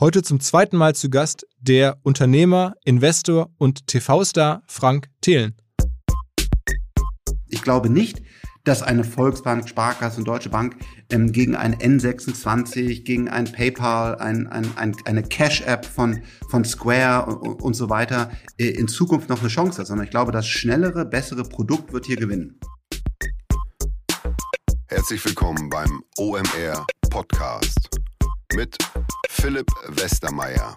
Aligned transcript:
Heute 0.00 0.22
zum 0.22 0.40
zweiten 0.40 0.78
Mal 0.78 0.94
zu 0.94 1.10
Gast 1.10 1.46
der 1.58 1.98
Unternehmer, 2.02 2.72
Investor 2.86 3.50
und 3.58 3.86
TV-Star 3.86 4.62
Frank 4.66 5.10
Thelen. 5.20 5.54
Ich 7.48 7.60
glaube 7.60 7.90
nicht, 7.90 8.22
dass 8.64 8.82
eine 8.82 9.04
Volksbank, 9.04 9.68
Sparkasse 9.68 10.16
und 10.16 10.26
Deutsche 10.26 10.48
Bank 10.48 10.76
ähm, 11.10 11.32
gegen 11.32 11.54
ein 11.54 11.76
N26, 11.76 13.04
gegen 13.04 13.28
ein 13.28 13.52
PayPal, 13.52 14.16
ein, 14.16 14.46
ein, 14.46 14.74
ein, 14.78 14.96
eine 15.04 15.22
Cash-App 15.22 15.84
von, 15.84 16.22
von 16.48 16.64
Square 16.64 17.26
und, 17.26 17.60
und 17.60 17.74
so 17.74 17.90
weiter 17.90 18.30
äh, 18.56 18.68
in 18.68 18.88
Zukunft 18.88 19.28
noch 19.28 19.40
eine 19.40 19.48
Chance 19.48 19.80
hat, 19.80 19.86
sondern 19.86 20.06
ich 20.06 20.10
glaube, 20.10 20.32
das 20.32 20.48
schnellere, 20.48 21.04
bessere 21.04 21.42
Produkt 21.42 21.92
wird 21.92 22.06
hier 22.06 22.16
gewinnen. 22.16 22.58
Herzlich 24.86 25.22
willkommen 25.26 25.68
beim 25.68 26.02
OMR 26.16 26.86
Podcast 27.10 27.99
mit 28.54 28.76
Philipp 29.28 29.68
Westermeier. 29.88 30.76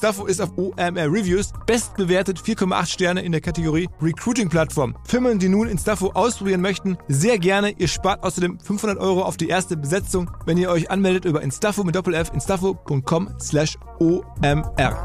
ist 0.01 0.41
auf 0.41 0.57
OMR 0.57 1.13
Reviews 1.13 1.53
bestbewertet 1.67 2.39
4,8 2.39 2.85
Sterne 2.87 3.21
in 3.21 3.31
der 3.31 3.39
Kategorie 3.39 3.87
Recruiting 4.01 4.49
Plattform. 4.49 4.97
Firmen, 5.05 5.37
die 5.37 5.47
nun 5.47 5.67
Instafo 5.67 6.07
ausprobieren 6.13 6.61
möchten, 6.61 6.97
sehr 7.07 7.37
gerne. 7.37 7.75
Ihr 7.77 7.87
spart 7.87 8.23
außerdem 8.23 8.59
500 8.59 8.97
Euro 8.97 9.21
auf 9.21 9.37
die 9.37 9.47
erste 9.47 9.77
Besetzung, 9.77 10.31
wenn 10.47 10.57
ihr 10.57 10.71
euch 10.71 10.89
anmeldet 10.89 11.25
über 11.25 11.43
Instafo 11.43 11.83
mit 11.83 11.93
Doppel-F, 11.93 12.31
instafo.com 12.33 13.29
slash 13.39 13.77
OMR. 13.99 14.97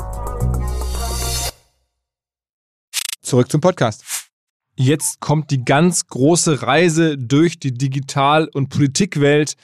Zurück 3.20 3.50
zum 3.50 3.60
Podcast. 3.60 4.02
Jetzt 4.76 5.20
kommt 5.20 5.50
die 5.50 5.62
ganz 5.62 6.06
große 6.06 6.62
Reise 6.62 7.18
durch 7.18 7.58
die 7.58 7.74
Digital- 7.74 8.48
und 8.48 8.70
Politikwelt 8.70 9.56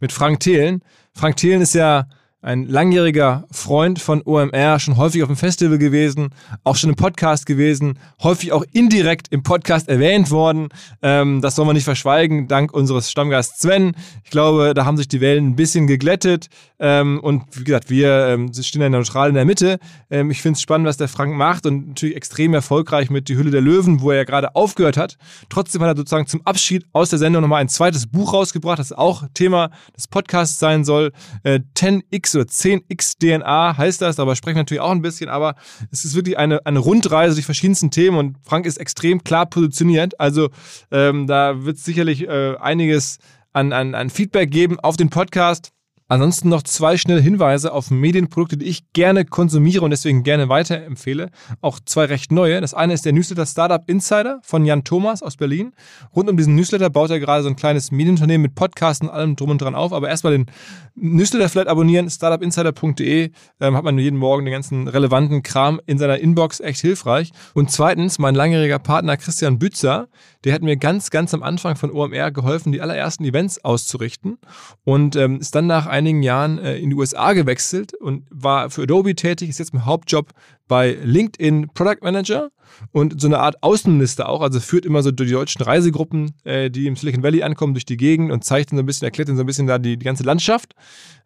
mit 0.00 0.12
Frank 0.12 0.40
Thelen. 0.40 0.82
Frank 1.12 1.36
Thelen 1.36 1.60
ist 1.60 1.74
ja 1.74 2.08
ein 2.40 2.66
langjähriger 2.66 3.46
Freund 3.50 3.98
von 3.98 4.22
OMR, 4.24 4.78
schon 4.78 4.96
häufig 4.96 5.24
auf 5.24 5.28
dem 5.28 5.36
Festival 5.36 5.76
gewesen, 5.76 6.28
auch 6.62 6.76
schon 6.76 6.90
im 6.90 6.96
Podcast 6.96 7.46
gewesen, 7.46 7.98
häufig 8.22 8.52
auch 8.52 8.64
indirekt 8.72 9.26
im 9.30 9.42
Podcast 9.42 9.88
erwähnt 9.88 10.30
worden. 10.30 10.68
Ähm, 11.02 11.40
das 11.40 11.56
soll 11.56 11.66
man 11.66 11.74
nicht 11.74 11.84
verschweigen, 11.84 12.46
dank 12.46 12.72
unseres 12.72 13.10
Stammgasts 13.10 13.60
Sven. 13.60 13.96
Ich 14.22 14.30
glaube, 14.30 14.72
da 14.72 14.84
haben 14.84 14.96
sich 14.96 15.08
die 15.08 15.20
Wellen 15.20 15.48
ein 15.48 15.56
bisschen 15.56 15.88
geglättet. 15.88 16.48
Ähm, 16.78 17.18
und 17.20 17.42
wie 17.58 17.64
gesagt, 17.64 17.90
wir 17.90 18.28
ähm, 18.28 18.52
stehen 18.52 18.82
ja 18.82 18.88
neutral 18.88 19.30
in 19.30 19.34
der 19.34 19.44
Mitte. 19.44 19.80
Ähm, 20.08 20.30
ich 20.30 20.40
finde 20.40 20.58
es 20.58 20.62
spannend, 20.62 20.86
was 20.86 20.96
der 20.96 21.08
Frank 21.08 21.34
macht 21.34 21.66
und 21.66 21.88
natürlich 21.88 22.14
extrem 22.14 22.54
erfolgreich 22.54 23.10
mit 23.10 23.28
Die 23.28 23.36
Hülle 23.36 23.50
der 23.50 23.62
Löwen, 23.62 24.00
wo 24.00 24.12
er 24.12 24.18
ja 24.18 24.24
gerade 24.24 24.54
aufgehört 24.54 24.96
hat. 24.96 25.16
Trotzdem 25.48 25.82
hat 25.82 25.88
er 25.88 25.96
sozusagen 25.96 26.28
zum 26.28 26.46
Abschied 26.46 26.86
aus 26.92 27.10
der 27.10 27.18
Sendung 27.18 27.42
nochmal 27.42 27.62
ein 27.62 27.68
zweites 27.68 28.06
Buch 28.06 28.32
rausgebracht, 28.32 28.78
das 28.78 28.92
auch 28.92 29.24
Thema 29.34 29.70
des 29.96 30.06
Podcasts 30.06 30.60
sein 30.60 30.84
soll. 30.84 31.10
Äh, 31.42 31.60
10x 31.76 32.27
oder 32.34 32.44
10x 32.44 33.18
DNA 33.18 33.76
heißt 33.76 34.02
das, 34.02 34.16
darüber 34.16 34.36
sprechen 34.36 34.56
wir 34.56 34.62
natürlich 34.62 34.80
auch 34.80 34.90
ein 34.90 35.02
bisschen, 35.02 35.28
aber 35.28 35.54
es 35.90 36.04
ist 36.04 36.14
wirklich 36.14 36.38
eine, 36.38 36.64
eine 36.66 36.78
Rundreise 36.78 37.34
durch 37.34 37.46
verschiedensten 37.46 37.90
Themen 37.90 38.18
und 38.18 38.36
Frank 38.42 38.66
ist 38.66 38.78
extrem 38.78 39.24
klar 39.24 39.46
positioniert. 39.46 40.18
Also 40.20 40.50
ähm, 40.90 41.26
da 41.26 41.64
wird 41.64 41.76
es 41.76 41.84
sicherlich 41.84 42.26
äh, 42.28 42.56
einiges 42.56 43.18
an, 43.52 43.72
an, 43.72 43.94
an 43.94 44.10
Feedback 44.10 44.50
geben 44.50 44.78
auf 44.80 44.96
den 44.96 45.10
Podcast. 45.10 45.72
Ansonsten 46.10 46.48
noch 46.48 46.62
zwei 46.62 46.96
schnelle 46.96 47.20
Hinweise 47.20 47.70
auf 47.70 47.90
Medienprodukte, 47.90 48.56
die 48.56 48.64
ich 48.64 48.94
gerne 48.94 49.26
konsumiere 49.26 49.84
und 49.84 49.90
deswegen 49.90 50.22
gerne 50.22 50.48
weiterempfehle. 50.48 51.30
Auch 51.60 51.80
zwei 51.84 52.06
recht 52.06 52.32
neue. 52.32 52.62
Das 52.62 52.72
eine 52.72 52.94
ist 52.94 53.04
der 53.04 53.12
Newsletter 53.12 53.44
Startup 53.44 53.82
Insider 53.86 54.40
von 54.42 54.64
Jan 54.64 54.84
Thomas 54.84 55.22
aus 55.22 55.36
Berlin. 55.36 55.72
Rund 56.16 56.30
um 56.30 56.38
diesen 56.38 56.54
Newsletter 56.54 56.88
baut 56.88 57.10
er 57.10 57.20
gerade 57.20 57.42
so 57.42 57.50
ein 57.50 57.56
kleines 57.56 57.90
Medienunternehmen 57.90 58.40
mit 58.40 58.54
Podcasts 58.54 59.02
und 59.02 59.10
allem 59.10 59.36
drum 59.36 59.50
und 59.50 59.60
dran 59.60 59.74
auf. 59.74 59.92
Aber 59.92 60.08
erstmal 60.08 60.32
den 60.32 60.46
Newsletter 60.94 61.50
vielleicht 61.50 61.68
abonnieren, 61.68 62.08
startupinsider.de. 62.08 63.30
Ähm, 63.60 63.76
hat 63.76 63.84
man 63.84 63.98
jeden 63.98 64.18
Morgen 64.18 64.46
den 64.46 64.52
ganzen 64.52 64.88
relevanten 64.88 65.42
Kram 65.42 65.78
in 65.84 65.98
seiner 65.98 66.18
Inbox, 66.18 66.60
echt 66.60 66.80
hilfreich. 66.80 67.32
Und 67.52 67.70
zweitens, 67.70 68.18
mein 68.18 68.34
langjähriger 68.34 68.78
Partner 68.78 69.18
Christian 69.18 69.58
Bützer, 69.58 70.08
der 70.44 70.54
hat 70.54 70.62
mir 70.62 70.78
ganz, 70.78 71.10
ganz 71.10 71.34
am 71.34 71.42
Anfang 71.42 71.76
von 71.76 71.90
OMR 71.90 72.30
geholfen, 72.30 72.72
die 72.72 72.80
allerersten 72.80 73.24
Events 73.24 73.62
auszurichten 73.62 74.38
und 74.84 75.16
ähm, 75.16 75.40
ist 75.40 75.54
dann 75.54 75.66
nach 75.66 75.86
einigen 75.98 76.22
Jahren 76.22 76.58
äh, 76.58 76.78
in 76.78 76.90
die 76.90 76.96
USA 76.96 77.32
gewechselt 77.32 77.94
und 77.94 78.24
war 78.30 78.70
für 78.70 78.82
Adobe 78.82 79.14
tätig, 79.14 79.50
ist 79.50 79.58
jetzt 79.58 79.74
im 79.74 79.84
Hauptjob 79.84 80.30
bei 80.68 80.96
LinkedIn 81.02 81.70
Product 81.74 82.02
Manager 82.02 82.50
und 82.92 83.20
so 83.20 83.26
eine 83.26 83.40
Art 83.40 83.62
Außenminister 83.62 84.28
auch, 84.28 84.40
also 84.40 84.60
führt 84.60 84.86
immer 84.86 85.02
so 85.02 85.10
die 85.10 85.30
deutschen 85.30 85.62
Reisegruppen, 85.62 86.32
äh, 86.44 86.70
die 86.70 86.86
im 86.86 86.96
Silicon 86.96 87.22
Valley 87.22 87.42
ankommen, 87.42 87.74
durch 87.74 87.86
die 87.86 87.96
Gegend 87.96 88.30
und 88.30 88.44
zeigt 88.44 88.72
ihnen 88.72 88.78
so 88.78 88.82
ein 88.82 88.86
bisschen, 88.86 89.06
erklärt 89.06 89.28
ihnen 89.28 89.36
so 89.36 89.42
ein 89.42 89.46
bisschen 89.46 89.66
da 89.66 89.78
die, 89.78 89.96
die 89.96 90.04
ganze 90.04 90.22
Landschaft 90.22 90.74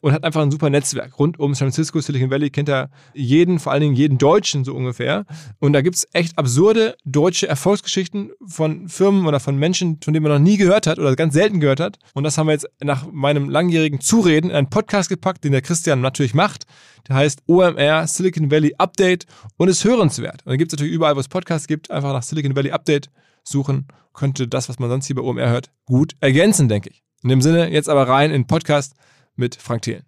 und 0.00 0.12
hat 0.12 0.24
einfach 0.24 0.42
ein 0.42 0.50
super 0.50 0.70
Netzwerk. 0.70 1.18
Rund 1.18 1.38
um 1.38 1.54
San 1.54 1.68
Francisco, 1.68 2.00
Silicon 2.00 2.30
Valley 2.30 2.50
kennt 2.50 2.68
er 2.68 2.90
jeden, 3.14 3.58
vor 3.58 3.72
allen 3.72 3.82
Dingen 3.82 3.94
jeden 3.94 4.18
Deutschen 4.18 4.64
so 4.64 4.74
ungefähr. 4.74 5.24
Und 5.58 5.72
da 5.72 5.80
gibt 5.80 5.96
es 5.96 6.08
echt 6.12 6.38
absurde 6.38 6.96
deutsche 7.04 7.48
Erfolgsgeschichten 7.48 8.32
von 8.44 8.88
Firmen 8.88 9.26
oder 9.26 9.40
von 9.40 9.56
Menschen, 9.56 9.98
von 10.02 10.12
denen 10.12 10.24
man 10.24 10.32
noch 10.32 10.38
nie 10.38 10.56
gehört 10.56 10.86
hat 10.86 10.98
oder 10.98 11.14
ganz 11.16 11.34
selten 11.34 11.60
gehört 11.60 11.80
hat. 11.80 11.98
Und 12.14 12.24
das 12.24 12.36
haben 12.36 12.46
wir 12.46 12.52
jetzt 12.52 12.68
nach 12.82 13.06
meinem 13.10 13.48
langjährigen 13.48 14.00
Zureden 14.00 14.50
in 14.50 14.56
einen 14.56 14.70
Podcast 14.70 15.08
gepackt, 15.08 15.44
den 15.44 15.52
der 15.52 15.62
Christian 15.62 16.00
natürlich 16.00 16.34
macht. 16.34 16.66
Der 17.08 17.16
heißt 17.16 17.42
OMR 17.46 18.06
Silicon 18.06 18.50
Valley 18.50 18.74
Update 18.78 19.26
und 19.56 19.68
ist 19.68 19.84
hörenswert. 19.84 20.42
Und 20.44 20.50
dann 20.50 20.58
gibt 20.58 20.72
es 20.72 20.78
natürlich 20.78 20.94
überall, 20.94 21.16
wo 21.16 21.20
es 21.20 21.28
Podcasts 21.28 21.66
gibt, 21.66 21.90
einfach 21.90 22.12
nach 22.12 22.22
Silicon 22.22 22.56
Valley 22.56 22.70
Update 22.70 23.10
suchen. 23.44 23.88
Könnte 24.12 24.46
das, 24.48 24.68
was 24.68 24.78
man 24.78 24.90
sonst 24.90 25.06
hier 25.06 25.16
bei 25.16 25.22
OMR 25.22 25.48
hört, 25.48 25.70
gut 25.86 26.14
ergänzen, 26.20 26.68
denke 26.68 26.90
ich. 26.90 27.02
In 27.22 27.28
dem 27.28 27.40
Sinne, 27.40 27.70
jetzt 27.70 27.88
aber 27.88 28.08
rein 28.08 28.30
in 28.30 28.42
den 28.42 28.46
Podcast 28.46 28.94
mit 29.36 29.56
Frank 29.56 29.82
Thelen. 29.82 30.04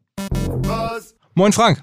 Was? 0.63 1.15
Moin 1.35 1.53
Frank. 1.53 1.83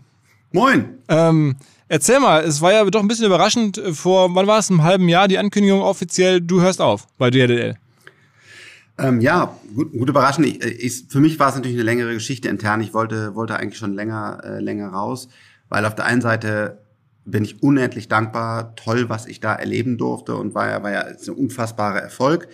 Moin. 0.51 0.99
Ähm, 1.07 1.55
erzähl 1.87 2.19
mal, 2.19 2.43
es 2.43 2.61
war 2.61 2.73
ja 2.73 2.83
doch 2.85 3.01
ein 3.01 3.07
bisschen 3.07 3.25
überraschend 3.25 3.81
vor, 3.93 4.33
wann 4.35 4.47
war 4.47 4.59
es, 4.59 4.69
einem 4.69 4.83
halben 4.83 5.07
Jahr 5.07 5.27
die 5.27 5.37
Ankündigung 5.37 5.81
offiziell, 5.81 6.41
du 6.41 6.61
hörst 6.61 6.81
auf 6.81 7.07
bei 7.17 7.29
DRDL. 7.29 7.75
Ähm, 9.01 9.19
ja, 9.19 9.57
gut, 9.75 9.91
gut 9.91 10.09
überraschend. 10.09 10.45
Ich, 10.47 10.63
ich, 10.63 11.05
für 11.09 11.19
mich 11.19 11.39
war 11.39 11.49
es 11.49 11.55
natürlich 11.55 11.75
eine 11.75 11.83
längere 11.83 12.13
Geschichte 12.13 12.49
intern. 12.49 12.81
Ich 12.81 12.93
wollte, 12.93 13.35
wollte 13.35 13.57
eigentlich 13.57 13.79
schon 13.79 13.93
länger, 13.93 14.41
äh, 14.43 14.59
länger 14.59 14.89
raus, 14.89 15.27
weil 15.69 15.85
auf 15.85 15.95
der 15.95 16.05
einen 16.05 16.21
Seite 16.21 16.77
bin 17.25 17.43
ich 17.43 17.61
unendlich 17.63 18.07
dankbar, 18.07 18.75
toll, 18.75 19.09
was 19.09 19.25
ich 19.25 19.39
da 19.39 19.53
erleben 19.53 19.97
durfte 19.97 20.35
und 20.35 20.53
war 20.53 20.69
ja, 20.69 20.83
war 20.83 20.91
ja 20.91 21.01
ein 21.01 21.29
unfassbarer 21.29 21.99
Erfolg. 21.99 22.47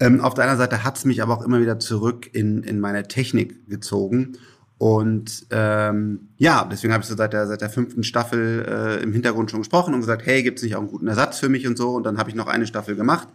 Ähm, 0.00 0.20
auf 0.20 0.34
der 0.34 0.44
anderen 0.44 0.58
Seite 0.58 0.84
hat 0.84 0.96
es 0.96 1.04
mich 1.04 1.22
aber 1.22 1.34
auch 1.34 1.44
immer 1.44 1.60
wieder 1.60 1.78
zurück 1.78 2.28
in, 2.32 2.62
in 2.62 2.80
meine 2.80 3.06
Technik 3.06 3.68
gezogen. 3.68 4.38
Und 4.78 5.46
ähm, 5.50 6.28
ja, 6.36 6.66
deswegen 6.70 6.92
habe 6.92 7.02
ich 7.02 7.08
so 7.08 7.16
seit 7.16 7.32
der, 7.32 7.46
seit 7.46 7.60
der 7.60 7.70
fünften 7.70 8.04
Staffel 8.04 8.66
äh, 8.68 9.02
im 9.02 9.12
Hintergrund 9.12 9.50
schon 9.50 9.60
gesprochen 9.60 9.94
und 9.94 10.00
gesagt, 10.00 10.26
hey, 10.26 10.42
gibt 10.42 10.58
es 10.58 10.64
nicht 10.64 10.74
auch 10.74 10.80
einen 10.80 10.88
guten 10.88 11.06
Ersatz 11.06 11.38
für 11.38 11.48
mich 11.48 11.66
und 11.66 11.78
so. 11.78 11.90
Und 11.94 12.04
dann 12.04 12.18
habe 12.18 12.28
ich 12.28 12.36
noch 12.36 12.48
eine 12.48 12.66
Staffel 12.66 12.96
gemacht. 12.96 13.28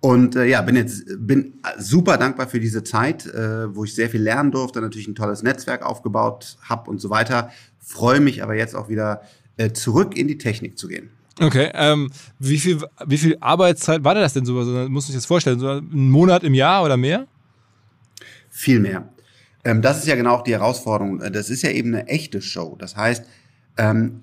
Und 0.00 0.36
äh, 0.36 0.44
ja, 0.44 0.62
bin 0.62 0.76
jetzt 0.76 1.04
bin 1.18 1.54
super 1.78 2.18
dankbar 2.18 2.48
für 2.48 2.60
diese 2.60 2.84
Zeit, 2.84 3.26
äh, 3.26 3.74
wo 3.74 3.84
ich 3.84 3.94
sehr 3.94 4.10
viel 4.10 4.22
lernen 4.22 4.52
durfte, 4.52 4.80
natürlich 4.80 5.08
ein 5.08 5.14
tolles 5.14 5.42
Netzwerk 5.42 5.82
aufgebaut 5.82 6.58
habe 6.62 6.90
und 6.90 7.00
so 7.00 7.10
weiter. 7.10 7.50
Freue 7.78 8.20
mich 8.20 8.42
aber 8.42 8.54
jetzt 8.54 8.74
auch 8.74 8.88
wieder 8.88 9.22
äh, 9.56 9.72
zurück 9.72 10.16
in 10.16 10.28
die 10.28 10.38
Technik 10.38 10.78
zu 10.78 10.88
gehen. 10.88 11.10
Okay, 11.40 11.70
ähm, 11.74 12.10
wie 12.38 12.58
viel 12.58 12.80
wie 13.06 13.18
viel 13.18 13.36
Arbeitszeit 13.40 14.04
war 14.04 14.14
das 14.14 14.32
denn 14.32 14.46
so? 14.46 14.58
Also, 14.58 14.88
muss 14.88 15.08
ich 15.08 15.14
das 15.14 15.26
vorstellen, 15.26 15.58
so 15.58 15.68
ein 15.68 16.10
Monat 16.10 16.44
im 16.44 16.54
Jahr 16.54 16.82
oder 16.84 16.96
mehr? 16.96 17.26
Viel 18.48 18.80
mehr. 18.80 19.08
Ähm, 19.64 19.82
das 19.82 19.98
ist 19.98 20.06
ja 20.06 20.14
genau 20.14 20.36
auch 20.36 20.44
die 20.44 20.52
Herausforderung. 20.52 21.20
Äh, 21.20 21.30
das 21.30 21.50
ist 21.50 21.62
ja 21.62 21.70
eben 21.70 21.94
eine 21.94 22.08
echte 22.08 22.40
Show. 22.40 22.76
Das 22.78 22.96
heißt, 22.96 23.26
ähm, 23.76 24.22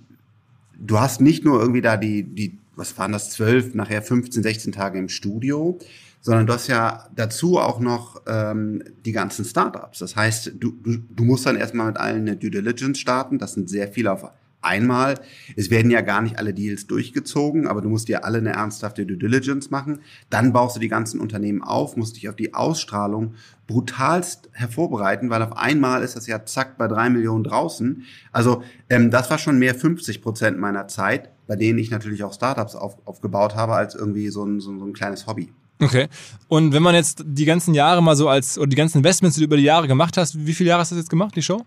du 0.79 0.99
hast 0.99 1.21
nicht 1.21 1.45
nur 1.45 1.59
irgendwie 1.59 1.81
da 1.81 1.97
die 1.97 2.23
die 2.23 2.57
was 2.75 2.97
waren 2.97 3.11
das, 3.11 3.29
zwölf, 3.29 3.73
nachher 3.73 4.01
15, 4.01 4.43
16 4.43 4.71
Tage 4.71 4.99
im 4.99 5.09
Studio, 5.09 5.79
sondern 6.21 6.47
du 6.47 6.53
hast 6.53 6.67
ja 6.67 7.07
dazu 7.15 7.59
auch 7.59 7.79
noch 7.79 8.21
ähm, 8.27 8.83
die 9.05 9.11
ganzen 9.11 9.45
Startups. 9.45 9.99
Das 9.99 10.15
heißt, 10.15 10.53
du, 10.55 10.71
du, 10.71 10.97
du 10.97 11.23
musst 11.23 11.45
dann 11.45 11.57
erstmal 11.57 11.87
mit 11.87 11.97
allen 11.97 12.21
eine 12.21 12.37
Due 12.37 12.49
Diligence 12.49 12.97
starten. 12.97 13.39
Das 13.39 13.53
sind 13.53 13.69
sehr 13.69 13.89
viele 13.89 14.11
auf 14.11 14.23
einmal. 14.63 15.19
Es 15.55 15.69
werden 15.69 15.91
ja 15.91 16.01
gar 16.01 16.21
nicht 16.21 16.39
alle 16.39 16.53
Deals 16.53 16.87
durchgezogen, 16.87 17.67
aber 17.67 17.81
du 17.81 17.89
musst 17.89 18.07
dir 18.07 18.25
alle 18.25 18.39
eine 18.39 18.53
ernsthafte 18.53 19.05
Due 19.05 19.17
Diligence 19.17 19.69
machen. 19.69 19.99
Dann 20.29 20.53
baust 20.53 20.75
du 20.75 20.79
die 20.79 20.87
ganzen 20.87 21.19
Unternehmen 21.19 21.61
auf, 21.61 21.95
musst 21.95 22.15
dich 22.15 22.29
auf 22.29 22.35
die 22.35 22.53
Ausstrahlung 22.53 23.35
brutalst 23.67 24.49
hervorbereiten, 24.51 25.29
weil 25.29 25.41
auf 25.41 25.55
einmal 25.55 26.03
ist 26.03 26.15
das 26.15 26.27
ja 26.27 26.45
zack 26.45 26.77
bei 26.77 26.87
drei 26.87 27.09
Millionen 27.09 27.43
draußen. 27.43 28.03
Also 28.31 28.63
ähm, 28.89 29.09
das 29.09 29.29
war 29.29 29.37
schon 29.37 29.57
mehr 29.59 29.75
50 29.75 30.21
Prozent 30.21 30.59
meiner 30.59 30.87
Zeit, 30.87 31.29
bei 31.47 31.55
denen 31.55 31.79
ich 31.79 31.89
natürlich 31.89 32.23
auch 32.23 32.33
Startups 32.33 32.75
auf, 32.75 32.97
aufgebaut 33.05 33.55
habe, 33.55 33.73
als 33.73 33.95
irgendwie 33.95 34.29
so 34.29 34.43
ein, 34.43 34.59
so, 34.59 34.77
so 34.77 34.85
ein 34.85 34.93
kleines 34.93 35.27
Hobby. 35.27 35.49
Okay. 35.79 36.07
Und 36.47 36.73
wenn 36.73 36.83
man 36.83 36.95
jetzt 36.95 37.23
die 37.25 37.45
ganzen 37.45 37.73
Jahre 37.73 38.01
mal 38.01 38.15
so 38.15 38.29
als, 38.29 38.57
oder 38.57 38.67
die 38.67 38.75
ganzen 38.75 38.99
Investments, 38.99 39.35
die 39.35 39.41
du 39.41 39.45
über 39.45 39.57
die 39.57 39.63
Jahre 39.63 39.87
gemacht 39.87 40.17
hast, 40.17 40.45
wie 40.45 40.53
viele 40.53 40.69
Jahre 40.69 40.81
hast 40.81 40.91
du 40.91 40.95
das 40.95 41.03
jetzt 41.03 41.09
gemacht, 41.09 41.35
die 41.35 41.41
Show? 41.41 41.65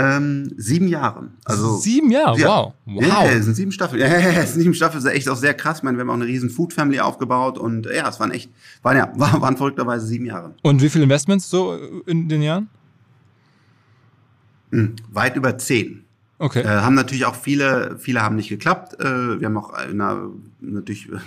Ähm, 0.00 0.52
sieben 0.56 0.88
Jahre. 0.88 1.28
Also, 1.44 1.76
sieben 1.76 2.10
Jahre, 2.10 2.38
ja. 2.38 2.48
wow. 2.48 2.74
wow. 2.86 3.04
Ja, 3.04 3.24
es 3.26 3.44
sind 3.44 3.54
sieben 3.54 3.72
Staffeln. 3.72 4.00
Ja, 4.10 4.18
ja, 4.18 4.46
sieben 4.46 4.74
Staffeln 4.74 5.04
ist 5.04 5.10
echt 5.10 5.28
auch 5.28 5.36
sehr 5.36 5.54
krass. 5.54 5.78
Ich 5.78 5.82
meine, 5.82 5.96
wir 5.96 6.02
haben 6.02 6.10
auch 6.10 6.14
eine 6.14 6.26
riesen 6.26 6.50
Food 6.50 6.72
Family 6.72 7.00
aufgebaut 7.00 7.58
und 7.58 7.86
ja, 7.86 8.08
es 8.08 8.18
waren 8.20 8.30
echt, 8.30 8.50
waren 8.82 8.96
ja, 8.96 9.12
waren 9.16 9.56
verrückterweise 9.56 10.06
sieben 10.06 10.26
Jahre. 10.26 10.54
Und 10.62 10.82
wie 10.82 10.88
viele 10.88 11.04
Investments 11.04 11.50
so 11.50 11.76
in 12.06 12.28
den 12.28 12.42
Jahren? 12.42 12.68
Hm, 14.70 14.96
weit 15.10 15.36
über 15.36 15.58
zehn. 15.58 16.04
Okay. 16.38 16.62
Äh, 16.62 16.68
haben 16.68 16.94
natürlich 16.94 17.26
auch 17.26 17.34
viele, 17.34 17.98
viele 17.98 18.22
haben 18.22 18.36
nicht 18.36 18.48
geklappt. 18.48 18.98
Äh, 18.98 19.40
wir 19.40 19.46
haben 19.46 19.56
auch 19.58 19.72
einer, 19.74 20.30
natürlich 20.60 21.08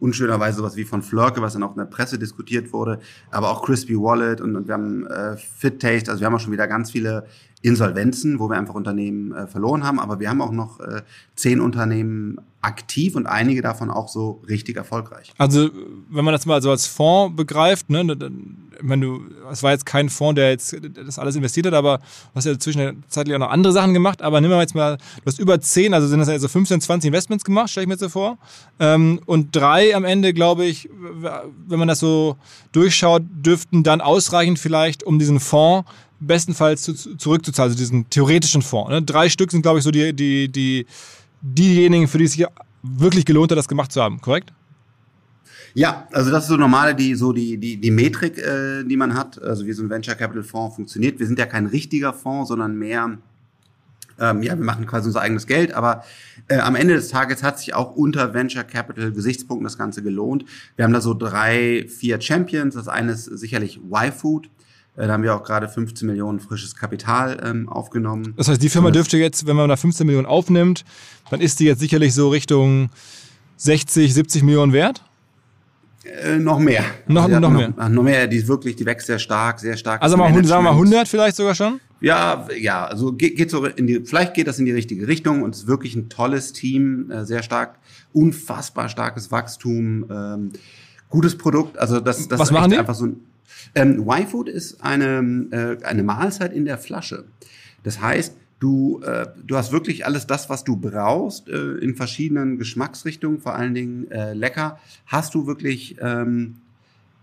unschönerweise 0.00 0.58
sowas 0.58 0.76
wie 0.76 0.84
von 0.84 1.02
Flörke, 1.02 1.42
was 1.42 1.54
dann 1.54 1.62
auch 1.62 1.72
in 1.72 1.78
der 1.78 1.84
Presse 1.84 2.18
diskutiert 2.18 2.72
wurde, 2.72 3.00
aber 3.30 3.50
auch 3.50 3.64
Crispy 3.64 3.96
Wallet 3.96 4.40
und, 4.40 4.56
und 4.56 4.68
wir 4.68 4.74
haben 4.74 5.06
äh, 5.06 5.36
Fit 5.36 5.80
Taste, 5.80 6.10
also 6.10 6.20
wir 6.20 6.26
haben 6.26 6.34
auch 6.34 6.40
schon 6.40 6.52
wieder 6.52 6.68
ganz 6.68 6.90
viele 6.90 7.26
Insolvenzen, 7.62 8.38
wo 8.38 8.48
wir 8.48 8.56
einfach 8.56 8.74
Unternehmen 8.74 9.32
äh, 9.32 9.46
verloren 9.46 9.84
haben, 9.84 9.98
aber 9.98 10.20
wir 10.20 10.30
haben 10.30 10.40
auch 10.40 10.52
noch 10.52 10.78
äh, 10.80 11.02
zehn 11.34 11.60
Unternehmen 11.60 12.38
aktiv 12.60 13.14
und 13.14 13.26
einige 13.26 13.62
davon 13.62 13.90
auch 13.90 14.08
so 14.08 14.42
richtig 14.48 14.76
erfolgreich. 14.76 15.32
Also 15.38 15.70
wenn 16.10 16.24
man 16.24 16.32
das 16.32 16.44
mal 16.44 16.60
so 16.60 16.70
als 16.70 16.86
Fonds 16.86 17.36
begreift, 17.36 17.88
ne, 17.88 18.04
wenn 18.80 19.00
du, 19.00 19.22
es 19.50 19.62
war 19.62 19.72
jetzt 19.72 19.86
kein 19.86 20.08
Fonds, 20.08 20.36
der 20.36 20.50
jetzt 20.50 20.76
das 21.04 21.18
alles 21.18 21.36
investiert 21.36 21.66
hat, 21.66 21.74
aber 21.74 22.00
hast 22.34 22.46
ja 22.46 22.58
zwischenzeitlich 22.58 23.34
auch 23.34 23.40
noch 23.40 23.50
andere 23.50 23.72
Sachen 23.72 23.94
gemacht, 23.94 24.22
aber 24.22 24.40
nehmen 24.40 24.52
wir 24.52 24.60
jetzt 24.60 24.74
mal, 24.74 24.96
du 24.96 25.26
hast 25.26 25.38
über 25.38 25.60
zehn, 25.60 25.94
also 25.94 26.08
sind 26.08 26.18
das 26.18 26.28
also 26.28 26.48
15, 26.48 26.80
20 26.80 27.08
Investments 27.08 27.44
gemacht, 27.44 27.70
stelle 27.70 27.84
ich 27.84 27.88
mir 27.88 27.94
jetzt 27.94 28.00
so 28.02 28.08
vor, 28.08 28.38
ähm, 28.80 29.20
und 29.26 29.54
drei 29.54 29.94
am 29.94 30.04
Ende, 30.04 30.32
glaube 30.32 30.64
ich, 30.64 30.88
wenn 31.68 31.78
man 31.78 31.88
das 31.88 32.00
so 32.00 32.36
durchschaut, 32.72 33.22
dürften 33.30 33.82
dann 33.84 34.00
ausreichen 34.00 34.56
vielleicht, 34.56 35.04
um 35.04 35.18
diesen 35.18 35.38
Fonds 35.40 35.88
bestenfalls 36.20 36.82
zu, 36.82 36.94
zurückzuzahlen, 36.94 37.70
also 37.70 37.78
diesen 37.78 38.08
theoretischen 38.10 38.62
Fonds. 38.62 38.90
Ne? 38.90 39.02
Drei 39.02 39.28
Stück 39.28 39.50
sind, 39.50 39.62
glaube 39.62 39.78
ich, 39.78 39.84
so 39.84 39.90
die, 39.90 40.12
die, 40.12 40.48
die, 40.48 40.86
diejenigen, 41.40 42.08
für 42.08 42.18
die 42.18 42.24
es 42.24 42.32
sich 42.32 42.46
wirklich 42.82 43.24
gelohnt 43.24 43.50
hat, 43.50 43.58
das 43.58 43.68
gemacht 43.68 43.92
zu 43.92 44.02
haben, 44.02 44.20
korrekt? 44.20 44.52
Ja, 45.74 46.08
also 46.12 46.30
das 46.30 46.44
ist 46.44 46.48
so 46.48 46.56
normale, 46.56 46.94
die 46.94 47.14
so 47.14 47.32
die 47.32 47.58
die 47.58 47.76
die 47.76 47.90
Metrik, 47.90 48.38
äh, 48.38 48.84
die 48.84 48.96
man 48.96 49.14
hat. 49.14 49.40
Also 49.40 49.66
wie 49.66 49.72
so 49.72 49.82
ein 49.82 49.90
Venture 49.90 50.14
Capital 50.14 50.42
Fonds 50.42 50.74
funktioniert. 50.74 51.20
Wir 51.20 51.26
sind 51.26 51.38
ja 51.38 51.46
kein 51.46 51.66
richtiger 51.66 52.12
Fonds, 52.12 52.48
sondern 52.48 52.76
mehr 52.76 53.18
ähm, 54.20 54.42
ja, 54.42 54.56
wir 54.56 54.64
machen 54.64 54.86
quasi 54.86 55.06
unser 55.06 55.20
eigenes 55.20 55.46
Geld, 55.46 55.72
aber 55.72 56.04
äh, 56.48 56.58
am 56.58 56.74
Ende 56.74 56.94
des 56.94 57.08
Tages 57.08 57.42
hat 57.42 57.58
sich 57.58 57.74
auch 57.74 57.94
unter 57.94 58.34
Venture 58.34 58.64
Capital 58.64 59.12
Gesichtspunkten 59.12 59.64
das 59.64 59.78
Ganze 59.78 60.02
gelohnt. 60.02 60.44
Wir 60.76 60.84
haben 60.84 60.92
da 60.92 61.00
so 61.00 61.14
drei, 61.14 61.86
vier 61.88 62.20
Champions. 62.20 62.74
Das 62.74 62.88
eine 62.88 63.12
ist 63.12 63.24
sicherlich 63.26 63.78
Y-Food. 63.78 64.50
Äh, 64.98 65.06
da 65.06 65.12
haben 65.12 65.22
wir 65.22 65.34
auch 65.34 65.44
gerade 65.44 65.68
15 65.68 66.06
Millionen 66.06 66.40
frisches 66.40 66.74
Kapital 66.74 67.40
ähm, 67.44 67.68
aufgenommen. 67.68 68.34
Das 68.36 68.48
heißt, 68.48 68.60
die 68.60 68.68
Firma 68.68 68.90
dürfte 68.90 69.16
jetzt, 69.16 69.46
wenn 69.46 69.54
man 69.54 69.68
da 69.68 69.76
15 69.76 70.04
Millionen 70.06 70.26
aufnimmt, 70.26 70.84
dann 71.30 71.40
ist 71.40 71.60
die 71.60 71.66
jetzt 71.66 71.78
sicherlich 71.78 72.14
so 72.14 72.28
Richtung 72.30 72.90
60, 73.58 74.12
70 74.12 74.42
Millionen 74.42 74.72
wert? 74.72 75.04
Äh, 76.04 76.38
noch 76.38 76.58
mehr. 76.58 76.84
Noch, 77.06 77.24
also 77.24 77.38
noch, 77.38 77.50
mehr. 77.50 77.72
Noch, 77.88 78.02
mehr. 78.02 78.26
Die 78.26 78.38
ist 78.38 78.48
wirklich, 78.48 78.74
die 78.74 78.86
wächst 78.86 79.06
sehr 79.06 79.20
stark, 79.20 79.60
sehr 79.60 79.76
stark. 79.76 80.02
Also 80.02 80.16
mal, 80.16 80.32
sagen 80.44 80.64
wir 80.64 80.70
mal 80.70 80.76
100 80.76 81.06
vielleicht 81.06 81.36
sogar 81.36 81.54
schon? 81.54 81.80
Ja, 82.00 82.48
ja, 82.58 82.86
also 82.86 83.12
geht, 83.12 83.36
geht 83.36 83.50
so 83.50 83.64
in 83.64 83.86
die, 83.86 84.00
vielleicht 84.04 84.34
geht 84.34 84.46
das 84.46 84.58
in 84.58 84.64
die 84.64 84.72
richtige 84.72 85.06
Richtung 85.06 85.42
und 85.42 85.54
es 85.54 85.62
ist 85.62 85.66
wirklich 85.66 85.94
ein 85.96 86.08
tolles 86.08 86.52
Team, 86.52 87.10
äh, 87.10 87.24
sehr 87.24 87.42
stark, 87.42 87.78
unfassbar 88.12 88.88
starkes 88.88 89.30
Wachstum, 89.30 90.06
ähm, 90.10 90.52
gutes 91.08 91.36
Produkt. 91.36 91.78
Also 91.78 92.00
das, 92.00 92.28
das 92.28 92.38
Was 92.38 92.48
ist 92.48 92.52
machen 92.52 92.70
die? 92.70 92.78
einfach 92.78 92.94
so 92.94 93.06
ein 93.06 93.20
ähm, 93.74 94.06
Y-Food 94.08 94.48
ist 94.48 94.82
eine, 94.82 95.78
äh, 95.80 95.84
eine 95.84 96.02
Mahlzeit 96.02 96.52
in 96.52 96.64
der 96.64 96.78
Flasche. 96.78 97.24
Das 97.82 98.00
heißt, 98.00 98.34
du, 98.60 99.00
äh, 99.02 99.26
du 99.46 99.56
hast 99.56 99.72
wirklich 99.72 100.06
alles 100.06 100.26
das, 100.26 100.50
was 100.50 100.64
du 100.64 100.76
brauchst, 100.76 101.48
äh, 101.48 101.74
in 101.74 101.94
verschiedenen 101.94 102.58
Geschmacksrichtungen, 102.58 103.40
vor 103.40 103.54
allen 103.54 103.74
Dingen 103.74 104.10
äh, 104.10 104.34
lecker, 104.34 104.78
hast 105.06 105.34
du 105.34 105.46
wirklich 105.46 105.96
ähm, 106.00 106.56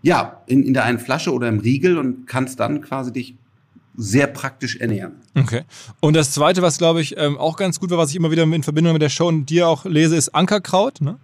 ja, 0.02 0.42
in, 0.46 0.62
in 0.62 0.74
der 0.74 0.84
einen 0.84 0.98
Flasche 0.98 1.32
oder 1.32 1.48
im 1.48 1.58
Riegel 1.58 1.98
und 1.98 2.26
kannst 2.26 2.60
dann 2.60 2.80
quasi 2.80 3.12
dich 3.12 3.34
sehr 3.96 4.26
praktisch 4.26 4.76
ernähren. 4.76 5.14
Okay. 5.34 5.62
Und 6.00 6.14
das 6.14 6.32
Zweite, 6.32 6.62
was 6.62 6.78
glaube 6.78 7.00
ich 7.00 7.16
ähm, 7.16 7.38
auch 7.38 7.56
ganz 7.56 7.80
gut 7.80 7.90
war, 7.90 7.98
was 7.98 8.10
ich 8.10 8.16
immer 8.16 8.30
wieder 8.30 8.42
in 8.42 8.62
Verbindung 8.62 8.92
mit 8.92 9.02
der 9.02 9.08
Show 9.08 9.26
und 9.26 9.46
dir 9.46 9.68
auch 9.68 9.84
lese, 9.84 10.16
ist 10.16 10.34
Ankerkraut. 10.34 11.00
Ne? 11.00 11.18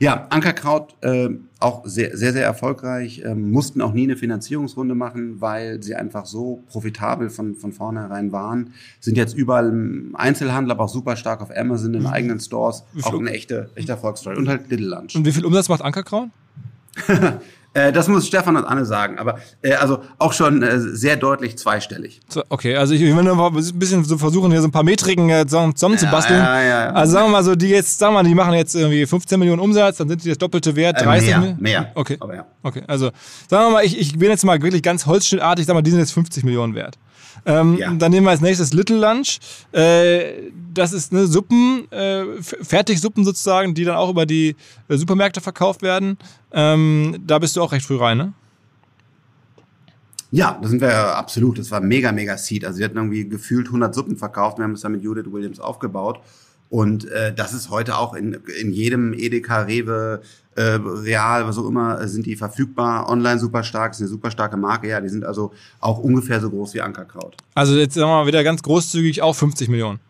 Ja, 0.00 0.26
Ankerkraut 0.30 0.94
äh, 1.02 1.30
auch 1.60 1.84
sehr, 1.86 2.16
sehr, 2.16 2.32
sehr 2.32 2.44
erfolgreich, 2.44 3.22
ähm, 3.24 3.50
mussten 3.50 3.82
auch 3.82 3.92
nie 3.92 4.04
eine 4.04 4.16
Finanzierungsrunde 4.16 4.94
machen, 4.94 5.40
weil 5.40 5.82
sie 5.82 5.94
einfach 5.94 6.24
so 6.24 6.62
profitabel 6.68 7.30
von, 7.30 7.56
von 7.56 7.72
vornherein 7.72 8.30
waren. 8.30 8.74
Sind 9.00 9.16
jetzt 9.16 9.34
überall 9.34 9.68
im 9.68 10.14
Einzelhandel, 10.14 10.70
aber 10.70 10.84
auch 10.84 10.88
super 10.88 11.16
stark 11.16 11.40
auf 11.40 11.50
Amazon, 11.56 11.94
in 11.94 12.02
mhm. 12.02 12.06
eigenen 12.06 12.40
Stores. 12.40 12.84
Auch 13.02 13.18
eine 13.18 13.30
echte, 13.30 13.70
echte 13.74 13.92
Erfolgsstory. 13.92 14.36
Und 14.36 14.48
halt 14.48 14.70
Little 14.70 14.88
Lunch. 14.88 15.16
Und 15.16 15.26
wie 15.26 15.32
viel 15.32 15.44
Umsatz 15.44 15.68
macht 15.68 15.82
Ankerkraut? 15.82 16.28
Äh, 17.74 17.92
das 17.92 18.08
muss 18.08 18.26
Stefan 18.26 18.56
und 18.56 18.64
Anne 18.64 18.86
sagen, 18.86 19.18
aber 19.18 19.38
äh, 19.62 19.74
also 19.74 20.00
auch 20.18 20.32
schon 20.32 20.62
äh, 20.62 20.80
sehr 20.80 21.16
deutlich 21.16 21.58
zweistellig. 21.58 22.20
So, 22.28 22.42
okay, 22.48 22.76
also 22.76 22.94
ich 22.94 23.02
will 23.02 23.22
noch 23.22 23.52
ein 23.52 23.78
bisschen 23.78 24.04
so 24.04 24.16
versuchen, 24.16 24.50
hier 24.50 24.62
so 24.62 24.68
ein 24.68 24.72
paar 24.72 24.82
Metriken 24.82 25.28
äh, 25.28 25.46
zusammenzubasteln. 25.46 26.40
Ja, 26.40 26.60
ja, 26.60 26.68
ja, 26.68 26.90
also 26.90 27.12
sagen 27.12 27.26
wir 27.26 27.32
mal 27.32 27.44
so, 27.44 27.54
die 27.54 27.68
jetzt, 27.68 27.98
sagen 27.98 28.14
wir 28.14 28.22
mal, 28.22 28.28
die 28.28 28.34
machen 28.34 28.54
jetzt 28.54 28.74
irgendwie 28.74 29.04
15 29.04 29.38
Millionen 29.38 29.60
Umsatz, 29.60 29.98
dann 29.98 30.08
sind 30.08 30.24
die 30.24 30.30
das 30.30 30.38
doppelte 30.38 30.74
Wert, 30.76 31.00
30 31.00 31.28
äh, 31.28 31.38
mehr, 31.38 31.56
mehr. 31.58 31.92
Okay. 31.94 32.16
Aber 32.20 32.34
ja. 32.34 32.46
Okay, 32.62 32.82
also 32.86 33.10
sagen 33.48 33.66
wir 33.66 33.70
mal, 33.70 33.84
ich, 33.84 33.98
ich 33.98 34.18
bin 34.18 34.30
jetzt 34.30 34.44
mal 34.44 34.60
wirklich 34.62 34.82
ganz 34.82 35.04
holzschnittartig, 35.04 35.66
sag 35.66 35.74
mal, 35.74 35.82
die 35.82 35.90
sind 35.90 36.00
jetzt 36.00 36.12
50 36.12 36.44
Millionen 36.44 36.74
wert. 36.74 36.96
Ähm, 37.46 37.76
ja. 37.78 37.92
Dann 37.92 38.10
nehmen 38.10 38.26
wir 38.26 38.30
als 38.30 38.40
nächstes 38.40 38.72
Little 38.72 38.98
Lunch. 38.98 39.38
Äh, 39.72 40.50
das 40.72 40.92
ist 40.92 41.12
eine 41.12 41.26
Suppen, 41.26 41.90
äh, 41.90 42.42
Fertigsuppen 42.42 43.24
sozusagen, 43.24 43.74
die 43.74 43.84
dann 43.84 43.96
auch 43.96 44.10
über 44.10 44.26
die 44.26 44.56
äh, 44.88 44.96
Supermärkte 44.96 45.40
verkauft 45.40 45.82
werden. 45.82 46.18
Ähm, 46.52 47.16
da 47.26 47.38
bist 47.38 47.56
du 47.56 47.62
auch 47.62 47.72
recht 47.72 47.86
früh 47.86 47.96
rein, 47.96 48.18
ne? 48.18 48.32
Ja, 50.30 50.58
da 50.60 50.68
sind 50.68 50.80
wir 50.82 51.16
absolut. 51.16 51.58
Das 51.58 51.70
war 51.70 51.80
mega, 51.80 52.12
mega 52.12 52.36
Seed. 52.36 52.64
Also 52.64 52.78
wir 52.78 52.84
hatten 52.84 52.98
irgendwie 52.98 53.26
gefühlt 53.26 53.66
100 53.68 53.94
Suppen 53.94 54.16
verkauft. 54.16 54.58
Wir 54.58 54.64
haben 54.64 54.72
es 54.72 54.82
dann 54.82 54.92
mit 54.92 55.02
Judith 55.02 55.32
Williams 55.32 55.58
aufgebaut. 55.58 56.20
Und 56.70 57.10
äh, 57.10 57.32
das 57.34 57.54
ist 57.54 57.70
heute 57.70 57.96
auch 57.96 58.14
in, 58.14 58.38
in 58.60 58.72
jedem 58.72 59.14
Edeka, 59.14 59.62
Rewe, 59.62 60.20
äh, 60.54 60.62
Real, 60.62 61.46
was 61.46 61.56
auch 61.56 61.66
immer, 61.66 62.00
äh, 62.00 62.08
sind 62.08 62.26
die 62.26 62.36
verfügbar. 62.36 63.08
Online 63.08 63.38
super 63.38 63.62
stark, 63.62 63.92
ist 63.92 64.00
eine 64.00 64.08
super 64.08 64.30
starke 64.30 64.56
Marke. 64.56 64.88
Ja, 64.88 65.00
die 65.00 65.08
sind 65.08 65.24
also 65.24 65.52
auch 65.80 65.98
ungefähr 65.98 66.40
so 66.40 66.50
groß 66.50 66.74
wie 66.74 66.80
Ankerkraut. 66.80 67.36
Also 67.54 67.74
jetzt 67.74 67.94
sagen 67.94 68.10
wir 68.10 68.16
mal 68.22 68.26
wieder 68.26 68.44
ganz 68.44 68.62
großzügig 68.62 69.22
auch 69.22 69.34
50 69.34 69.68
Millionen. 69.68 70.00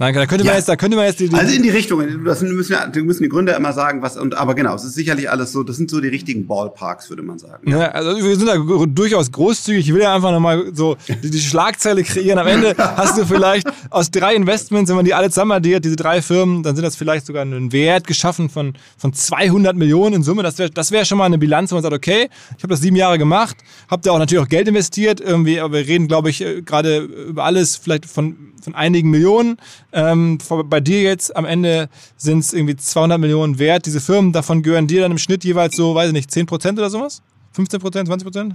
Nein, 0.00 0.14
da 0.14 0.24
könnte 0.24 0.46
man 0.46 0.54
jetzt, 0.54 0.66
da 0.66 0.76
könnte 0.76 0.96
man 0.96 1.04
jetzt 1.04 1.20
die, 1.20 1.28
die 1.28 1.34
Also 1.36 1.54
in 1.54 1.62
die 1.62 1.68
Richtung, 1.68 2.00
das 2.24 2.40
müssen, 2.40 2.74
wir 2.92 3.04
müssen 3.04 3.22
die 3.22 3.28
Gründer 3.28 3.54
immer 3.54 3.74
sagen, 3.74 4.00
was, 4.00 4.16
und, 4.16 4.34
aber 4.34 4.54
genau, 4.54 4.74
es 4.74 4.82
ist 4.82 4.94
sicherlich 4.94 5.30
alles 5.30 5.52
so, 5.52 5.62
das 5.62 5.76
sind 5.76 5.90
so 5.90 6.00
die 6.00 6.08
richtigen 6.08 6.46
Ballparks, 6.46 7.10
würde 7.10 7.22
man 7.22 7.38
sagen. 7.38 7.70
Ja, 7.70 7.88
also 7.90 8.16
wir 8.16 8.34
sind 8.34 8.46
da 8.46 8.56
durchaus 8.86 9.30
großzügig. 9.30 9.86
Ich 9.86 9.92
will 9.92 10.00
ja 10.00 10.14
einfach 10.14 10.30
nochmal 10.30 10.70
so 10.72 10.96
die, 11.22 11.30
die 11.30 11.38
Schlagzeile 11.38 12.02
kreieren. 12.02 12.38
Am 12.38 12.46
Ende 12.46 12.74
hast 12.78 13.18
du 13.18 13.26
vielleicht 13.26 13.68
aus 13.90 14.10
drei 14.10 14.34
Investments, 14.34 14.88
wenn 14.88 14.96
man 14.96 15.04
die 15.04 15.12
alle 15.12 15.28
zusammen 15.28 15.52
addiert, 15.52 15.84
diese 15.84 15.96
drei 15.96 16.22
Firmen, 16.22 16.62
dann 16.62 16.76
sind 16.76 16.84
das 16.86 16.96
vielleicht 16.96 17.26
sogar 17.26 17.42
einen 17.42 17.70
Wert 17.70 18.06
geschaffen 18.06 18.48
von, 18.48 18.72
von 18.96 19.12
200 19.12 19.76
Millionen 19.76 20.14
in 20.14 20.22
Summe. 20.22 20.42
Das 20.42 20.56
wäre 20.56 20.70
das 20.70 20.92
wär 20.92 21.04
schon 21.04 21.18
mal 21.18 21.26
eine 21.26 21.36
Bilanz, 21.36 21.72
wo 21.72 21.74
man 21.74 21.82
sagt, 21.82 21.94
okay, 21.94 22.30
ich 22.56 22.62
habe 22.62 22.72
das 22.72 22.80
sieben 22.80 22.96
Jahre 22.96 23.18
gemacht, 23.18 23.58
habe 23.90 24.00
da 24.00 24.12
auch 24.12 24.18
natürlich 24.18 24.42
auch 24.42 24.48
Geld 24.48 24.66
investiert. 24.66 25.20
Irgendwie, 25.20 25.60
aber 25.60 25.74
wir 25.74 25.86
reden, 25.86 26.08
glaube 26.08 26.30
ich, 26.30 26.40
äh, 26.40 26.62
gerade 26.62 27.00
über 27.00 27.44
alles 27.44 27.76
vielleicht 27.76 28.06
von, 28.06 28.54
von 28.62 28.74
einigen 28.74 29.10
Millionen. 29.10 29.58
Ähm, 29.92 30.38
bei 30.66 30.80
dir 30.80 31.02
jetzt 31.02 31.34
am 31.36 31.44
Ende 31.44 31.88
sind 32.16 32.40
es 32.40 32.52
irgendwie 32.52 32.76
200 32.76 33.18
Millionen 33.18 33.58
wert. 33.58 33.86
Diese 33.86 34.00
Firmen, 34.00 34.32
davon 34.32 34.62
gehören 34.62 34.86
dir 34.86 35.02
dann 35.02 35.12
im 35.12 35.18
Schnitt 35.18 35.44
jeweils 35.44 35.76
so, 35.76 35.94
weiß 35.94 36.08
ich 36.08 36.12
nicht, 36.12 36.30
10 36.30 36.46
Prozent 36.46 36.78
oder 36.78 36.90
sowas? 36.90 37.22
15 37.52 37.80
Prozent, 37.80 38.08
20 38.08 38.24
Prozent? 38.24 38.54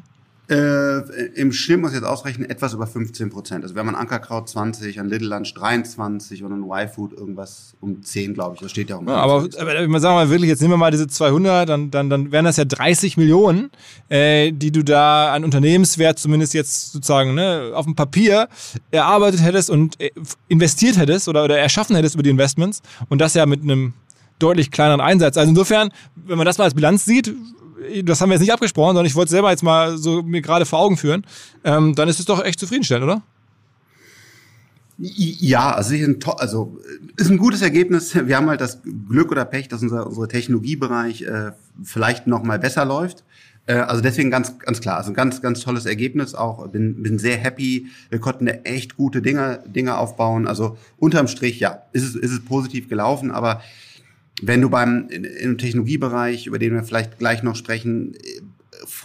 Äh, 0.50 1.00
Im 1.36 1.52
Schnitt 1.52 1.82
muss 1.82 1.92
ich 1.92 1.96
jetzt 1.96 2.06
ausrechnen, 2.06 2.50
etwas 2.50 2.74
über 2.74 2.86
15 2.86 3.30
Prozent. 3.30 3.64
Also 3.64 3.74
wir 3.74 3.80
haben 3.80 3.90
an 3.90 3.96
Ankerkraut 3.96 4.48
20, 4.48 5.00
an 5.00 5.10
Little 5.10 5.28
Lunch 5.28 5.54
23 5.56 6.44
und 6.44 6.54
an 6.54 6.64
Y-Food 6.64 7.14
irgendwas 7.14 7.76
um 7.82 8.04
10, 8.04 8.36
glaube 8.36 8.56
ich. 8.56 8.62
Das 8.62 8.72
steht 8.72 8.90
ja 8.90 8.98
um. 8.98 9.08
Ja, 9.08 9.16
aber, 9.16 9.38
aber 9.38 9.50
sagen 9.50 9.90
wir 9.90 10.00
mal 10.00 10.30
wirklich, 10.30 10.50
jetzt 10.50 10.62
nehmen 10.62 10.74
wir 10.74 10.78
mal 10.78 10.92
diese 10.92 11.08
200, 11.08 11.68
dann, 11.68 11.90
dann, 11.90 12.10
dann 12.10 12.32
wären 12.32 12.46
das 12.46 12.58
ja 12.58 12.66
30 12.66 13.18
Millionen, 13.18 13.72
äh, 14.10 14.52
die 14.52 14.72
du 14.72 14.84
da 14.84 15.34
an 15.34 15.44
Unternehmenswert 15.44 16.20
zumindest 16.20 16.54
jetzt 16.54 16.92
sozusagen 16.92 17.34
ne, 17.34 17.72
auf 17.74 17.86
dem 17.86 17.96
Papier 17.96 18.48
erarbeitet 18.92 19.42
hättest 19.42 19.70
und 19.72 20.00
äh, 20.00 20.12
investiert 20.48 20.98
hättest 20.98 21.28
oder, 21.28 21.44
oder 21.44 21.58
erschaffen 21.58 21.96
hättest 21.96 22.16
über 22.16 22.24
die 22.24 22.30
Investments 22.30 22.82
und 23.10 23.20
das 23.20 23.34
ja 23.34 23.46
mit 23.46 23.64
einem 23.64 23.94
deutlich 24.40 24.72
kleineren 24.72 25.02
Einsatz. 25.02 25.38
Also 25.38 25.50
insofern, 25.50 25.90
wenn 26.16 26.38
man 26.38 26.46
das 26.46 26.58
mal 26.58 26.66
als 26.66 26.74
Bilanz 26.74 27.06
sieht, 27.06 27.34
das 28.04 28.22
haben 28.22 28.30
wir 28.30 28.36
jetzt 28.36 28.42
nicht 28.42 28.54
abgesprochen, 28.54 28.90
sondern 28.90 29.06
ich 29.06 29.16
wollte 29.16 29.28
es 29.28 29.32
selber 29.32 29.52
jetzt 29.52 29.64
mal 29.64 29.98
so 29.98 30.22
mir 30.22 30.42
gerade 30.42 30.66
vor 30.66 30.80
Augen 30.80 30.98
führen, 30.98 31.26
ähm, 31.64 31.96
dann 31.96 32.10
ist 32.10 32.20
es 32.20 32.26
doch 32.26 32.44
echt 32.44 32.60
zufriedenstellend, 32.60 33.06
oder? 33.06 33.22
Ja, 34.98 35.74
also, 35.74 35.94
also 36.38 36.80
ist 37.18 37.30
ein 37.30 37.38
gutes 37.38 37.62
Ergebnis. 37.62 38.16
Wir 38.28 38.38
haben 38.38 38.50
halt 38.50 38.62
das 38.62 38.82
Glück 39.10 39.32
oder 39.32 39.44
Pech, 39.46 39.68
dass 39.68 39.82
unser, 39.82 40.08
unser 40.08 40.28
Technologiebereich 40.28 41.24
äh, 41.24 41.52
vielleicht 41.84 42.28
noch 42.28 42.44
mal 42.44 42.60
besser 42.60 42.86
läuft. 42.86 43.24
Äh, 43.66 43.76
also 43.76 44.02
deswegen 44.02 44.32
ganz, 44.32 44.58
ganz 44.60 44.80
klar, 44.80 44.98
also 44.98 45.12
ein 45.12 45.16
ganz, 45.16 45.42
ganz 45.42 45.60
tolles 45.62 45.86
Ergebnis 45.86 46.34
auch. 46.34 46.68
Bin, 46.70 47.04
bin 47.04 47.20
sehr 47.20 47.38
happy. 47.38 47.88
Wir 48.10 48.20
konnten 48.20 48.48
echt 48.48 48.96
gute 48.96 49.22
Dinge, 49.22 49.64
Dinge 49.68 49.98
aufbauen. 49.98 50.48
Also 50.48 50.78
unterm 50.98 51.28
Strich, 51.28 51.60
ja, 51.60 51.84
ist 51.92 52.04
es, 52.04 52.16
ist 52.16 52.32
es 52.32 52.46
positiv 52.46 52.88
gelaufen, 52.88 53.32
aber 53.32 53.62
wenn 54.48 54.62
du 54.62 54.70
beim 54.70 55.08
im 55.10 55.58
Technologiebereich, 55.58 56.48
über 56.48 56.60
den 56.60 56.74
wir 56.74 56.84
vielleicht 56.84 57.18
gleich 57.18 57.42
noch 57.42 57.56
sprechen, 57.56 58.14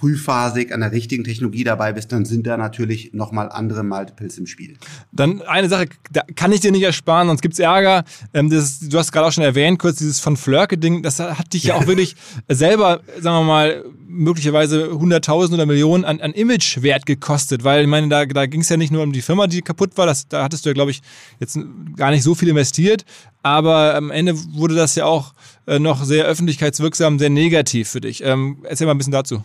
frühphasig 0.00 0.72
an 0.72 0.80
der 0.80 0.92
richtigen 0.92 1.24
Technologie 1.24 1.62
dabei 1.62 1.92
bist, 1.92 2.10
dann 2.10 2.24
sind 2.24 2.46
da 2.46 2.56
natürlich 2.56 3.12
nochmal 3.12 3.50
andere 3.50 3.82
Multiples 3.82 4.38
im 4.38 4.46
Spiel. 4.46 4.76
Dann 5.12 5.42
eine 5.42 5.68
Sache, 5.68 5.86
da 6.10 6.22
kann 6.34 6.52
ich 6.52 6.60
dir 6.60 6.72
nicht 6.72 6.82
ersparen, 6.82 7.28
sonst 7.28 7.42
gibt's 7.42 7.58
Ärger. 7.58 8.04
Ähm, 8.32 8.48
das, 8.48 8.80
du 8.80 8.98
hast 8.98 9.12
gerade 9.12 9.26
auch 9.26 9.32
schon 9.32 9.44
erwähnt, 9.44 9.78
kurz 9.78 9.98
dieses 9.98 10.18
von 10.18 10.36
Flörke-Ding, 10.36 11.02
das 11.02 11.20
hat 11.20 11.52
dich 11.52 11.64
ja 11.64 11.74
auch 11.74 11.86
wirklich 11.86 12.16
selber, 12.48 13.00
sagen 13.20 13.44
wir 13.44 13.44
mal, 13.44 13.84
möglicherweise 14.08 14.86
100.000 14.86 15.54
oder 15.54 15.66
Millionen 15.66 16.04
an, 16.04 16.20
an 16.20 16.32
Imagewert 16.32 17.04
gekostet, 17.04 17.62
weil 17.62 17.82
ich 17.82 17.88
meine, 17.88 18.08
da, 18.08 18.24
da 18.24 18.46
ging 18.46 18.62
es 18.62 18.68
ja 18.68 18.76
nicht 18.76 18.90
nur 18.90 19.02
um 19.02 19.12
die 19.12 19.22
Firma, 19.22 19.46
die 19.46 19.60
kaputt 19.60 19.96
war, 19.96 20.06
das, 20.06 20.28
da 20.28 20.42
hattest 20.42 20.64
du 20.64 20.70
ja, 20.70 20.74
glaube 20.74 20.90
ich, 20.90 21.02
jetzt 21.38 21.58
gar 21.96 22.10
nicht 22.10 22.22
so 22.22 22.34
viel 22.34 22.48
investiert, 22.48 23.04
aber 23.42 23.94
am 23.94 24.10
Ende 24.10 24.34
wurde 24.54 24.74
das 24.74 24.94
ja 24.94 25.04
auch 25.04 25.34
äh, 25.66 25.78
noch 25.78 26.04
sehr 26.04 26.24
öffentlichkeitswirksam, 26.24 27.18
sehr 27.18 27.30
negativ 27.30 27.90
für 27.90 28.00
dich. 28.00 28.22
Ähm, 28.24 28.58
erzähl 28.64 28.86
mal 28.86 28.94
ein 28.94 28.98
bisschen 28.98 29.12
dazu. 29.12 29.44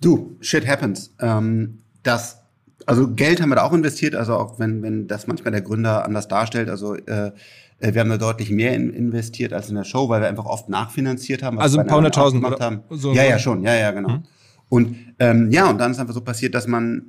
Du, 0.00 0.36
shit 0.40 0.66
happens. 0.66 1.14
Ähm, 1.20 1.78
das, 2.02 2.42
also 2.86 3.12
Geld 3.12 3.40
haben 3.40 3.48
wir 3.48 3.56
da 3.56 3.62
auch 3.62 3.72
investiert, 3.72 4.14
also 4.14 4.34
auch 4.34 4.58
wenn, 4.58 4.82
wenn 4.82 5.06
das 5.08 5.26
manchmal 5.26 5.52
der 5.52 5.62
Gründer 5.62 6.04
anders 6.04 6.28
darstellt, 6.28 6.68
also 6.68 6.94
äh, 6.94 7.32
äh 7.80 7.94
wir 7.94 8.00
haben 8.00 8.10
da 8.10 8.18
deutlich 8.18 8.50
mehr 8.50 8.74
in, 8.74 8.90
investiert 8.90 9.52
als 9.52 9.68
in 9.68 9.74
der 9.74 9.84
Show, 9.84 10.08
weil 10.08 10.20
wir 10.20 10.28
einfach 10.28 10.46
oft 10.46 10.68
nachfinanziert 10.68 11.42
haben. 11.42 11.58
Also 11.58 11.78
ein 11.78 11.86
paar 11.86 11.98
hunderttausend 11.98 12.42
gemacht 12.42 12.60
haben. 12.60 12.82
So 12.90 13.12
ja, 13.12 13.24
ja, 13.24 13.38
schon, 13.38 13.62
ja, 13.62 13.74
ja, 13.74 13.90
genau. 13.90 14.08
Mhm. 14.10 14.22
Und 14.68 14.96
ähm, 15.18 15.50
ja, 15.50 15.70
und 15.70 15.78
dann 15.78 15.92
ist 15.92 15.98
einfach 15.98 16.14
so 16.14 16.20
passiert, 16.20 16.54
dass 16.54 16.66
man 16.66 17.02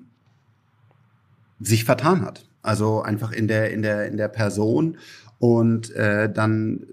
sich 1.59 1.85
vertan 1.85 2.23
hat. 2.23 2.45
Also 2.61 3.01
einfach 3.01 3.31
in 3.31 3.47
der, 3.47 3.71
in 3.71 3.81
der, 3.81 4.07
in 4.07 4.17
der 4.17 4.27
Person. 4.27 4.97
Und 5.39 5.91
äh, 5.95 6.31
dann 6.31 6.85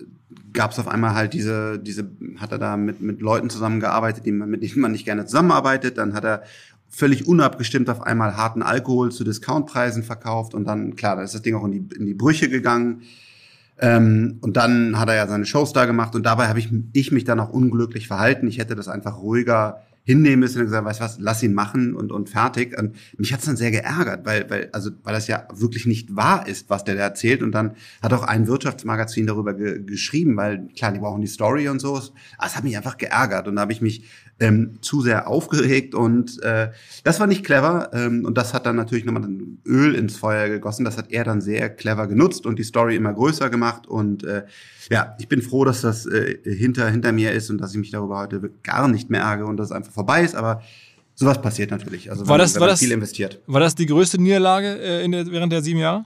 gab 0.55 0.71
es 0.71 0.79
auf 0.79 0.89
einmal 0.89 1.15
halt 1.15 1.35
diese, 1.35 1.79
diese, 1.79 2.09
hat 2.39 2.53
er 2.53 2.59
da 2.59 2.77
mit, 2.77 3.01
mit 3.03 3.21
Leuten 3.21 3.51
zusammengearbeitet, 3.51 4.25
die 4.25 4.33
man, 4.33 4.49
mit 4.49 4.63
denen 4.63 4.81
man 4.81 4.93
nicht 4.93 5.05
gerne 5.05 5.27
zusammenarbeitet. 5.27 5.99
Dann 5.99 6.15
hat 6.15 6.25
er 6.25 6.45
völlig 6.89 7.27
unabgestimmt 7.27 7.91
auf 7.91 8.03
einmal 8.03 8.37
harten 8.37 8.63
Alkohol 8.63 9.11
zu 9.11 9.25
Discountpreisen 9.25 10.05
verkauft 10.05 10.55
und 10.55 10.65
dann, 10.65 10.95
klar, 10.97 11.17
da 11.17 11.23
ist 11.23 11.35
das 11.35 11.43
Ding 11.43 11.57
auch 11.57 11.65
in 11.65 11.73
die, 11.73 11.97
in 11.97 12.07
die 12.07 12.15
Brüche 12.15 12.49
gegangen. 12.49 13.03
Ähm, 13.79 14.39
und 14.41 14.57
dann 14.57 14.99
hat 14.99 15.09
er 15.09 15.17
ja 15.17 15.27
seine 15.27 15.45
Shows 15.45 15.73
da 15.73 15.85
gemacht 15.85 16.15
und 16.15 16.25
dabei 16.25 16.47
habe 16.47 16.61
ich, 16.61 16.71
ich 16.93 17.11
mich 17.11 17.25
dann 17.25 17.41
auch 17.41 17.51
unglücklich 17.51 18.07
verhalten. 18.07 18.47
Ich 18.47 18.59
hätte 18.59 18.77
das 18.77 18.87
einfach 18.87 19.19
ruhiger 19.19 19.83
hinnehmen 20.05 20.41
müssen 20.41 20.59
und 20.59 20.67
gesagt, 20.67 20.85
weißt 20.85 21.01
was, 21.01 21.19
lass 21.19 21.43
ihn 21.43 21.55
machen 21.55 21.95
und, 21.95 22.13
und 22.13 22.29
fertig. 22.29 22.79
Und 22.79 22.95
mich 23.17 23.33
hat's 23.33 23.47
dann 23.47 23.57
sehr 23.57 23.71
geärgert, 23.71 24.27
weil, 24.27 24.49
weil, 24.51 24.69
also, 24.73 24.91
weil 25.03 25.15
das 25.15 25.27
ja 25.27 25.49
wirklich 25.53 25.87
nicht 25.87 26.15
wahr 26.15 26.47
ist, 26.47 26.69
was 26.69 26.85
der 26.85 26.95
da 26.95 27.01
erzählt. 27.01 27.43
Und 27.43 27.53
dann 27.53 27.75
hat 28.03 28.13
auch 28.13 28.23
ein 28.23 28.47
Wirtschaftsmagazin 28.47 29.27
darüber 29.27 29.55
ge 29.55 29.83
geschrieben, 29.83 30.37
weil 30.37 30.69
klar, 30.77 30.93
die 30.93 30.99
brauchen 30.99 31.23
die 31.23 31.27
Story 31.27 31.69
und 31.69 31.81
so. 31.81 32.01
Das 32.39 32.57
hat 32.57 32.65
mich 32.65 32.77
einfach 32.77 32.99
geärgert. 32.99 33.49
Und 33.49 33.57
da 33.57 33.63
habe 33.63 33.73
ich 33.73 33.81
mich 33.81 34.05
ähm, 34.41 34.79
zu 34.81 35.01
sehr 35.01 35.29
aufgeregt 35.29 35.95
und 35.95 36.43
äh, 36.43 36.71
das 37.05 37.21
war 37.21 37.27
nicht 37.27 37.45
clever 37.45 37.91
ähm, 37.93 38.25
und 38.25 38.37
das 38.37 38.53
hat 38.53 38.67
dann 38.67 38.77
natürlich 38.77 39.05
nochmal 39.05 39.29
Öl 39.65 39.95
ins 39.95 40.17
Feuer 40.17 40.49
gegossen. 40.49 40.85
Das 40.85 40.99
hat 40.99 41.13
er 41.13 41.25
dann 41.25 41.41
sehr 41.41 41.71
clever 41.71 42.09
genutzt 42.09 42.45
und 42.45 42.59
die 42.59 42.65
Story 42.65 42.97
immer 42.97 43.13
größer 43.13 43.49
gemacht 43.49 43.87
und 43.87 44.25
äh, 44.25 44.45
ja, 44.91 45.17
ich 45.19 45.29
bin 45.29 45.41
froh, 45.41 45.65
dass 45.65 45.83
das 45.83 46.07
äh, 46.07 46.39
hinter 46.45 46.89
hinter 46.91 47.13
mir 47.13 47.33
ist 47.33 47.49
und 47.51 47.59
dass 47.61 47.73
ich 47.73 47.79
mich 47.79 47.91
darüber 47.91 48.19
heute 48.19 48.51
gar 48.63 48.89
nicht 48.89 49.09
mehr 49.09 49.23
ärgere 49.23 49.47
und 49.47 49.57
dass 49.57 49.69
es 49.69 49.73
einfach 49.73 49.93
vorbei 49.95 50.23
ist, 50.23 50.35
aber 50.35 50.63
Sowas 51.17 51.41
passiert 51.41 51.71
natürlich. 51.71 52.11
Also 52.11 52.27
war 52.27 52.39
das, 52.39 52.55
wenn 52.55 52.63
war 52.63 52.69
das, 52.69 52.81
viel 52.81 52.91
investiert. 52.91 53.41
War 53.47 53.61
das 53.61 53.75
die 53.75 53.87
größte 53.87 54.21
Niederlage 54.21 54.81
äh, 54.81 55.05
in 55.05 55.13
der, 55.13 55.27
während 55.27 55.53
der 55.53 55.63
sieben 55.63 55.79
Jahre? 55.79 56.05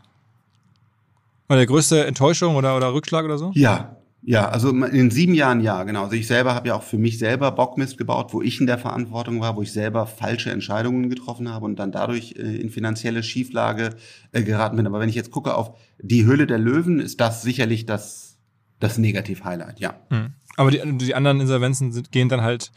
Oder 1.48 1.60
die 1.60 1.66
größte 1.66 2.04
Enttäuschung 2.04 2.56
oder, 2.56 2.76
oder 2.76 2.92
Rückschlag 2.92 3.24
oder 3.24 3.38
so? 3.38 3.50
Ja, 3.54 3.96
ja, 4.20 4.48
also 4.50 4.68
in 4.68 4.82
den 4.82 5.10
sieben 5.10 5.32
Jahren 5.32 5.62
ja, 5.62 5.82
genau. 5.84 6.04
Also 6.04 6.16
ich 6.16 6.26
selber 6.26 6.54
habe 6.54 6.68
ja 6.68 6.74
auch 6.74 6.82
für 6.82 6.98
mich 6.98 7.18
selber 7.18 7.50
Bockmist 7.52 7.96
gebaut, 7.96 8.34
wo 8.34 8.42
ich 8.42 8.60
in 8.60 8.66
der 8.66 8.76
Verantwortung 8.76 9.40
war, 9.40 9.56
wo 9.56 9.62
ich 9.62 9.72
selber 9.72 10.06
falsche 10.06 10.50
Entscheidungen 10.50 11.08
getroffen 11.08 11.48
habe 11.48 11.64
und 11.64 11.78
dann 11.78 11.90
dadurch 11.90 12.34
äh, 12.36 12.56
in 12.60 12.68
finanzielle 12.68 13.22
Schieflage 13.22 13.96
äh, 14.32 14.42
geraten 14.42 14.76
bin. 14.76 14.86
Aber 14.86 15.00
wenn 15.00 15.08
ich 15.08 15.14
jetzt 15.14 15.30
gucke 15.30 15.54
auf 15.54 15.70
die 15.98 16.26
Höhle 16.26 16.46
der 16.46 16.58
Löwen, 16.58 17.00
ist 17.00 17.18
das 17.18 17.40
sicherlich 17.40 17.86
das, 17.86 18.36
das 18.78 18.98
Negativ-Highlight, 18.98 19.80
ja. 19.80 19.94
Hm. 20.10 20.34
Aber 20.56 20.70
die, 20.70 20.82
die 20.98 21.14
anderen 21.14 21.40
Insolvenzen 21.40 21.92
sind, 21.92 22.12
gehen 22.12 22.28
dann 22.28 22.42
halt 22.42 22.72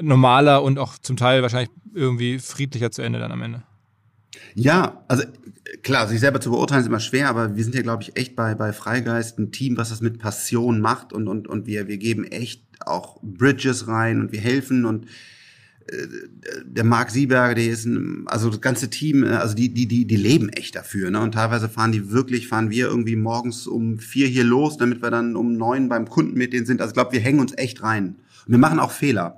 normaler 0.00 0.62
und 0.62 0.78
auch 0.78 0.98
zum 0.98 1.16
Teil 1.16 1.42
wahrscheinlich 1.42 1.70
irgendwie 1.94 2.38
friedlicher 2.38 2.90
zu 2.90 3.02
Ende 3.02 3.18
dann 3.18 3.32
am 3.32 3.42
Ende. 3.42 3.62
Ja, 4.54 5.04
also 5.08 5.24
klar, 5.82 6.08
sich 6.08 6.20
selber 6.20 6.40
zu 6.40 6.50
beurteilen 6.50 6.80
ist 6.80 6.88
immer 6.88 7.00
schwer, 7.00 7.28
aber 7.28 7.56
wir 7.56 7.64
sind 7.64 7.74
ja, 7.74 7.82
glaube 7.82 8.02
ich, 8.02 8.16
echt 8.16 8.36
bei, 8.36 8.54
bei 8.54 8.72
Freigeist 8.72 9.38
ein 9.38 9.52
Team, 9.52 9.76
was 9.76 9.90
das 9.90 10.00
mit 10.00 10.18
Passion 10.18 10.80
macht 10.80 11.12
und, 11.12 11.28
und, 11.28 11.48
und 11.48 11.66
wir, 11.66 11.88
wir 11.88 11.98
geben 11.98 12.24
echt 12.24 12.62
auch 12.80 13.20
Bridges 13.22 13.86
rein 13.86 14.20
und 14.20 14.32
wir 14.32 14.40
helfen 14.40 14.84
und 14.84 15.06
äh, 15.86 16.06
der 16.64 16.84
Marc 16.84 17.10
Sieberger, 17.10 17.54
der 17.54 17.66
ist 17.66 17.84
ein, 17.84 18.24
also 18.26 18.50
das 18.50 18.60
ganze 18.60 18.90
Team, 18.90 19.24
äh, 19.24 19.28
also 19.28 19.54
die, 19.54 19.72
die, 19.72 19.86
die, 19.86 20.06
die 20.06 20.16
leben 20.16 20.48
echt 20.48 20.76
dafür, 20.76 21.10
ne? 21.10 21.20
Und 21.20 21.32
teilweise 21.32 21.68
fahren 21.68 21.92
die 21.92 22.10
wirklich, 22.10 22.48
fahren 22.48 22.70
wir 22.70 22.86
irgendwie 22.86 23.16
morgens 23.16 23.66
um 23.66 23.98
vier 23.98 24.26
hier 24.26 24.44
los, 24.44 24.76
damit 24.76 25.02
wir 25.02 25.10
dann 25.10 25.36
um 25.36 25.56
neun 25.56 25.88
beim 25.88 26.08
Kunden 26.08 26.36
mit 26.36 26.52
denen 26.52 26.66
sind. 26.66 26.80
Also 26.80 26.90
ich 26.90 26.94
glaube, 26.94 27.12
wir 27.12 27.20
hängen 27.20 27.40
uns 27.40 27.52
echt 27.56 27.82
rein. 27.82 28.16
Und 28.46 28.52
wir 28.52 28.58
machen 28.58 28.78
auch 28.78 28.90
Fehler. 28.90 29.36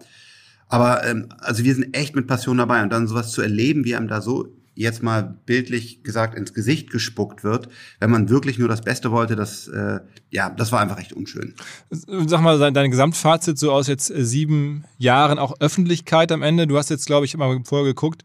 Aber 0.69 1.05
ähm, 1.07 1.29
also 1.39 1.65
wir 1.65 1.75
sind 1.75 1.97
echt 1.97 2.17
mit 2.17 2.27
Passion 2.27 2.59
dabei 2.59 2.83
und 2.83 2.91
dann 2.91 3.07
sowas 3.07 3.33
zu 3.33 3.43
erleben, 3.43 3.85
wie 3.85 3.97
einem 3.97 4.09
da 4.09 4.21
so 4.21 4.53
jetzt 4.77 5.03
mal 5.03 5.37
bildlich 5.47 6.03
gesagt 6.03 6.37
ins 6.37 6.53
Gesicht 6.53 6.91
gespuckt 6.91 7.43
wird, 7.43 7.69
wenn 7.99 8.11
man 8.11 8.29
wirklich 8.29 8.59
nur 8.59 8.69
das 8.69 8.83
Beste 8.83 9.11
wollte, 9.11 9.35
das 9.35 9.69
äh, 9.69 10.01
ja, 10.31 10.51
das 10.51 10.71
war 10.71 10.81
einfach 10.81 10.99
echt 10.99 11.15
unschön. 11.15 11.55
Sag 11.91 12.43
mal 12.43 12.73
dein 12.73 12.91
Gesamtfazit 12.91 13.59
so 13.59 13.73
aus 13.73 13.87
jetzt 13.87 14.11
äh, 14.11 14.25
sieben 14.25 14.85
Jahren 14.99 15.39
auch 15.39 15.55
Öffentlichkeit 15.61 16.31
am 16.31 16.43
Ende. 16.43 16.67
Du 16.67 16.77
hast 16.77 16.91
jetzt 16.91 17.07
glaube 17.07 17.25
ich 17.25 17.37
mal 17.37 17.59
vorher 17.65 17.87
geguckt. 17.87 18.23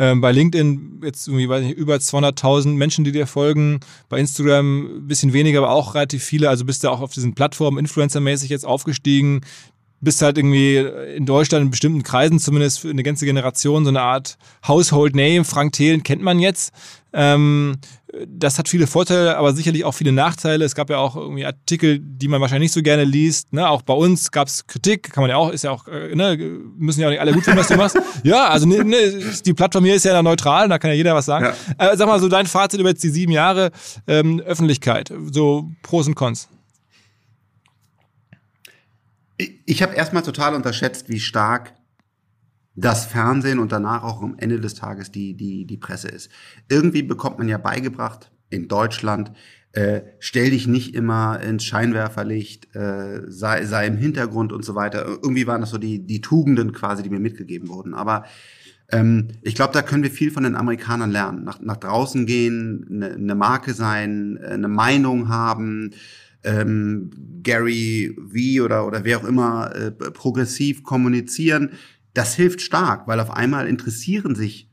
Ähm, 0.00 0.20
bei 0.20 0.30
LinkedIn 0.30 1.00
jetzt 1.02 1.26
irgendwie, 1.26 1.48
weiß 1.48 1.64
nicht, 1.64 1.76
über 1.76 1.96
200.000 1.96 2.74
Menschen, 2.74 3.02
die 3.02 3.10
dir 3.10 3.26
folgen. 3.26 3.80
Bei 4.08 4.20
Instagram 4.20 4.98
ein 4.98 5.08
bisschen 5.08 5.32
weniger, 5.32 5.58
aber 5.58 5.70
auch 5.70 5.96
relativ 5.96 6.22
viele. 6.22 6.48
Also 6.48 6.64
bist 6.64 6.84
du 6.84 6.88
auch 6.88 7.00
auf 7.00 7.12
diesen 7.12 7.34
Plattformen 7.34 7.78
influencermäßig 7.78 8.48
jetzt 8.48 8.64
aufgestiegen 8.64 9.40
bist 10.00 10.22
halt 10.22 10.38
irgendwie 10.38 10.76
in 10.76 11.26
Deutschland 11.26 11.64
in 11.64 11.70
bestimmten 11.70 12.02
Kreisen 12.02 12.38
zumindest 12.38 12.80
für 12.80 12.90
eine 12.90 13.02
ganze 13.02 13.26
Generation 13.26 13.84
so 13.84 13.90
eine 13.90 14.02
Art 14.02 14.38
Household 14.66 15.16
Name. 15.16 15.44
Frank 15.44 15.72
Thelen 15.72 16.02
kennt 16.02 16.22
man 16.22 16.38
jetzt. 16.38 16.72
Ähm, 17.12 17.78
das 18.26 18.58
hat 18.58 18.68
viele 18.68 18.86
Vorteile, 18.86 19.36
aber 19.36 19.52
sicherlich 19.52 19.84
auch 19.84 19.92
viele 19.92 20.12
Nachteile. 20.12 20.64
Es 20.64 20.74
gab 20.74 20.88
ja 20.88 20.98
auch 20.98 21.16
irgendwie 21.16 21.44
Artikel, 21.44 21.98
die 22.00 22.28
man 22.28 22.40
wahrscheinlich 22.40 22.66
nicht 22.66 22.74
so 22.74 22.82
gerne 22.82 23.04
liest. 23.04 23.52
Ne? 23.52 23.68
Auch 23.68 23.82
bei 23.82 23.94
uns 23.94 24.30
gab 24.30 24.48
es 24.48 24.66
Kritik, 24.66 25.12
kann 25.12 25.22
man 25.22 25.30
ja 25.30 25.36
auch, 25.36 25.50
ist 25.50 25.64
ja 25.64 25.70
auch, 25.70 25.86
äh, 25.88 26.14
ne? 26.14 26.36
müssen 26.76 27.00
ja 27.00 27.08
auch 27.08 27.10
nicht 27.10 27.20
alle 27.20 27.32
gut 27.32 27.44
finden, 27.44 27.58
was 27.58 27.68
du 27.68 27.76
machst. 27.76 27.98
Ja, 28.24 28.48
also 28.48 28.66
ne, 28.66 28.84
ne, 28.84 28.96
die 29.44 29.54
Plattform 29.54 29.84
hier 29.84 29.94
ist 29.94 30.04
ja 30.04 30.20
neutral, 30.22 30.68
da 30.68 30.78
kann 30.78 30.90
ja 30.90 30.96
jeder 30.96 31.14
was 31.14 31.26
sagen. 31.26 31.54
Ja. 31.78 31.92
Äh, 31.92 31.96
sag 31.96 32.08
mal 32.08 32.18
so 32.18 32.28
dein 32.28 32.46
Fazit 32.46 32.80
über 32.80 32.88
jetzt 32.88 33.04
die 33.04 33.10
sieben 33.10 33.32
Jahre 33.32 33.70
ähm, 34.06 34.40
Öffentlichkeit, 34.40 35.12
so 35.30 35.70
Pros 35.82 36.08
und 36.08 36.14
Cons. 36.14 36.48
Ich 39.38 39.82
habe 39.82 39.94
erstmal 39.94 40.22
total 40.22 40.54
unterschätzt, 40.54 41.08
wie 41.08 41.20
stark 41.20 41.74
das 42.74 43.06
Fernsehen 43.06 43.58
und 43.58 43.72
danach 43.72 44.02
auch 44.02 44.22
am 44.22 44.36
Ende 44.38 44.60
des 44.60 44.74
Tages 44.74 45.10
die, 45.10 45.34
die, 45.34 45.64
die 45.64 45.76
Presse 45.76 46.08
ist. 46.08 46.30
Irgendwie 46.68 47.02
bekommt 47.02 47.38
man 47.38 47.48
ja 47.48 47.58
beigebracht 47.58 48.30
in 48.50 48.68
Deutschland, 48.68 49.32
äh, 49.72 50.02
stell 50.18 50.50
dich 50.50 50.66
nicht 50.66 50.94
immer 50.94 51.40
ins 51.40 51.64
Scheinwerferlicht, 51.64 52.74
äh, 52.74 53.22
sei, 53.26 53.64
sei 53.64 53.86
im 53.86 53.96
Hintergrund 53.96 54.52
und 54.52 54.64
so 54.64 54.74
weiter. 54.74 55.06
Irgendwie 55.06 55.46
waren 55.46 55.60
das 55.60 55.70
so 55.70 55.78
die, 55.78 56.06
die 56.06 56.20
Tugenden 56.20 56.72
quasi, 56.72 57.02
die 57.02 57.10
mir 57.10 57.20
mitgegeben 57.20 57.68
wurden. 57.68 57.94
Aber 57.94 58.24
ähm, 58.90 59.28
ich 59.42 59.54
glaube, 59.54 59.74
da 59.74 59.82
können 59.82 60.02
wir 60.02 60.10
viel 60.10 60.30
von 60.30 60.44
den 60.44 60.56
Amerikanern 60.56 61.10
lernen. 61.10 61.44
Nach, 61.44 61.60
nach 61.60 61.76
draußen 61.76 62.26
gehen, 62.26 62.86
eine 62.90 63.18
ne 63.18 63.34
Marke 63.34 63.74
sein, 63.74 64.38
eine 64.38 64.68
Meinung 64.68 65.28
haben, 65.28 65.90
ähm, 66.48 67.10
Gary 67.42 68.16
V 68.16 68.64
oder, 68.64 68.86
oder 68.86 69.04
wer 69.04 69.18
auch 69.18 69.24
immer 69.24 69.74
äh, 69.74 69.90
progressiv 69.90 70.82
kommunizieren 70.82 71.72
das 72.18 72.34
hilft 72.34 72.60
stark, 72.60 73.06
weil 73.06 73.20
auf 73.20 73.30
einmal 73.30 73.68
interessieren 73.68 74.34
sich 74.34 74.68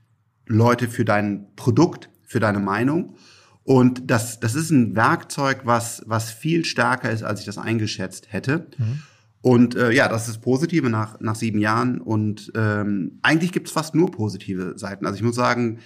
Leute 0.47 0.87
für 0.87 1.05
dein 1.05 1.45
Produkt, 1.55 2.09
für 2.23 2.39
deine 2.39 2.59
Meinung. 2.59 3.15
Und 3.63 4.09
das, 4.09 4.39
das 4.39 4.55
ist 4.55 4.71
ein 4.71 4.95
Werkzeug, 4.95 5.61
was, 5.63 6.03
was 6.07 6.31
viel 6.31 6.65
stärker 6.65 7.11
ist, 7.11 7.23
als 7.23 7.39
ich 7.39 7.45
das 7.45 7.59
eingeschätzt 7.59 8.33
hätte. 8.33 8.67
Mhm. 8.77 9.03
Und 9.41 9.75
äh, 9.75 9.91
ja, 9.91 10.07
das 10.07 10.27
ist 10.27 10.39
Positive 10.39 10.89
nach, 10.89 11.19
nach 11.19 11.35
sieben 11.35 11.59
Jahren. 11.59 12.01
Und 12.01 12.51
ähm, 12.55 13.19
eigentlich 13.21 13.51
gibt 13.51 13.67
es 13.67 13.73
fast 13.73 13.93
nur 13.93 14.09
positive 14.09 14.73
Seiten. 14.77 15.05
Also 15.05 15.17
ich 15.17 15.23
muss 15.23 15.35
sagen, 15.35 15.79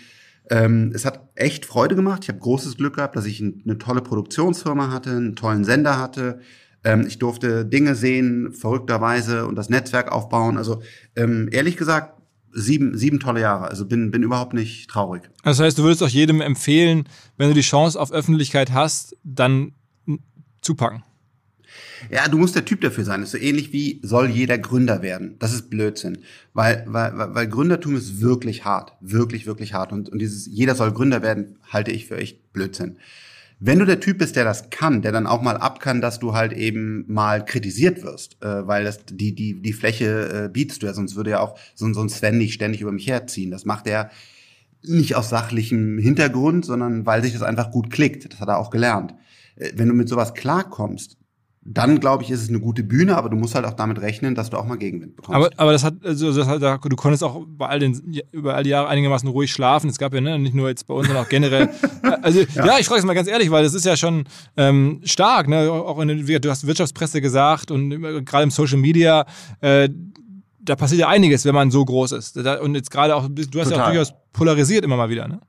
ähm, 0.49 0.91
es 0.93 1.05
hat 1.05 1.29
echt 1.35 1.65
Freude 1.65 1.95
gemacht. 1.95 2.23
Ich 2.23 2.29
habe 2.29 2.39
großes 2.39 2.77
Glück 2.77 2.95
gehabt, 2.95 3.15
dass 3.15 3.25
ich 3.25 3.39
ein, 3.39 3.61
eine 3.65 3.77
tolle 3.77 4.01
Produktionsfirma 4.01 4.91
hatte, 4.91 5.11
einen 5.11 5.35
tollen 5.35 5.63
Sender 5.63 5.99
hatte, 5.99 6.39
ähm, 6.83 7.05
ich 7.07 7.19
durfte 7.19 7.65
Dinge 7.65 7.95
sehen, 7.95 8.53
verrückterweise, 8.53 9.45
und 9.45 9.55
das 9.55 9.69
Netzwerk 9.69 10.11
aufbauen. 10.11 10.57
Also 10.57 10.81
ähm, 11.15 11.49
ehrlich 11.51 11.77
gesagt, 11.77 12.19
sieben, 12.51 12.97
sieben 12.97 13.19
tolle 13.19 13.41
Jahre. 13.41 13.67
Also 13.67 13.85
bin, 13.85 14.11
bin 14.11 14.23
überhaupt 14.23 14.53
nicht 14.53 14.89
traurig. 14.89 15.29
Das 15.43 15.59
heißt, 15.59 15.77
du 15.77 15.83
würdest 15.83 16.01
auch 16.03 16.09
jedem 16.09 16.41
empfehlen, 16.41 17.07
wenn 17.37 17.49
du 17.49 17.53
die 17.53 17.61
Chance 17.61 17.99
auf 17.99 18.11
Öffentlichkeit 18.11 18.71
hast, 18.71 19.15
dann 19.23 19.73
zupacken. 20.61 21.03
Ja, 22.09 22.27
du 22.27 22.37
musst 22.37 22.55
der 22.55 22.65
Typ 22.65 22.81
dafür 22.81 23.03
sein. 23.03 23.21
Das 23.21 23.33
ist 23.33 23.39
so 23.39 23.45
ähnlich 23.45 23.73
wie 23.73 23.99
soll 24.03 24.29
jeder 24.29 24.57
Gründer 24.57 25.01
werden. 25.01 25.35
Das 25.39 25.53
ist 25.53 25.69
Blödsinn. 25.69 26.19
Weil, 26.53 26.83
weil, 26.87 27.13
weil 27.15 27.47
Gründertum 27.47 27.95
ist 27.95 28.21
wirklich 28.21 28.65
hart. 28.65 28.93
Wirklich, 29.01 29.45
wirklich 29.45 29.73
hart. 29.73 29.91
Und, 29.91 30.09
und 30.09 30.19
dieses 30.19 30.45
jeder 30.45 30.75
soll 30.75 30.91
Gründer 30.91 31.21
werden, 31.21 31.57
halte 31.67 31.91
ich 31.91 32.07
für 32.07 32.17
echt 32.17 32.53
Blödsinn. 32.53 32.97
Wenn 33.61 33.79
du 33.79 33.85
der 33.85 33.99
Typ 33.99 34.19
bist, 34.19 34.37
der 34.37 34.45
das 34.45 34.69
kann, 34.69 35.01
der 35.01 35.11
dann 35.11 35.27
auch 35.27 35.41
mal 35.41 35.57
ab 35.57 35.81
kann, 35.81 35.99
dass 35.99 36.19
du 36.19 36.33
halt 36.33 36.53
eben 36.53 37.03
mal 37.07 37.43
kritisiert 37.43 38.03
wirst, 38.03 38.41
äh, 38.41 38.65
weil 38.65 38.85
das 38.85 38.99
die 39.05 39.35
die 39.35 39.61
die 39.61 39.73
Fläche 39.73 40.45
äh, 40.45 40.49
bietest 40.49 40.81
du 40.81 40.87
ja, 40.87 40.93
sonst 40.93 41.17
würde 41.17 41.31
ja 41.31 41.39
auch 41.41 41.59
so, 41.75 41.91
so 41.93 42.01
ein 42.01 42.07
Sven 42.07 42.37
nicht 42.37 42.53
ständig 42.53 42.79
über 42.79 42.93
mich 42.93 43.07
herziehen. 43.07 43.51
Das 43.51 43.65
macht 43.65 43.85
er 43.85 44.11
nicht 44.81 45.15
aus 45.15 45.29
sachlichem 45.29 45.97
Hintergrund, 45.97 46.63
sondern 46.63 47.05
weil 47.05 47.21
sich 47.21 47.33
das 47.33 47.41
einfach 47.41 47.69
gut 47.71 47.91
klickt. 47.91 48.31
Das 48.31 48.39
hat 48.39 48.47
er 48.47 48.59
auch 48.59 48.69
gelernt. 48.69 49.13
Äh, 49.55 49.71
wenn 49.75 49.89
du 49.89 49.93
mit 49.93 50.07
sowas 50.07 50.33
klarkommst, 50.33 51.17
dann 51.71 51.99
glaube 51.99 52.23
ich, 52.23 52.31
ist 52.31 52.41
es 52.41 52.49
eine 52.49 52.59
gute 52.59 52.83
Bühne, 52.83 53.15
aber 53.15 53.29
du 53.29 53.37
musst 53.37 53.53
halt 53.53 53.63
auch 53.63 53.73
damit 53.73 54.01
rechnen, 54.01 54.33
dass 54.33 54.49
du 54.49 54.57
auch 54.57 54.65
mal 54.65 54.77
Gegenwind 54.77 55.15
bekommst. 55.15 55.35
Aber, 55.35 55.49
aber 55.55 55.71
das 55.71 55.83
hat, 55.83 55.93
also 56.03 56.33
das 56.33 56.47
hat, 56.47 56.61
du 56.61 56.95
konntest 56.95 57.23
auch 57.23 57.45
bei 57.47 57.67
all 57.67 57.77
den, 57.77 58.21
über 58.31 58.55
all 58.55 58.63
die 58.63 58.71
Jahre 58.71 58.87
einigermaßen 58.87 59.29
ruhig 59.29 59.51
schlafen. 59.51 59.87
Es 59.87 59.99
gab 59.99 60.11
ja 60.15 60.19
ne, 60.19 60.39
nicht 60.39 60.55
nur 60.55 60.67
jetzt 60.67 60.87
bei 60.87 60.95
uns, 60.95 61.05
sondern 61.05 61.23
auch 61.23 61.29
generell. 61.29 61.69
also 62.23 62.41
ja, 62.55 62.65
ja 62.65 62.79
ich 62.79 62.87
frage 62.87 63.01
es 63.01 63.05
mal 63.05 63.13
ganz 63.13 63.27
ehrlich, 63.27 63.51
weil 63.51 63.63
das 63.63 63.75
ist 63.75 63.85
ja 63.85 63.95
schon 63.95 64.23
ähm, 64.57 65.01
stark. 65.03 65.47
Ne? 65.47 65.71
Auch 65.71 65.99
in, 65.99 66.25
du 66.25 66.49
hast 66.49 66.65
Wirtschaftspresse 66.65 67.21
gesagt 67.21 67.69
und 67.69 68.25
gerade 68.25 68.43
im 68.43 68.51
Social 68.51 68.79
Media. 68.79 69.27
Äh, 69.61 69.89
da 70.61 70.75
passiert 70.75 71.01
ja 71.01 71.07
einiges, 71.07 71.45
wenn 71.45 71.55
man 71.55 71.69
so 71.69 71.85
groß 71.85 72.13
ist. 72.13 72.35
Und 72.37 72.75
jetzt 72.75 72.89
gerade 72.89 73.15
auch, 73.15 73.27
du 73.29 73.41
hast 73.59 73.69
Total. 73.69 73.71
ja 73.71 73.83
auch 73.83 73.87
durchaus 73.89 74.13
polarisiert 74.33 74.83
immer 74.83 74.97
mal 74.97 75.09
wieder, 75.09 75.27
ne? 75.27 75.39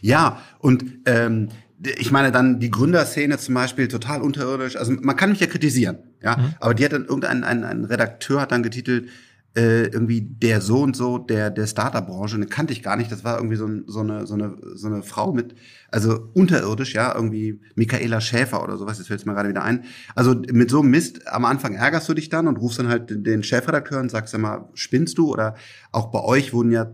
Ja, 0.00 0.40
und 0.58 0.84
ähm, 1.06 1.48
ich 1.80 2.10
meine 2.10 2.32
dann 2.32 2.58
die 2.60 2.70
Gründerszene 2.70 3.38
zum 3.38 3.54
Beispiel 3.54 3.88
total 3.88 4.22
unterirdisch. 4.22 4.76
Also 4.76 4.92
man 5.00 5.16
kann 5.16 5.30
mich 5.30 5.40
ja 5.40 5.46
kritisieren, 5.46 5.98
ja. 6.22 6.36
Mhm. 6.36 6.54
Aber 6.60 6.74
die 6.74 6.84
hat 6.84 6.92
dann 6.92 7.04
irgendein 7.04 7.44
ein, 7.44 7.64
ein 7.64 7.84
Redakteur 7.84 8.40
hat 8.40 8.52
dann 8.52 8.62
getitelt 8.62 9.08
äh, 9.56 9.84
irgendwie 9.84 10.20
der 10.20 10.60
so 10.60 10.82
und 10.82 10.96
so 10.96 11.18
der 11.18 11.50
der 11.50 11.66
Startup-Branche. 11.66 12.36
Den 12.38 12.48
kannte 12.48 12.72
ich 12.72 12.82
gar 12.82 12.96
nicht. 12.96 13.10
Das 13.12 13.24
war 13.24 13.36
irgendwie 13.36 13.56
so, 13.56 13.66
ein, 13.66 13.84
so 13.86 14.00
eine 14.00 14.26
so 14.26 14.34
eine 14.34 14.56
so 14.74 14.88
eine 14.88 15.02
Frau 15.02 15.32
mit 15.32 15.54
also 15.90 16.30
unterirdisch, 16.34 16.94
ja, 16.94 17.14
irgendwie 17.14 17.60
Michaela 17.76 18.20
Schäfer 18.20 18.62
oder 18.62 18.76
sowas. 18.76 18.98
Das 18.98 19.06
fällt 19.06 19.24
mir 19.24 19.34
gerade 19.34 19.48
wieder 19.48 19.62
ein. 19.62 19.84
Also 20.14 20.34
mit 20.34 20.70
so 20.70 20.80
einem 20.80 20.90
Mist 20.90 21.28
am 21.28 21.44
Anfang 21.44 21.74
ärgerst 21.74 22.08
du 22.08 22.14
dich 22.14 22.28
dann 22.28 22.48
und 22.48 22.56
rufst 22.56 22.80
dann 22.80 22.88
halt 22.88 23.26
den 23.26 23.42
Chefredakteur 23.42 24.00
und 24.00 24.10
sagst 24.10 24.34
immer 24.34 24.68
spinnst 24.74 25.16
du 25.16 25.32
oder 25.32 25.54
auch 25.92 26.10
bei 26.10 26.20
euch 26.20 26.52
wurden 26.52 26.72
ja 26.72 26.92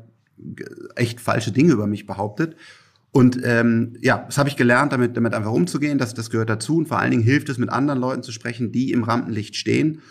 echt 0.95 1.21
falsche 1.21 1.53
Dinge 1.53 1.73
über 1.73 1.87
mich 1.87 2.07
behauptet. 2.07 2.57
Und 3.15 3.39
ähm, 3.45 3.93
ja, 4.01 4.25
das 4.27 4.39
habe 4.39 4.49
ich 4.49 4.57
gelernt, 4.57 4.93
damit, 4.93 5.17
damit 5.17 5.35
einfach 5.35 5.53
umzugehen. 5.53 5.99
Das, 5.99 6.15
das 6.15 6.31
gehört 6.31 6.51
dazu. 6.51 6.79
Und 6.79 6.89
vor 6.89 6.99
allen 6.99 7.13
Dingen 7.13 7.23
hilft 7.23 7.49
es, 7.49 7.59
mit 7.59 7.71
anderen 7.71 8.01
Leuten 8.01 8.25
zu 8.25 8.33
sprechen, 8.33 8.73
die 8.73 8.91
im 8.91 9.05
Rampenlicht 9.05 9.55
stehen 9.55 10.03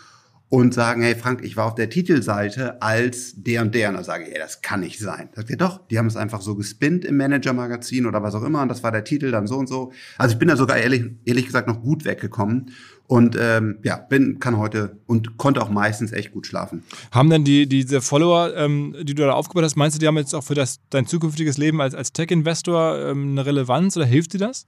und 0.54 0.72
sagen, 0.72 1.02
hey 1.02 1.16
Frank, 1.16 1.44
ich 1.44 1.58
war 1.58 1.66
auf 1.66 1.74
der 1.74 1.90
Titelseite 1.90 2.80
als 2.80 3.34
der 3.36 3.64
und 3.64 3.74
der. 3.74 3.90
Und 3.90 3.96
dann 3.96 4.04
sage 4.04 4.26
ich, 4.26 4.30
hey, 4.30 4.38
das 4.38 4.62
kann 4.62 4.82
nicht 4.82 5.00
sein. 5.00 5.30
Sagt 5.34 5.50
ihr 5.50 5.58
doch, 5.58 5.80
die 5.88 5.98
haben 5.98 6.06
es 6.06 6.16
einfach 6.16 6.42
so 6.42 6.54
gespinnt 6.54 7.06
im 7.06 7.18
Manager-Magazin 7.18 8.06
oder 8.06 8.22
was 8.22 8.36
auch 8.36 8.44
immer. 8.44 8.62
Und 8.62 8.68
das 8.68 8.84
war 8.84 8.92
der 8.92 9.04
Titel 9.04 9.32
dann 9.32 9.48
so 9.48 9.58
und 9.58 9.68
so. 9.68 9.92
Also 10.20 10.34
ich 10.34 10.38
bin 10.38 10.50
da 10.50 10.56
sogar 10.56 10.78
ehrlich, 10.78 11.06
ehrlich 11.26 11.48
gesagt 11.48 11.68
noch 11.68 11.82
gut 11.82 12.06
weggekommen. 12.06 12.70
Und 13.08 13.36
ähm, 13.36 13.80
ja, 13.82 13.96
bin, 13.96 14.38
kann 14.40 14.60
heute 14.60 15.00
und 15.08 15.38
konnte 15.38 15.60
auch 15.60 15.72
meistens 15.72 16.12
echt 16.12 16.34
gut 16.34 16.46
schlafen. 16.46 16.84
Haben 17.10 17.32
denn 17.32 17.44
die, 17.44 17.68
diese 17.68 18.02
Follower, 18.02 18.56
ähm, 18.56 18.96
die 19.02 19.16
du 19.16 19.24
da 19.24 19.32
aufgebaut 19.32 19.64
hast, 19.64 19.76
meinst 19.76 19.96
du, 19.96 20.00
die 20.00 20.06
haben 20.06 20.18
jetzt 20.18 20.36
auch 20.36 20.44
für 20.44 20.54
das, 20.54 20.82
dein 20.92 21.08
zukünftiges 21.08 21.58
Leben 21.58 21.82
als, 21.82 21.96
als 21.96 22.14
Tech-Investor 22.14 23.00
ähm, 23.00 23.32
eine 23.32 23.48
Relevanz 23.48 23.98
oder 23.98 24.06
hilft 24.06 24.34
dir 24.34 24.40
das? 24.40 24.68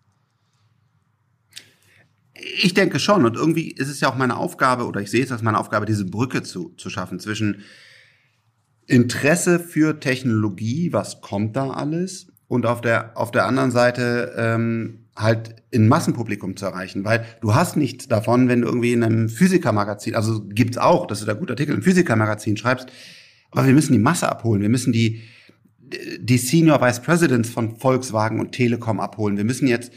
Ich 2.36 2.74
denke 2.74 3.00
schon. 3.00 3.26
Und 3.26 3.36
irgendwie 3.36 3.72
ist 3.72 3.90
es 3.90 4.00
ja 4.00 4.10
auch 4.10 4.16
meine 4.16 4.38
Aufgabe, 4.38 4.86
oder 4.86 5.02
ich 5.02 5.10
sehe 5.10 5.24
es 5.24 5.32
als 5.32 5.42
meine 5.42 5.60
Aufgabe, 5.60 5.86
diese 5.86 6.06
Brücke 6.06 6.44
zu, 6.44 6.74
zu 6.78 6.90
schaffen 6.90 7.20
zwischen 7.20 7.64
Interesse 8.88 9.60
für 9.60 10.00
Technologie, 10.00 10.94
was 10.94 11.22
kommt 11.22 11.56
da 11.56 11.70
alles, 11.70 12.28
und 12.48 12.66
auf 12.66 12.82
der, 12.82 13.18
auf 13.18 13.32
der 13.32 13.46
anderen 13.48 13.72
Seite 13.72 14.34
ähm, 14.38 15.06
halt 15.16 15.56
ein 15.74 15.88
Massenpublikum 15.88 16.56
zu 16.58 16.66
erreichen, 16.66 17.04
weil 17.04 17.26
du 17.42 17.56
hast 17.56 17.76
nichts 17.76 18.08
davon, 18.08 18.48
wenn 18.48 18.62
du 18.62 18.68
irgendwie 18.68 18.94
in 18.94 19.04
einem 19.04 19.30
Physikermagazin, 19.30 20.14
also 20.14 20.44
gibt's 20.48 20.78
auch, 20.78 21.08
dass 21.08 21.22
du 21.22 21.26
da 21.26 21.34
gut 21.34 21.50
Artikel 21.50 21.74
im 21.74 21.82
Physikermagazin 21.82 22.58
schreibst, 22.58 22.88
aber 23.52 23.66
wir 23.66 23.74
müssen 23.74 23.94
die 23.94 24.00
Masse 24.00 24.30
abholen, 24.30 24.62
wir 24.62 24.70
müssen 24.70 24.94
die 24.94 25.22
die 26.20 26.38
Senior 26.40 26.82
Vice 26.82 27.00
Presidents 27.02 27.50
von 27.50 27.78
Volkswagen 27.78 28.40
und 28.40 28.52
Telekom 28.52 29.00
abholen. 29.00 29.38
Wir 29.38 29.44
müssen 29.44 29.68
jetzt 29.68 29.92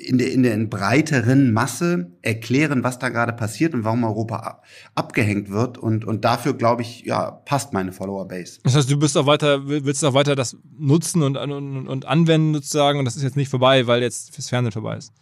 in 0.00 0.18
der, 0.18 0.32
in 0.32 0.42
der 0.42 0.54
in 0.54 0.70
breiteren 0.70 1.52
Masse 1.52 2.12
erklären, 2.22 2.82
was 2.82 2.98
da 2.98 3.08
gerade 3.08 3.32
passiert 3.32 3.74
und 3.74 3.84
warum 3.84 4.04
Europa 4.04 4.36
ab, 4.36 4.64
abgehängt 4.94 5.50
wird. 5.50 5.78
Und, 5.78 6.04
und 6.04 6.24
dafür, 6.24 6.54
glaube 6.54 6.82
ich, 6.82 7.02
ja, 7.04 7.30
passt 7.30 7.72
meine 7.72 7.92
Follower-Base. 7.92 8.60
Das 8.64 8.74
heißt, 8.74 8.90
du 8.90 8.98
bist 8.98 9.16
auch 9.16 9.26
weiter, 9.26 9.68
willst 9.68 10.04
auch 10.04 10.14
weiter 10.14 10.34
das 10.34 10.56
nutzen 10.78 11.22
und, 11.22 11.36
und, 11.36 11.86
und 11.86 12.06
anwenden 12.06 12.54
sozusagen 12.54 12.98
und 12.98 13.04
das 13.04 13.16
ist 13.16 13.22
jetzt 13.22 13.36
nicht 13.36 13.50
vorbei, 13.50 13.86
weil 13.86 14.02
jetzt 14.02 14.34
fürs 14.34 14.48
Fernsehen 14.48 14.72
vorbei 14.72 14.96
ist. 14.96 15.12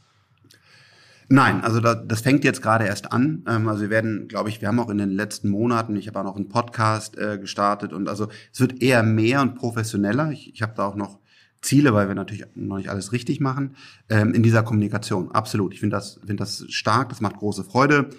Nein, 1.31 1.61
also 1.61 1.81
da, 1.81 1.95
das 1.95 2.23
fängt 2.23 2.43
jetzt 2.43 2.63
gerade 2.63 2.87
erst 2.87 3.13
an. 3.13 3.45
Ähm, 3.47 3.69
also 3.69 3.83
wir 3.83 3.91
werden, 3.91 4.29
glaube 4.29 4.49
ich, 4.49 4.63
wir 4.63 4.69
haben 4.69 4.81
auch 4.81 4.89
in 4.89 4.97
den 4.97 5.11
letzten 5.11 5.51
Monaten, 5.51 5.95
ich 5.97 6.09
habe 6.09 6.21
auch 6.21 6.25
noch 6.25 6.37
einen 6.37 6.49
Podcast 6.49 7.19
äh, 7.19 7.39
gestartet 7.39 7.93
und 7.93 8.09
also 8.09 8.29
es 8.51 8.61
wird 8.61 8.81
eher 8.81 9.03
mehr 9.03 9.43
und 9.43 9.55
professioneller. 9.55 10.31
Ich, 10.31 10.55
ich 10.55 10.63
habe 10.63 10.73
da 10.75 10.87
auch 10.87 10.97
noch 10.97 11.19
Ziele, 11.61 11.93
weil 11.93 12.09
wir 12.09 12.15
natürlich 12.15 12.45
noch 12.55 12.77
nicht 12.77 12.89
alles 12.89 13.13
richtig 13.13 13.41
machen, 13.41 13.77
ähm, 14.09 14.33
in 14.33 14.43
dieser 14.43 14.63
Kommunikation. 14.63 15.33
Absolut. 15.33 15.75
Ich 15.75 15.81
finde 15.81 15.97
das, 15.97 16.21
finde 16.21 16.37
das 16.37 16.65
stark, 16.69 17.09
das 17.09 17.21
macht 17.21 17.37
große 17.37 17.65
Freude. 17.65 18.11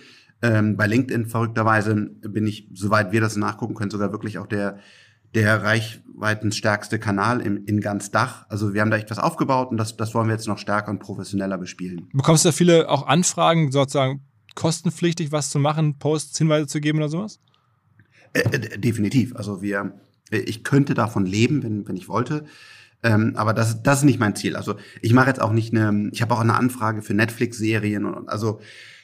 Ähm, 0.41 0.77
bei 0.77 0.87
LinkedIn 0.87 1.25
verrückterweise 1.25 1.95
bin 1.95 2.47
ich, 2.47 2.67
soweit 2.73 3.11
wir 3.11 3.21
das 3.21 3.35
nachgucken 3.35 3.75
können, 3.75 3.91
sogar 3.91 4.11
wirklich 4.11 4.37
auch 4.37 4.47
der, 4.47 4.79
der 5.35 5.63
reichweitenstärkste 5.63 6.97
Kanal 6.97 7.41
in, 7.41 7.65
in 7.65 7.81
ganz 7.81 8.11
Dach. 8.11 8.45
Also 8.49 8.73
wir 8.73 8.81
haben 8.81 8.91
da 8.91 8.97
echt 8.97 9.11
was 9.11 9.19
aufgebaut 9.19 9.69
und 9.69 9.77
das, 9.77 9.95
das 9.97 10.13
wollen 10.13 10.27
wir 10.27 10.33
jetzt 10.33 10.47
noch 10.47 10.57
stärker 10.57 10.91
und 10.91 10.99
professioneller 10.99 11.57
bespielen. 11.57 12.07
Bekommst 12.13 12.45
du 12.45 12.49
da 12.49 12.53
viele 12.53 12.89
auch 12.89 13.07
Anfragen, 13.07 13.71
sozusagen 13.71 14.21
kostenpflichtig 14.55 15.31
was 15.31 15.49
zu 15.49 15.59
machen, 15.59 15.97
Posts, 15.99 16.37
Hinweise 16.37 16.67
zu 16.67 16.81
geben 16.81 16.99
oder 16.99 17.09
sowas? 17.09 17.39
Äh, 18.33 18.41
äh 18.41 18.77
definitiv. 18.77 19.35
Also 19.35 19.61
wir, 19.61 19.93
ich 20.31 20.63
könnte 20.63 20.93
davon 20.93 21.25
leben, 21.25 21.63
wenn, 21.63 21.87
wenn 21.87 21.97
ich 21.97 22.07
wollte. 22.07 22.45
Ähm, 23.01 23.33
aber 23.35 23.53
das, 23.53 23.81
das 23.81 23.99
ist 23.99 24.03
nicht 24.05 24.19
mein 24.19 24.35
Ziel. 24.35 24.55
Also 24.55 24.75
ich 25.01 25.13
mache 25.13 25.27
jetzt 25.27 25.41
auch 25.41 25.53
nicht 25.53 25.73
eine, 25.73 26.09
ich 26.11 26.21
habe 26.21 26.33
auch 26.33 26.41
eine 26.41 26.55
Anfrage 26.55 27.01
für 27.01 27.13
Netflix-Serien 27.13 28.05
und 28.05 28.27
also 28.29 28.59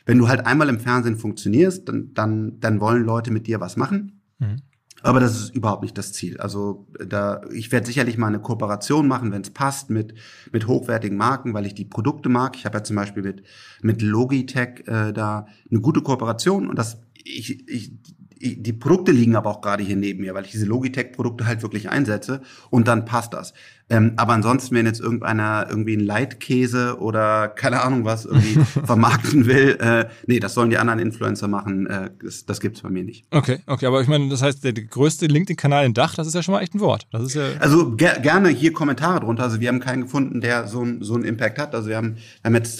wenn 0.05 0.17
du 0.17 0.27
halt 0.27 0.45
einmal 0.45 0.69
im 0.69 0.79
Fernsehen 0.79 1.17
funktionierst, 1.17 1.87
dann, 1.89 2.13
dann, 2.13 2.59
dann 2.59 2.79
wollen 2.79 3.03
Leute 3.03 3.31
mit 3.31 3.47
dir 3.47 3.59
was 3.59 3.75
machen. 3.75 4.21
Mhm. 4.39 4.57
Aber 5.01 5.19
das 5.19 5.35
ist 5.35 5.55
überhaupt 5.55 5.83
nicht 5.83 5.97
das 5.97 6.13
Ziel. 6.13 6.37
Also 6.37 6.87
da, 6.97 7.41
ich 7.51 7.71
werde 7.71 7.85
sicherlich 7.85 8.17
mal 8.17 8.27
eine 8.27 8.39
Kooperation 8.39 9.07
machen, 9.07 9.31
wenn 9.31 9.43
es 9.43 9.51
passt, 9.51 9.91
mit, 9.91 10.15
mit 10.51 10.67
hochwertigen 10.67 11.15
Marken, 11.15 11.53
weil 11.53 11.67
ich 11.67 11.75
die 11.75 11.85
Produkte 11.85 12.27
mag. 12.27 12.55
Ich 12.55 12.65
habe 12.65 12.79
ja 12.79 12.83
zum 12.83 12.95
Beispiel 12.95 13.21
mit, 13.21 13.43
mit 13.83 14.01
Logitech 14.01 14.87
äh, 14.87 15.11
da 15.11 15.45
eine 15.69 15.81
gute 15.81 16.01
Kooperation 16.01 16.67
und 16.67 16.79
das, 16.79 17.01
ich, 17.23 17.69
ich, 17.69 17.91
die 18.39 18.73
Produkte 18.73 19.11
liegen 19.11 19.35
aber 19.35 19.49
auch 19.49 19.61
gerade 19.61 19.83
hier 19.83 19.95
neben 19.95 20.21
mir, 20.21 20.33
weil 20.33 20.45
ich 20.45 20.51
diese 20.51 20.65
Logitech-Produkte 20.65 21.45
halt 21.45 21.61
wirklich 21.61 21.89
einsetze 21.89 22.41
und 22.69 22.87
dann 22.87 23.05
passt 23.05 23.33
das. 23.33 23.53
Ähm, 23.87 24.13
aber 24.17 24.33
ansonsten, 24.33 24.75
wenn 24.75 24.87
jetzt 24.87 24.99
irgendeiner 24.99 25.67
irgendwie 25.69 25.93
einen 25.93 26.05
Leitkäse 26.05 26.99
oder 26.99 27.47
keine 27.47 27.81
Ahnung 27.83 28.03
was 28.03 28.25
irgendwie 28.25 28.59
vermarkten 28.85 29.45
will, 29.45 29.77
äh, 29.79 30.07
nee, 30.25 30.39
das 30.39 30.55
sollen 30.55 30.71
die 30.71 30.77
anderen 30.77 30.99
Influencer 30.99 31.47
machen, 31.47 31.85
äh, 31.85 32.09
das, 32.23 32.45
das 32.45 32.59
gibt's 32.59 32.81
bei 32.81 32.89
mir 32.89 33.03
nicht. 33.03 33.27
Okay, 33.29 33.59
okay, 33.67 33.85
aber 33.85 34.01
ich 34.01 34.07
meine, 34.07 34.27
das 34.29 34.41
heißt, 34.41 34.63
der 34.63 34.73
größte 34.73 35.27
LinkedIn-Kanal 35.27 35.85
in 35.85 35.93
Dach, 35.93 36.15
das 36.15 36.27
ist 36.27 36.33
ja 36.33 36.41
schon 36.41 36.53
mal 36.53 36.61
echt 36.61 36.73
ein 36.73 36.79
Wort. 36.79 37.07
Das 37.11 37.21
ist 37.21 37.35
ja 37.35 37.43
also 37.59 37.95
ger 37.95 38.19
gerne 38.19 38.49
hier 38.49 38.73
Kommentare 38.73 39.19
drunter. 39.19 39.43
Also 39.43 39.59
wir 39.59 39.67
haben 39.67 39.79
keinen 39.79 40.03
gefunden, 40.03 40.41
der 40.41 40.67
so, 40.67 40.85
so 41.01 41.13
einen 41.13 41.23
Impact 41.23 41.59
hat. 41.59 41.75
Also 41.75 41.89
wir 41.89 41.97
haben, 41.97 42.15
wir 42.15 42.45
haben 42.45 42.55
jetzt 42.55 42.79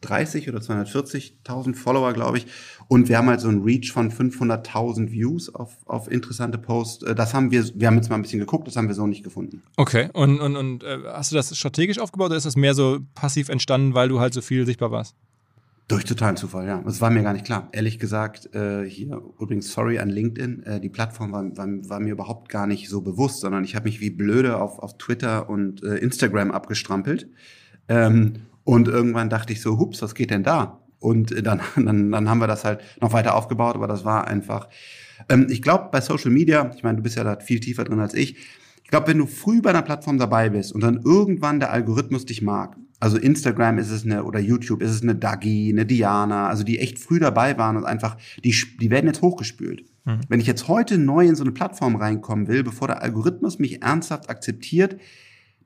230 0.00 0.48
oder 0.48 0.58
240.000 0.58 1.74
Follower, 1.74 2.12
glaube 2.12 2.38
ich. 2.38 2.46
Und 2.88 3.08
wir 3.08 3.18
haben 3.18 3.28
halt 3.28 3.40
so 3.40 3.48
ein 3.48 3.62
Reach 3.62 3.92
von 3.92 4.10
500.000 4.10 5.10
Views 5.10 5.54
auf, 5.54 5.76
auf 5.86 6.10
interessante 6.10 6.58
Posts. 6.58 7.04
Äh, 7.04 7.14
das 7.14 7.34
haben 7.34 7.50
wir, 7.50 7.64
wir 7.74 7.86
haben 7.86 7.96
jetzt 7.96 8.08
mal 8.08 8.16
ein 8.16 8.22
bisschen 8.22 8.40
geguckt, 8.40 8.66
das 8.66 8.76
haben 8.76 8.88
wir 8.88 8.94
so 8.94 9.06
nicht 9.06 9.22
gefunden. 9.22 9.62
Okay, 9.76 10.08
und, 10.12 10.40
und, 10.40 10.56
und 10.56 10.82
äh, 10.82 10.98
hast 11.06 11.32
du 11.32 11.36
das 11.36 11.56
strategisch 11.56 11.98
aufgebaut 11.98 12.26
oder 12.26 12.36
ist 12.36 12.46
das 12.46 12.56
mehr 12.56 12.74
so 12.74 13.00
passiv 13.14 13.48
entstanden, 13.48 13.94
weil 13.94 14.08
du 14.08 14.20
halt 14.20 14.34
so 14.34 14.40
viel 14.40 14.66
sichtbar 14.66 14.90
warst? 14.90 15.14
Durch 15.88 16.04
totalen 16.04 16.36
Zufall, 16.36 16.68
ja. 16.68 16.80
Das 16.84 17.00
war 17.00 17.10
mir 17.10 17.24
gar 17.24 17.32
nicht 17.32 17.44
klar. 17.44 17.68
Ehrlich 17.72 17.98
gesagt, 17.98 18.54
äh, 18.54 18.84
hier 18.84 19.20
übrigens 19.40 19.72
sorry 19.72 19.98
an 19.98 20.08
LinkedIn, 20.08 20.62
äh, 20.62 20.80
die 20.80 20.88
Plattform 20.88 21.32
war, 21.32 21.44
war, 21.56 21.66
war 21.66 21.98
mir 21.98 22.12
überhaupt 22.12 22.48
gar 22.48 22.68
nicht 22.68 22.88
so 22.88 23.00
bewusst, 23.00 23.40
sondern 23.40 23.64
ich 23.64 23.74
habe 23.74 23.86
mich 23.86 24.00
wie 24.00 24.10
blöde 24.10 24.60
auf, 24.60 24.78
auf 24.78 24.98
Twitter 24.98 25.50
und 25.50 25.82
äh, 25.82 25.96
Instagram 25.96 26.52
abgestrampelt. 26.52 27.28
Ähm, 27.88 28.42
und 28.70 28.86
irgendwann 28.86 29.28
dachte 29.28 29.52
ich 29.52 29.60
so, 29.60 29.78
hups, 29.78 30.00
was 30.00 30.14
geht 30.14 30.30
denn 30.30 30.44
da? 30.44 30.78
Und 31.00 31.34
dann, 31.44 31.60
dann, 31.76 32.12
dann 32.12 32.30
haben 32.30 32.38
wir 32.38 32.46
das 32.46 32.64
halt 32.64 32.80
noch 33.00 33.12
weiter 33.12 33.34
aufgebaut, 33.34 33.74
aber 33.74 33.88
das 33.88 34.04
war 34.04 34.28
einfach. 34.28 34.68
Ähm, 35.28 35.48
ich 35.50 35.60
glaube, 35.60 35.88
bei 35.90 36.00
Social 36.00 36.30
Media, 36.30 36.70
ich 36.76 36.84
meine, 36.84 36.98
du 36.98 37.02
bist 37.02 37.16
ja 37.16 37.24
da 37.24 37.40
viel 37.40 37.58
tiefer 37.58 37.82
drin 37.82 37.98
als 37.98 38.14
ich. 38.14 38.36
Ich 38.84 38.90
glaube, 38.90 39.08
wenn 39.08 39.18
du 39.18 39.26
früh 39.26 39.60
bei 39.60 39.70
einer 39.70 39.82
Plattform 39.82 40.18
dabei 40.18 40.50
bist 40.50 40.72
und 40.72 40.82
dann 40.82 41.00
irgendwann 41.04 41.58
der 41.58 41.72
Algorithmus 41.72 42.26
dich 42.26 42.42
mag, 42.42 42.76
also 43.00 43.16
Instagram 43.16 43.78
ist 43.78 43.90
es 43.90 44.04
eine 44.04 44.24
oder 44.24 44.38
YouTube 44.38 44.82
ist 44.82 44.90
es 44.90 45.02
eine 45.02 45.16
Dagi, 45.16 45.70
eine 45.72 45.86
Diana, 45.86 46.48
also 46.48 46.62
die 46.62 46.78
echt 46.78 46.98
früh 46.98 47.18
dabei 47.18 47.58
waren 47.58 47.76
und 47.76 47.84
einfach, 47.84 48.16
die, 48.44 48.54
die 48.80 48.90
werden 48.90 49.06
jetzt 49.06 49.22
hochgespült. 49.22 49.84
Mhm. 50.04 50.20
Wenn 50.28 50.40
ich 50.40 50.46
jetzt 50.46 50.68
heute 50.68 50.98
neu 50.98 51.26
in 51.26 51.34
so 51.34 51.42
eine 51.42 51.52
Plattform 51.52 51.96
reinkommen 51.96 52.46
will, 52.46 52.62
bevor 52.62 52.88
der 52.88 53.02
Algorithmus 53.02 53.58
mich 53.58 53.82
ernsthaft 53.82 54.28
akzeptiert, 54.28 54.96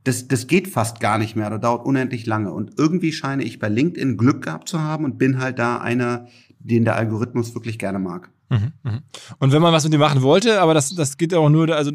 das, 0.04 0.28
das 0.28 0.46
geht 0.46 0.68
fast 0.68 1.00
gar 1.00 1.18
nicht 1.18 1.34
mehr 1.34 1.46
oder 1.46 1.58
dauert 1.58 1.86
unendlich 1.86 2.26
lange. 2.26 2.52
Und 2.52 2.78
irgendwie 2.78 3.12
scheine 3.12 3.42
ich 3.42 3.58
bei 3.58 3.68
LinkedIn 3.68 4.16
Glück 4.16 4.42
gehabt 4.42 4.68
zu 4.68 4.80
haben 4.80 5.04
und 5.04 5.18
bin 5.18 5.38
halt 5.38 5.58
da 5.58 5.78
einer, 5.78 6.28
den 6.58 6.84
der 6.84 6.96
Algorithmus 6.96 7.54
wirklich 7.54 7.78
gerne 7.78 7.98
mag. 7.98 8.30
Mhm, 8.50 8.72
mhm. 8.82 9.00
Und 9.38 9.52
wenn 9.52 9.62
man 9.62 9.72
was 9.72 9.84
mit 9.84 9.94
dem 9.94 10.00
machen 10.00 10.22
wollte, 10.22 10.60
aber 10.60 10.74
das, 10.74 10.94
das 10.94 11.16
geht 11.16 11.34
auch 11.34 11.48
nur, 11.48 11.74
also 11.74 11.90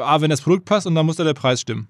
A, 0.00 0.20
wenn 0.20 0.30
das 0.30 0.40
Produkt 0.40 0.64
passt 0.64 0.86
und 0.86 0.94
dann 0.94 1.04
muss 1.04 1.16
da 1.16 1.24
der 1.24 1.34
Preis 1.34 1.60
stimmen. 1.60 1.88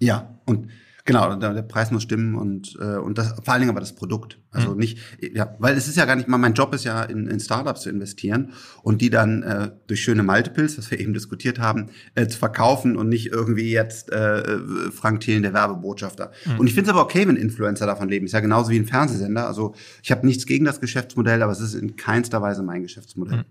Ja, 0.00 0.34
und 0.44 0.68
Genau, 1.08 1.34
der, 1.34 1.54
der 1.54 1.62
Preis 1.62 1.90
muss 1.90 2.02
stimmen 2.02 2.34
und, 2.34 2.76
äh, 2.78 2.98
und 2.98 3.16
das, 3.16 3.32
vor 3.42 3.54
allen 3.54 3.62
Dingen 3.62 3.70
aber 3.70 3.80
das 3.80 3.94
Produkt. 3.94 4.38
Also 4.50 4.72
mhm. 4.72 4.76
nicht, 4.76 4.98
ja, 5.34 5.54
weil 5.58 5.74
es 5.74 5.88
ist 5.88 5.96
ja 5.96 6.04
gar 6.04 6.16
nicht 6.16 6.28
mal, 6.28 6.36
mein 6.36 6.52
Job 6.52 6.74
ist 6.74 6.84
ja 6.84 7.02
in, 7.02 7.26
in 7.28 7.40
Startups 7.40 7.80
zu 7.82 7.88
investieren 7.88 8.52
und 8.82 9.00
die 9.00 9.08
dann 9.08 9.42
äh, 9.42 9.70
durch 9.86 10.02
schöne 10.02 10.22
Multiples, 10.22 10.76
was 10.76 10.90
wir 10.90 11.00
eben 11.00 11.14
diskutiert 11.14 11.58
haben, 11.58 11.86
äh, 12.14 12.26
zu 12.26 12.38
verkaufen 12.38 12.94
und 12.94 13.08
nicht 13.08 13.28
irgendwie 13.28 13.70
jetzt 13.70 14.12
äh, 14.12 14.58
Frank 14.90 15.20
Thelen, 15.20 15.42
der 15.42 15.54
Werbebotschafter. 15.54 16.30
Mhm. 16.44 16.60
Und 16.60 16.66
ich 16.66 16.74
finde 16.74 16.90
es 16.90 16.94
aber 16.94 17.04
okay, 17.04 17.26
wenn 17.26 17.36
Influencer 17.36 17.86
davon 17.86 18.10
leben. 18.10 18.26
Ist 18.26 18.32
ja 18.32 18.40
genauso 18.40 18.70
wie 18.70 18.78
ein 18.78 18.84
Fernsehsender. 18.84 19.46
Also 19.46 19.74
ich 20.02 20.10
habe 20.10 20.26
nichts 20.26 20.44
gegen 20.44 20.66
das 20.66 20.78
Geschäftsmodell, 20.78 21.42
aber 21.42 21.52
es 21.52 21.60
ist 21.60 21.72
in 21.72 21.96
keinster 21.96 22.42
Weise 22.42 22.62
mein 22.62 22.82
Geschäftsmodell. 22.82 23.38
Mhm. 23.38 23.44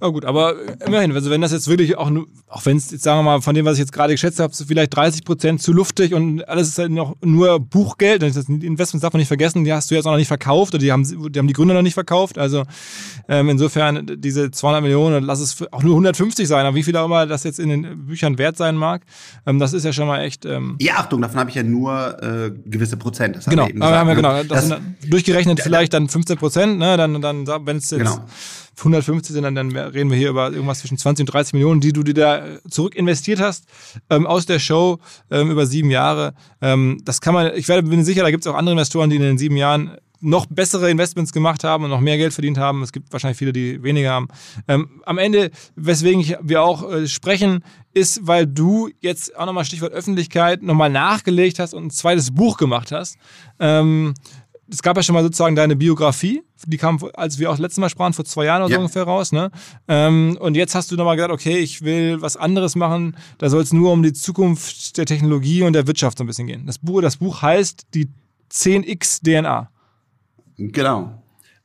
Na 0.00 0.08
gut, 0.08 0.24
aber 0.24 0.54
immerhin, 0.86 1.12
also 1.12 1.28
wenn 1.30 1.42
das 1.42 1.52
jetzt 1.52 1.68
wirklich 1.68 1.98
auch, 1.98 2.10
auch 2.46 2.64
wenn 2.64 2.78
es, 2.78 2.88
sagen 2.88 3.18
wir 3.18 3.22
mal, 3.22 3.42
von 3.42 3.54
dem, 3.54 3.66
was 3.66 3.74
ich 3.74 3.80
jetzt 3.80 3.92
gerade 3.92 4.14
geschätzt 4.14 4.38
habe, 4.40 4.54
vielleicht 4.54 4.96
30 4.96 5.24
Prozent 5.24 5.60
zu 5.60 5.72
luftig 5.72 6.14
und 6.14 6.48
alles 6.48 6.68
ist 6.68 6.78
halt 6.78 6.90
noch 6.90 7.01
noch 7.02 7.16
nur 7.22 7.60
Buchgeld, 7.60 8.22
das 8.22 8.36
Investments 8.48 9.02
darf 9.02 9.12
man 9.12 9.18
nicht 9.18 9.28
vergessen, 9.28 9.64
die 9.64 9.72
hast 9.72 9.90
du 9.90 9.94
jetzt 9.94 10.06
auch 10.06 10.12
noch 10.12 10.18
nicht 10.18 10.28
verkauft 10.28 10.74
oder 10.74 10.82
die 10.82 10.92
haben 10.92 11.04
die, 11.04 11.38
haben 11.38 11.46
die 11.46 11.52
Gründer 11.52 11.74
noch 11.74 11.82
nicht 11.82 11.94
verkauft. 11.94 12.38
Also 12.38 12.64
ähm, 13.28 13.48
insofern 13.48 14.06
diese 14.18 14.50
200 14.50 14.82
Millionen, 14.82 15.24
lass 15.24 15.40
es 15.40 15.62
auch 15.72 15.82
nur 15.82 15.94
150 15.94 16.46
sein, 16.46 16.66
aber 16.66 16.76
wie 16.76 16.82
viel 16.82 16.96
auch 16.96 17.06
immer 17.06 17.26
das 17.26 17.44
jetzt 17.44 17.58
in 17.58 17.68
den 17.68 18.06
Büchern 18.06 18.38
wert 18.38 18.56
sein 18.56 18.76
mag, 18.76 19.02
ähm, 19.46 19.58
das 19.58 19.72
ist 19.72 19.84
ja 19.84 19.92
schon 19.92 20.06
mal 20.06 20.20
echt. 20.20 20.44
Ähm 20.44 20.76
ja, 20.80 20.96
Achtung, 20.96 21.20
davon 21.20 21.40
habe 21.40 21.50
ich 21.50 21.56
ja 21.56 21.62
nur 21.62 22.22
äh, 22.22 22.52
gewisse 22.66 22.96
Prozent. 22.96 23.36
Das 23.36 23.46
genau, 23.46 23.64
haben 23.64 23.78
wir, 23.78 23.86
haben 23.86 24.08
wir 24.08 24.14
genau. 24.14 24.42
Das, 24.42 24.46
das 24.48 24.68
sind 24.68 24.80
durchgerechnet 25.08 25.60
vielleicht 25.60 25.94
dann 25.94 26.08
15 26.08 26.36
Prozent, 26.36 26.78
ne? 26.78 26.96
Dann, 26.96 27.20
dann 27.20 27.46
wenn 27.66 27.76
es 27.76 27.90
jetzt. 27.90 28.00
Genau 28.00 28.24
150 28.82 29.32
sind, 29.32 29.44
dann, 29.44 29.54
dann 29.54 29.74
reden 29.74 30.10
wir 30.10 30.16
hier 30.16 30.30
über 30.30 30.50
irgendwas 30.50 30.80
zwischen 30.80 30.98
20 30.98 31.24
und 31.24 31.32
30 31.32 31.54
Millionen, 31.54 31.80
die 31.80 31.92
du 31.92 32.02
dir 32.02 32.14
da 32.14 32.44
zurück 32.68 32.94
investiert 32.94 33.40
hast 33.40 33.64
ähm, 34.10 34.26
aus 34.26 34.46
der 34.46 34.58
Show 34.58 34.98
ähm, 35.30 35.50
über 35.50 35.66
sieben 35.66 35.90
Jahre. 35.90 36.34
Ähm, 36.60 37.00
das 37.04 37.20
kann 37.20 37.34
man, 37.34 37.52
ich 37.54 37.68
werde, 37.68 37.88
bin 37.88 38.04
sicher, 38.04 38.22
da 38.22 38.30
gibt 38.30 38.44
es 38.44 38.50
auch 38.50 38.56
andere 38.56 38.72
Investoren, 38.72 39.10
die 39.10 39.16
in 39.16 39.22
den 39.22 39.38
sieben 39.38 39.56
Jahren 39.56 39.96
noch 40.22 40.46
bessere 40.46 40.88
Investments 40.88 41.32
gemacht 41.32 41.64
haben 41.64 41.84
und 41.84 41.90
noch 41.90 42.00
mehr 42.00 42.16
Geld 42.16 42.32
verdient 42.32 42.56
haben. 42.56 42.82
Es 42.82 42.92
gibt 42.92 43.12
wahrscheinlich 43.12 43.38
viele, 43.38 43.52
die 43.52 43.82
weniger 43.82 44.12
haben. 44.12 44.28
Ähm, 44.68 45.02
am 45.04 45.18
Ende, 45.18 45.50
weswegen 45.74 46.20
ich, 46.20 46.36
wir 46.40 46.62
auch 46.62 46.90
äh, 46.90 47.08
sprechen, 47.08 47.64
ist, 47.92 48.26
weil 48.26 48.46
du 48.46 48.88
jetzt 49.00 49.36
auch 49.36 49.46
nochmal 49.46 49.64
Stichwort 49.64 49.92
Öffentlichkeit 49.92 50.62
nochmal 50.62 50.90
nachgelegt 50.90 51.58
hast 51.58 51.74
und 51.74 51.86
ein 51.86 51.90
zweites 51.90 52.32
Buch 52.32 52.56
gemacht 52.56 52.92
hast. 52.92 53.18
Ähm, 53.58 54.14
es 54.72 54.82
gab 54.82 54.96
ja 54.96 55.02
schon 55.02 55.14
mal 55.14 55.22
sozusagen 55.22 55.54
deine 55.54 55.76
Biografie, 55.76 56.42
die 56.66 56.78
kam, 56.78 56.98
als 57.14 57.38
wir 57.38 57.50
auch 57.50 57.54
das 57.54 57.60
letzte 57.60 57.80
Mal 57.80 57.90
sprachen, 57.90 58.14
vor 58.14 58.24
zwei 58.24 58.46
Jahren 58.46 58.62
oder 58.62 58.70
ja. 58.70 58.76
so 58.76 58.80
ungefähr 58.80 59.02
raus. 59.04 59.30
Ne? 59.30 59.50
Ähm, 59.86 60.38
und 60.40 60.56
jetzt 60.56 60.74
hast 60.74 60.90
du 60.90 60.96
nochmal 60.96 61.16
gesagt, 61.16 61.32
okay, 61.32 61.58
ich 61.58 61.82
will 61.82 62.22
was 62.22 62.36
anderes 62.36 62.74
machen. 62.74 63.16
Da 63.38 63.50
soll 63.50 63.62
es 63.62 63.72
nur 63.72 63.92
um 63.92 64.02
die 64.02 64.14
Zukunft 64.14 64.96
der 64.96 65.04
Technologie 65.04 65.62
und 65.62 65.74
der 65.74 65.86
Wirtschaft 65.86 66.18
so 66.18 66.24
ein 66.24 66.26
bisschen 66.26 66.46
gehen. 66.46 66.66
Das 66.66 66.78
Buch, 66.78 67.02
das 67.02 67.18
Buch 67.18 67.42
heißt 67.42 67.88
die 67.94 68.08
10x 68.50 69.22
DNA. 69.22 69.70
Genau. 70.56 71.21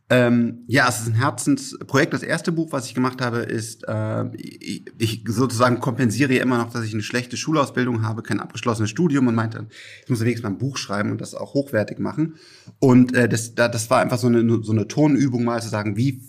Ähm, 0.09 0.63
ja, 0.67 0.87
es 0.87 1.01
ist 1.01 1.07
ein 1.07 1.15
Herzensprojekt. 1.15 2.13
Das 2.13 2.23
erste 2.23 2.53
Buch, 2.53 2.71
was 2.71 2.85
ich 2.85 2.93
gemacht 2.93 3.21
habe, 3.21 3.39
ist, 3.39 3.83
äh, 3.87 4.25
ich, 4.37 5.23
sozusagen 5.27 5.81
kompensiere 5.81 6.35
immer 6.35 6.57
noch, 6.57 6.71
dass 6.71 6.85
ich 6.85 6.93
eine 6.93 7.03
schlechte 7.03 7.35
Schulausbildung 7.35 8.03
habe, 8.03 8.23
kein 8.23 8.39
abgeschlossenes 8.39 8.89
Studium 8.89 9.27
und 9.27 9.35
meinte, 9.35 9.67
ich 10.03 10.09
muss 10.09 10.21
wenigstens 10.21 10.43
mal 10.43 10.51
ein 10.51 10.59
Buch 10.59 10.77
schreiben 10.77 11.11
und 11.11 11.19
das 11.19 11.35
auch 11.35 11.53
hochwertig 11.53 11.99
machen. 11.99 12.35
Und 12.79 13.13
äh, 13.15 13.27
das, 13.27 13.55
das 13.55 13.89
war 13.89 13.99
einfach 13.99 14.17
so 14.17 14.27
eine, 14.27 14.63
so 14.63 14.71
eine 14.71 14.87
Tonübung 14.87 15.43
mal 15.43 15.61
zu 15.61 15.67
sagen, 15.67 15.97
wie 15.97 16.21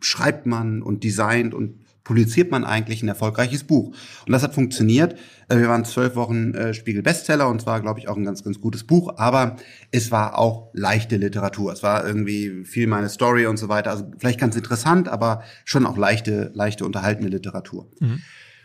schreibt 0.00 0.46
man 0.46 0.80
und 0.80 1.02
designt 1.02 1.54
und 1.54 1.74
publiziert 2.08 2.50
man 2.50 2.64
eigentlich 2.64 3.02
ein 3.02 3.08
erfolgreiches 3.08 3.64
Buch? 3.64 3.94
Und 4.26 4.32
das 4.32 4.42
hat 4.42 4.54
funktioniert. 4.54 5.14
Äh, 5.50 5.58
wir 5.58 5.68
waren 5.68 5.84
zwölf 5.84 6.16
Wochen 6.16 6.54
äh, 6.54 6.72
Spiegel-Bestseller 6.72 7.46
und 7.46 7.60
zwar, 7.60 7.82
glaube 7.82 8.00
ich, 8.00 8.08
auch 8.08 8.16
ein 8.16 8.24
ganz, 8.24 8.42
ganz 8.42 8.62
gutes 8.62 8.84
Buch. 8.84 9.18
Aber 9.18 9.56
es 9.90 10.10
war 10.10 10.38
auch 10.38 10.70
leichte 10.72 11.18
Literatur. 11.18 11.70
Es 11.70 11.82
war 11.82 12.06
irgendwie 12.06 12.64
viel 12.64 12.86
meine 12.86 13.10
Story 13.10 13.44
und 13.44 13.58
so 13.58 13.68
weiter. 13.68 13.90
Also 13.90 14.10
vielleicht 14.18 14.40
ganz 14.40 14.56
interessant, 14.56 15.06
aber 15.06 15.42
schon 15.66 15.84
auch 15.84 15.98
leichte, 15.98 16.50
leichte 16.54 16.86
unterhaltende 16.86 17.28
Literatur. 17.28 17.90
Mhm. 18.00 18.22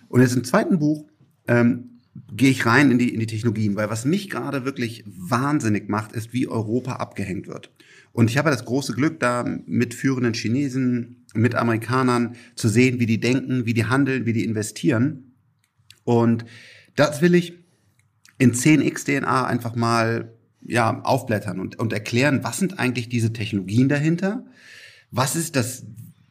Und 0.07 0.21
jetzt 0.21 0.37
im 0.37 0.45
zweiten 0.45 0.79
Buch 0.79 1.05
ähm, 1.49 1.99
gehe 2.31 2.49
ich 2.49 2.65
rein 2.65 2.91
in 2.91 2.97
die, 2.97 3.13
in 3.13 3.19
die 3.19 3.27
Technologien, 3.27 3.75
weil 3.75 3.89
was 3.89 4.05
mich 4.05 4.29
gerade 4.29 4.63
wirklich 4.63 5.03
wahnsinnig 5.05 5.89
macht, 5.89 6.13
ist, 6.13 6.31
wie 6.31 6.47
Europa 6.47 6.93
abgehängt 6.93 7.47
wird. 7.47 7.71
Und 8.13 8.29
ich 8.29 8.37
habe 8.37 8.51
das 8.51 8.63
große 8.63 8.93
Glück, 8.93 9.19
da 9.19 9.43
mit 9.65 9.93
führenden 9.95 10.33
Chinesen, 10.33 11.25
mit 11.33 11.55
Amerikanern 11.55 12.35
zu 12.55 12.69
sehen, 12.69 12.99
wie 12.99 13.07
die 13.07 13.19
denken, 13.19 13.65
wie 13.65 13.73
die 13.73 13.85
handeln, 13.85 14.25
wie 14.25 14.33
die 14.33 14.45
investieren. 14.45 15.33
Und 16.03 16.45
das 16.95 17.21
will 17.21 17.33
ich 17.33 17.53
in 18.37 18.53
10x 18.53 19.05
DNA 19.05 19.45
einfach 19.45 19.75
mal 19.75 20.33
ja, 20.61 21.01
aufblättern 21.01 21.59
und, 21.59 21.79
und 21.79 21.91
erklären, 21.91 22.43
was 22.43 22.59
sind 22.59 22.79
eigentlich 22.79 23.09
diese 23.09 23.33
Technologien 23.33 23.89
dahinter? 23.89 24.45
Was 25.11 25.35
ist 25.35 25.55
das, 25.55 25.83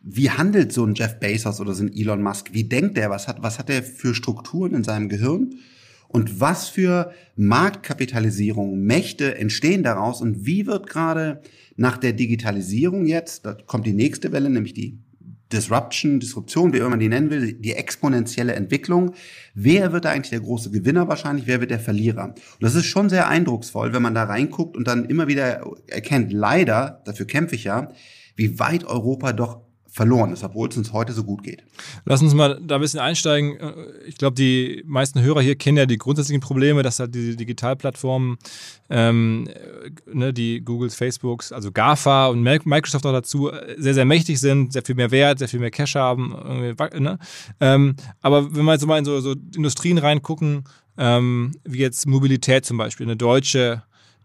wie 0.02 0.30
handelt 0.30 0.72
so 0.72 0.84
ein 0.86 0.94
Jeff 0.94 1.18
Bezos 1.18 1.60
oder 1.60 1.74
so 1.74 1.84
ein 1.84 1.92
Elon 1.92 2.22
Musk? 2.22 2.50
Wie 2.52 2.64
denkt 2.64 2.96
der? 2.96 3.10
Was 3.10 3.28
hat, 3.28 3.42
was 3.42 3.58
hat 3.58 3.68
er 3.70 3.82
für 3.82 4.14
Strukturen 4.14 4.74
in 4.74 4.84
seinem 4.84 5.08
Gehirn? 5.08 5.56
Und 6.08 6.40
was 6.40 6.68
für 6.68 7.12
Marktkapitalisierung, 7.36 8.84
Mächte 8.84 9.36
entstehen 9.36 9.82
daraus? 9.82 10.20
Und 10.20 10.44
wie 10.44 10.66
wird 10.66 10.88
gerade 10.88 11.42
nach 11.76 11.96
der 11.96 12.12
Digitalisierung 12.12 13.06
jetzt, 13.06 13.46
da 13.46 13.54
kommt 13.66 13.86
die 13.86 13.92
nächste 13.92 14.32
Welle, 14.32 14.50
nämlich 14.50 14.74
die 14.74 14.98
Disruption, 15.52 16.18
Disruption, 16.18 16.72
wie 16.72 16.78
immer 16.78 16.90
man 16.90 17.00
die 17.00 17.08
nennen 17.08 17.30
will, 17.30 17.52
die 17.52 17.74
exponentielle 17.74 18.54
Entwicklung. 18.54 19.12
Wer 19.54 19.92
wird 19.92 20.06
da 20.06 20.10
eigentlich 20.10 20.30
der 20.30 20.40
große 20.40 20.70
Gewinner 20.70 21.08
wahrscheinlich? 21.08 21.46
Wer 21.46 21.60
wird 21.60 21.70
der 21.70 21.80
Verlierer? 21.80 22.28
Und 22.28 22.62
das 22.62 22.74
ist 22.74 22.86
schon 22.86 23.10
sehr 23.10 23.28
eindrucksvoll, 23.28 23.92
wenn 23.92 24.02
man 24.02 24.14
da 24.14 24.24
reinguckt 24.24 24.76
und 24.76 24.88
dann 24.88 25.04
immer 25.04 25.28
wieder 25.28 25.62
erkennt, 25.88 26.32
leider, 26.32 27.02
dafür 27.04 27.26
kämpfe 27.26 27.54
ich 27.54 27.64
ja, 27.64 27.92
wie 28.34 28.58
weit 28.58 28.84
Europa 28.84 29.32
doch 29.34 29.61
verloren 29.92 30.32
ist, 30.32 30.42
obwohl 30.42 30.70
es 30.70 30.76
uns 30.78 30.92
heute 30.94 31.12
so 31.12 31.22
gut 31.22 31.42
geht. 31.42 31.62
Lass 32.06 32.22
uns 32.22 32.32
mal 32.32 32.58
da 32.62 32.76
ein 32.76 32.80
bisschen 32.80 32.98
einsteigen. 32.98 33.58
Ich 34.06 34.16
glaube, 34.16 34.34
die 34.34 34.82
meisten 34.86 35.20
Hörer 35.20 35.42
hier 35.42 35.54
kennen 35.54 35.76
ja 35.76 35.84
die 35.84 35.98
grundsätzlichen 35.98 36.40
Probleme, 36.40 36.82
dass 36.82 36.98
halt 36.98 37.14
diese 37.14 37.36
Digitalplattformen, 37.36 38.38
ähm, 38.88 39.48
ne, 40.10 40.32
die 40.32 40.64
Googles, 40.64 40.94
Facebooks, 40.94 41.52
also 41.52 41.70
GAFA 41.70 42.28
und 42.28 42.42
Microsoft 42.42 43.04
auch 43.04 43.12
dazu, 43.12 43.50
sehr, 43.76 43.92
sehr 43.92 44.06
mächtig 44.06 44.40
sind, 44.40 44.72
sehr 44.72 44.82
viel 44.82 44.94
mehr 44.94 45.10
Wert, 45.10 45.40
sehr 45.40 45.48
viel 45.48 45.60
mehr 45.60 45.70
Cash 45.70 45.94
haben. 45.94 46.74
Ne? 46.98 47.18
Ähm, 47.60 47.94
aber 48.22 48.54
wenn 48.54 48.64
wir 48.64 48.72
jetzt 48.72 48.86
mal 48.86 48.98
in 48.98 49.04
so, 49.04 49.20
so 49.20 49.34
Industrien 49.54 49.98
reingucken, 49.98 50.64
ähm, 50.96 51.52
wie 51.64 51.80
jetzt 51.80 52.06
Mobilität 52.06 52.64
zum 52.64 52.78
Beispiel, 52.78 53.04
eine 53.04 53.16
deutsche 53.16 53.82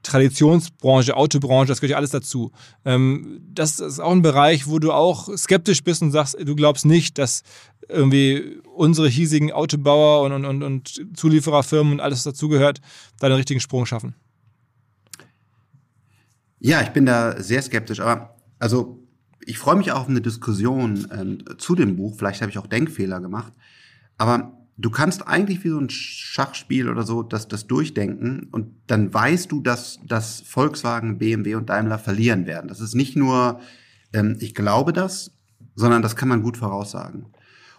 Traditionsbranche, 0.07 1.15
Autobranche, 1.15 1.67
das 1.67 1.81
gehört 1.81 1.91
ja 1.91 1.97
alles 1.97 2.11
dazu. 2.11 2.51
Ähm, 2.85 3.41
das 3.53 3.79
ist 3.79 3.99
auch 3.99 4.11
ein 4.11 4.21
Bereich, 4.21 4.67
wo 4.67 4.79
du 4.79 4.93
auch 4.93 5.35
skeptisch 5.37 5.83
bist 5.83 6.01
und 6.01 6.11
sagst, 6.11 6.37
du 6.39 6.55
glaubst 6.55 6.85
nicht, 6.85 7.17
dass 7.17 7.43
irgendwie 7.89 8.61
unsere 8.73 9.09
hiesigen 9.09 9.51
Autobauer 9.51 10.23
und, 10.23 10.45
und, 10.45 10.63
und 10.63 11.17
Zuliefererfirmen 11.17 11.93
und 11.93 11.99
alles, 11.99 12.19
was 12.19 12.33
dazugehört, 12.33 12.79
da 13.19 13.27
den 13.27 13.35
richtigen 13.35 13.59
Sprung 13.59 13.85
schaffen. 13.85 14.15
Ja, 16.59 16.81
ich 16.81 16.89
bin 16.89 17.05
da 17.05 17.41
sehr 17.41 17.61
skeptisch, 17.61 17.99
aber 17.99 18.35
also 18.59 19.03
ich 19.45 19.57
freue 19.57 19.75
mich 19.75 19.91
auch 19.91 20.01
auf 20.01 20.09
eine 20.09 20.21
Diskussion 20.21 21.11
äh, 21.11 21.57
zu 21.57 21.75
dem 21.75 21.97
Buch. 21.97 22.15
Vielleicht 22.17 22.41
habe 22.41 22.49
ich 22.49 22.57
auch 22.57 22.67
Denkfehler 22.67 23.19
gemacht, 23.19 23.51
aber 24.17 24.53
du 24.77 24.89
kannst 24.89 25.27
eigentlich 25.27 25.63
wie 25.63 25.69
so 25.69 25.79
ein 25.79 25.89
Schachspiel 25.89 26.89
oder 26.89 27.03
so 27.03 27.23
das, 27.23 27.47
das 27.47 27.67
durchdenken 27.67 28.47
und 28.51 28.67
dann 28.87 29.13
weißt 29.13 29.51
du, 29.51 29.61
dass, 29.61 29.99
dass 30.05 30.41
Volkswagen, 30.41 31.17
BMW 31.17 31.55
und 31.55 31.69
Daimler 31.69 31.97
verlieren 31.97 32.45
werden. 32.45 32.67
Das 32.67 32.79
ist 32.79 32.95
nicht 32.95 33.15
nur, 33.15 33.59
ähm, 34.13 34.37
ich 34.39 34.53
glaube 34.53 34.93
das, 34.93 35.31
sondern 35.75 36.01
das 36.01 36.15
kann 36.15 36.29
man 36.29 36.43
gut 36.43 36.57
voraussagen. 36.57 37.25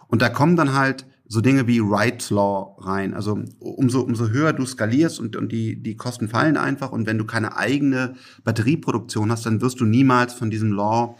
Und 0.07 0.21
da 0.21 0.29
kommen 0.29 0.55
dann 0.55 0.73
halt 0.73 1.05
so 1.27 1.41
Dinge 1.41 1.67
wie 1.67 1.79
Wright's 1.79 2.31
Law 2.31 2.75
rein. 2.79 3.13
Also 3.13 3.43
umso, 3.59 4.01
umso 4.01 4.29
höher 4.29 4.51
du 4.51 4.65
skalierst 4.65 5.19
und, 5.19 5.35
und 5.35 5.51
die, 5.51 5.81
die 5.81 5.95
Kosten 5.95 6.27
fallen 6.27 6.57
einfach 6.57 6.91
und 6.91 7.05
wenn 7.05 7.19
du 7.19 7.25
keine 7.25 7.55
eigene 7.55 8.15
Batterieproduktion 8.43 9.31
hast, 9.31 9.45
dann 9.45 9.61
wirst 9.61 9.79
du 9.79 9.85
niemals 9.85 10.33
von 10.33 10.49
diesem 10.49 10.71
Law 10.71 11.17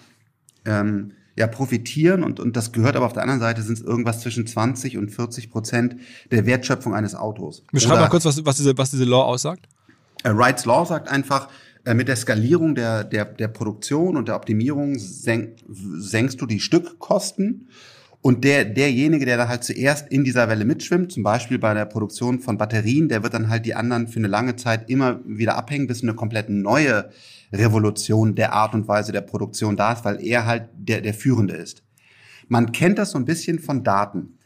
ähm, 0.66 1.12
ja 1.40 1.48
profitieren 1.48 2.24
und, 2.24 2.40
und 2.40 2.56
das 2.58 2.74
gehört 2.74 2.96
aber 2.96 3.06
auf 3.06 3.14
der 3.14 3.24
anderen 3.24 3.40
Seite 3.40 3.62
sind 3.62 3.78
es 3.78 3.82
irgendwas 3.82 4.20
zwischen 4.20 4.46
20 4.46 4.98
und 4.98 5.10
40 5.10 5.50
Prozent 5.50 5.96
der 6.32 6.46
Wertschöpfung 6.46 6.94
eines 6.94 7.16
Autos. 7.16 7.64
Beschreib 7.72 7.94
Oder, 7.94 8.02
mal 8.02 8.10
kurz, 8.10 8.26
was, 8.26 8.46
was, 8.46 8.58
diese, 8.58 8.78
was 8.78 8.92
diese 8.92 9.06
Law 9.06 9.24
aussagt. 9.24 9.68
Äh, 10.24 10.32
Wright's 10.36 10.66
Law 10.66 10.86
sagt 10.86 11.08
einfach, 11.08 11.48
äh, 11.86 11.94
mit 11.94 12.10
der 12.10 12.18
Skalierung 12.18 12.76
der, 12.76 13.06
der, 13.06 13.24
der 13.24 13.48
Produktion 13.48 14.18
und 14.18 14.28
der 14.28 14.36
Optimierung 14.36 15.00
senk, 15.00 15.56
senkst 15.70 16.42
du 16.42 16.46
die 16.46 16.60
Stückkosten 16.60 17.70
und 18.22 18.44
der, 18.44 18.66
derjenige, 18.66 19.26
der 19.26 19.38
da 19.38 19.48
halt 19.48 19.64
zuerst 19.64 20.12
in 20.12 20.26
dieser 20.26 20.50
Welle 20.50 20.66
mitschwimmt, 20.66 21.10
zum 21.10 21.24
Beispiel 21.24 21.58
bei 21.58 21.74
der 21.74 21.86
Produktion 21.86 22.42
von 22.42 22.58
Batterien, 22.58 23.08
der 23.08 23.24
wird 23.24 23.34
dann 23.34 23.48
halt 23.48 23.66
die 23.66 23.76
anderen 23.76 24.10
für 24.10 24.20
eine 24.20 24.28
lange 24.28 24.58
Zeit 24.58 24.90
immer 24.90 25.22
wieder 25.26 25.56
abhängen, 25.56 25.88
bis 25.88 26.04
eine 26.04 26.16
komplett 26.16 26.50
neue 26.50 27.10
Revolution 27.52 28.36
der 28.36 28.54
Art 28.54 28.74
und 28.74 28.88
Weise 28.88 29.12
der 29.12 29.22
Produktion 29.22 29.76
da 29.76 29.94
ist, 29.94 30.06
weil 30.06 30.24
er 30.24 30.46
halt 30.46 30.70
der, 30.74 31.02
der 31.02 31.14
Führende 31.14 31.56
ist. 31.56 31.84
Man 32.48 32.72
kennt 32.72 32.98
das 32.98 33.12
so 33.12 33.18
ein 33.18 33.26
bisschen 33.26 33.60
von 33.60 33.84
Daten. 33.84 34.40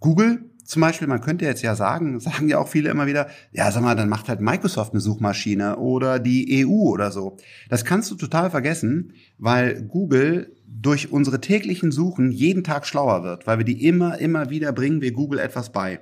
Google 0.00 0.50
zum 0.66 0.82
Beispiel, 0.82 1.06
man 1.06 1.20
könnte 1.20 1.44
jetzt 1.44 1.62
ja 1.62 1.74
sagen, 1.74 2.18
sagen 2.20 2.48
ja 2.48 2.58
auch 2.58 2.68
viele 2.68 2.90
immer 2.90 3.06
wieder, 3.06 3.28
ja, 3.52 3.70
sag 3.70 3.82
mal, 3.82 3.94
dann 3.94 4.08
macht 4.08 4.28
halt 4.28 4.40
Microsoft 4.40 4.92
eine 4.92 5.00
Suchmaschine 5.00 5.76
oder 5.76 6.18
die 6.18 6.66
EU 6.66 6.90
oder 6.90 7.10
so. 7.10 7.36
Das 7.68 7.84
kannst 7.84 8.10
du 8.10 8.16
total 8.16 8.50
vergessen, 8.50 9.12
weil 9.38 9.82
Google 9.82 10.54
durch 10.66 11.10
unsere 11.10 11.40
täglichen 11.40 11.90
Suchen 11.90 12.32
jeden 12.32 12.64
Tag 12.64 12.86
schlauer 12.86 13.22
wird, 13.22 13.46
weil 13.46 13.58
wir 13.58 13.64
die 13.64 13.86
immer, 13.86 14.18
immer 14.18 14.50
wieder 14.50 14.72
bringen 14.72 15.00
wir 15.00 15.12
Google 15.12 15.38
etwas 15.38 15.70
bei. 15.70 16.00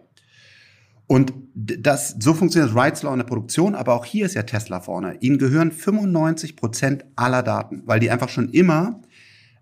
Und 1.14 1.33
das, 1.55 2.16
so 2.18 2.35
funktioniert 2.35 2.74
Wright's 2.74 3.05
Law 3.05 3.12
in 3.12 3.18
der 3.18 3.24
Produktion, 3.24 3.77
aber 3.77 3.94
auch 3.94 4.05
hier 4.05 4.27
ist 4.27 4.35
ja 4.35 4.42
Tesla 4.42 4.81
vorne. 4.81 5.16
Ihnen 5.20 5.38
gehören 5.38 5.70
95 5.70 6.57
Prozent 6.57 7.05
aller 7.14 7.44
Daten, 7.44 7.85
weil 7.87 8.00
die 8.00 8.11
einfach 8.11 8.29
schon 8.29 8.48
immer 8.48 9.00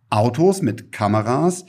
Autos 0.09 0.63
mit 0.63 0.93
Kameras 0.93 1.67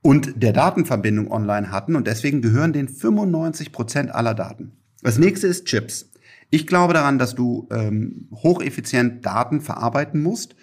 und 0.00 0.40
der 0.40 0.52
Datenverbindung 0.52 1.28
online 1.28 1.72
hatten 1.72 1.96
und 1.96 2.06
deswegen 2.06 2.40
gehören 2.40 2.72
denen 2.72 2.88
95 2.88 3.72
Prozent 3.72 4.14
aller 4.14 4.34
Daten. 4.34 4.76
Das 5.02 5.18
nächste 5.18 5.48
ist 5.48 5.64
Chips. 5.64 6.12
Ich 6.50 6.68
glaube 6.68 6.94
daran, 6.94 7.18
dass 7.18 7.34
du 7.34 7.66
ähm, 7.72 8.28
hocheffizient 8.32 9.26
Daten 9.26 9.60
verarbeiten 9.60 10.22
musst 10.22 10.54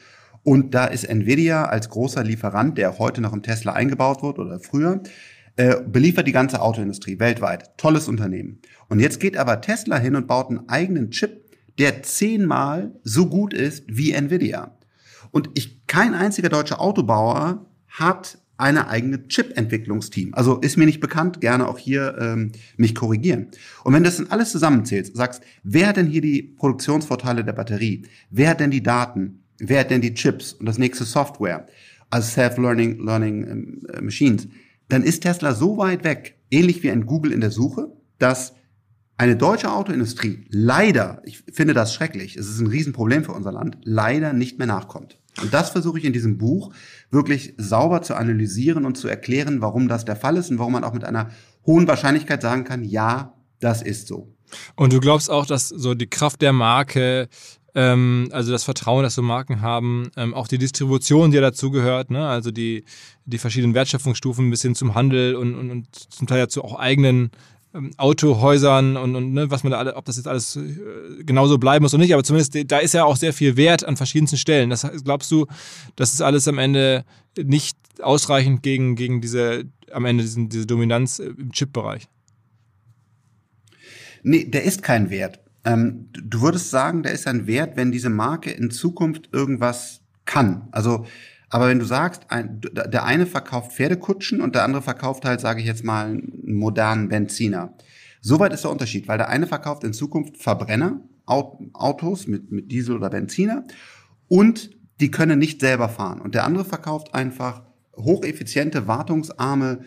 und 0.43 0.73
da 0.73 0.85
ist 0.85 1.03
Nvidia 1.03 1.65
als 1.65 1.89
großer 1.89 2.23
Lieferant, 2.23 2.77
der 2.77 2.97
heute 2.97 3.19
noch 3.19 3.33
im 3.33 3.43
Tesla 3.43 3.73
eingebaut 3.73 4.23
wird 4.23 4.39
oder 4.39 4.61
früher, 4.61 5.01
äh, 5.57 5.81
beliefert 5.81 6.27
die 6.27 6.31
ganze 6.31 6.61
Autoindustrie 6.61 7.19
weltweit. 7.19 7.77
Tolles 7.77 8.07
Unternehmen. 8.07 8.59
Und 8.89 8.99
jetzt 8.99 9.19
geht 9.19 9.37
aber 9.37 9.59
Tesla 9.61 9.97
hin 9.97 10.15
und 10.15 10.27
baut 10.27 10.49
einen 10.49 10.69
eigenen 10.69 11.11
Chip, 11.11 11.45
der 11.77 12.03
zehnmal 12.03 12.91
so 13.03 13.27
gut 13.27 13.53
ist 13.53 13.83
wie 13.87 14.11
Nvidia. 14.11 14.77
Und 15.31 15.49
ich, 15.55 15.85
kein 15.87 16.13
einziger 16.13 16.49
deutscher 16.49 16.79
Autobauer 16.79 17.65
hat 17.87 18.39
eine 18.57 18.87
eigene 18.87 19.27
Chip-Entwicklungsteam. 19.27 20.33
Also 20.33 20.57
ist 20.57 20.77
mir 20.77 20.85
nicht 20.85 20.99
bekannt, 20.99 21.41
gerne 21.41 21.67
auch 21.67 21.77
hier 21.77 22.17
ähm, 22.19 22.51
mich 22.75 22.95
korrigieren. 22.95 23.47
Und 23.83 23.93
wenn 23.93 24.03
das 24.03 24.17
dann 24.17 24.27
alles 24.27 24.51
zusammenzählt, 24.51 25.15
sagst, 25.15 25.41
wer 25.63 25.87
hat 25.87 25.97
denn 25.97 26.07
hier 26.07 26.21
die 26.21 26.41
Produktionsvorteile 26.41 27.43
der 27.43 27.53
Batterie? 27.53 28.03
Wer 28.31 28.49
hat 28.49 28.59
denn 28.59 28.71
die 28.71 28.81
Daten? 28.81 29.43
Wer 29.59 29.81
hat 29.81 29.91
denn 29.91 30.01
die 30.01 30.13
Chips 30.13 30.53
und 30.53 30.65
das 30.65 30.77
nächste 30.77 31.03
Software? 31.03 31.67
Also 32.09 32.29
Self-Learning 32.29 33.03
Learning, 33.03 33.47
ähm, 33.47 33.81
äh, 33.93 34.01
Machines 34.01 34.47
dann 34.89 35.03
ist 35.03 35.21
Tesla 35.21 35.53
so 35.53 35.77
weit 35.77 36.03
weg, 36.03 36.39
ähnlich 36.49 36.83
wie 36.83 36.91
ein 36.91 37.05
Google 37.05 37.31
in 37.31 37.41
der 37.41 37.51
Suche, 37.51 37.91
dass 38.19 38.53
eine 39.17 39.35
deutsche 39.35 39.71
Autoindustrie 39.71 40.45
leider, 40.49 41.21
ich 41.25 41.43
finde 41.51 41.73
das 41.73 41.93
schrecklich, 41.93 42.35
es 42.35 42.47
ist 42.47 42.59
ein 42.59 42.67
Riesenproblem 42.67 43.23
für 43.23 43.31
unser 43.31 43.51
Land, 43.51 43.77
leider 43.83 44.31
nicht 44.33 44.59
mehr 44.59 44.67
nachkommt. 44.67 45.17
Und 45.41 45.53
das 45.53 45.69
versuche 45.71 45.99
ich 45.99 46.05
in 46.05 46.13
diesem 46.13 46.37
Buch 46.37 46.73
wirklich 47.11 47.53
sauber 47.57 48.01
zu 48.01 48.15
analysieren 48.15 48.85
und 48.85 48.97
zu 48.97 49.07
erklären, 49.07 49.61
warum 49.61 49.87
das 49.87 50.05
der 50.05 50.15
Fall 50.15 50.37
ist 50.37 50.49
und 50.49 50.59
warum 50.59 50.73
man 50.73 50.83
auch 50.83 50.93
mit 50.93 51.03
einer 51.03 51.29
hohen 51.65 51.87
Wahrscheinlichkeit 51.87 52.41
sagen 52.41 52.63
kann, 52.63 52.83
ja, 52.83 53.33
das 53.59 53.81
ist 53.81 54.07
so. 54.07 54.33
Und 54.75 54.93
du 54.93 54.99
glaubst 54.99 55.29
auch, 55.29 55.45
dass 55.45 55.67
so 55.69 55.93
die 55.93 56.07
Kraft 56.07 56.41
der 56.41 56.53
Marke 56.53 57.27
ähm, 57.75 58.29
also 58.31 58.51
das 58.51 58.63
Vertrauen, 58.63 59.03
das 59.03 59.15
so 59.15 59.21
Marken 59.21 59.61
haben, 59.61 60.09
ähm, 60.17 60.33
auch 60.33 60.47
die 60.47 60.57
Distribution, 60.57 61.31
die 61.31 61.35
ja 61.35 61.41
dazugehört, 61.41 62.11
ne? 62.11 62.27
also 62.27 62.51
die, 62.51 62.85
die 63.25 63.37
verschiedenen 63.37 63.73
Wertschöpfungsstufen 63.73 64.49
bis 64.49 64.61
hin 64.61 64.75
zum 64.75 64.95
Handel 64.95 65.35
und, 65.35 65.55
und, 65.55 65.71
und 65.71 65.87
zum 65.95 66.27
Teil 66.27 66.39
ja 66.39 66.47
zu 66.47 66.63
auch 66.63 66.79
eigenen 66.79 67.31
ähm, 67.73 67.91
Autohäusern 67.97 68.97
und, 68.97 69.15
und 69.15 69.33
ne, 69.33 69.51
was 69.51 69.63
man 69.63 69.71
da 69.71 69.77
alle, 69.77 69.95
ob 69.95 70.05
das 70.05 70.17
jetzt 70.17 70.27
alles 70.27 70.55
äh, 70.55 71.23
genauso 71.23 71.57
bleiben 71.57 71.83
muss 71.83 71.93
oder 71.93 72.01
nicht, 72.01 72.13
aber 72.13 72.23
zumindest 72.23 72.57
da 72.71 72.79
ist 72.79 72.93
ja 72.93 73.03
auch 73.03 73.17
sehr 73.17 73.33
viel 73.33 73.57
Wert 73.57 73.85
an 73.85 73.97
verschiedensten 73.97 74.37
Stellen. 74.37 74.69
Das 74.69 74.87
glaubst 75.03 75.31
du, 75.31 75.45
das 75.95 76.13
ist 76.13 76.21
alles 76.21 76.47
am 76.47 76.57
Ende 76.57 77.05
nicht 77.37 77.77
ausreichend 78.01 78.63
gegen, 78.63 78.95
gegen 78.95 79.21
diese, 79.21 79.65
am 79.91 80.05
Ende 80.05 80.23
diesen, 80.23 80.49
diese 80.49 80.65
Dominanz 80.65 81.19
im 81.19 81.51
Chip-Bereich? 81.51 82.07
Nee, 84.23 84.45
der 84.45 84.63
ist 84.63 84.81
kein 84.81 85.09
Wert. 85.09 85.39
Ähm, 85.67 86.07
du 86.13 86.41
würdest 86.41 86.71
sagen, 86.71 87.03
der 87.03 87.11
ist 87.11 87.27
ein 87.27 87.45
Wert, 87.45 87.75
wenn 87.75 87.91
diese 87.91 88.09
Marke 88.09 88.51
in 88.51 88.71
Zukunft 88.71 89.29
irgendwas 89.33 90.01
kann. 90.23 90.69
Also, 90.71 91.05
aber 91.49 91.67
wenn 91.67 91.79
du 91.79 91.85
sagst, 91.85 92.23
ein, 92.29 92.61
der 92.61 93.03
eine 93.03 93.25
verkauft 93.25 93.73
Pferdekutschen 93.73 94.39
und 94.39 94.55
der 94.55 94.63
andere 94.63 94.81
verkauft 94.81 95.25
halt, 95.25 95.41
sage 95.41 95.59
ich 95.59 95.67
jetzt 95.67 95.83
mal, 95.83 96.05
einen 96.05 96.55
modernen 96.55 97.09
Benziner. 97.09 97.73
Soweit 98.21 98.53
ist 98.53 98.63
der 98.63 98.71
Unterschied, 98.71 99.09
weil 99.09 99.17
der 99.17 99.27
eine 99.27 99.45
verkauft 99.45 99.83
in 99.83 99.91
Zukunft 99.91 100.37
Verbrenner, 100.37 101.01
Autos 101.25 102.27
mit, 102.27 102.49
mit 102.49 102.71
Diesel 102.71 102.95
oder 102.95 103.09
Benziner 103.09 103.65
und 104.29 104.69
die 105.01 105.11
können 105.11 105.37
nicht 105.37 105.59
selber 105.59 105.89
fahren. 105.89 106.21
Und 106.21 106.33
der 106.33 106.45
andere 106.45 106.63
verkauft 106.63 107.13
einfach 107.13 107.63
hocheffiziente, 107.97 108.87
wartungsarme 108.87 109.81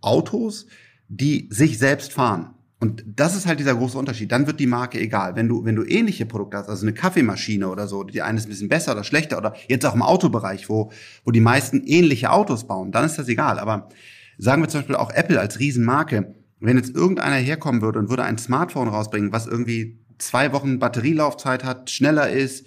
Autos, 0.00 0.66
die 1.08 1.48
sich 1.50 1.78
selbst 1.78 2.14
fahren. 2.14 2.55
Und 2.78 3.04
das 3.06 3.34
ist 3.34 3.46
halt 3.46 3.58
dieser 3.58 3.74
große 3.74 3.96
Unterschied. 3.96 4.30
Dann 4.30 4.46
wird 4.46 4.60
die 4.60 4.66
Marke 4.66 5.00
egal. 5.00 5.34
Wenn 5.34 5.48
du, 5.48 5.64
wenn 5.64 5.76
du 5.76 5.84
ähnliche 5.84 6.26
Produkte 6.26 6.58
hast, 6.58 6.68
also 6.68 6.84
eine 6.84 6.92
Kaffeemaschine 6.92 7.68
oder 7.68 7.86
so, 7.86 8.04
die 8.04 8.20
eine 8.20 8.38
ist 8.38 8.46
ein 8.46 8.50
bisschen 8.50 8.68
besser 8.68 8.92
oder 8.92 9.02
schlechter 9.02 9.38
oder 9.38 9.54
jetzt 9.68 9.86
auch 9.86 9.94
im 9.94 10.02
Autobereich, 10.02 10.68
wo, 10.68 10.90
wo 11.24 11.30
die 11.30 11.40
meisten 11.40 11.84
ähnliche 11.84 12.30
Autos 12.30 12.66
bauen, 12.66 12.92
dann 12.92 13.06
ist 13.06 13.18
das 13.18 13.28
egal. 13.28 13.58
Aber 13.58 13.88
sagen 14.36 14.62
wir 14.62 14.68
zum 14.68 14.80
Beispiel 14.80 14.96
auch 14.96 15.10
Apple 15.10 15.40
als 15.40 15.58
Riesenmarke, 15.58 16.34
wenn 16.60 16.76
jetzt 16.76 16.94
irgendeiner 16.94 17.36
herkommen 17.36 17.80
würde 17.80 17.98
und 17.98 18.10
würde 18.10 18.24
ein 18.24 18.36
Smartphone 18.36 18.88
rausbringen, 18.88 19.32
was 19.32 19.46
irgendwie 19.46 19.98
zwei 20.18 20.52
Wochen 20.52 20.78
Batterielaufzeit 20.78 21.64
hat, 21.64 21.90
schneller 21.90 22.30
ist, 22.30 22.66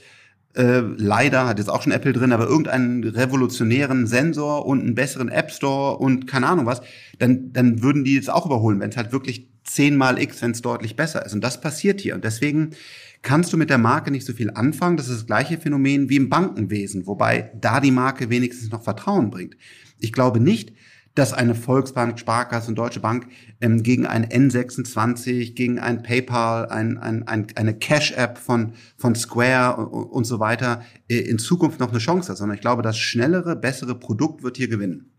äh, 0.59 0.81
leider 0.97 1.47
hat 1.47 1.57
jetzt 1.57 1.69
auch 1.69 1.81
schon 1.81 1.93
Apple 1.93 2.11
drin, 2.11 2.33
aber 2.33 2.45
irgendeinen 2.45 3.05
revolutionären 3.05 4.07
Sensor 4.07 4.65
und 4.65 4.81
einen 4.81 4.93
besseren 4.93 5.29
App 5.29 5.51
Store 5.51 5.97
und 5.97 6.27
keine 6.27 6.47
Ahnung 6.47 6.65
was, 6.65 6.81
dann, 7.17 7.53
dann 7.53 7.81
würden 7.81 8.03
die 8.03 8.15
jetzt 8.15 8.29
auch 8.29 8.45
überholen, 8.45 8.81
wenn 8.81 8.89
es 8.89 8.97
halt 8.97 9.13
wirklich 9.13 9.47
zehnmal 9.63 10.21
X, 10.21 10.41
wenn 10.41 10.51
es 10.51 10.61
deutlich 10.61 10.97
besser 10.97 11.25
ist. 11.25 11.33
Und 11.33 11.45
das 11.45 11.61
passiert 11.61 12.01
hier. 12.01 12.13
Und 12.13 12.25
deswegen 12.25 12.71
kannst 13.21 13.53
du 13.53 13.57
mit 13.57 13.69
der 13.69 13.77
Marke 13.77 14.11
nicht 14.11 14.25
so 14.25 14.33
viel 14.33 14.51
anfangen. 14.51 14.97
Das 14.97 15.07
ist 15.07 15.19
das 15.19 15.27
gleiche 15.27 15.57
Phänomen 15.57 16.09
wie 16.09 16.17
im 16.17 16.29
Bankenwesen, 16.29 17.07
wobei 17.07 17.51
da 17.59 17.79
die 17.79 17.91
Marke 17.91 18.29
wenigstens 18.29 18.69
noch 18.69 18.83
Vertrauen 18.83 19.29
bringt. 19.29 19.55
Ich 19.97 20.11
glaube 20.11 20.41
nicht, 20.41 20.73
dass 21.19 21.34
eine 21.34 21.53
Volksbank, 21.53 22.17
Sparkasse 22.17 22.69
und 22.69 22.75
Deutsche 22.75 23.01
Bank 23.01 23.27
ähm, 23.60 23.84
gegen 23.84 24.05
ein 24.05 24.25
N26, 24.25 25.53
gegen 25.53 25.77
ein 25.77 26.01
PayPal, 26.01 26.69
ein, 26.69 26.97
ein, 26.97 27.27
ein, 27.27 27.47
eine 27.55 27.77
Cash-App 27.77 28.38
von, 28.38 28.73
von 28.95 29.15
Square 29.15 29.86
und, 29.86 30.05
und 30.05 30.23
so 30.23 30.39
weiter 30.39 30.82
äh, 31.10 31.17
in 31.17 31.38
Zukunft 31.38 31.82
noch 31.82 31.89
eine 31.89 31.99
Chance 31.99 32.32
hat, 32.32 32.38
sondern 32.38 32.55
ich 32.55 32.62
glaube, 32.62 32.84
das 32.84 32.97
schnellere, 32.97 33.58
bessere 33.58 33.95
Produkt 33.95 34.43
wird 34.43 34.55
hier 34.55 34.69
gewinnen. 34.69 35.18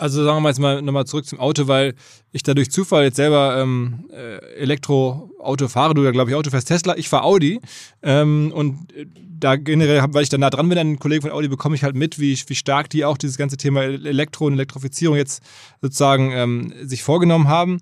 Also 0.00 0.24
sagen 0.24 0.42
wir 0.42 0.48
jetzt 0.48 0.58
mal 0.58 0.80
nochmal 0.80 1.04
zurück 1.04 1.26
zum 1.26 1.38
Auto, 1.38 1.68
weil 1.68 1.94
ich 2.32 2.42
da 2.42 2.54
durch 2.54 2.70
Zufall 2.70 3.04
jetzt 3.04 3.16
selber 3.16 3.58
ähm, 3.58 4.08
äh, 4.10 4.38
Elektroauto 4.54 5.68
fahre. 5.68 5.92
Du 5.92 6.02
ja, 6.02 6.10
glaube 6.10 6.30
ich, 6.30 6.36
Auto 6.36 6.48
fährst 6.48 6.68
Tesla. 6.68 6.96
Ich 6.96 7.10
fahre 7.10 7.24
Audi. 7.24 7.60
Ähm, 8.02 8.50
und 8.54 8.88
da 9.38 9.56
generell, 9.56 10.02
weil 10.12 10.22
ich 10.22 10.30
da 10.30 10.38
nah 10.38 10.48
dran 10.48 10.70
bin 10.70 10.78
an 10.78 10.86
den 10.86 10.98
Kollegen 10.98 11.20
von 11.20 11.30
Audi, 11.30 11.48
bekomme 11.48 11.74
ich 11.76 11.84
halt 11.84 11.96
mit, 11.96 12.18
wie, 12.18 12.38
wie 12.46 12.54
stark 12.54 12.88
die 12.88 13.04
auch 13.04 13.18
dieses 13.18 13.36
ganze 13.36 13.58
Thema 13.58 13.82
Elektro 13.82 14.46
und 14.46 14.54
Elektrifizierung 14.54 15.16
jetzt 15.16 15.42
sozusagen 15.82 16.32
ähm, 16.32 16.72
sich 16.82 17.02
vorgenommen 17.02 17.48
haben 17.48 17.78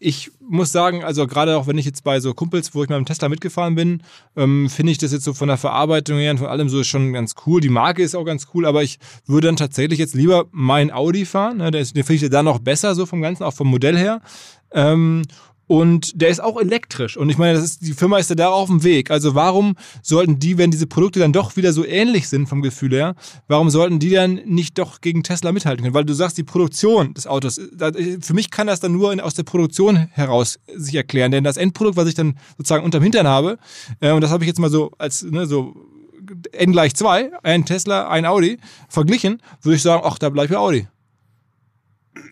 ich 0.00 0.30
muss 0.40 0.72
sagen, 0.72 1.02
also 1.04 1.26
gerade 1.26 1.56
auch 1.56 1.66
wenn 1.66 1.78
ich 1.78 1.84
jetzt 1.84 2.04
bei 2.04 2.20
so 2.20 2.32
Kumpels, 2.34 2.74
wo 2.74 2.82
ich 2.82 2.88
mit 2.88 2.96
dem 2.96 3.04
Tesla 3.04 3.28
mitgefahren 3.28 3.74
bin, 3.74 4.02
ähm, 4.36 4.68
finde 4.68 4.92
ich 4.92 4.98
das 4.98 5.12
jetzt 5.12 5.24
so 5.24 5.34
von 5.34 5.48
der 5.48 5.56
Verarbeitung 5.56 6.18
her 6.18 6.30
und 6.30 6.38
von 6.38 6.46
allem 6.46 6.68
so 6.68 6.82
schon 6.84 7.12
ganz 7.12 7.34
cool. 7.46 7.60
Die 7.60 7.68
Marke 7.68 8.02
ist 8.02 8.14
auch 8.14 8.24
ganz 8.24 8.46
cool, 8.54 8.64
aber 8.64 8.82
ich 8.82 8.98
würde 9.26 9.48
dann 9.48 9.56
tatsächlich 9.56 9.98
jetzt 9.98 10.14
lieber 10.14 10.46
mein 10.52 10.92
Audi 10.92 11.24
fahren. 11.24 11.58
Ne? 11.58 11.70
Den 11.70 11.84
finde 11.84 12.14
ich 12.14 12.30
dann 12.30 12.44
noch 12.44 12.60
besser 12.60 12.94
so 12.94 13.06
vom 13.06 13.22
Ganzen, 13.22 13.42
auch 13.42 13.54
vom 13.54 13.68
Modell 13.68 13.96
her. 13.96 14.20
Ähm, 14.72 15.22
und 15.68 16.20
der 16.20 16.30
ist 16.30 16.42
auch 16.42 16.58
elektrisch. 16.58 17.16
Und 17.16 17.28
ich 17.28 17.38
meine, 17.38 17.52
das 17.54 17.64
ist, 17.64 17.82
die 17.82 17.92
Firma 17.92 18.18
ist 18.18 18.30
ja 18.30 18.36
da 18.36 18.48
auf 18.48 18.68
dem 18.68 18.82
Weg. 18.82 19.10
Also 19.10 19.34
warum 19.34 19.76
sollten 20.02 20.38
die, 20.38 20.58
wenn 20.58 20.70
diese 20.70 20.86
Produkte 20.86 21.20
dann 21.20 21.32
doch 21.32 21.56
wieder 21.56 21.72
so 21.72 21.84
ähnlich 21.84 22.28
sind 22.28 22.48
vom 22.48 22.62
Gefühl 22.62 22.92
her, 22.92 23.14
warum 23.46 23.68
sollten 23.70 23.98
die 23.98 24.10
dann 24.10 24.40
nicht 24.46 24.78
doch 24.78 25.02
gegen 25.02 25.22
Tesla 25.22 25.52
mithalten 25.52 25.84
können? 25.84 25.94
Weil 25.94 26.06
du 26.06 26.14
sagst, 26.14 26.38
die 26.38 26.42
Produktion 26.42 27.12
des 27.14 27.26
Autos, 27.26 27.60
für 28.20 28.34
mich 28.34 28.50
kann 28.50 28.66
das 28.66 28.80
dann 28.80 28.92
nur 28.92 29.22
aus 29.22 29.34
der 29.34 29.42
Produktion 29.42 29.96
heraus 29.96 30.58
sich 30.74 30.94
erklären. 30.94 31.30
Denn 31.30 31.44
das 31.44 31.58
Endprodukt, 31.58 31.96
was 31.96 32.08
ich 32.08 32.14
dann 32.14 32.38
sozusagen 32.56 32.84
unterm 32.84 33.02
Hintern 33.02 33.28
habe, 33.28 33.58
äh, 34.00 34.12
und 34.12 34.22
das 34.22 34.30
habe 34.30 34.44
ich 34.44 34.48
jetzt 34.48 34.58
mal 34.58 34.70
so 34.70 34.92
als 34.96 35.22
ne, 35.22 35.46
so 35.46 35.74
N 36.52 36.72
gleich 36.72 36.94
zwei, 36.94 37.30
ein 37.42 37.66
Tesla, 37.66 38.08
ein 38.08 38.24
Audi, 38.24 38.58
verglichen, 38.88 39.42
würde 39.60 39.76
ich 39.76 39.82
sagen, 39.82 40.02
ach, 40.04 40.18
da 40.18 40.30
bleibt 40.30 40.50
ja 40.50 40.58
Audi. 40.58 40.88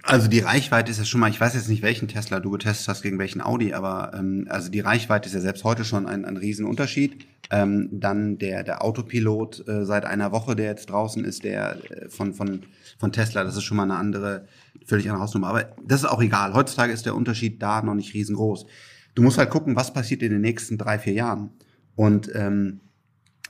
Also 0.03 0.29
die 0.29 0.41
Reichweite 0.41 0.91
ist 0.91 0.99
ja 0.99 1.05
schon 1.05 1.21
mal, 1.21 1.31
ich 1.31 1.41
weiß 1.41 1.55
jetzt 1.55 1.69
nicht, 1.69 1.83
welchen 1.83 2.09
Tesla 2.09 2.41
du 2.41 2.51
getestet 2.51 2.89
hast 2.89 3.03
gegen 3.03 3.19
welchen 3.19 3.41
Audi, 3.41 3.75
aber 3.75 4.13
ähm, 4.15 4.47
also 4.49 4.71
die 4.71 4.81
Reichweite 4.81 5.29
ist 5.29 5.35
ja 5.35 5.41
selbst 5.41 5.65
heute 5.65 5.85
schon 5.85 6.07
ein, 6.07 6.25
ein 6.25 6.37
Riesenunterschied. 6.37 7.27
Ähm, 7.51 7.89
dann 7.93 8.39
der, 8.39 8.65
der 8.65 8.83
Autopilot 8.83 9.67
äh, 9.69 9.85
seit 9.85 10.05
einer 10.05 10.33
Woche, 10.33 10.57
der 10.57 10.67
jetzt 10.67 10.91
draußen 10.91 11.25
ist, 11.25 11.45
der 11.45 11.79
äh, 11.91 12.09
von, 12.09 12.35
von, 12.35 12.63
von 12.99 13.13
Tesla, 13.13 13.45
das 13.45 13.57
ist 13.57 13.63
schon 13.63 13.77
mal 13.77 13.85
eine 13.85 13.97
andere, 13.97 14.47
völlig 14.85 15.09
andere 15.09 15.23
Hausnummer. 15.23 15.49
Aber 15.49 15.65
das 15.85 16.01
ist 16.01 16.07
auch 16.07 16.23
egal. 16.23 16.55
Heutzutage 16.55 16.93
ist 16.93 17.07
der 17.07 17.15
Unterschied 17.15 17.63
da 17.63 17.83
noch 17.83 17.95
nicht 17.95 18.15
riesengroß. 18.15 18.67
Du 19.15 19.23
musst 19.23 19.39
halt 19.39 19.51
gucken, 19.51 19.77
was 19.77 19.93
passiert 19.93 20.23
in 20.23 20.33
den 20.33 20.41
nächsten 20.41 20.77
drei, 20.77 20.99
vier 20.99 21.13
Jahren. 21.13 21.51
Und 21.95 22.31
ähm, 22.35 22.81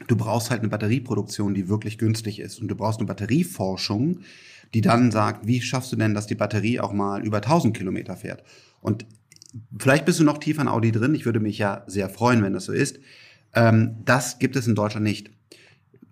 du 0.07 0.17
brauchst 0.17 0.51
halt 0.51 0.61
eine 0.61 0.69
Batterieproduktion, 0.69 1.55
die 1.55 1.69
wirklich 1.69 1.99
günstig 1.99 2.39
ist. 2.39 2.61
Und 2.61 2.69
du 2.69 2.77
brauchst 2.77 3.01
eine 3.01 3.07
Batterieforschung, 3.07 4.21
die 4.77 4.83
dann 4.83 5.11
sagt, 5.11 5.47
wie 5.47 5.63
schaffst 5.63 5.91
du 5.91 5.97
denn, 5.97 6.13
dass 6.13 6.27
die 6.27 6.35
Batterie 6.35 6.81
auch 6.81 6.93
mal 6.93 7.25
über 7.25 7.39
1000 7.39 7.75
Kilometer 7.75 8.15
fährt? 8.15 8.43
Und 8.83 9.07
vielleicht 9.79 10.05
bist 10.05 10.21
du 10.21 10.25
noch 10.25 10.37
tiefer 10.37 10.61
in 10.61 10.69
Audi 10.69 10.93
drin. 10.93 11.15
Ich 11.15 11.25
würde 11.25 11.41
mich 11.41 11.57
ja 11.57 11.83
sehr 11.87 12.11
freuen, 12.11 12.43
wenn 12.43 12.53
das 12.53 12.67
so 12.67 12.75
ist. 12.75 12.99
Ähm, 13.55 13.97
das 14.05 14.39
gibt 14.39 14.55
es 14.55 14.67
in 14.67 14.75
Deutschland 14.75 15.05
nicht. 15.05 15.31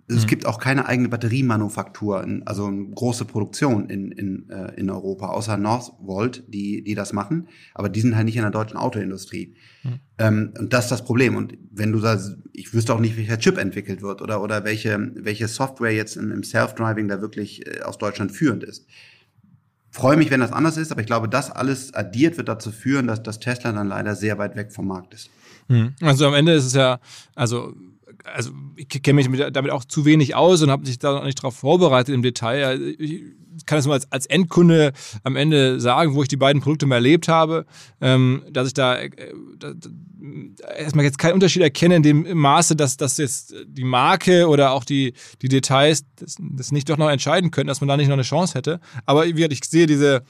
Es 0.06 0.24
mhm. 0.24 0.26
gibt 0.26 0.46
auch 0.46 0.58
keine 0.58 0.86
eigene 0.86 1.08
Batteriemanufaktur, 1.08 2.26
also 2.44 2.66
eine 2.66 2.88
große 2.90 3.24
Produktion 3.24 3.88
in, 3.88 4.12
in, 4.12 4.50
äh, 4.50 4.74
in 4.74 4.90
Europa, 4.90 5.28
außer 5.28 5.56
Northvolt, 5.56 6.44
die, 6.46 6.84
die 6.84 6.94
das 6.94 7.14
machen. 7.14 7.48
Aber 7.72 7.88
die 7.88 8.00
sind 8.00 8.14
halt 8.14 8.26
nicht 8.26 8.36
in 8.36 8.42
der 8.42 8.50
deutschen 8.50 8.76
Autoindustrie. 8.76 9.54
Mhm. 9.82 10.00
Ähm, 10.18 10.54
und 10.58 10.72
das 10.74 10.86
ist 10.86 10.90
das 10.90 11.04
Problem. 11.04 11.36
Und 11.36 11.56
wenn 11.70 11.90
du 11.90 12.00
sagst, 12.00 12.36
ich 12.52 12.74
wüsste 12.74 12.92
auch 12.92 13.00
nicht, 13.00 13.16
welcher 13.16 13.38
Chip 13.38 13.56
entwickelt 13.56 14.02
wird 14.02 14.20
oder, 14.20 14.42
oder 14.42 14.64
welche, 14.64 15.12
welche 15.14 15.48
Software 15.48 15.94
jetzt 15.94 16.16
im, 16.16 16.30
im 16.30 16.42
Self-Driving 16.42 17.08
da 17.08 17.22
wirklich 17.22 17.66
äh, 17.66 17.80
aus 17.80 17.96
Deutschland 17.96 18.30
führend 18.30 18.62
ist. 18.62 18.86
Freue 19.90 20.16
mich, 20.16 20.30
wenn 20.30 20.40
das 20.40 20.52
anders 20.52 20.76
ist, 20.76 20.92
aber 20.92 21.00
ich 21.00 21.06
glaube, 21.06 21.28
das 21.28 21.50
alles 21.50 21.94
addiert 21.94 22.36
wird 22.36 22.48
dazu 22.48 22.72
führen, 22.72 23.06
dass 23.06 23.22
das 23.22 23.38
Tesla 23.38 23.72
dann 23.72 23.88
leider 23.88 24.16
sehr 24.16 24.38
weit 24.38 24.56
weg 24.56 24.72
vom 24.72 24.88
Markt 24.88 25.14
ist. 25.14 25.30
Mhm. 25.68 25.94
Also 26.02 26.26
am 26.26 26.34
Ende 26.34 26.52
ist 26.52 26.64
es 26.64 26.74
ja, 26.74 26.98
also 27.34 27.74
also 28.24 28.50
ich 28.76 28.88
kenne 28.88 29.28
mich 29.28 29.52
damit 29.52 29.70
auch 29.70 29.84
zu 29.84 30.04
wenig 30.04 30.34
aus 30.34 30.62
und 30.62 30.70
habe 30.70 30.86
mich 30.86 30.98
da 30.98 31.12
noch 31.12 31.24
nicht 31.24 31.38
darauf 31.38 31.56
vorbereitet 31.56 32.14
im 32.14 32.22
Detail. 32.22 32.80
Ich 32.98 33.66
kann 33.66 33.78
es 33.78 33.84
nur 33.84 33.94
als, 33.94 34.10
als 34.10 34.26
Endkunde 34.26 34.92
am 35.22 35.36
Ende 35.36 35.80
sagen, 35.80 36.14
wo 36.14 36.22
ich 36.22 36.28
die 36.28 36.36
beiden 36.36 36.62
Produkte 36.62 36.86
mal 36.86 36.96
erlebt 36.96 37.28
habe, 37.28 37.66
ähm, 38.00 38.42
dass 38.50 38.68
ich 38.68 38.74
da, 38.74 38.96
äh, 38.96 39.10
da, 39.58 39.72
erstmal 40.76 41.04
jetzt 41.04 41.18
keinen 41.18 41.34
Unterschied 41.34 41.62
erkenne 41.62 41.96
in 41.96 42.02
dem 42.02 42.36
Maße, 42.36 42.76
dass, 42.76 42.96
dass 42.96 43.18
jetzt 43.18 43.54
die 43.66 43.84
Marke 43.84 44.48
oder 44.48 44.72
auch 44.72 44.84
die, 44.84 45.12
die 45.42 45.48
Details 45.48 46.04
das, 46.16 46.36
das 46.38 46.72
nicht 46.72 46.88
doch 46.88 46.96
noch 46.96 47.10
entscheiden 47.10 47.50
könnten, 47.50 47.68
dass 47.68 47.80
man 47.80 47.88
da 47.88 47.96
nicht 47.96 48.08
noch 48.08 48.14
eine 48.14 48.22
Chance 48.22 48.54
hätte. 48.54 48.80
Aber 49.06 49.24
wie 49.24 49.44
ich 49.44 49.64
sehe 49.64 49.86
diese, 49.86 50.24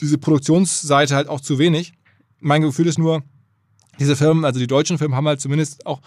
diese 0.00 0.18
Produktionsseite 0.18 1.14
halt 1.14 1.28
auch 1.28 1.40
zu 1.40 1.58
wenig. 1.58 1.92
Mein 2.40 2.62
Gefühl 2.62 2.86
ist 2.86 2.98
nur, 2.98 3.22
diese 3.98 4.16
Firmen, 4.16 4.44
also 4.44 4.60
die 4.60 4.66
deutschen 4.66 4.98
Firmen, 4.98 5.16
haben 5.16 5.26
halt 5.26 5.40
zumindest 5.40 5.86
auch 5.86 6.00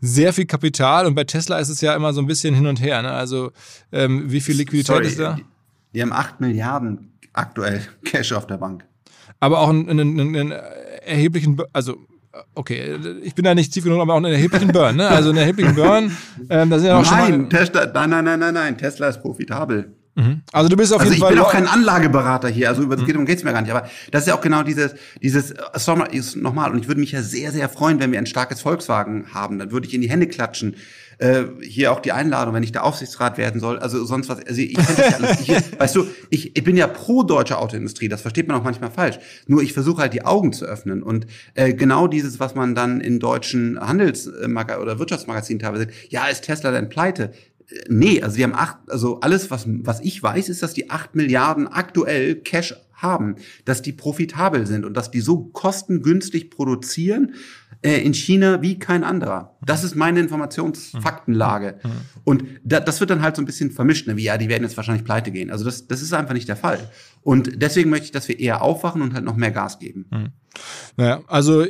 sehr 0.00 0.32
viel 0.32 0.46
Kapital 0.46 1.06
und 1.06 1.14
bei 1.14 1.24
Tesla 1.24 1.58
ist 1.58 1.68
es 1.68 1.80
ja 1.80 1.94
immer 1.94 2.12
so 2.12 2.20
ein 2.20 2.26
bisschen 2.26 2.54
hin 2.54 2.66
und 2.66 2.80
her. 2.80 3.02
Ne? 3.02 3.10
Also 3.10 3.52
ähm, 3.92 4.30
wie 4.30 4.40
viel 4.40 4.56
Liquidität 4.56 4.94
Sorry, 4.94 5.06
ist 5.06 5.18
da? 5.18 5.38
Die 5.94 6.02
haben 6.02 6.12
8 6.12 6.40
Milliarden 6.40 7.12
aktuell 7.32 7.82
Cash 8.04 8.32
auf 8.32 8.46
der 8.46 8.58
Bank. 8.58 8.84
Aber 9.40 9.60
auch 9.60 9.68
einen, 9.68 9.88
einen, 9.88 10.18
einen 10.18 10.50
erheblichen, 10.50 11.60
also 11.72 11.96
okay, 12.54 12.98
ich 13.22 13.34
bin 13.34 13.44
da 13.44 13.54
nicht 13.54 13.72
tief 13.72 13.84
genug, 13.84 14.00
aber 14.00 14.14
auch 14.14 14.18
einen 14.18 14.32
erheblichen 14.32 14.72
Burn, 14.72 14.96
ne? 14.96 15.08
Also 15.08 15.30
einen 15.30 15.38
erheblichen 15.38 15.74
Burn. 15.74 16.16
Ähm, 16.50 16.70
da 16.70 16.78
sind 16.78 16.88
ja 16.88 16.98
auch 16.98 17.10
nein, 17.10 17.32
schon 17.32 17.42
mal 17.42 17.48
Tesla, 17.50 17.86
nein, 17.92 18.08
nein, 18.08 18.24
nein, 18.24 18.40
nein, 18.40 18.54
nein, 18.54 18.78
Tesla 18.78 19.08
ist 19.08 19.20
profitabel. 19.20 19.92
Mhm. 20.18 20.42
Also 20.52 20.68
du 20.68 20.76
bist 20.76 20.92
auf 20.92 21.00
also 21.00 21.12
jeden 21.12 21.22
Fall. 21.22 21.32
Ich 21.32 21.38
bin 21.38 21.44
auch 21.44 21.52
kein 21.52 21.68
Anlageberater 21.68 22.48
hier, 22.48 22.68
also 22.68 22.82
über 22.82 22.96
das 22.96 23.02
mhm. 23.02 23.06
geht 23.06 23.16
um 23.16 23.24
geht's 23.24 23.44
mir 23.44 23.52
gar 23.52 23.62
nicht. 23.62 23.70
Aber 23.70 23.88
das 24.10 24.22
ist 24.22 24.28
ja 24.28 24.34
auch 24.34 24.40
genau 24.40 24.64
dieses, 24.64 24.94
dieses 25.22 25.54
Sommer 25.74 26.12
ist 26.12 26.36
nochmal. 26.36 26.72
Und 26.72 26.80
ich 26.80 26.88
würde 26.88 27.00
mich 27.00 27.12
ja 27.12 27.22
sehr, 27.22 27.52
sehr 27.52 27.68
freuen, 27.68 28.00
wenn 28.00 28.10
wir 28.10 28.18
ein 28.18 28.26
starkes 28.26 28.60
Volkswagen 28.60 29.32
haben. 29.32 29.60
Dann 29.60 29.70
würde 29.70 29.86
ich 29.86 29.94
in 29.94 30.00
die 30.00 30.10
Hände 30.10 30.26
klatschen. 30.26 30.74
äh, 31.18 31.44
hier 31.60 31.92
auch 31.92 32.00
die 32.00 32.12
Einladung, 32.12 32.54
wenn 32.54 32.62
ich 32.62 32.72
der 32.72 32.84
Aufsichtsrat 32.84 33.38
werden 33.38 33.60
soll, 33.60 33.78
also 33.78 34.04
sonst 34.04 34.28
was. 34.28 34.38
Also 34.46 34.60
ich 34.60 34.74
kenn 34.74 34.96
das 34.96 35.10
ja 35.10 35.16
alles. 35.16 35.38
Hier, 35.40 35.62
weißt 35.78 35.96
du, 35.96 36.06
ich, 36.30 36.56
ich 36.56 36.64
bin 36.64 36.76
ja 36.76 36.86
pro 36.86 37.22
deutsche 37.22 37.58
Autoindustrie, 37.58 38.08
das 38.08 38.22
versteht 38.22 38.48
man 38.48 38.56
auch 38.58 38.64
manchmal 38.64 38.90
falsch. 38.90 39.18
Nur 39.46 39.62
ich 39.62 39.72
versuche 39.72 40.02
halt 40.02 40.14
die 40.14 40.24
Augen 40.24 40.52
zu 40.52 40.64
öffnen. 40.64 41.02
Und 41.02 41.26
äh, 41.54 41.74
genau 41.74 42.06
dieses, 42.06 42.40
was 42.40 42.54
man 42.54 42.74
dann 42.74 43.00
in 43.00 43.18
deutschen 43.18 43.78
Handelsmagazinen 43.80 44.82
oder 44.82 44.98
Wirtschaftsmagazinen 44.98 45.60
teilweise 45.60 45.84
sieht, 45.84 46.12
ja, 46.12 46.26
ist 46.26 46.42
Tesla 46.42 46.70
denn 46.70 46.88
pleite? 46.88 47.32
Nee, 47.88 48.22
also 48.22 48.36
die 48.36 48.44
haben 48.44 48.54
acht, 48.54 48.78
also 48.88 49.20
alles, 49.20 49.50
was, 49.50 49.64
was 49.66 50.00
ich 50.00 50.22
weiß, 50.22 50.48
ist, 50.48 50.62
dass 50.62 50.72
die 50.72 50.88
acht 50.88 51.14
Milliarden 51.14 51.68
aktuell 51.68 52.36
Cash 52.36 52.74
haben, 52.94 53.36
dass 53.64 53.82
die 53.82 53.92
profitabel 53.92 54.66
sind 54.66 54.84
und 54.84 54.96
dass 54.96 55.10
die 55.10 55.20
so 55.20 55.44
kostengünstig 55.44 56.50
produzieren 56.50 57.34
äh, 57.82 57.98
in 57.98 58.14
China 58.14 58.62
wie 58.62 58.78
kein 58.78 59.04
anderer. 59.04 59.56
Das 59.64 59.84
ist 59.84 59.94
meine 59.94 60.20
Informationsfaktenlage. 60.20 61.78
Mhm. 61.82 61.90
Und 62.24 62.44
da, 62.64 62.80
das 62.80 63.00
wird 63.00 63.10
dann 63.10 63.22
halt 63.22 63.36
so 63.36 63.42
ein 63.42 63.46
bisschen 63.46 63.70
vermischt, 63.70 64.06
ne? 64.06 64.16
wie 64.16 64.24
ja, 64.24 64.38
die 64.38 64.48
werden 64.48 64.64
jetzt 64.64 64.76
wahrscheinlich 64.76 65.04
pleite 65.04 65.30
gehen. 65.30 65.50
Also 65.50 65.64
das, 65.64 65.86
das 65.86 66.02
ist 66.02 66.12
einfach 66.12 66.34
nicht 66.34 66.48
der 66.48 66.56
Fall. 66.56 66.90
Und 67.22 67.62
deswegen 67.62 67.90
möchte 67.90 68.06
ich, 68.06 68.12
dass 68.12 68.28
wir 68.28 68.40
eher 68.40 68.62
aufwachen 68.62 69.02
und 69.02 69.14
halt 69.14 69.24
noch 69.24 69.36
mehr 69.36 69.52
Gas 69.52 69.78
geben. 69.78 70.06
Mhm. 70.10 70.28
Naja, 70.96 71.22
also 71.28 71.66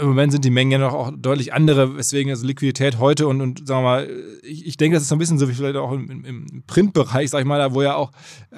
im 0.00 0.08
Moment 0.08 0.32
sind 0.32 0.44
die 0.44 0.50
Mengen 0.50 0.72
ja 0.72 0.78
noch 0.78 0.92
auch 0.92 1.10
deutlich 1.16 1.52
andere, 1.52 1.96
weswegen 1.96 2.30
also 2.30 2.46
Liquidität 2.46 2.98
heute 2.98 3.26
und, 3.26 3.40
und 3.40 3.66
sagen 3.66 3.82
wir 3.82 3.88
mal, 3.88 4.10
ich, 4.42 4.66
ich 4.66 4.76
denke, 4.76 4.96
das 4.96 5.04
ist 5.04 5.08
so 5.08 5.14
ein 5.14 5.18
bisschen 5.18 5.38
so 5.38 5.48
wie 5.48 5.54
vielleicht 5.54 5.76
auch 5.76 5.92
im, 5.92 6.24
im 6.24 6.62
Printbereich, 6.66 7.30
sag 7.30 7.40
ich 7.40 7.46
mal, 7.46 7.58
da 7.58 7.74
wo 7.74 7.82
ja 7.82 7.94
auch 7.94 8.10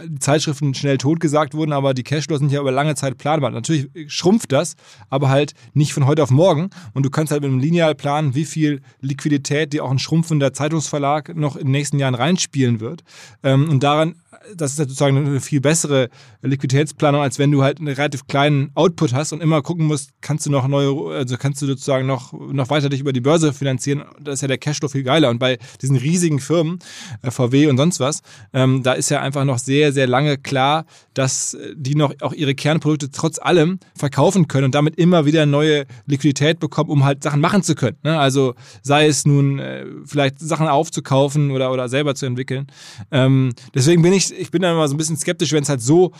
die 0.04 0.18
Zeitschriften 0.18 0.74
schnell 0.74 0.98
totgesagt 0.98 1.54
wurden, 1.54 1.72
aber 1.72 1.94
die 1.94 2.02
Cashflows 2.02 2.40
sind 2.40 2.52
ja 2.52 2.60
über 2.60 2.72
lange 2.72 2.94
Zeit 2.94 3.18
planbar. 3.18 3.50
Natürlich 3.50 3.88
schrumpft 4.12 4.52
das, 4.52 4.76
aber 5.08 5.28
halt 5.28 5.54
nicht 5.74 5.92
von 5.92 6.06
heute 6.06 6.22
auf 6.22 6.30
morgen 6.30 6.70
und 6.94 7.04
du 7.04 7.10
kannst 7.10 7.32
halt 7.32 7.42
mit 7.42 7.50
einem 7.50 7.60
Lineal 7.60 7.94
planen, 7.94 8.34
wie 8.34 8.44
viel 8.44 8.80
Liquidität 9.00 9.72
dir 9.72 9.84
auch 9.84 9.90
ein 9.90 9.98
schrumpfender 9.98 10.52
Zeitungsverlag 10.52 11.34
noch 11.36 11.56
in 11.56 11.66
den 11.66 11.72
nächsten 11.72 11.98
Jahren 11.98 12.14
reinspielen 12.14 12.80
wird. 12.80 13.02
Ähm, 13.42 13.68
und 13.68 13.82
daran 13.82 14.16
das 14.54 14.72
ist 14.72 14.76
sozusagen 14.76 15.16
eine 15.16 15.40
viel 15.40 15.60
bessere 15.60 16.08
Liquiditätsplanung, 16.42 17.20
als 17.20 17.38
wenn 17.38 17.50
du 17.50 17.62
halt 17.62 17.78
einen 17.78 17.88
relativ 17.88 18.26
kleinen 18.26 18.70
Output 18.74 19.12
hast 19.12 19.32
und 19.32 19.42
immer 19.42 19.60
gucken 19.60 19.86
musst, 19.86 20.10
kannst 20.20 20.46
du 20.46 20.50
noch 20.50 20.68
neue, 20.68 21.16
also 21.16 21.36
kannst 21.36 21.60
du 21.62 21.66
sozusagen 21.66 22.06
noch, 22.06 22.32
noch 22.32 22.70
weiter 22.70 22.88
dich 22.88 23.00
über 23.00 23.12
die 23.12 23.20
Börse 23.20 23.52
finanzieren. 23.52 24.04
Da 24.20 24.32
ist 24.32 24.42
ja 24.42 24.48
der 24.48 24.58
Cashflow 24.58 24.88
viel 24.88 25.02
geiler. 25.02 25.30
Und 25.30 25.38
bei 25.38 25.58
diesen 25.82 25.96
riesigen 25.96 26.38
Firmen, 26.38 26.78
äh, 27.22 27.30
VW 27.30 27.66
und 27.66 27.76
sonst 27.76 27.98
was, 27.98 28.22
ähm, 28.52 28.82
da 28.82 28.92
ist 28.92 29.10
ja 29.10 29.20
einfach 29.20 29.44
noch 29.44 29.58
sehr, 29.58 29.92
sehr 29.92 30.06
lange 30.06 30.38
klar, 30.38 30.84
dass 31.14 31.56
die 31.74 31.96
noch 31.96 32.14
auch 32.20 32.32
ihre 32.32 32.54
Kernprodukte 32.54 33.10
trotz 33.10 33.38
allem 33.38 33.80
verkaufen 33.96 34.46
können 34.46 34.66
und 34.66 34.74
damit 34.74 34.96
immer 34.96 35.26
wieder 35.26 35.44
neue 35.44 35.86
Liquidität 36.06 36.60
bekommen, 36.60 36.90
um 36.90 37.04
halt 37.04 37.22
Sachen 37.22 37.40
machen 37.40 37.62
zu 37.62 37.74
können. 37.74 37.96
Ne? 38.04 38.18
Also 38.18 38.54
sei 38.82 39.06
es 39.06 39.26
nun 39.26 39.58
äh, 39.58 39.84
vielleicht 40.04 40.38
Sachen 40.38 40.68
aufzukaufen 40.68 41.50
oder, 41.50 41.72
oder 41.72 41.88
selber 41.88 42.14
zu 42.14 42.26
entwickeln. 42.26 42.68
Ähm, 43.10 43.52
deswegen 43.74 44.02
bin 44.02 44.12
ich 44.12 44.19
ich, 44.20 44.50
bin 44.50 44.62
dann 44.62 44.74
immer 44.74 44.88
so 44.88 44.94
ein 44.94 44.98
bisschen 44.98 45.16
skeptisch, 45.16 45.52
wenn 45.52 45.62
es 45.62 45.68
halt 45.68 45.80
so, 45.80 46.12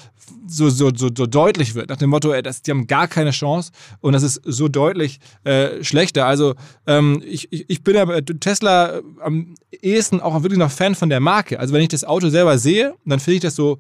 so, 0.47 0.71
so, 0.71 0.91
so, 0.95 1.09
so 1.15 1.27
deutlich 1.27 1.75
wird, 1.75 1.89
nach 1.91 1.97
dem 1.97 2.11
Motto, 2.11 2.33
ey, 2.33 2.43
das, 2.43 2.63
die 2.63 2.71
haben 2.71 2.87
gar 2.87 3.09
keine 3.09 3.31
Chance 3.31 3.73
und 4.01 4.13
das 4.13 4.23
ist 4.23 4.41
so 4.45 4.69
deutlich 4.69 5.21
äh, 5.45 5.83
schlechter. 5.83 6.27
Also 6.27 6.55
ähm, 6.87 7.23
ich, 7.25 7.53
ich, 7.53 7.69
ich 7.69 7.83
bin 7.83 7.97
ja 7.97 8.21
Tesla 8.21 9.01
am 9.21 9.55
ehesten 9.71 10.21
auch 10.21 10.43
wirklich 10.43 10.59
noch 10.59 10.71
Fan 10.71 10.95
von 10.95 11.11
der 11.11 11.21
Marke. 11.21 11.59
Also 11.59 11.75
wenn 11.75 11.83
ich 11.83 11.89
das 11.89 12.05
Auto 12.05 12.29
selber 12.29 12.59
sehe, 12.59 12.95
dann 13.05 13.21
finde 13.21 13.37
ich 13.37 13.43
das 13.43 13.57
so 13.57 13.79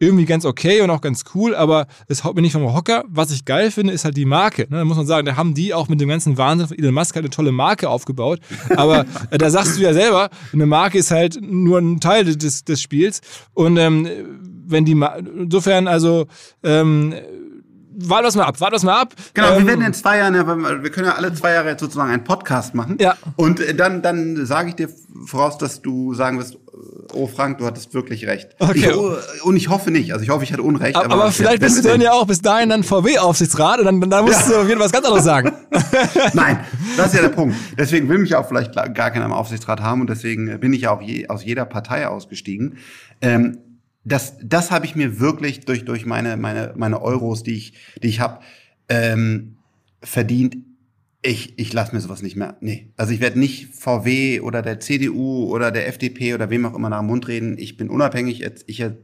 irgendwie 0.00 0.24
ganz 0.24 0.44
okay 0.44 0.80
und 0.80 0.90
auch 0.90 1.02
ganz 1.02 1.24
cool, 1.34 1.54
aber 1.54 1.86
es 2.08 2.24
haut 2.24 2.34
mir 2.34 2.42
nicht 2.42 2.54
vom 2.54 2.74
Hocker. 2.74 3.04
Was 3.06 3.30
ich 3.30 3.44
geil 3.44 3.70
finde, 3.70 3.92
ist 3.92 4.04
halt 4.04 4.16
die 4.16 4.24
Marke. 4.24 4.62
Ne? 4.62 4.78
Da 4.78 4.84
muss 4.84 4.96
man 4.96 5.06
sagen, 5.06 5.26
da 5.26 5.36
haben 5.36 5.54
die 5.54 5.74
auch 5.74 5.88
mit 5.88 6.00
dem 6.00 6.08
ganzen 6.08 6.38
Wahnsinn 6.38 6.68
von 6.68 6.78
Elon 6.78 6.94
Musk 6.94 7.14
halt 7.14 7.24
eine 7.24 7.30
tolle 7.30 7.52
Marke 7.52 7.88
aufgebaut. 7.88 8.40
Aber 8.76 9.04
äh, 9.30 9.36
da 9.36 9.50
sagst 9.50 9.76
du 9.76 9.82
ja 9.82 9.92
selber, 9.92 10.30
eine 10.52 10.66
Marke 10.66 10.98
ist 10.98 11.10
halt 11.10 11.38
nur 11.42 11.78
ein 11.78 12.00
Teil 12.00 12.24
des, 12.24 12.64
des 12.64 12.80
Spiels. 12.80 13.20
Und 13.52 13.76
ähm, 13.76 14.08
wenn 14.66 14.86
die, 14.86 14.94
Ma 14.94 15.16
insofern 15.16 15.86
also 15.86 16.26
ähm, 16.62 17.14
warte 17.92 18.24
das 18.24 18.36
mal 18.36 18.44
ab, 18.44 18.60
warte 18.60 18.76
das 18.76 18.84
mal 18.84 18.98
ab. 18.98 19.14
Genau, 19.34 19.52
ähm, 19.52 19.58
wir 19.58 19.66
werden 19.66 19.84
in 19.84 19.92
zwei 19.92 20.18
Jahren, 20.18 20.34
wir 20.34 20.90
können 20.90 21.06
ja 21.06 21.16
alle 21.16 21.32
zwei 21.34 21.52
Jahre 21.52 21.68
jetzt 21.68 21.80
sozusagen 21.80 22.10
einen 22.10 22.24
Podcast 22.24 22.74
machen. 22.74 22.96
Ja. 23.00 23.16
Und 23.36 23.60
dann, 23.78 24.00
dann 24.00 24.46
sage 24.46 24.70
ich 24.70 24.76
dir 24.76 24.88
voraus, 25.26 25.58
dass 25.58 25.82
du 25.82 26.14
sagen 26.14 26.38
wirst, 26.38 26.56
oh 27.12 27.26
Frank, 27.26 27.58
du 27.58 27.66
hattest 27.66 27.94
wirklich 27.94 28.26
recht. 28.26 28.50
Okay. 28.58 28.90
Ich, 28.90 29.44
und 29.44 29.56
ich 29.56 29.68
hoffe 29.68 29.90
nicht, 29.90 30.12
also 30.12 30.22
ich 30.22 30.30
hoffe, 30.30 30.44
ich 30.44 30.52
hatte 30.52 30.62
Unrecht. 30.62 30.96
Aber, 30.96 31.12
aber 31.14 31.32
vielleicht 31.32 31.60
bist 31.60 31.78
du 31.78 31.88
dann 31.88 32.00
ja 32.00 32.12
auch 32.12 32.26
bis 32.26 32.40
dahin 32.40 32.68
dann 32.68 32.82
VW-Aufsichtsrat 32.82 33.80
und 33.80 33.86
dann, 33.86 34.10
dann 34.10 34.24
musst 34.24 34.48
ja. 34.48 34.48
du 34.48 34.56
auf 34.60 34.68
jeden 34.68 34.78
Fall 34.78 34.86
was 34.86 34.92
ganz 34.92 35.06
anderes 35.06 35.24
sagen. 35.24 35.52
Nein, 36.34 36.60
das 36.96 37.08
ist 37.08 37.14
ja 37.14 37.22
der 37.22 37.28
Punkt. 37.30 37.56
Deswegen 37.78 38.08
will 38.08 38.18
mich 38.18 38.34
auch 38.34 38.48
vielleicht 38.48 38.74
gar 38.74 39.10
keiner 39.10 39.24
im 39.24 39.32
Aufsichtsrat 39.32 39.80
haben 39.80 40.00
und 40.00 40.10
deswegen 40.10 40.60
bin 40.60 40.72
ich 40.72 40.82
ja 40.82 40.90
auch 40.92 41.02
je, 41.02 41.28
aus 41.28 41.44
jeder 41.44 41.64
Partei 41.64 42.06
ausgestiegen. 42.06 42.76
Ähm, 43.20 43.58
das, 44.04 44.34
das 44.42 44.70
habe 44.70 44.86
ich 44.86 44.96
mir 44.96 45.20
wirklich 45.20 45.60
durch, 45.60 45.84
durch 45.84 46.06
meine, 46.06 46.36
meine, 46.36 46.72
meine 46.76 47.02
Euros, 47.02 47.42
die 47.42 47.56
ich, 47.56 47.74
die 48.02 48.08
ich 48.08 48.20
habe, 48.20 48.40
ähm, 48.88 49.56
verdient. 50.02 50.56
Ich, 51.22 51.58
ich 51.58 51.72
lasse 51.72 51.94
mir 51.94 52.00
sowas 52.00 52.22
nicht 52.22 52.36
mehr. 52.36 52.56
Nee. 52.60 52.92
Also 52.96 53.12
ich 53.12 53.20
werde 53.20 53.38
nicht 53.38 53.74
VW 53.74 54.40
oder 54.40 54.62
der 54.62 54.80
CDU 54.80 55.44
oder 55.50 55.70
der 55.70 55.86
FDP 55.86 56.34
oder 56.34 56.48
wem 56.48 56.64
auch 56.64 56.74
immer 56.74 56.88
nach 56.88 57.00
dem 57.00 57.08
Mund 57.08 57.28
reden. 57.28 57.58
Ich 57.58 57.76
bin 57.76 57.90
unabhängig, 57.90 58.42
ich 58.66 58.80
äh, 58.80 58.94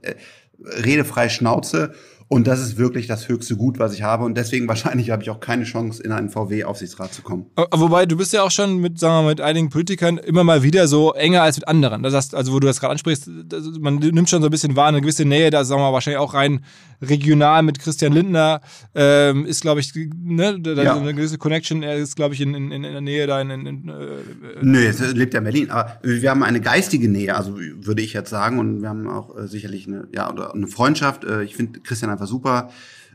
rede 0.58 1.04
frei 1.04 1.28
Schnauze 1.28 1.92
und 2.28 2.48
das 2.48 2.60
ist 2.60 2.76
wirklich 2.76 3.06
das 3.06 3.28
höchste 3.28 3.56
Gut, 3.56 3.78
was 3.78 3.94
ich 3.94 4.02
habe. 4.02 4.24
Und 4.24 4.36
deswegen 4.36 4.66
wahrscheinlich 4.68 5.10
habe 5.10 5.22
ich 5.22 5.30
auch 5.30 5.40
keine 5.40 5.64
Chance, 5.64 6.02
in 6.02 6.12
einen 6.12 6.28
VW-Aufsichtsrat 6.28 7.14
zu 7.14 7.22
kommen. 7.22 7.46
Wobei, 7.70 8.06
du 8.06 8.16
bist 8.16 8.32
ja 8.32 8.42
auch 8.42 8.50
schon 8.50 8.78
mit, 8.78 8.98
sagen 8.98 9.14
wir 9.14 9.22
mal, 9.22 9.28
mit 9.28 9.40
einigen 9.40 9.70
Politikern 9.70 10.18
immer 10.18 10.42
mal 10.42 10.62
wieder 10.62 10.88
so 10.88 11.12
enger 11.12 11.42
als 11.42 11.56
mit 11.56 11.68
anderen. 11.68 12.02
Das 12.02 12.14
heißt, 12.14 12.34
also 12.34 12.52
wo 12.52 12.60
du 12.60 12.66
das 12.66 12.80
gerade 12.80 12.92
ansprichst, 12.92 13.30
man 13.78 13.96
nimmt 13.96 14.28
schon 14.28 14.42
so 14.42 14.48
ein 14.48 14.50
bisschen 14.50 14.74
wahr, 14.74 14.88
eine 14.88 15.00
gewisse 15.00 15.24
Nähe, 15.24 15.50
da 15.50 15.64
sagen 15.64 15.80
wir 15.80 15.92
wahrscheinlich 15.92 16.18
auch 16.18 16.34
rein 16.34 16.64
regional 17.00 17.62
mit 17.62 17.78
Christian 17.78 18.12
Lindner, 18.12 18.60
ähm, 18.94 19.46
ist, 19.46 19.62
glaube 19.62 19.80
ich, 19.80 19.92
ne, 19.94 20.58
da 20.60 20.72
ja. 20.72 20.96
eine 20.96 21.14
gewisse 21.14 21.38
Connection. 21.38 21.82
Er 21.82 21.96
ist, 21.96 22.16
glaube 22.16 22.34
ich, 22.34 22.40
in, 22.40 22.54
in, 22.54 22.72
in 22.72 22.82
der 22.82 23.00
Nähe 23.00 23.26
da 23.26 23.40
in. 23.40 23.50
in, 23.50 23.66
in 23.66 23.88
äh, 23.88 24.62
Nö, 24.62 24.84
er 24.84 25.12
lebt 25.14 25.34
ja 25.34 25.38
in 25.38 25.44
Berlin. 25.44 25.70
Aber 25.70 25.98
wir 26.02 26.30
haben 26.30 26.42
eine 26.42 26.60
geistige 26.60 27.08
Nähe, 27.08 27.34
also 27.36 27.56
würde 27.58 28.02
ich 28.02 28.12
jetzt 28.12 28.30
sagen. 28.30 28.58
Und 28.58 28.82
wir 28.82 28.88
haben 28.88 29.08
auch 29.08 29.36
äh, 29.36 29.46
sicherlich 29.46 29.86
eine, 29.86 30.08
ja, 30.12 30.30
oder 30.32 30.54
eine 30.54 30.66
Freundschaft. 30.66 31.24
Äh, 31.24 31.42
ich 31.42 31.56
finde 31.56 31.80
Christian 31.80 32.10
einfach 32.10 32.26
super. 32.26 32.70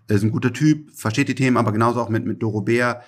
Er 0.08 0.16
ist 0.16 0.24
ein 0.24 0.32
guter 0.32 0.52
Typ, 0.52 0.92
versteht 0.92 1.30
die 1.30 1.36
Themen, 1.36 1.58
aber 1.58 1.72
genauso 1.72 2.02
auch 2.02 2.10
mit, 2.10 2.26
mit 2.26 2.42
Doro 2.44 2.62
Bär 2.62 3.02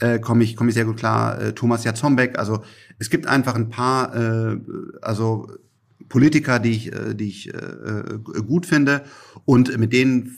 äh, 0.00 0.18
komme 0.18 0.44
ich, 0.44 0.56
komm 0.56 0.68
ich 0.68 0.74
sehr 0.74 0.84
gut 0.84 0.96
klar. 0.96 1.40
Äh, 1.40 1.52
Thomas 1.52 1.84
Jatzombeck, 1.84 2.38
also 2.38 2.62
es 2.98 3.10
gibt 3.10 3.26
einfach 3.26 3.54
ein 3.54 3.68
paar, 3.68 4.14
äh, 4.14 4.58
also 5.02 5.48
Politiker, 6.08 6.58
die 6.58 6.70
ich, 6.70 6.92
äh, 6.92 7.14
die 7.14 7.28
ich 7.28 7.52
äh, 7.52 7.56
äh, 7.56 8.42
gut 8.46 8.66
finde 8.66 9.04
und 9.44 9.76
mit 9.78 9.92
denen 9.92 10.36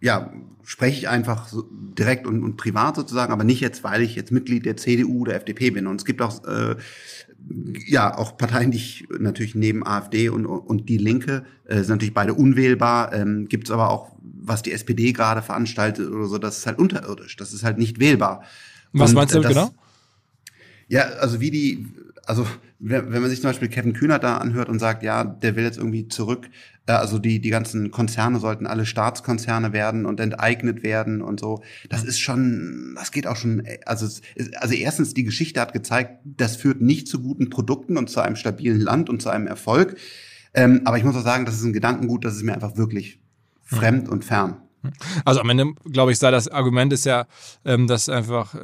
ja 0.00 0.32
spreche 0.68 0.98
ich 0.98 1.08
einfach 1.08 1.48
so 1.48 1.66
direkt 1.98 2.26
und, 2.26 2.42
und 2.42 2.58
privat 2.58 2.96
sozusagen, 2.96 3.32
aber 3.32 3.42
nicht 3.42 3.62
jetzt, 3.62 3.82
weil 3.84 4.02
ich 4.02 4.14
jetzt 4.14 4.30
Mitglied 4.30 4.66
der 4.66 4.76
CDU 4.76 5.20
oder 5.20 5.34
FDP 5.34 5.70
bin. 5.70 5.86
Und 5.86 5.96
es 5.96 6.04
gibt 6.04 6.20
auch 6.20 6.44
äh, 6.44 6.76
ja 7.86 8.14
auch 8.14 8.36
Parteien, 8.36 8.70
die 8.70 8.76
ich 8.76 9.08
natürlich 9.18 9.54
neben 9.54 9.86
AfD 9.86 10.28
und, 10.28 10.44
und 10.44 10.90
die 10.90 10.98
Linke 10.98 11.46
äh, 11.64 11.76
sind 11.76 11.88
natürlich 11.88 12.12
beide 12.12 12.34
unwählbar. 12.34 13.14
Ähm, 13.14 13.48
gibt 13.48 13.68
es 13.68 13.70
aber 13.70 13.88
auch, 13.88 14.14
was 14.20 14.60
die 14.60 14.72
SPD 14.72 15.12
gerade 15.12 15.40
veranstaltet 15.40 16.10
oder 16.10 16.26
so, 16.26 16.36
das 16.36 16.58
ist 16.58 16.66
halt 16.66 16.78
unterirdisch. 16.78 17.36
Das 17.36 17.54
ist 17.54 17.64
halt 17.64 17.78
nicht 17.78 17.98
wählbar. 17.98 18.42
Was 18.92 19.12
und, 19.12 19.16
meinst 19.16 19.34
du 19.34 19.40
das, 19.40 19.48
genau? 19.48 19.70
Ja, 20.88 21.04
also 21.20 21.40
wie 21.40 21.50
die, 21.50 21.86
also 22.28 22.46
wenn 22.78 23.10
man 23.10 23.30
sich 23.30 23.40
zum 23.40 23.48
Beispiel 23.48 23.68
Kevin 23.68 23.94
Kühnert 23.94 24.22
da 24.22 24.36
anhört 24.36 24.68
und 24.68 24.78
sagt, 24.78 25.02
ja, 25.02 25.24
der 25.24 25.56
will 25.56 25.64
jetzt 25.64 25.78
irgendwie 25.78 26.08
zurück, 26.08 26.48
äh, 26.86 26.92
also 26.92 27.18
die, 27.18 27.40
die 27.40 27.48
ganzen 27.48 27.90
Konzerne 27.90 28.38
sollten 28.38 28.66
alle 28.66 28.84
Staatskonzerne 28.84 29.72
werden 29.72 30.04
und 30.04 30.20
enteignet 30.20 30.82
werden 30.82 31.22
und 31.22 31.40
so. 31.40 31.62
Das 31.88 32.04
ist 32.04 32.20
schon, 32.20 32.94
das 32.96 33.12
geht 33.12 33.26
auch 33.26 33.36
schon, 33.36 33.66
also, 33.86 34.06
also 34.56 34.74
erstens, 34.74 35.14
die 35.14 35.24
Geschichte 35.24 35.60
hat 35.60 35.72
gezeigt, 35.72 36.20
das 36.24 36.56
führt 36.56 36.82
nicht 36.82 37.08
zu 37.08 37.22
guten 37.22 37.48
Produkten 37.48 37.96
und 37.96 38.10
zu 38.10 38.20
einem 38.20 38.36
stabilen 38.36 38.80
Land 38.80 39.08
und 39.08 39.22
zu 39.22 39.30
einem 39.30 39.46
Erfolg. 39.46 39.96
Ähm, 40.52 40.82
aber 40.84 40.98
ich 40.98 41.04
muss 41.04 41.16
auch 41.16 41.24
sagen, 41.24 41.46
das 41.46 41.56
ist 41.56 41.64
ein 41.64 41.72
Gedankengut, 41.72 42.24
das 42.26 42.36
ist 42.36 42.42
mir 42.42 42.52
einfach 42.52 42.76
wirklich 42.76 43.20
fremd 43.62 44.06
mhm. 44.06 44.12
und 44.12 44.24
fern. 44.24 44.58
Also 45.24 45.40
am 45.40 45.50
Ende, 45.50 45.72
glaube 45.90 46.12
ich, 46.12 46.18
sei 46.18 46.30
das 46.30 46.48
Argument 46.48 46.92
ist 46.92 47.04
ja, 47.04 47.26
ähm, 47.64 47.86
dass 47.86 48.08
einfach 48.08 48.54
äh, 48.54 48.58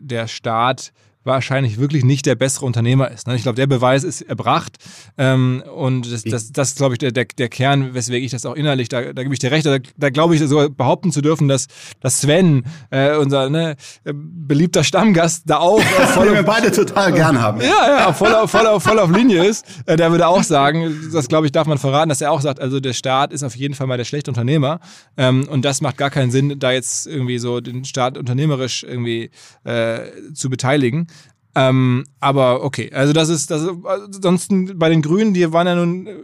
der 0.00 0.26
Staat 0.28 0.92
wahrscheinlich 1.24 1.78
wirklich 1.78 2.04
nicht 2.04 2.24
der 2.24 2.34
bessere 2.34 2.64
Unternehmer 2.64 3.10
ist. 3.10 3.26
Ne? 3.26 3.36
Ich 3.36 3.42
glaube, 3.42 3.56
der 3.56 3.66
Beweis 3.66 4.04
ist 4.04 4.22
erbracht 4.22 4.78
ähm, 5.18 5.62
und 5.74 6.10
das, 6.10 6.22
das, 6.22 6.52
das 6.52 6.68
ist, 6.70 6.76
glaube 6.78 6.94
ich, 6.94 6.98
der, 6.98 7.12
der, 7.12 7.26
der 7.26 7.48
Kern, 7.48 7.92
weswegen 7.92 8.24
ich 8.24 8.30
das 8.30 8.46
auch 8.46 8.54
innerlich, 8.54 8.88
da, 8.88 9.12
da 9.12 9.22
gebe 9.22 9.34
ich 9.34 9.38
dir 9.38 9.50
recht, 9.50 9.66
da, 9.66 9.78
da 9.96 10.10
glaube 10.10 10.34
ich 10.34 10.40
sogar 10.40 10.70
behaupten 10.70 11.12
zu 11.12 11.20
dürfen, 11.20 11.46
dass, 11.46 11.66
dass 12.00 12.22
Sven, 12.22 12.64
äh, 12.90 13.16
unser 13.16 13.50
ne, 13.50 13.76
beliebter 14.04 14.82
Stammgast, 14.82 15.42
da 15.46 15.58
auch 15.58 15.80
äh, 15.80 16.06
voll 16.06 16.28
auf, 16.30 16.34
wir 16.34 16.42
beide 16.42 16.72
total 16.72 17.12
gern 17.12 17.40
haben. 17.40 17.60
Ja, 17.60 17.98
ja, 17.98 18.12
voll, 18.14 18.34
auf, 18.34 18.50
voll, 18.50 18.66
auf, 18.66 18.82
voll 18.82 18.98
auf 18.98 19.10
Linie 19.10 19.44
ist. 19.44 19.66
Äh, 19.84 19.96
der 19.96 20.10
würde 20.10 20.26
auch 20.26 20.42
sagen, 20.42 21.10
das 21.12 21.28
glaube 21.28 21.46
ich, 21.46 21.52
darf 21.52 21.66
man 21.66 21.76
verraten, 21.76 22.08
dass 22.08 22.22
er 22.22 22.32
auch 22.32 22.40
sagt, 22.40 22.60
also 22.60 22.80
der 22.80 22.94
Staat 22.94 23.32
ist 23.32 23.42
auf 23.42 23.56
jeden 23.56 23.74
Fall 23.74 23.86
mal 23.86 23.98
der 23.98 24.04
schlechte 24.04 24.30
Unternehmer 24.30 24.80
ähm, 25.18 25.46
und 25.48 25.66
das 25.66 25.82
macht 25.82 25.98
gar 25.98 26.10
keinen 26.10 26.30
Sinn, 26.30 26.58
da 26.58 26.72
jetzt 26.72 27.06
irgendwie 27.06 27.38
so 27.38 27.60
den 27.60 27.84
Staat 27.84 28.16
unternehmerisch 28.16 28.84
irgendwie 28.84 29.30
äh, 29.64 30.00
zu 30.32 30.48
beteiligen. 30.48 31.08
Ähm, 31.54 32.04
aber 32.20 32.62
okay, 32.62 32.92
also 32.92 33.12
das 33.12 33.28
ist, 33.28 33.50
das 33.50 33.66
ansonsten 33.84 34.78
bei 34.78 34.88
den 34.88 35.02
Grünen, 35.02 35.34
die 35.34 35.52
waren 35.52 35.66
ja 35.66 35.74
nun 35.74 36.06
äh, 36.06 36.14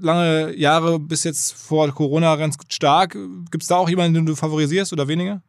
lange 0.00 0.54
Jahre 0.56 0.98
bis 0.98 1.24
jetzt 1.24 1.54
vor 1.54 1.90
Corona 1.92 2.36
ganz 2.36 2.56
stark. 2.68 3.16
Gibt 3.50 3.62
es 3.62 3.68
da 3.68 3.76
auch 3.76 3.88
jemanden, 3.88 4.14
den 4.14 4.26
du 4.26 4.34
favorisierst 4.34 4.92
oder 4.92 5.08
weniger? 5.08 5.42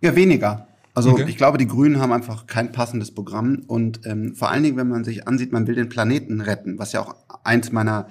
Ja, 0.00 0.16
weniger. 0.16 0.66
Also 0.94 1.10
okay. 1.10 1.26
ich 1.28 1.36
glaube, 1.36 1.58
die 1.58 1.66
Grünen 1.66 2.00
haben 2.00 2.12
einfach 2.12 2.46
kein 2.46 2.72
passendes 2.72 3.14
Programm 3.14 3.62
und 3.66 4.00
ähm, 4.06 4.34
vor 4.34 4.50
allen 4.50 4.62
Dingen, 4.62 4.76
wenn 4.76 4.88
man 4.88 5.04
sich 5.04 5.28
ansieht, 5.28 5.52
man 5.52 5.66
will 5.66 5.74
den 5.74 5.88
Planeten 5.88 6.40
retten, 6.40 6.78
was 6.78 6.92
ja 6.92 7.00
auch 7.00 7.14
eins 7.44 7.72
meiner 7.72 8.08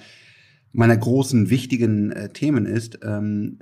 meiner 0.71 0.95
großen 0.95 1.49
wichtigen 1.49 2.11
äh, 2.11 2.29
Themen 2.29 2.67
ist, 2.67 2.99
ähm, 3.03 3.57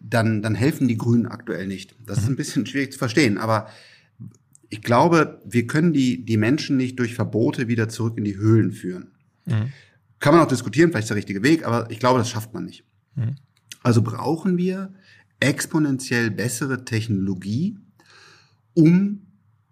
dann 0.00 0.42
dann 0.42 0.54
helfen 0.54 0.88
die 0.88 0.96
Grünen 0.96 1.26
aktuell 1.26 1.66
nicht. 1.66 1.96
Das 2.06 2.18
ist 2.18 2.28
ein 2.28 2.36
bisschen 2.36 2.66
schwierig 2.66 2.92
zu 2.92 2.98
verstehen, 2.98 3.36
aber 3.36 3.66
ich 4.72 4.80
glaube, 4.80 5.42
wir 5.44 5.66
können 5.66 5.92
die 5.92 6.24
die 6.24 6.38
Menschen 6.38 6.78
nicht 6.78 6.98
durch 6.98 7.14
Verbote 7.14 7.68
wieder 7.68 7.90
zurück 7.90 8.16
in 8.16 8.24
die 8.24 8.38
Höhlen 8.38 8.72
führen. 8.72 9.12
Mhm. 9.44 9.70
Kann 10.18 10.34
man 10.34 10.42
auch 10.42 10.48
diskutieren, 10.48 10.88
vielleicht 10.88 11.04
ist 11.04 11.10
der 11.10 11.18
richtige 11.18 11.42
Weg, 11.42 11.66
aber 11.66 11.90
ich 11.90 11.98
glaube, 11.98 12.18
das 12.18 12.30
schafft 12.30 12.54
man 12.54 12.64
nicht. 12.64 12.82
Mhm. 13.14 13.36
Also 13.82 14.00
brauchen 14.00 14.56
wir 14.56 14.94
exponentiell 15.40 16.30
bessere 16.30 16.86
Technologie, 16.86 17.76
um 18.72 19.26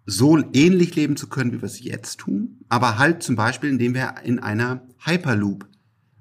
so 0.05 0.37
ähnlich 0.53 0.95
leben 0.95 1.17
zu 1.17 1.27
können, 1.27 1.51
wie 1.51 1.61
wir 1.61 1.65
es 1.65 1.83
jetzt 1.83 2.19
tun, 2.19 2.59
aber 2.69 2.99
halt 2.99 3.23
zum 3.23 3.35
Beispiel, 3.35 3.71
indem 3.71 3.95
wir 3.95 4.15
in 4.23 4.37
einer 4.37 4.87
Hyperloop 5.03 5.67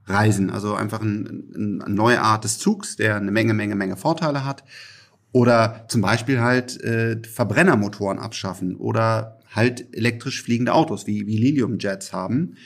reisen, 0.06 0.48
also 0.48 0.74
einfach 0.74 1.02
ein, 1.02 1.82
eine 1.84 1.94
neue 1.94 2.22
Art 2.22 2.44
des 2.44 2.58
Zugs, 2.58 2.96
der 2.96 3.16
eine 3.16 3.30
Menge, 3.30 3.52
Menge, 3.52 3.74
Menge 3.74 3.98
Vorteile 3.98 4.46
hat, 4.46 4.64
oder 5.32 5.84
zum 5.88 6.00
Beispiel 6.00 6.40
halt 6.40 6.80
äh, 6.82 7.20
Verbrennermotoren 7.22 8.18
abschaffen 8.18 8.76
oder 8.76 9.38
halt 9.54 9.94
elektrisch 9.96 10.42
fliegende 10.42 10.74
Autos 10.74 11.06
wie, 11.06 11.26
wie 11.26 11.36
Lilium-Jets 11.36 12.12
haben 12.12 12.56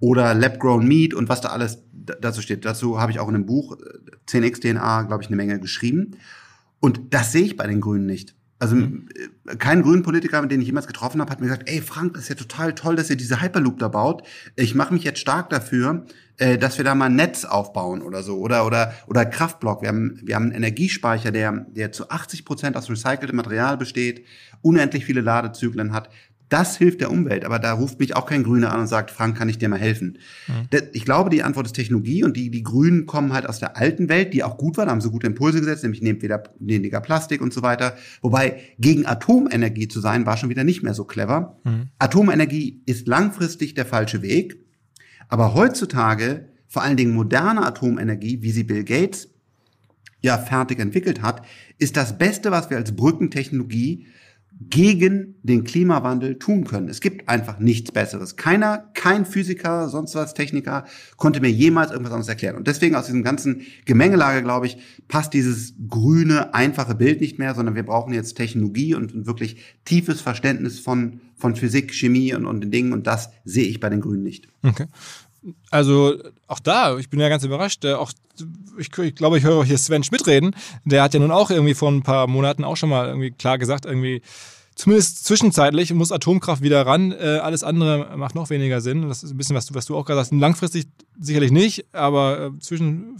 oder 0.00 0.34
Lab-Grown 0.34 0.86
Meat 0.86 1.14
und 1.14 1.28
was 1.28 1.40
da 1.40 1.50
alles 1.50 1.82
dazu 1.92 2.42
steht. 2.42 2.64
Dazu 2.64 3.00
habe 3.00 3.12
ich 3.12 3.20
auch 3.20 3.28
in 3.28 3.36
einem 3.36 3.46
Buch 3.46 3.76
10x 4.28 4.64
äh, 4.64 4.72
DNA, 4.72 5.02
glaube 5.02 5.22
ich, 5.22 5.28
eine 5.28 5.36
Menge 5.36 5.60
geschrieben. 5.60 6.12
Und 6.80 7.14
das 7.14 7.30
sehe 7.30 7.42
ich 7.44 7.56
bei 7.56 7.66
den 7.66 7.80
Grünen 7.80 8.06
nicht. 8.06 8.34
Also 8.62 8.76
mhm. 8.76 9.08
Äh, 9.48 9.56
kein 9.56 9.82
grünen 9.82 10.04
Politiker, 10.04 10.46
den 10.46 10.60
ich 10.60 10.68
jemals 10.68 10.86
getroffen 10.86 11.20
habe, 11.20 11.32
hat 11.32 11.40
mir 11.40 11.48
gesagt, 11.48 11.68
ey 11.68 11.80
Frank, 11.80 12.14
das 12.14 12.22
ist 12.22 12.28
ja 12.28 12.36
total 12.36 12.76
toll, 12.76 12.94
dass 12.94 13.10
ihr 13.10 13.16
diese 13.16 13.42
Hyperloop 13.42 13.80
da 13.80 13.88
baut. 13.88 14.22
Ich 14.54 14.76
mache 14.76 14.94
mich 14.94 15.02
jetzt 15.02 15.18
stark 15.18 15.50
dafür, 15.50 16.06
äh, 16.36 16.58
dass 16.58 16.78
wir 16.78 16.84
da 16.84 16.94
mal 16.94 17.06
ein 17.06 17.16
Netz 17.16 17.44
aufbauen 17.44 18.02
oder 18.02 18.22
so 18.22 18.38
oder 18.38 18.64
oder 18.64 18.94
oder 19.08 19.26
Kraftblock. 19.26 19.82
Wir 19.82 19.88
haben 19.88 20.20
wir 20.22 20.36
haben 20.36 20.44
einen 20.44 20.54
Energiespeicher, 20.54 21.32
der 21.32 21.66
der 21.70 21.90
zu 21.90 22.08
80 22.08 22.44
Prozent 22.44 22.76
aus 22.76 22.88
recyceltem 22.88 23.34
Material 23.34 23.76
besteht, 23.76 24.24
unendlich 24.60 25.04
viele 25.04 25.22
Ladezyklen 25.22 25.92
hat. 25.92 26.08
Das 26.52 26.76
hilft 26.76 27.00
der 27.00 27.10
Umwelt, 27.10 27.46
aber 27.46 27.58
da 27.58 27.72
ruft 27.72 27.98
mich 27.98 28.14
auch 28.14 28.26
kein 28.26 28.42
Grüner 28.42 28.74
an 28.74 28.80
und 28.80 28.86
sagt, 28.86 29.10
Frank, 29.10 29.38
kann 29.38 29.48
ich 29.48 29.56
dir 29.56 29.70
mal 29.70 29.78
helfen? 29.78 30.18
Mhm. 30.48 30.68
Ich 30.92 31.06
glaube, 31.06 31.30
die 31.30 31.42
Antwort 31.42 31.64
ist 31.64 31.72
Technologie 31.72 32.24
und 32.24 32.36
die, 32.36 32.50
die 32.50 32.62
Grünen 32.62 33.06
kommen 33.06 33.32
halt 33.32 33.48
aus 33.48 33.58
der 33.58 33.78
alten 33.78 34.10
Welt, 34.10 34.34
die 34.34 34.44
auch 34.44 34.58
gut 34.58 34.76
war, 34.76 34.84
da 34.84 34.90
haben 34.90 35.00
sie 35.00 35.08
gute 35.08 35.26
Impulse 35.26 35.60
gesetzt, 35.60 35.82
nämlich 35.82 36.02
nehmt 36.02 36.20
wieder 36.20 36.42
weniger 36.58 37.00
Plastik 37.00 37.40
und 37.40 37.54
so 37.54 37.62
weiter. 37.62 37.96
Wobei 38.20 38.60
gegen 38.78 39.06
Atomenergie 39.06 39.88
zu 39.88 40.00
sein, 40.00 40.26
war 40.26 40.36
schon 40.36 40.50
wieder 40.50 40.62
nicht 40.62 40.82
mehr 40.82 40.92
so 40.92 41.04
clever. 41.04 41.58
Mhm. 41.64 41.88
Atomenergie 41.98 42.82
ist 42.84 43.08
langfristig 43.08 43.72
der 43.72 43.86
falsche 43.86 44.20
Weg, 44.20 44.62
aber 45.28 45.54
heutzutage 45.54 46.50
vor 46.68 46.82
allen 46.82 46.98
Dingen 46.98 47.14
moderne 47.14 47.64
Atomenergie, 47.64 48.42
wie 48.42 48.50
sie 48.50 48.64
Bill 48.64 48.84
Gates 48.84 49.30
ja 50.20 50.36
fertig 50.36 50.80
entwickelt 50.80 51.22
hat, 51.22 51.46
ist 51.78 51.96
das 51.96 52.18
Beste, 52.18 52.50
was 52.50 52.68
wir 52.68 52.76
als 52.76 52.94
Brückentechnologie 52.94 54.06
gegen 54.68 55.36
den 55.42 55.64
Klimawandel 55.64 56.38
tun 56.38 56.64
können. 56.64 56.88
Es 56.88 57.00
gibt 57.00 57.28
einfach 57.28 57.58
nichts 57.58 57.92
Besseres. 57.92 58.36
Keiner, 58.36 58.90
kein 58.94 59.24
Physiker, 59.24 59.88
sonst 59.88 60.14
was 60.14 60.34
Techniker 60.34 60.84
konnte 61.16 61.40
mir 61.40 61.50
jemals 61.50 61.90
irgendwas 61.90 62.12
anderes 62.12 62.28
erklären. 62.28 62.56
Und 62.56 62.66
deswegen 62.66 62.94
aus 62.94 63.06
diesem 63.06 63.22
ganzen 63.22 63.62
Gemengelage, 63.84 64.42
glaube 64.42 64.66
ich, 64.66 64.78
passt 65.08 65.32
dieses 65.32 65.74
grüne, 65.88 66.54
einfache 66.54 66.94
Bild 66.94 67.20
nicht 67.20 67.38
mehr, 67.38 67.54
sondern 67.54 67.74
wir 67.74 67.84
brauchen 67.84 68.12
jetzt 68.12 68.34
Technologie 68.34 68.94
und 68.94 69.14
ein 69.14 69.26
wirklich 69.26 69.56
tiefes 69.84 70.20
Verständnis 70.20 70.78
von, 70.78 71.20
von 71.36 71.56
Physik, 71.56 71.94
Chemie 71.94 72.34
und, 72.34 72.46
und 72.46 72.62
den 72.62 72.70
Dingen. 72.70 72.92
Und 72.92 73.06
das 73.06 73.30
sehe 73.44 73.66
ich 73.66 73.80
bei 73.80 73.88
den 73.88 74.00
Grünen 74.00 74.22
nicht. 74.22 74.48
Okay. 74.62 74.86
Also 75.70 76.16
auch 76.46 76.60
da, 76.60 76.96
ich 76.98 77.10
bin 77.10 77.20
ja 77.20 77.28
ganz 77.28 77.44
überrascht. 77.44 77.84
Äh, 77.84 77.94
auch 77.94 78.12
ich, 78.78 78.96
ich 78.98 79.14
glaube, 79.14 79.38
ich 79.38 79.44
höre 79.44 79.64
hier 79.64 79.78
Sven 79.78 80.04
Schmidt 80.04 80.26
reden. 80.26 80.54
Der 80.84 81.02
hat 81.02 81.14
ja 81.14 81.20
nun 81.20 81.30
auch 81.30 81.50
irgendwie 81.50 81.74
vor 81.74 81.90
ein 81.90 82.02
paar 82.02 82.26
Monaten 82.26 82.64
auch 82.64 82.76
schon 82.76 82.88
mal 82.88 83.08
irgendwie 83.08 83.30
klar 83.30 83.58
gesagt, 83.58 83.84
irgendwie 83.84 84.22
zumindest 84.74 85.24
zwischenzeitlich 85.24 85.92
muss 85.92 86.12
Atomkraft 86.12 86.62
wieder 86.62 86.86
ran. 86.86 87.12
Äh, 87.12 87.38
alles 87.42 87.62
andere 87.64 88.16
macht 88.16 88.34
noch 88.34 88.50
weniger 88.50 88.80
Sinn. 88.80 89.08
Das 89.08 89.22
ist 89.22 89.32
ein 89.32 89.36
bisschen, 89.36 89.56
was 89.56 89.66
du, 89.66 89.74
was 89.74 89.86
du 89.86 89.96
auch 89.96 90.04
gerade 90.04 90.20
sagst. 90.20 90.32
Langfristig 90.32 90.86
sicherlich 91.20 91.50
nicht, 91.50 91.86
aber 91.92 92.52
äh, 92.56 92.58
zwischen, 92.60 93.16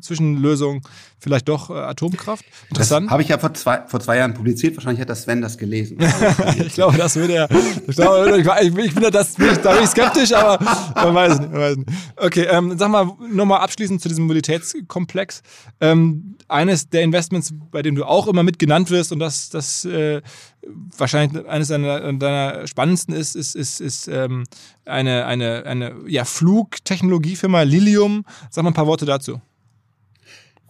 Zwischenlösung 0.00 0.82
vielleicht 1.18 1.48
doch 1.48 1.70
äh, 1.70 1.74
Atomkraft. 1.74 2.44
Interessant. 2.68 3.10
Habe 3.10 3.22
ich 3.22 3.28
ja 3.28 3.38
vor 3.38 3.54
zwei, 3.54 3.82
vor 3.86 4.00
zwei 4.00 4.18
Jahren 4.18 4.34
publiziert. 4.34 4.76
Wahrscheinlich 4.76 5.00
hat 5.00 5.08
das 5.08 5.22
Sven 5.22 5.40
das 5.40 5.58
gelesen. 5.58 5.98
ich 6.58 6.74
glaube, 6.74 6.96
das 6.96 7.16
würde 7.16 7.34
er. 7.34 7.48
Ich, 7.86 7.96
glaube, 7.96 8.38
ich, 8.38 8.76
ich 8.76 8.94
bin 8.94 9.02
da, 9.02 9.10
das, 9.10 9.34
bin 9.34 9.48
ich, 9.50 9.58
da 9.58 9.74
bin 9.74 9.84
ich 9.84 9.90
skeptisch, 9.90 10.32
aber 10.32 10.64
man 10.94 11.14
weiß 11.14 11.40
nicht. 11.40 11.52
Man 11.52 11.60
weiß 11.60 11.76
nicht. 11.76 11.88
Okay, 12.16 12.46
ähm, 12.50 12.78
sag 12.78 12.90
mal 12.90 13.10
nochmal 13.30 13.60
abschließend 13.60 14.00
zu 14.00 14.08
diesem 14.08 14.24
Mobilitätskomplex. 14.24 15.42
Ähm, 15.80 16.36
eines 16.48 16.88
der 16.88 17.02
Investments, 17.02 17.52
bei 17.70 17.82
dem 17.82 17.94
du 17.94 18.04
auch 18.04 18.26
immer 18.26 18.42
mit 18.42 18.58
genannt 18.58 18.90
wirst 18.90 19.12
und 19.12 19.18
das, 19.18 19.50
das 19.50 19.84
äh, 19.84 20.20
wahrscheinlich 20.66 21.46
eines 21.46 21.68
deiner, 21.68 22.12
deiner 22.12 22.66
spannendsten 22.66 23.14
ist, 23.14 23.34
ist, 23.34 23.54
ist, 23.54 23.80
ist 23.80 24.08
ähm, 24.08 24.44
eine, 24.84 25.26
eine, 25.26 25.64
eine 25.66 25.94
ja, 26.06 26.24
Flugtechnologiefirma 26.24 27.62
Lilium. 27.62 28.24
Sag 28.50 28.64
mal 28.64 28.70
ein 28.70 28.74
paar 28.74 28.86
Worte 28.86 29.06
dazu. 29.06 29.40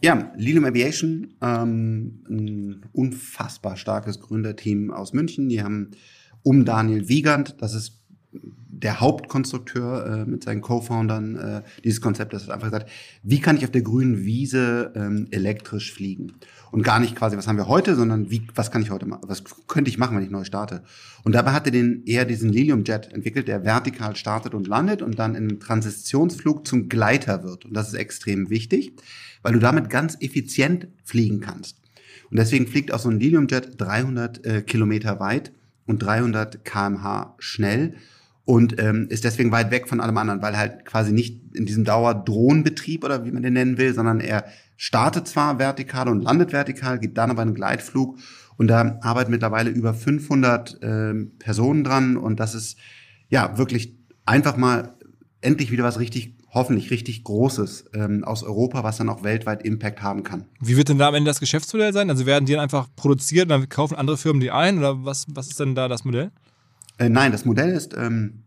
Ja, 0.02 0.32
Lilium 0.36 0.64
Aviation, 0.64 1.34
ähm, 1.42 2.24
ein 2.28 2.86
unfassbar 2.92 3.76
starkes 3.76 4.20
Gründerteam 4.20 4.90
aus 4.90 5.12
München. 5.12 5.48
Die 5.48 5.62
haben 5.62 5.90
um 6.42 6.64
Daniel 6.64 7.08
Wiegand, 7.08 7.56
das 7.60 7.74
ist 7.74 7.99
der 8.82 9.00
Hauptkonstrukteur 9.00 10.06
äh, 10.06 10.24
mit 10.24 10.44
seinen 10.44 10.60
Co-Foundern 10.60 11.36
äh, 11.36 11.62
dieses 11.84 12.00
Konzept, 12.00 12.32
das 12.32 12.44
hat 12.44 12.50
einfach 12.50 12.68
gesagt, 12.68 12.90
wie 13.22 13.40
kann 13.40 13.56
ich 13.56 13.64
auf 13.64 13.70
der 13.70 13.82
grünen 13.82 14.24
Wiese 14.24 14.92
ähm, 14.94 15.28
elektrisch 15.30 15.92
fliegen? 15.92 16.32
Und 16.70 16.82
gar 16.82 17.00
nicht 17.00 17.16
quasi, 17.16 17.36
was 17.36 17.48
haben 17.48 17.56
wir 17.56 17.66
heute, 17.66 17.96
sondern 17.96 18.30
wie, 18.30 18.46
was 18.54 18.70
kann 18.70 18.82
ich 18.82 18.90
heute 18.90 19.06
machen? 19.06 19.24
Was 19.26 19.42
könnte 19.66 19.90
ich 19.90 19.98
machen, 19.98 20.16
wenn 20.16 20.24
ich 20.24 20.30
neu 20.30 20.44
starte? 20.44 20.82
Und 21.24 21.34
dabei 21.34 21.52
hat 21.52 21.66
er 21.66 21.72
den, 21.72 22.04
eher 22.06 22.24
diesen 22.24 22.50
Lilium 22.50 22.84
Jet 22.84 23.12
entwickelt, 23.12 23.48
der 23.48 23.64
vertikal 23.64 24.16
startet 24.16 24.54
und 24.54 24.66
landet 24.66 25.02
und 25.02 25.18
dann 25.18 25.34
im 25.34 25.58
Transitionsflug 25.58 26.66
zum 26.66 26.88
Gleiter 26.88 27.42
wird. 27.42 27.64
Und 27.64 27.74
das 27.74 27.88
ist 27.88 27.94
extrem 27.94 28.50
wichtig, 28.50 28.92
weil 29.42 29.52
du 29.52 29.58
damit 29.58 29.90
ganz 29.90 30.16
effizient 30.20 30.88
fliegen 31.04 31.40
kannst. 31.40 31.78
Und 32.30 32.38
deswegen 32.38 32.66
fliegt 32.68 32.92
auch 32.92 33.00
so 33.00 33.10
ein 33.10 33.18
Lilium 33.18 33.48
Jet 33.48 33.72
300 33.78 34.46
äh, 34.46 34.62
Kilometer 34.62 35.18
weit 35.18 35.52
und 35.86 35.98
300 35.98 36.64
kmh 36.64 37.34
schnell 37.40 37.96
und 38.44 38.80
ähm, 38.80 39.06
ist 39.10 39.24
deswegen 39.24 39.52
weit 39.52 39.70
weg 39.70 39.88
von 39.88 40.00
allem 40.00 40.16
anderen, 40.16 40.42
weil 40.42 40.56
halt 40.56 40.84
quasi 40.84 41.12
nicht 41.12 41.54
in 41.54 41.66
diesem 41.66 41.84
Dauerdrohnbetrieb 41.84 43.04
oder 43.04 43.24
wie 43.24 43.30
man 43.30 43.42
den 43.42 43.52
nennen 43.52 43.78
will, 43.78 43.94
sondern 43.94 44.20
er 44.20 44.44
startet 44.76 45.28
zwar 45.28 45.58
vertikal 45.58 46.08
und 46.08 46.22
landet 46.22 46.52
vertikal, 46.52 46.98
gibt 46.98 47.18
dann 47.18 47.30
aber 47.30 47.42
einen 47.42 47.54
Gleitflug 47.54 48.18
und 48.56 48.68
da 48.68 48.98
arbeiten 49.02 49.30
mittlerweile 49.30 49.70
über 49.70 49.94
500 49.94 50.78
ähm, 50.82 51.32
Personen 51.38 51.84
dran 51.84 52.16
und 52.16 52.40
das 52.40 52.54
ist 52.54 52.78
ja 53.28 53.58
wirklich 53.58 53.96
einfach 54.24 54.56
mal 54.56 54.94
endlich 55.40 55.70
wieder 55.70 55.84
was 55.84 55.98
richtig 55.98 56.36
hoffentlich 56.52 56.90
richtig 56.90 57.22
Großes 57.24 57.90
ähm, 57.94 58.24
aus 58.24 58.42
Europa, 58.42 58.82
was 58.82 58.96
dann 58.96 59.08
auch 59.08 59.22
weltweit 59.22 59.62
Impact 59.64 60.02
haben 60.02 60.24
kann. 60.24 60.46
Wie 60.60 60.76
wird 60.76 60.88
denn 60.88 60.98
da 60.98 61.08
am 61.08 61.14
Ende 61.14 61.28
das 61.28 61.40
Geschäftsmodell 61.40 61.92
sein? 61.92 62.10
Also 62.10 62.26
werden 62.26 62.44
die 62.44 62.52
dann 62.52 62.60
einfach 62.60 62.88
produziert 62.96 63.44
und 63.44 63.50
dann 63.50 63.68
kaufen 63.68 63.94
andere 63.94 64.16
Firmen 64.16 64.40
die 64.40 64.50
ein 64.50 64.78
oder 64.78 65.04
was, 65.04 65.26
was 65.28 65.48
ist 65.48 65.60
denn 65.60 65.74
da 65.74 65.88
das 65.88 66.04
Modell? 66.04 66.32
Äh, 67.00 67.08
nein, 67.08 67.32
das 67.32 67.46
Modell 67.46 67.70
ist, 67.70 67.96
ähm, 67.96 68.44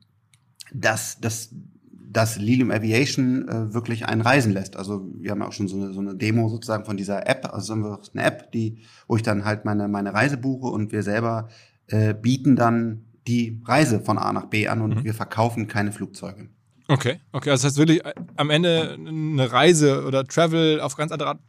dass, 0.72 1.20
dass, 1.20 1.49
dass 1.91 2.38
Lilium 2.38 2.70
Aviation 2.70 3.49
äh, 3.49 3.74
wirklich 3.74 4.06
einen 4.06 4.22
reisen 4.22 4.54
lässt. 4.54 4.78
Also 4.78 5.08
wir 5.18 5.32
haben 5.32 5.41
auch 5.41 5.54
schon 5.54 5.68
so 5.68 5.76
eine, 5.76 5.91
so 5.91 5.99
eine 5.99 6.16
Demo 6.16 6.47
sozusagen 6.49 6.86
von 6.86 6.95
dieser 6.95 7.28
App. 7.28 7.51
Also 7.51 7.74
haben 7.74 7.82
wir 7.82 7.99
eine 8.14 8.24
App, 8.24 8.51
die, 8.51 8.78
wo 9.08 9.16
ich 9.16 9.24
dann 9.24 9.43
halt 9.43 9.66
meine, 9.66 9.88
meine 9.88 10.14
Reise 10.14 10.38
buche 10.38 10.68
und 10.68 10.91
wir 10.91 11.01
selber 11.01 11.49
äh, 11.88 12.14
bieten 12.14 12.56
dann 12.56 13.06
die 13.28 13.60
Reise 13.66 13.99
von 14.01 14.20
A 14.20 14.32
nach 14.32 14.45
B 14.45 14.68
an 14.68 14.82
und 14.82 14.97
mhm. 14.97 15.04
wir 15.04 15.16
verkaufen 15.16 15.68
keine 15.68 15.91
Flugzeuge. 15.91 16.49
Okay, 16.88 17.20
okay. 17.32 17.49
Also 17.49 17.64
das 17.64 17.72
heißt 17.72 17.78
wirklich 17.80 18.06
äh, 18.06 18.14
am 18.36 18.51
Ende 18.51 18.97
eine 18.99 19.51
Reise 19.51 20.06
oder 20.06 20.28
Travel 20.28 20.80
auf 20.80 20.95
ganz 20.95 21.12
andere 21.12 21.39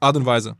Art 0.00 0.16
und 0.16 0.26
Weise. 0.26 0.56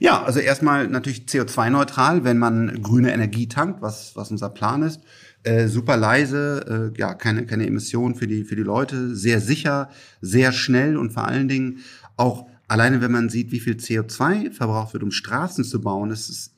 Ja, 0.00 0.22
also 0.22 0.40
erstmal 0.40 0.88
natürlich 0.88 1.22
CO2-neutral, 1.22 2.24
wenn 2.24 2.38
man 2.38 2.82
grüne 2.82 3.12
Energie 3.12 3.48
tankt, 3.48 3.82
was, 3.82 4.14
was 4.16 4.30
unser 4.30 4.50
Plan 4.50 4.82
ist. 4.82 5.00
Äh, 5.44 5.68
super 5.68 5.96
leise, 5.96 6.92
äh, 6.94 6.98
ja, 6.98 7.14
keine, 7.14 7.46
keine 7.46 7.66
Emissionen 7.66 8.14
für 8.14 8.26
die, 8.26 8.44
für 8.44 8.56
die 8.56 8.62
Leute, 8.62 9.14
sehr 9.14 9.40
sicher, 9.40 9.88
sehr 10.20 10.52
schnell 10.52 10.96
und 10.96 11.12
vor 11.12 11.26
allen 11.26 11.48
Dingen 11.48 11.78
auch 12.16 12.46
alleine, 12.66 13.00
wenn 13.00 13.12
man 13.12 13.28
sieht, 13.28 13.50
wie 13.52 13.60
viel 13.60 13.74
CO2 13.74 14.52
verbraucht 14.52 14.92
wird, 14.92 15.02
um 15.02 15.10
Straßen 15.10 15.64
zu 15.64 15.80
bauen, 15.80 16.10
ist 16.10 16.28
es 16.28 16.54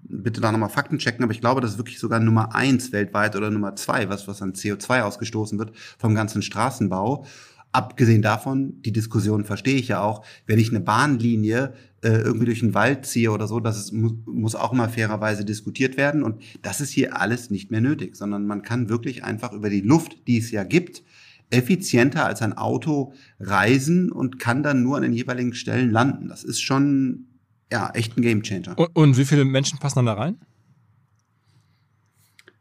bitte 0.00 0.40
da 0.40 0.52
nochmal 0.52 0.68
Fakten 0.68 0.98
checken, 0.98 1.22
aber 1.22 1.32
ich 1.32 1.40
glaube, 1.40 1.60
das 1.60 1.72
ist 1.72 1.78
wirklich 1.78 1.98
sogar 1.98 2.20
Nummer 2.20 2.54
eins 2.54 2.92
weltweit 2.92 3.36
oder 3.36 3.50
Nummer 3.50 3.76
zwei, 3.76 4.08
was, 4.08 4.26
was 4.26 4.42
an 4.42 4.52
CO2 4.52 5.02
ausgestoßen 5.02 5.58
wird 5.58 5.72
vom 5.98 6.14
ganzen 6.14 6.42
Straßenbau. 6.42 7.24
Abgesehen 7.72 8.22
davon, 8.22 8.80
die 8.82 8.92
Diskussion 8.92 9.44
verstehe 9.44 9.76
ich 9.76 9.88
ja 9.88 10.00
auch, 10.00 10.24
wenn 10.46 10.58
ich 10.58 10.70
eine 10.70 10.80
Bahnlinie 10.80 11.64
äh, 11.66 11.87
irgendwie 12.06 12.46
durch 12.46 12.60
den 12.60 12.74
Wald 12.74 13.06
ziehe 13.06 13.30
oder 13.30 13.48
so, 13.48 13.60
das 13.60 13.78
ist, 13.78 13.92
muss, 13.92 14.12
muss 14.26 14.54
auch 14.54 14.72
mal 14.72 14.88
fairerweise 14.88 15.44
diskutiert 15.44 15.96
werden. 15.96 16.22
Und 16.22 16.42
das 16.62 16.80
ist 16.80 16.90
hier 16.90 17.20
alles 17.20 17.50
nicht 17.50 17.70
mehr 17.70 17.80
nötig, 17.80 18.16
sondern 18.16 18.46
man 18.46 18.62
kann 18.62 18.88
wirklich 18.88 19.24
einfach 19.24 19.52
über 19.52 19.68
die 19.70 19.80
Luft, 19.80 20.26
die 20.26 20.38
es 20.38 20.50
ja 20.50 20.64
gibt, 20.64 21.02
effizienter 21.50 22.24
als 22.24 22.42
ein 22.42 22.52
Auto 22.56 23.14
reisen 23.40 24.12
und 24.12 24.38
kann 24.38 24.62
dann 24.62 24.82
nur 24.82 24.96
an 24.96 25.02
den 25.02 25.12
jeweiligen 25.12 25.54
Stellen 25.54 25.90
landen. 25.90 26.28
Das 26.28 26.44
ist 26.44 26.60
schon 26.60 27.26
ja 27.72 27.90
echt 27.94 28.16
ein 28.16 28.22
Gamechanger. 28.22 28.78
Und, 28.78 28.94
und 28.94 29.16
wie 29.16 29.24
viele 29.24 29.44
Menschen 29.44 29.78
passen 29.78 29.96
dann 29.96 30.06
da 30.06 30.14
rein? 30.14 30.38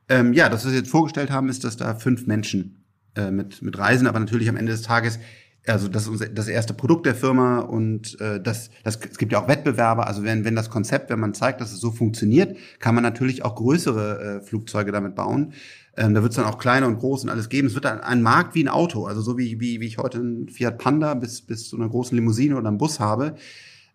Ähm, 0.09 0.33
ja, 0.33 0.49
das, 0.49 0.63
was 0.63 0.71
wir 0.71 0.79
jetzt 0.79 0.89
vorgestellt 0.89 1.31
haben, 1.31 1.49
ist, 1.49 1.63
dass 1.63 1.75
da 1.75 1.95
fünf 1.95 2.27
Menschen 2.27 2.85
äh, 3.15 3.29
mit, 3.29 3.61
mit 3.61 3.77
reisen, 3.77 4.07
aber 4.07 4.19
natürlich 4.19 4.47
am 4.47 4.55
Ende 4.55 4.71
des 4.71 4.81
Tages 4.81 5.19
also 5.67 5.87
das 5.87 6.07
ist 6.07 6.31
das 6.33 6.47
erste 6.47 6.73
Produkt 6.73 7.05
der 7.05 7.15
Firma 7.15 7.59
und 7.59 8.19
äh, 8.21 8.41
das, 8.41 8.69
das 8.83 8.99
es 9.09 9.17
gibt 9.17 9.31
ja 9.31 9.41
auch 9.41 9.47
Wettbewerbe. 9.47 10.07
Also 10.07 10.23
wenn 10.23 10.45
wenn 10.45 10.55
das 10.55 10.69
Konzept, 10.69 11.09
wenn 11.09 11.19
man 11.19 11.33
zeigt, 11.33 11.61
dass 11.61 11.71
es 11.71 11.79
so 11.79 11.91
funktioniert, 11.91 12.57
kann 12.79 12.95
man 12.95 13.03
natürlich 13.03 13.43
auch 13.43 13.55
größere 13.55 14.19
äh, 14.19 14.41
Flugzeuge 14.41 14.91
damit 14.91 15.15
bauen. 15.15 15.53
Ähm, 15.95 16.13
da 16.13 16.21
wird 16.21 16.31
es 16.31 16.37
dann 16.37 16.45
auch 16.45 16.57
kleine 16.57 16.87
und 16.87 16.99
groß 16.99 17.23
und 17.23 17.29
alles 17.29 17.49
geben. 17.49 17.67
Es 17.67 17.73
wird 17.73 17.85
dann 17.85 17.99
ein 17.99 18.21
Markt 18.21 18.55
wie 18.55 18.63
ein 18.63 18.69
Auto, 18.69 19.05
also 19.05 19.21
so 19.21 19.37
wie 19.37 19.59
wie 19.59 19.81
wie 19.81 19.87
ich 19.87 19.97
heute 19.97 20.19
einen 20.19 20.49
Fiat 20.49 20.77
Panda 20.77 21.13
bis 21.13 21.41
bis 21.41 21.69
zu 21.69 21.75
einer 21.75 21.89
großen 21.89 22.15
Limousine 22.15 22.55
oder 22.55 22.67
einem 22.67 22.77
Bus 22.77 22.99
habe. 22.99 23.35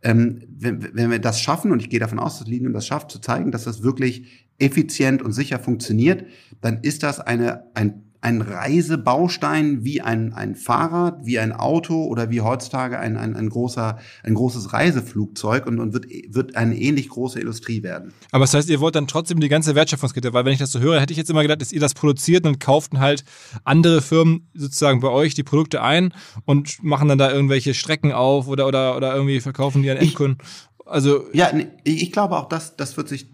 Ähm, 0.03 0.43
wenn, 0.49 0.95
wenn 0.95 1.11
wir 1.11 1.21
das 1.21 1.41
schaffen, 1.41 1.71
und 1.71 1.81
ich 1.81 1.89
gehe 1.89 2.01
davon 2.01 2.19
aus, 2.19 2.41
dass 2.41 2.49
Linium 2.49 2.73
das 2.73 2.87
schafft, 2.87 3.11
zu 3.11 3.21
zeigen, 3.21 3.53
dass 3.53 3.65
das 3.65 3.85
wirklich 3.85 4.49
effizient 4.59 5.23
und 5.23 5.33
sicher 5.33 5.59
funktioniert, 5.59 6.25
dann 6.61 6.81
ist 6.83 7.05
das 7.05 7.21
eine, 7.21 7.65
ein 7.75 8.12
ein 8.23 8.41
Reisebaustein 8.41 9.85
wie 9.85 10.01
ein, 10.01 10.33
ein 10.33 10.55
Fahrrad, 10.55 11.27
wie 11.27 11.41
ein 11.41 11.53
Auto 11.53 12.05
oder 12.05 12.31
wie 12.31 12.41
heutzutage 12.41 12.99
ein, 12.99 13.17
ein, 13.17 13.35
ein, 13.35 13.49
großer, 13.49 13.99
ein 14.23 14.35
großes 14.35 14.73
Reiseflugzeug 14.73 15.67
und, 15.67 15.81
und 15.81 15.93
wird, 15.93 16.07
wird 16.29 16.55
eine 16.55 16.79
ähnlich 16.79 17.09
große 17.09 17.41
Industrie 17.41 17.83
werden. 17.83 18.13
Aber 18.31 18.45
das 18.45 18.55
heißt, 18.55 18.71
ihr 18.71 18.79
wollt 18.79 18.95
dann 18.95 19.09
trotzdem 19.09 19.41
die 19.41 19.49
ganze 19.49 19.75
Wertschöpfungskette, 19.75 20.33
weil 20.33 20.45
wenn 20.45 20.53
ich 20.53 20.61
das 20.61 20.71
so 20.71 20.79
höre, 20.79 21.01
hätte 21.01 21.13
ich 21.13 21.19
jetzt 21.19 21.31
immer 21.31 21.43
gedacht, 21.43 21.61
dass 21.61 21.73
ihr 21.73 21.81
das 21.81 21.95
produziert 21.95 22.47
und 22.47 22.61
kauften 22.61 23.01
halt 23.01 23.25
andere 23.65 24.01
Firmen 24.01 24.49
sozusagen 24.55 25.01
bei 25.01 25.09
euch 25.09 25.35
die 25.35 25.43
Produkte 25.43 25.83
ein 25.83 26.15
und 26.45 26.81
machen 26.85 27.09
dann 27.09 27.19
da 27.19 27.33
irgendwelche 27.33 27.75
Strecken 27.75 28.13
auf 28.13 28.47
oder, 28.47 28.69
oder, 28.69 28.97
oder 28.97 29.17
irgendwie 29.17 29.41
verkaufen 29.41 29.83
die 29.83 29.91
an 29.91 29.97
Endkunden. 29.97 30.39
Also 30.87 31.25
ja, 31.33 31.51
ich 31.83 32.13
glaube 32.13 32.37
auch, 32.37 32.49
das, 32.49 32.77
das 32.77 32.97
wird 32.97 33.09
sich 33.09 33.32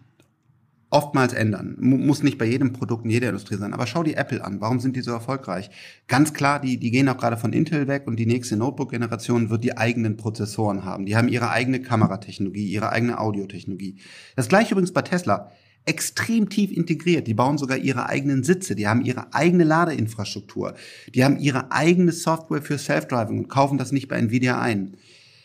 oftmals 0.91 1.35
ändern. 1.35 1.77
Muss 1.79 2.23
nicht 2.23 2.39
bei 2.39 2.47
jedem 2.47 2.73
Produkt 2.73 3.05
in 3.05 3.11
jeder 3.11 3.29
Industrie 3.29 3.57
sein. 3.57 3.75
Aber 3.75 3.87
schau 3.87 4.03
die 4.03 4.15
Apple 4.15 4.43
an. 4.43 4.61
Warum 4.61 4.81
sind 4.81 4.97
die 4.97 5.03
so 5.03 5.11
erfolgreich? 5.11 5.71
Ganz 6.07 6.33
klar, 6.33 6.61
die, 6.61 6.79
die 6.79 6.91
gehen 6.91 7.09
auch 7.09 7.19
gerade 7.19 7.37
von 7.37 7.53
Intel 7.53 7.89
weg 7.89 8.07
und 8.07 8.17
die 8.17 8.27
nächste 8.27 8.57
Notebook-Generation 8.57 9.51
wird 9.51 9.65
die 9.65 9.77
eigenen 9.77 10.17
Prozessoren 10.17 10.85
haben. 10.85 11.05
Die 11.05 11.17
haben 11.17 11.29
ihre 11.29 11.51
eigene 11.51 11.83
Kameratechnologie, 11.83 12.67
ihre 12.67 12.91
eigene 12.91 13.19
Audiotechnologie. 13.21 13.97
Das 14.35 14.49
gleiche 14.49 14.73
übrigens 14.73 14.93
bei 14.93 15.03
Tesla. 15.03 15.53
Extrem 15.85 16.49
tief 16.49 16.71
integriert. 16.71 17.27
Die 17.27 17.35
bauen 17.35 17.59
sogar 17.59 17.79
ihre 17.79 18.09
eigenen 18.09 18.43
Sitze. 18.43 18.75
Die 18.75 18.89
haben 18.89 19.03
ihre 19.03 19.33
eigene 19.35 19.65
Ladeinfrastruktur. 19.65 20.75
Die 21.15 21.25
haben 21.25 21.39
ihre 21.39 21.71
eigene 21.73 22.13
Software 22.13 22.63
für 22.63 22.79
Self-Driving 22.79 23.39
und 23.39 23.49
kaufen 23.49 23.79
das 23.79 23.93
nicht 23.93 24.09
bei 24.09 24.17
Nvidia 24.17 24.61
ein. 24.61 24.97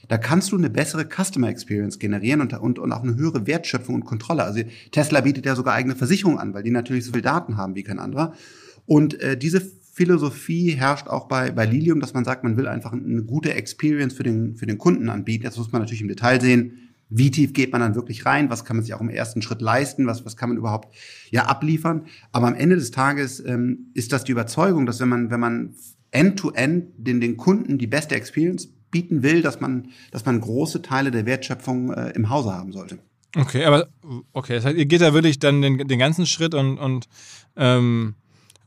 Da 0.08 0.18
kannst 0.18 0.52
du 0.52 0.58
eine 0.58 0.70
bessere 0.70 1.06
Customer 1.06 1.50
Experience 1.50 2.00
generieren 2.00 2.42
und, 2.42 2.54
und, 2.54 2.80
und 2.80 2.92
auch 2.92 3.04
eine 3.04 3.16
höhere 3.16 3.48
Wertschöpfung 3.48 3.96
und 3.96 4.06
Kontrolle. 4.06 4.44
Also 4.44 4.62
Tesla 4.92 5.22
bietet 5.22 5.46
ja 5.46 5.56
sogar 5.56 5.74
eigene 5.74 5.96
Versicherungen 5.96 6.40
an, 6.40 6.54
weil 6.54 6.64
die 6.64 6.72
natürlich 6.72 7.06
so 7.06 7.14
viel 7.14 7.22
Daten 7.22 7.58
haben 7.58 7.76
wie 7.76 7.84
kein 7.84 8.00
anderer. 8.00 8.34
Und 8.86 9.20
äh, 9.22 9.38
diese 9.38 9.62
Philosophie 9.94 10.72
herrscht 10.72 11.08
auch 11.08 11.28
bei, 11.28 11.52
bei 11.52 11.66
Lilium, 11.66 12.00
dass 12.00 12.14
man 12.14 12.26
sagt, 12.26 12.44
man 12.44 12.58
will 12.58 12.68
einfach 12.68 12.94
eine 12.94 13.24
gute 13.24 13.54
Experience 13.54 14.14
für 14.14 14.24
den, 14.24 14.56
für 14.56 14.66
den 14.66 14.78
Kunden 14.78 15.10
anbieten. 15.10 15.44
Das 15.44 15.58
muss 15.58 15.72
man 15.72 15.82
natürlich 15.82 16.02
im 16.02 16.08
Detail 16.08 16.42
sehen. 16.42 16.90
Wie 17.10 17.30
tief 17.30 17.54
geht 17.54 17.72
man 17.72 17.82
dann 17.82 17.94
wirklich 17.94 18.26
rein? 18.26 18.50
Was 18.50 18.66
kann 18.66 18.78
man 18.78 18.84
sich 18.84 18.96
auch 18.96 19.02
im 19.02 19.10
ersten 19.10 19.44
Schritt 19.44 19.62
leisten? 19.62 20.08
Was, 20.08 20.26
was 20.26 20.36
kann 20.36 20.50
man 20.50 20.58
überhaupt 20.58 20.96
ja 21.30 21.46
abliefern? 21.46 22.08
Aber 22.32 22.48
am 22.48 22.56
Ende 22.56 22.76
des 22.76 22.90
Tages 22.90 23.40
ähm, 23.46 23.92
ist 23.94 24.12
das 24.12 24.24
die 24.24 24.32
Überzeugung, 24.32 24.88
dass 24.88 25.00
wenn 25.00 25.10
man, 25.10 25.30
wenn 25.30 25.40
man 25.40 25.76
end-to-end 26.10 26.86
-end 26.86 26.92
den, 26.98 27.22
den 27.22 27.38
Kunden 27.38 27.78
die 27.78 27.86
beste 27.86 28.16
Experience 28.16 28.70
bieten 28.94 29.24
will, 29.24 29.42
dass 29.42 29.60
man, 29.60 29.90
dass 30.12 30.26
man 30.26 30.40
große 30.40 30.82
Teile 30.82 31.12
der 31.12 31.26
Wertschöpfung 31.26 31.92
äh, 31.92 32.12
im 32.12 32.30
Hause 32.30 32.54
haben 32.54 32.72
sollte. 32.72 33.00
Okay, 33.36 33.66
aber 33.66 33.90
okay, 34.32 34.56
das 34.56 34.66
heißt, 34.66 34.78
ihr 34.78 34.86
geht 34.86 35.02
da 35.02 35.14
wirklich 35.14 35.40
dann 35.40 35.62
den, 35.62 35.80
den 35.80 36.00
ganzen 36.00 36.26
Schritt 36.26 36.54
und, 36.54 36.78
und 36.78 37.08
ähm, 37.58 38.14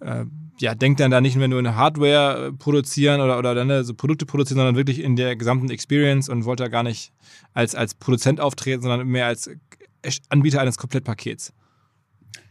äh, 0.00 0.24
ja, 0.58 0.74
denkt 0.74 1.00
dann 1.00 1.10
da 1.10 1.20
nicht 1.20 1.36
nur 1.36 1.44
eine 1.44 1.76
Hardware 1.76 2.52
produzieren 2.52 3.20
oder, 3.20 3.38
oder 3.38 3.54
dann 3.54 3.84
so 3.84 3.94
Produkte 3.94 4.26
produzieren, 4.26 4.58
sondern 4.58 4.76
wirklich 4.76 5.00
in 5.00 5.14
der 5.14 5.36
gesamten 5.36 5.70
Experience 5.70 6.28
und 6.28 6.44
wollt 6.44 6.60
da 6.60 6.68
gar 6.68 6.82
nicht 6.82 7.12
als, 7.54 7.74
als 7.74 7.94
Produzent 7.94 8.40
auftreten, 8.40 8.82
sondern 8.82 9.06
mehr 9.06 9.26
als 9.26 9.50
Anbieter 10.28 10.60
eines 10.60 10.78
Komplettpakets. 10.78 11.52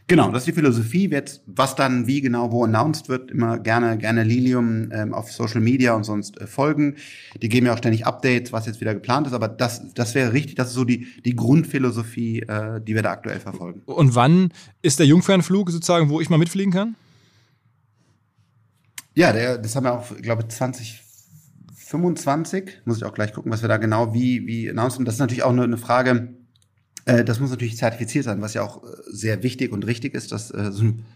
Genau, 0.08 0.30
das 0.30 0.42
ist 0.42 0.46
die 0.46 0.52
Philosophie. 0.52 1.10
Jetzt, 1.10 1.42
was 1.46 1.74
dann 1.74 2.06
wie 2.06 2.20
genau 2.20 2.52
wo 2.52 2.62
announced 2.62 3.08
wird, 3.08 3.32
immer 3.32 3.58
gerne, 3.58 3.98
gerne 3.98 4.22
Lilium 4.22 4.92
ähm, 4.92 5.12
auf 5.12 5.32
Social 5.32 5.60
Media 5.60 5.94
und 5.94 6.04
sonst 6.04 6.40
äh, 6.40 6.46
folgen. 6.46 6.94
Die 7.42 7.48
geben 7.48 7.66
ja 7.66 7.74
auch 7.74 7.78
ständig 7.78 8.06
Updates, 8.06 8.52
was 8.52 8.66
jetzt 8.66 8.80
wieder 8.80 8.94
geplant 8.94 9.26
ist. 9.26 9.32
Aber 9.32 9.48
das, 9.48 9.92
das 9.94 10.14
wäre 10.14 10.32
richtig. 10.32 10.54
Das 10.54 10.68
ist 10.68 10.74
so 10.74 10.84
die, 10.84 11.08
die 11.24 11.34
Grundphilosophie, 11.34 12.42
äh, 12.42 12.80
die 12.80 12.94
wir 12.94 13.02
da 13.02 13.10
aktuell 13.10 13.40
verfolgen. 13.40 13.82
Und 13.86 14.14
wann 14.14 14.52
ist 14.80 15.00
der 15.00 15.06
Jungfernflug 15.06 15.70
sozusagen, 15.70 16.08
wo 16.08 16.20
ich 16.20 16.30
mal 16.30 16.38
mitfliegen 16.38 16.72
kann? 16.72 16.94
Ja, 19.14 19.32
der, 19.32 19.58
das 19.58 19.74
haben 19.74 19.82
wir 19.84 19.94
auch, 19.94 20.16
glaube 20.18 20.42
ich, 20.42 20.48
2025. 20.54 22.82
Muss 22.84 22.98
ich 22.98 23.04
auch 23.04 23.14
gleich 23.14 23.32
gucken, 23.32 23.50
was 23.50 23.62
wir 23.62 23.68
da 23.68 23.78
genau 23.78 24.14
wie, 24.14 24.46
wie 24.46 24.70
announcen. 24.70 25.04
Das 25.04 25.14
ist 25.14 25.20
natürlich 25.20 25.42
auch 25.42 25.50
eine, 25.50 25.64
eine 25.64 25.78
Frage, 25.78 26.35
das 27.06 27.38
muss 27.38 27.50
natürlich 27.50 27.76
zertifiziert 27.76 28.24
sein, 28.24 28.42
was 28.42 28.54
ja 28.54 28.62
auch 28.62 28.82
äh, 28.82 28.88
sehr 29.06 29.42
wichtig 29.42 29.72
und 29.72 29.86
richtig 29.86 30.14
ist. 30.14 30.32
Das, 30.32 30.50
äh, 30.50 30.70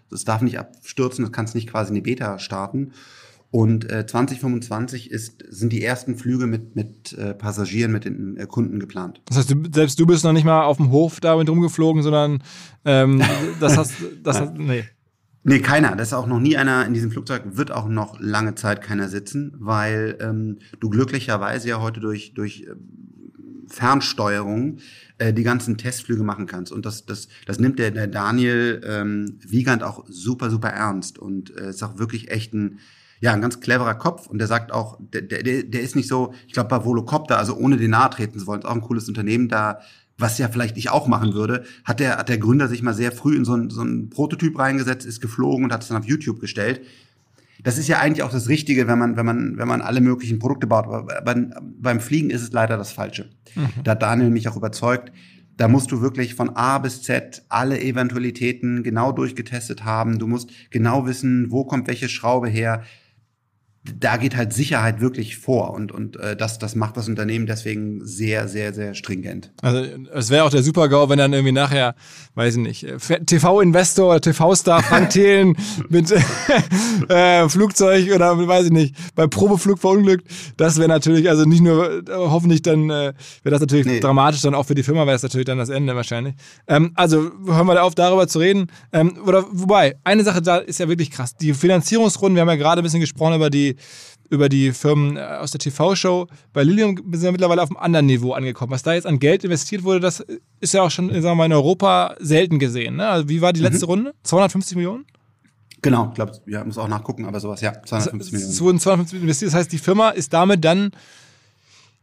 das 0.09 0.25
darf 0.25 0.41
nicht 0.41 0.59
abstürzen, 0.59 1.25
das 1.25 1.33
kannst 1.33 1.55
nicht 1.55 1.69
quasi 1.69 1.91
eine 1.91 2.03
Beta 2.03 2.39
starten. 2.39 2.93
Und 3.53 3.91
äh, 3.91 4.07
2025 4.07 5.11
ist, 5.11 5.43
sind 5.49 5.73
die 5.73 5.83
ersten 5.83 6.17
Flüge 6.17 6.47
mit, 6.47 6.77
mit 6.77 7.13
äh, 7.15 7.35
Passagieren, 7.35 7.91
mit 7.91 8.05
den 8.05 8.37
äh, 8.37 8.47
Kunden 8.47 8.79
geplant. 8.79 9.21
Das 9.25 9.39
heißt, 9.39 9.51
du, 9.51 9.65
selbst 9.73 9.99
du 9.99 10.07
bist 10.07 10.23
noch 10.23 10.33
nicht 10.33 10.45
mal 10.45 10.63
auf 10.63 10.77
dem 10.77 10.93
Hof 10.93 11.19
damit 11.19 11.49
rumgeflogen, 11.49 12.05
sondern 12.05 12.45
ähm, 12.85 13.21
das 13.61 13.77
hast, 13.77 13.95
das 14.23 14.41
hast, 14.41 14.55
nee. 14.55 14.85
Nee, 15.43 15.61
keiner. 15.61 15.97
Das 15.97 16.09
ist 16.09 16.15
auch 16.15 16.27
noch 16.27 16.39
nie 16.39 16.57
einer 16.57 16.87
in 16.87 16.93
diesem 16.95 17.11
Flugzeug, 17.11 17.43
wird 17.57 17.73
auch 17.73 17.89
noch 17.89 18.21
lange 18.21 18.55
Zeit 18.55 18.83
keiner 18.83 19.09
sitzen, 19.09 19.55
weil 19.59 20.19
ähm, 20.21 20.59
du 20.79 20.91
glücklicherweise 20.91 21.71
ja 21.71 21.81
heute 21.81 21.99
durch, 21.99 22.35
durch 22.35 22.67
Fernsteuerung 23.71 24.79
äh, 25.19 25.33
die 25.33 25.43
ganzen 25.43 25.77
Testflüge 25.77 26.23
machen 26.23 26.47
kannst. 26.47 26.73
Und 26.73 26.85
das, 26.87 27.07
das, 27.07 27.29
das 27.47 27.59
nimmt 27.59 27.79
der, 27.79 27.91
der 27.91 28.07
Daniel 28.07 28.81
ähm, 28.85 29.39
Wiegand 29.47 29.83
auch 29.83 30.05
super, 30.09 30.51
super 30.51 30.69
ernst 30.69 31.19
und 31.19 31.57
äh, 31.57 31.71
ist 31.71 31.83
auch 31.83 31.99
wirklich 31.99 32.31
echt 32.31 32.53
ein, 32.53 32.81
ja, 33.21 33.33
ein 33.33 33.41
ganz 33.41 33.61
cleverer 33.61 33.95
Kopf. 33.95 34.27
Und 34.27 34.39
der 34.39 34.47
sagt 34.47 34.73
auch, 34.73 34.99
der, 35.01 35.23
der, 35.23 35.63
der 35.63 35.81
ist 35.81 35.97
nicht 35.97 36.09
so, 36.09 36.35
ich 36.47 36.53
glaube, 36.53 36.69
bei 36.69 36.85
Volocopter, 36.85 37.39
also 37.39 37.57
ohne 37.57 37.77
den 37.77 37.91
nahe 37.91 38.11
treten 38.11 38.39
zu 38.39 38.47
wollen, 38.47 38.61
ist 38.61 38.67
auch 38.67 38.75
ein 38.75 38.81
cooles 38.81 39.09
Unternehmen, 39.09 39.49
da 39.49 39.81
was 40.19 40.37
ja 40.37 40.49
vielleicht 40.49 40.77
ich 40.77 40.91
auch 40.91 41.07
machen 41.07 41.33
würde, 41.33 41.65
hat 41.83 41.99
der, 41.99 42.19
hat 42.19 42.29
der 42.29 42.37
Gründer 42.37 42.69
sich 42.69 42.83
mal 42.83 42.93
sehr 42.93 43.11
früh 43.11 43.37
in 43.37 43.47
so 43.47 43.55
ein, 43.55 43.71
so 43.71 43.81
ein 43.83 44.11
Prototyp 44.11 44.59
reingesetzt, 44.59 45.07
ist 45.07 45.23
geflogen 45.23 45.65
und 45.65 45.73
hat 45.73 45.83
es 45.83 45.89
dann 45.89 45.97
auf 45.97 46.05
YouTube 46.05 46.41
gestellt 46.41 46.83
das 47.63 47.79
ist 47.79 47.89
ja 47.89 47.99
eigentlich 47.99 48.23
auch 48.23 48.33
das 48.33 48.49
Richtige, 48.49 48.87
wenn 48.87 48.99
man, 48.99 49.17
wenn 49.17 49.27
man, 49.27 49.57
wenn 49.57 49.69
man 49.69 49.81
alle 49.81 50.01
möglichen 50.01 50.39
Produkte 50.39 50.67
baut. 50.67 50.87
Aber 50.87 51.23
beim, 51.23 51.53
beim 51.79 52.01
Fliegen 52.01 52.31
ist 52.31 52.43
es 52.43 52.53
leider 52.53 52.77
das 52.77 52.93
Falsche. 52.93 53.31
Mhm. 53.55 53.83
Da 53.85 53.93
hat 53.93 54.03
Daniel 54.03 54.31
mich 54.31 54.49
auch 54.49 54.57
überzeugt. 54.57 55.13
Da 55.57 55.69
musst 55.69 55.93
du 55.93 56.01
wirklich 56.01 56.35
von 56.35 56.57
A 56.57 56.79
bis 56.79 57.03
Z 57.03 57.43
alle 57.51 57.81
Eventualitäten 57.81 58.83
genau 58.83 59.13
durchgetestet 59.13 59.85
haben. 59.85 60.19
Du 60.19 60.27
musst 60.27 60.51
genau 60.71 61.07
wissen, 61.07 61.51
wo 61.51 61.65
kommt 61.65 61.87
welche 61.87 62.09
Schraube 62.09 62.49
her 62.49 62.83
da 63.83 64.19
geht 64.19 64.37
halt 64.37 64.53
Sicherheit 64.53 65.01
wirklich 65.01 65.39
vor 65.39 65.73
und, 65.73 65.91
und 65.91 66.17
äh, 66.17 66.37
das, 66.37 66.59
das 66.59 66.75
macht 66.75 66.99
das 66.99 67.09
Unternehmen 67.09 67.47
deswegen 67.47 68.05
sehr, 68.05 68.47
sehr, 68.47 68.75
sehr 68.75 68.95
stringent. 68.95 69.53
Also 69.63 69.83
es 70.13 70.29
wäre 70.29 70.45
auch 70.45 70.51
der 70.51 70.63
Super-GAU, 70.63 71.09
wenn 71.09 71.19
dann 71.19 71.33
irgendwie 71.33 71.53
nachher, 71.53 71.95
weiß 72.35 72.57
ich 72.57 72.61
nicht, 72.61 72.85
äh, 72.85 72.99
TV-Investor 73.25 74.11
oder 74.11 74.21
TV-Star 74.21 74.83
Frank 74.83 75.11
Thelen 75.11 75.57
mit 75.89 76.13
äh, 77.09 77.49
Flugzeug 77.49 78.13
oder 78.15 78.47
weiß 78.47 78.67
ich 78.67 78.73
nicht, 78.73 78.95
bei 79.15 79.27
Probeflug 79.27 79.79
verunglückt. 79.79 80.27
Das 80.59 80.77
wäre 80.77 80.89
natürlich, 80.89 81.31
also 81.31 81.45
nicht 81.45 81.63
nur, 81.63 81.91
äh, 81.91 82.03
hoffentlich 82.11 82.61
dann, 82.61 82.91
äh, 82.91 83.15
wäre 83.43 83.51
das 83.51 83.61
natürlich 83.61 83.87
nee. 83.87 84.01
dramatisch, 84.01 84.43
dann 84.43 84.55
auch 84.55 84.67
für 84.67 84.75
die 84.75 84.83
Firma 84.83 85.07
wäre 85.07 85.17
es 85.17 85.23
natürlich 85.23 85.47
dann 85.47 85.59
das 85.59 85.71
Ende 85.71 85.97
wahrscheinlich. 85.97 86.35
Ähm, 86.69 86.93
also 86.97 87.31
hören 87.47 87.67
wir 87.67 87.77
da 87.77 87.83
auf, 87.83 87.95
darüber 87.95 88.29
zu 88.29 88.41
reden. 88.41 88.67
Ähm, 88.93 89.17
oder 89.25 89.47
wobei, 89.51 89.97
eine 90.05 90.23
Sache 90.23 90.43
da 90.43 90.59
ist 90.59 90.81
ja 90.81 90.89
wirklich 90.89 91.11
krass. 91.11 91.35
Die 91.35 91.55
Finanzierungsrunden, 91.55 92.37
wir 92.37 92.43
haben 92.43 92.49
ja 92.51 92.57
gerade 92.57 92.83
ein 92.83 92.85
bisschen 92.85 93.01
gesprochen 93.01 93.37
über 93.37 93.49
die 93.49 93.70
über 94.31 94.49
die 94.49 94.73
Firmen 94.73 95.17
äh, 95.17 95.21
aus 95.21 95.51
der 95.51 95.59
TV-Show. 95.59 96.29
Bei 96.53 96.63
Lilium 96.63 96.97
sind 96.97 97.23
wir 97.23 97.33
mittlerweile 97.33 97.63
auf 97.63 97.71
einem 97.71 97.79
anderen 97.79 98.07
Niveau 98.07 98.33
angekommen. 98.33 98.73
Was 98.73 98.83
da 98.83 98.95
jetzt 98.95 99.07
an 99.07 99.19
Geld 99.19 99.45
investiert 99.45 99.83
wurde, 99.83 100.01
das 100.01 100.25
ist 100.61 100.75
ja 100.75 100.83
auch 100.83 100.91
schon 100.91 101.11
sagen 101.11 101.23
wir 101.23 101.35
mal, 101.35 101.47
in 101.47 101.53
Europa 101.53 102.15
selten 102.21 102.59
gesehen. 102.59 102.97
Ne? 102.97 103.09
Also 103.09 103.29
wie 103.29 103.41
war 103.41 103.53
die 103.53 103.61
letzte 103.61 103.87
mhm. 103.87 103.91
Runde? 103.91 104.15
250 104.23 104.77
Millionen? 104.77 105.05
Genau, 105.83 106.09
ich 106.09 106.15
glaube, 106.15 106.33
ja, 106.47 106.65
muss 106.65 106.79
auch 106.79 106.89
nachgucken, 106.89 107.25
aber 107.25 107.41
sowas, 107.41 107.61
ja, 107.61 107.73
250 107.83 108.33
Millionen. 108.33 108.53
Es 108.53 108.61
wurden 108.61 108.79
250 108.79 109.15
Millionen 109.15 109.29
investiert. 109.29 109.53
Das 109.53 109.59
heißt, 109.59 109.73
die 109.73 109.79
Firma 109.79 110.11
ist 110.11 110.33
damit 110.33 110.65
dann 110.65 110.93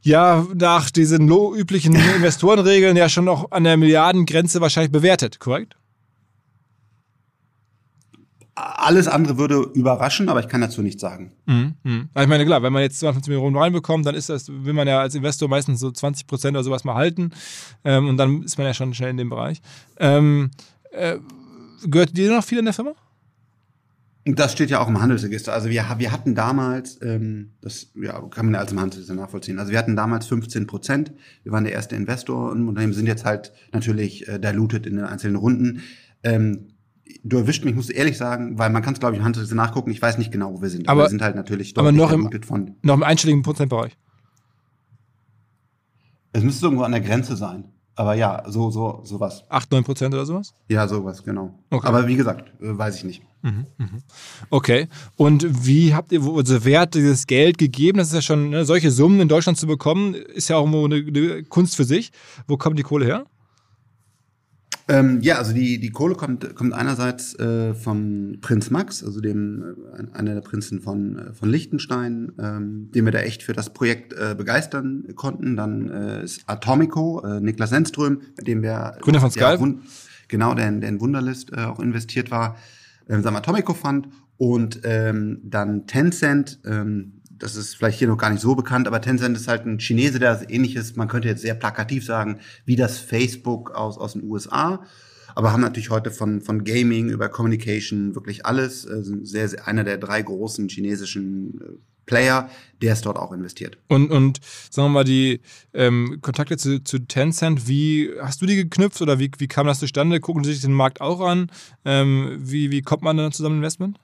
ja 0.01 0.45
nach 0.55 0.89
diesen 0.89 1.29
üblichen 1.29 1.95
Investorenregeln 2.15 2.97
ja 2.97 3.07
schon 3.07 3.25
noch 3.25 3.51
an 3.51 3.63
der 3.63 3.77
Milliardengrenze 3.77 4.61
wahrscheinlich 4.61 4.91
bewertet, 4.91 5.39
korrekt? 5.39 5.75
Alles 8.59 9.07
andere 9.07 9.37
würde 9.37 9.69
überraschen, 9.75 10.29
aber 10.29 10.39
ich 10.39 10.47
kann 10.47 10.61
dazu 10.61 10.81
nichts 10.81 10.99
sagen. 10.99 11.31
Mhm, 11.45 11.75
mh. 11.83 12.21
Ich 12.21 12.27
meine, 12.27 12.43
klar, 12.43 12.63
wenn 12.63 12.73
man 12.73 12.81
jetzt 12.81 12.99
250 12.99 13.29
Millionen 13.29 13.55
reinbekommt, 13.55 14.03
dann 14.03 14.15
ist 14.15 14.29
das, 14.29 14.49
will 14.49 14.73
man 14.73 14.87
ja 14.87 14.99
als 14.99 15.13
Investor 15.13 15.47
meistens 15.47 15.79
so 15.79 15.91
20 15.91 16.25
Prozent 16.25 16.57
oder 16.57 16.63
sowas 16.63 16.83
mal 16.83 16.95
halten. 16.95 17.29
Ähm, 17.83 18.09
und 18.09 18.17
dann 18.17 18.41
ist 18.41 18.57
man 18.57 18.65
ja 18.65 18.73
schon 18.73 18.95
schnell 18.95 19.11
in 19.11 19.17
dem 19.17 19.29
Bereich. 19.29 19.61
Ähm, 19.99 20.49
äh, 20.91 21.19
gehört 21.83 22.17
dir 22.17 22.31
noch 22.31 22.43
viel 22.43 22.57
in 22.57 22.65
der 22.65 22.73
Firma? 22.73 22.95
Das 24.25 24.53
steht 24.53 24.71
ja 24.71 24.79
auch 24.79 24.87
im 24.87 24.99
Handelsregister. 24.99 25.53
Also 25.53 25.69
wir, 25.69 25.85
wir 25.99 26.11
hatten 26.11 26.33
damals, 26.33 26.99
ähm, 27.03 27.51
das 27.61 27.91
ja, 27.93 28.19
kann 28.29 28.47
man 28.47 28.55
ja 28.55 28.59
als 28.59 28.71
im 28.71 28.79
Handelsregister 28.79 29.13
nachvollziehen. 29.13 29.59
Also 29.59 29.71
wir 29.71 29.77
hatten 29.77 29.95
damals 29.95 30.25
15 30.25 30.65
Prozent. 30.65 31.13
Wir 31.43 31.51
waren 31.51 31.63
der 31.63 31.73
erste 31.73 31.95
Investor 31.95 32.51
im 32.51 32.67
Unternehmen, 32.67 32.93
sind 32.93 33.05
jetzt 33.05 33.23
halt 33.23 33.53
natürlich 33.71 34.27
äh, 34.27 34.39
diluted 34.39 34.87
in 34.87 34.95
den 34.95 35.05
einzelnen 35.05 35.35
Runden. 35.35 35.83
Ähm, 36.23 36.69
du 37.23 37.37
erwischt 37.37 37.65
mich, 37.65 37.75
muss 37.75 37.89
ehrlich 37.89 38.17
sagen, 38.17 38.57
weil 38.57 38.69
man 38.69 38.81
kann 38.81 38.93
es, 38.93 38.99
glaube 38.99 39.15
ich, 39.15 39.19
im 39.19 39.25
Handelsregister 39.25 39.55
nachgucken. 39.55 39.91
Ich 39.91 40.01
weiß 40.01 40.17
nicht 40.17 40.31
genau, 40.31 40.53
wo 40.53 40.61
wir 40.61 40.69
sind. 40.69 40.87
Aber 40.87 41.03
wir 41.03 41.09
sind 41.09 41.21
halt 41.21 41.35
natürlich 41.35 41.77
aber 41.77 41.91
noch 41.91 42.11
im, 42.11 42.29
von. 42.43 42.75
Noch 42.81 42.95
im 42.95 43.03
einstelligen 43.03 43.43
Prozentbereich. 43.43 43.97
Es 46.33 46.43
müsste 46.43 46.65
irgendwo 46.65 46.83
an 46.83 46.91
der 46.91 47.01
Grenze 47.01 47.35
sein. 47.35 47.65
Aber 47.95 48.13
ja, 48.13 48.43
so, 48.45 48.69
so, 48.69 49.01
sowas. 49.03 49.43
8, 49.49 49.71
9 49.71 49.83
Prozent 49.83 50.13
oder 50.13 50.23
sowas? 50.23 50.53
Ja, 50.69 50.87
sowas, 50.87 51.23
genau. 51.23 51.57
Okay. 51.71 51.87
Aber 51.87 52.07
wie 52.07 52.15
gesagt, 52.15 52.49
äh, 52.61 52.77
weiß 52.77 52.97
ich 52.97 53.03
nicht. 53.03 53.23
Mhm, 53.41 53.65
mhm. 53.77 54.03
Okay. 54.51 54.87
Und 55.15 55.65
wie 55.65 55.95
habt 55.95 56.11
ihr, 56.11 56.21
also 56.21 56.63
wer 56.63 56.81
hat 56.81 56.93
dieses 56.93 57.25
Geld 57.25 57.57
gegeben? 57.57 57.97
Das 57.97 58.09
ist 58.09 58.13
ja 58.13 58.21
schon, 58.21 58.51
ne, 58.51 58.65
solche 58.65 58.91
Summen 58.91 59.19
in 59.19 59.27
Deutschland 59.27 59.57
zu 59.57 59.65
bekommen, 59.65 60.13
ist 60.13 60.47
ja 60.47 60.57
auch 60.57 60.65
immer 60.65 60.85
eine, 60.85 60.97
eine 60.97 61.43
Kunst 61.45 61.75
für 61.75 61.85
sich. 61.85 62.11
Wo 62.47 62.55
kommt 62.55 62.77
die 62.77 62.83
Kohle 62.83 63.05
her? 63.05 63.25
Ähm, 64.89 65.19
ja, 65.21 65.37
also 65.37 65.53
die, 65.53 65.79
die 65.79 65.91
Kohle 65.91 66.15
kommt, 66.15 66.55
kommt 66.55 66.73
einerseits 66.73 67.37
äh, 67.39 67.73
vom 67.73 68.37
Prinz 68.39 68.69
Max, 68.69 69.03
also 69.03 69.19
dem 69.19 69.75
äh, 69.93 70.17
einer 70.17 70.33
der 70.33 70.41
Prinzen 70.41 70.81
von, 70.81 71.19
äh, 71.19 71.33
von 71.33 71.49
Liechtenstein, 71.49 72.31
ähm, 72.39 72.89
den 72.95 73.03
wir 73.03 73.11
da 73.11 73.19
echt 73.19 73.43
für 73.43 73.51
das 73.51 73.73
Projekt 73.73 74.13
äh, 74.13 74.33
begeistern 74.33 75.03
konnten. 75.15 75.57
Dann 75.57 75.89
äh, 75.89 76.23
ist 76.23 76.43
Atomico, 76.47 77.21
äh, 77.25 77.41
Niklas 77.41 77.71
Sennström, 77.71 78.21
mit 78.37 78.47
dem 78.47 78.61
wir 78.61 78.95
Gründer 79.01 79.19
von 79.19 79.31
Skype. 79.31 79.59
Ja, 79.59 79.75
genau, 80.29 80.53
der, 80.53 80.71
der 80.71 80.89
in 80.89 81.01
Wunderlist 81.01 81.51
äh, 81.51 81.63
auch 81.65 81.79
investiert 81.79 82.31
war, 82.31 82.55
äh, 83.07 83.19
seinem 83.19 83.35
Atomico 83.35 83.73
Fund 83.73 84.07
und 84.37 84.81
ähm, 84.83 85.41
dann 85.43 85.87
Tencent, 85.87 86.59
ähm, 86.65 87.16
das 87.39 87.55
ist 87.55 87.75
vielleicht 87.75 87.99
hier 87.99 88.07
noch 88.07 88.17
gar 88.17 88.29
nicht 88.29 88.41
so 88.41 88.55
bekannt, 88.55 88.87
aber 88.87 89.01
Tencent 89.01 89.37
ist 89.37 89.47
halt 89.47 89.65
ein 89.65 89.79
Chinese, 89.79 90.19
der 90.19 90.49
ähnliches, 90.49 90.95
man 90.95 91.07
könnte 91.07 91.27
jetzt 91.27 91.41
sehr 91.41 91.55
plakativ 91.55 92.05
sagen, 92.05 92.39
wie 92.65 92.75
das 92.75 92.97
Facebook 92.97 93.71
aus, 93.71 93.97
aus 93.97 94.13
den 94.13 94.23
USA. 94.23 94.83
Aber 95.35 95.51
haben 95.51 95.61
natürlich 95.61 95.91
heute 95.91 96.09
von, 96.09 96.41
von 96.41 96.63
Gaming 96.63 97.09
über 97.09 97.29
Communication 97.29 98.15
wirklich 98.15 98.45
alles. 98.47 98.85
Äh, 98.85 99.03
sehr, 99.03 99.47
sehr, 99.47 99.67
einer 99.67 99.83
der 99.83 99.99
drei 99.99 100.21
großen 100.21 100.67
chinesischen 100.67 101.61
äh, 101.61 101.65
Player, 102.07 102.49
der 102.81 102.93
ist 102.93 103.05
dort 103.05 103.17
auch 103.17 103.31
investiert. 103.31 103.77
Und, 103.87 104.09
und 104.09 104.39
sagen 104.71 104.87
wir 104.87 104.93
mal, 104.93 105.03
die 105.03 105.41
ähm, 105.75 106.19
Kontakte 106.21 106.57
zu, 106.57 106.83
zu 106.83 106.99
Tencent, 106.99 107.67
wie 107.67 108.09
hast 108.19 108.41
du 108.41 108.47
die 108.47 108.55
geknüpft 108.55 108.99
oder 109.01 109.19
wie, 109.19 109.29
wie 109.37 109.47
kam 109.47 109.67
das 109.67 109.79
zustande? 109.79 110.19
Gucken 110.19 110.43
Sie 110.43 110.53
sich 110.53 110.61
den 110.61 110.73
Markt 110.73 111.01
auch 111.01 111.21
an? 111.21 111.51
Ähm, 111.85 112.37
wie, 112.39 112.71
wie 112.71 112.81
kommt 112.81 113.03
man 113.03 113.17
dann 113.17 113.31
zusammen 113.31 113.57
Investment? 113.57 113.99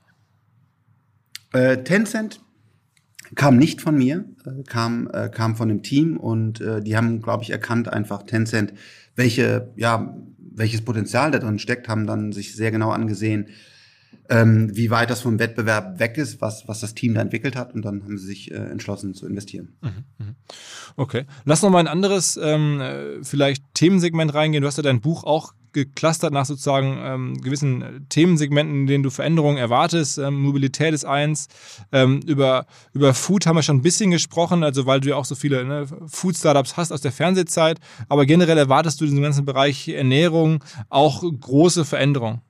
Äh, 1.53 1.83
Tencent 1.83 2.41
Kam 3.35 3.57
nicht 3.57 3.81
von 3.81 3.97
mir, 3.97 4.25
äh, 4.45 4.63
kam, 4.63 5.09
äh, 5.11 5.29
kam 5.29 5.55
von 5.55 5.69
dem 5.69 5.83
Team 5.83 6.17
und 6.17 6.61
äh, 6.61 6.81
die 6.81 6.95
haben, 6.95 7.21
glaube 7.21 7.43
ich, 7.43 7.49
erkannt 7.49 7.87
einfach 7.87 8.23
Tencent, 8.23 8.73
welche, 9.15 9.71
ja, 9.75 10.15
welches 10.37 10.81
Potenzial 10.81 11.31
da 11.31 11.39
drin 11.39 11.59
steckt, 11.59 11.87
haben 11.87 12.05
dann 12.05 12.31
sich 12.31 12.55
sehr 12.55 12.71
genau 12.71 12.91
angesehen, 12.91 13.47
ähm, 14.29 14.75
wie 14.75 14.89
weit 14.89 15.09
das 15.09 15.21
vom 15.21 15.39
Wettbewerb 15.39 15.99
weg 15.99 16.17
ist, 16.17 16.41
was, 16.41 16.67
was 16.67 16.79
das 16.79 16.93
Team 16.93 17.13
da 17.13 17.21
entwickelt 17.21 17.55
hat. 17.55 17.73
Und 17.73 17.83
dann 17.83 18.03
haben 18.03 18.17
sie 18.17 18.27
sich 18.27 18.51
äh, 18.51 18.55
entschlossen 18.55 19.13
zu 19.13 19.27
investieren. 19.27 19.75
Mhm, 19.81 20.03
mhm. 20.17 20.35
Okay. 20.95 21.25
Lass 21.45 21.61
noch 21.61 21.69
mal 21.69 21.79
ein 21.79 21.87
anderes, 21.87 22.39
ähm, 22.41 22.81
vielleicht 23.23 23.63
Themensegment 23.73 24.33
reingehen. 24.33 24.61
Du 24.61 24.67
hast 24.67 24.77
ja 24.77 24.83
dein 24.83 25.01
Buch 25.01 25.23
auch 25.23 25.53
geclustert 25.73 26.31
nach 26.31 26.45
sozusagen 26.45 26.97
ähm, 27.01 27.41
gewissen 27.41 28.05
Themensegmenten, 28.09 28.81
in 28.81 28.87
denen 28.87 29.03
du 29.03 29.09
Veränderungen 29.09 29.57
erwartest. 29.57 30.17
Ähm, 30.17 30.41
Mobilität 30.41 30.93
ist 30.93 31.05
eins. 31.05 31.47
Ähm, 31.91 32.21
über, 32.25 32.65
über 32.93 33.13
Food 33.13 33.45
haben 33.45 33.55
wir 33.55 33.63
schon 33.63 33.77
ein 33.77 33.81
bisschen 33.81 34.11
gesprochen, 34.11 34.63
also 34.63 34.85
weil 34.85 35.01
du 35.01 35.09
ja 35.09 35.15
auch 35.15 35.25
so 35.25 35.35
viele 35.35 35.65
ne, 35.65 35.87
Food-Startups 36.07 36.77
hast 36.77 36.91
aus 36.91 37.01
der 37.01 37.11
Fernsehzeit. 37.11 37.79
Aber 38.07 38.25
generell 38.25 38.57
erwartest 38.57 39.01
du 39.01 39.05
in 39.05 39.11
diesem 39.11 39.23
ganzen 39.23 39.45
Bereich 39.45 39.89
Ernährung 39.89 40.63
auch 40.89 41.23
große 41.23 41.85
Veränderungen. 41.85 42.41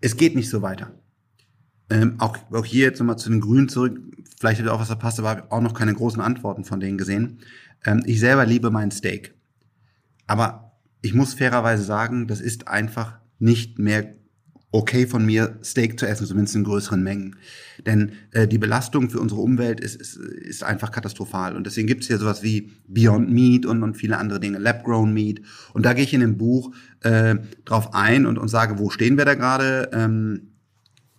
Es 0.00 0.16
geht 0.16 0.34
nicht 0.34 0.50
so 0.50 0.62
weiter. 0.62 0.92
Ähm, 1.90 2.16
auch, 2.18 2.36
auch 2.52 2.64
hier 2.64 2.86
jetzt 2.86 2.98
nochmal 2.98 3.18
zu 3.18 3.28
den 3.28 3.40
Grünen 3.40 3.68
zurück. 3.68 4.00
Vielleicht 4.40 4.58
habe 4.58 4.68
ich 4.68 4.74
auch 4.74 4.80
was 4.80 4.88
verpasst, 4.88 5.20
aber 5.20 5.46
auch 5.50 5.60
noch 5.60 5.74
keine 5.74 5.94
großen 5.94 6.20
Antworten 6.20 6.64
von 6.64 6.80
denen 6.80 6.98
gesehen. 6.98 7.38
Ähm, 7.84 8.02
ich 8.06 8.18
selber 8.18 8.46
liebe 8.46 8.70
mein 8.70 8.90
Steak. 8.90 9.34
Aber 10.26 10.71
ich 11.02 11.14
muss 11.14 11.34
fairerweise 11.34 11.82
sagen, 11.82 12.26
das 12.26 12.40
ist 12.40 12.68
einfach 12.68 13.18
nicht 13.38 13.78
mehr 13.78 14.14
okay 14.72 15.06
von 15.06 15.26
mir, 15.26 15.58
Steak 15.62 16.00
zu 16.00 16.06
essen, 16.06 16.26
zumindest 16.26 16.56
in 16.56 16.64
größeren 16.64 17.02
Mengen. 17.02 17.36
Denn 17.84 18.12
äh, 18.30 18.48
die 18.48 18.56
Belastung 18.56 19.10
für 19.10 19.20
unsere 19.20 19.42
Umwelt 19.42 19.80
ist, 19.80 19.96
ist, 19.96 20.16
ist 20.16 20.64
einfach 20.64 20.90
katastrophal. 20.90 21.54
Und 21.54 21.66
deswegen 21.66 21.86
gibt 21.86 22.02
es 22.02 22.06
hier 22.08 22.16
sowas 22.16 22.42
wie 22.42 22.72
Beyond 22.88 23.30
Meat 23.30 23.66
und, 23.66 23.82
und 23.82 23.96
viele 23.96 24.16
andere 24.16 24.40
Dinge, 24.40 24.58
Lab-Grown 24.58 25.12
Meat. 25.12 25.42
Und 25.74 25.84
da 25.84 25.92
gehe 25.92 26.04
ich 26.04 26.14
in 26.14 26.20
dem 26.20 26.38
Buch 26.38 26.74
äh, 27.00 27.36
drauf 27.66 27.92
ein 27.92 28.24
und, 28.24 28.38
und 28.38 28.48
sage, 28.48 28.78
wo 28.78 28.88
stehen 28.88 29.18
wir 29.18 29.26
da 29.26 29.34
gerade? 29.34 29.90
Ähm, 29.92 30.48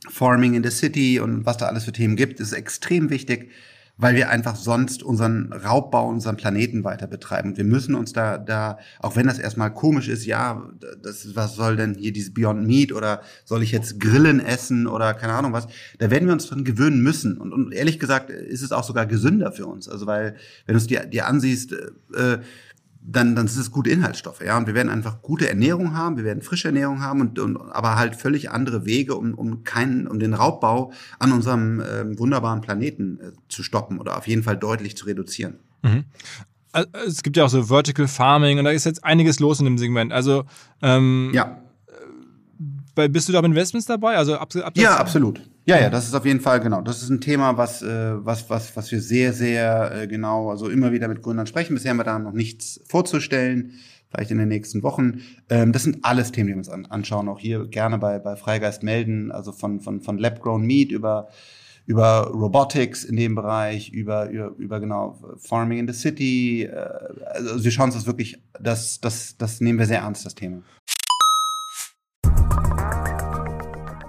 Farming 0.10 0.56
in 0.56 0.64
the 0.64 0.70
City 0.70 1.20
und 1.20 1.46
was 1.46 1.58
da 1.58 1.68
alles 1.68 1.86
für 1.86 1.94
Themen 1.94 2.18
gibt, 2.18 2.42
ist 2.42 2.52
extrem 2.52 3.10
wichtig 3.10 3.52
weil 3.98 4.16
wir 4.16 4.30
einfach 4.30 4.56
sonst 4.56 5.04
unseren 5.04 5.54
Raubbau, 5.54 6.10
unseren 6.10 6.36
Planeten 6.36 6.84
weiter 6.84 7.06
betreiben. 7.06 7.50
Und 7.50 7.58
wir 7.58 7.64
müssen 7.64 7.94
uns 7.94 8.12
da, 8.12 8.40
da, 8.40 8.80
auch 9.00 9.16
wenn 9.16 9.28
das 9.28 9.38
erstmal 9.38 9.72
komisch 9.72 10.08
ist, 10.08 10.26
ja, 10.26 10.68
das, 11.02 11.36
was 11.36 11.56
soll 11.56 11.76
denn 11.76 11.94
hier 11.94 12.12
dieses 12.12 12.34
Beyond 12.34 12.66
Meat 12.66 12.92
oder 12.92 13.22
soll 13.46 13.62
ich 13.62 13.72
jetzt 13.72 14.00
Grillen 14.00 14.40
essen 14.40 14.88
oder 14.88 15.14
keine 15.14 15.34
Ahnung 15.34 15.54
was, 15.54 15.68
da 16.00 16.10
werden 16.10 16.26
wir 16.26 16.34
uns 16.34 16.48
dran 16.48 16.64
gewöhnen 16.64 17.02
müssen. 17.04 17.38
Und, 17.38 17.54
und 17.54 17.72
ehrlich 17.72 18.00
gesagt 18.00 18.32
ist 18.32 18.64
es 18.64 18.72
auch 18.72 18.84
sogar 18.84 19.06
gesünder 19.06 19.52
für 19.52 19.68
uns. 19.68 19.88
Also 19.88 20.08
weil, 20.08 20.36
wenn 20.66 20.74
du 20.74 20.78
es 20.78 20.88
dir, 20.88 21.06
dir 21.06 21.28
ansiehst, 21.28 21.74
äh, 21.74 22.40
dann, 23.06 23.36
dann 23.36 23.46
ist 23.46 23.58
es 23.58 23.72
gute 23.72 23.90
Inhaltsstoffe, 23.90 24.42
ja. 24.42 24.58
Und 24.58 24.68
wir 24.68 24.74
werden 24.74 24.90
einfach 24.90 25.22
gute 25.22 25.50
Ernährung 25.50 25.94
haben, 25.94 26.18
wir 26.18 26.24
werden 26.24 26.42
frische 26.42 26.70
Ernährung 26.70 27.02
haben 27.02 27.22
und, 27.22 27.40
und 27.40 27.58
aber 27.58 27.98
halt 27.98 28.16
völlig 28.16 28.50
andere 28.52 28.86
Wege, 28.86 29.16
um, 29.16 29.34
um 29.34 29.64
keinen, 29.64 30.08
um 30.08 30.20
den 30.20 30.34
Raubbau 30.34 30.94
an 31.20 31.34
unserem 31.34 31.82
äh, 31.82 32.18
wunderbaren 32.18 32.62
Planeten 32.62 33.20
äh, 33.20 33.32
zu 33.50 33.64
stoppen 33.64 34.00
oder 34.00 34.18
auf 34.18 34.28
jeden 34.28 34.44
Fall 34.44 34.58
deutlich 34.58 34.96
zu 34.96 35.06
reduzieren. 35.06 35.60
Mhm. 35.82 36.06
Es 37.06 37.22
gibt 37.22 37.38
ja 37.38 37.46
auch 37.46 37.50
so 37.50 37.64
Vertical 37.64 38.08
Farming 38.08 38.58
und 38.58 38.66
da 38.66 38.72
ist 38.72 38.86
jetzt 38.86 39.04
einiges 39.04 39.40
los 39.40 39.60
in 39.60 39.66
dem 39.66 39.78
Segment. 39.78 40.12
Also 40.12 40.46
ähm, 40.82 41.32
ja. 41.34 41.62
Äh, 42.96 43.10
bist 43.10 43.28
du 43.28 43.34
da 43.34 43.42
mit 43.42 43.50
Investments 43.50 43.86
dabei? 43.86 44.16
Also 44.18 44.38
ab, 44.38 44.56
ab 44.56 44.74
ja, 44.76 44.98
absolut. 44.98 45.42
Ja, 45.66 45.80
ja, 45.80 45.90
das 45.90 46.06
ist 46.06 46.14
auf 46.14 46.26
jeden 46.26 46.42
Fall 46.42 46.60
genau. 46.60 46.82
Das 46.82 47.02
ist 47.02 47.10
ein 47.10 47.22
Thema, 47.22 47.58
was, 47.58 47.82
äh, 47.82 48.26
was, 48.26 48.50
was, 48.50 48.76
was 48.76 48.92
wir 48.92 49.02
sehr, 49.02 49.32
sehr 49.32 49.92
äh, 49.94 50.08
genau, 50.08 50.50
also 50.50 50.70
immer 50.70 50.92
wieder 50.92 51.08
mit 51.08 51.22
Gründern 51.22 51.48
sprechen. 51.48 51.74
Bisher 51.74 51.92
haben 51.92 51.98
wir 51.98 52.04
da 52.04 52.20
noch 52.20 52.34
nichts 52.34 52.82
vorzustellen, 52.90 53.72
vielleicht 54.10 54.32
in 54.32 54.40
den 54.40 54.50
nächsten 54.50 54.84
Wochen. 54.84 55.22
Ähm, 55.50 55.72
das 55.72 55.84
sind 55.84 56.04
alles 56.04 56.34
Themen, 56.34 56.48
die 56.48 56.54
wir 56.54 56.58
uns 56.58 56.68
an, 56.68 56.86
anschauen. 56.88 57.30
Auch 57.30 57.40
hier 57.40 57.66
gerne 57.68 57.98
bei, 57.98 58.20
bei 58.20 58.36
Freigeist 58.36 58.84
melden, 58.84 59.32
also 59.32 59.54
von, 59.54 59.80
von, 59.80 60.02
von 60.02 60.18
Lab-Grown 60.18 60.66
Meat 60.66 60.92
über 60.92 61.30
über 61.86 62.28
Robotics 62.28 63.04
in 63.04 63.18
dem 63.18 63.36
Bereich, 63.36 63.90
über, 63.90 64.30
über, 64.30 64.56
über 64.58 64.80
genau 64.80 65.20
Farming 65.38 65.80
in 65.80 65.88
the 65.88 65.94
City. 65.94 66.64
Äh, 66.64 66.76
also 67.34 67.64
wir 67.64 67.72
schauen 67.72 67.86
uns 67.86 67.96
das 67.96 68.06
wirklich, 68.06 68.42
das, 68.60 69.02
das, 69.02 69.36
das 69.38 69.60
nehmen 69.60 69.80
wir 69.80 69.86
sehr 69.86 70.00
ernst, 70.00 70.26
das 70.26 70.36
Thema. 70.36 70.62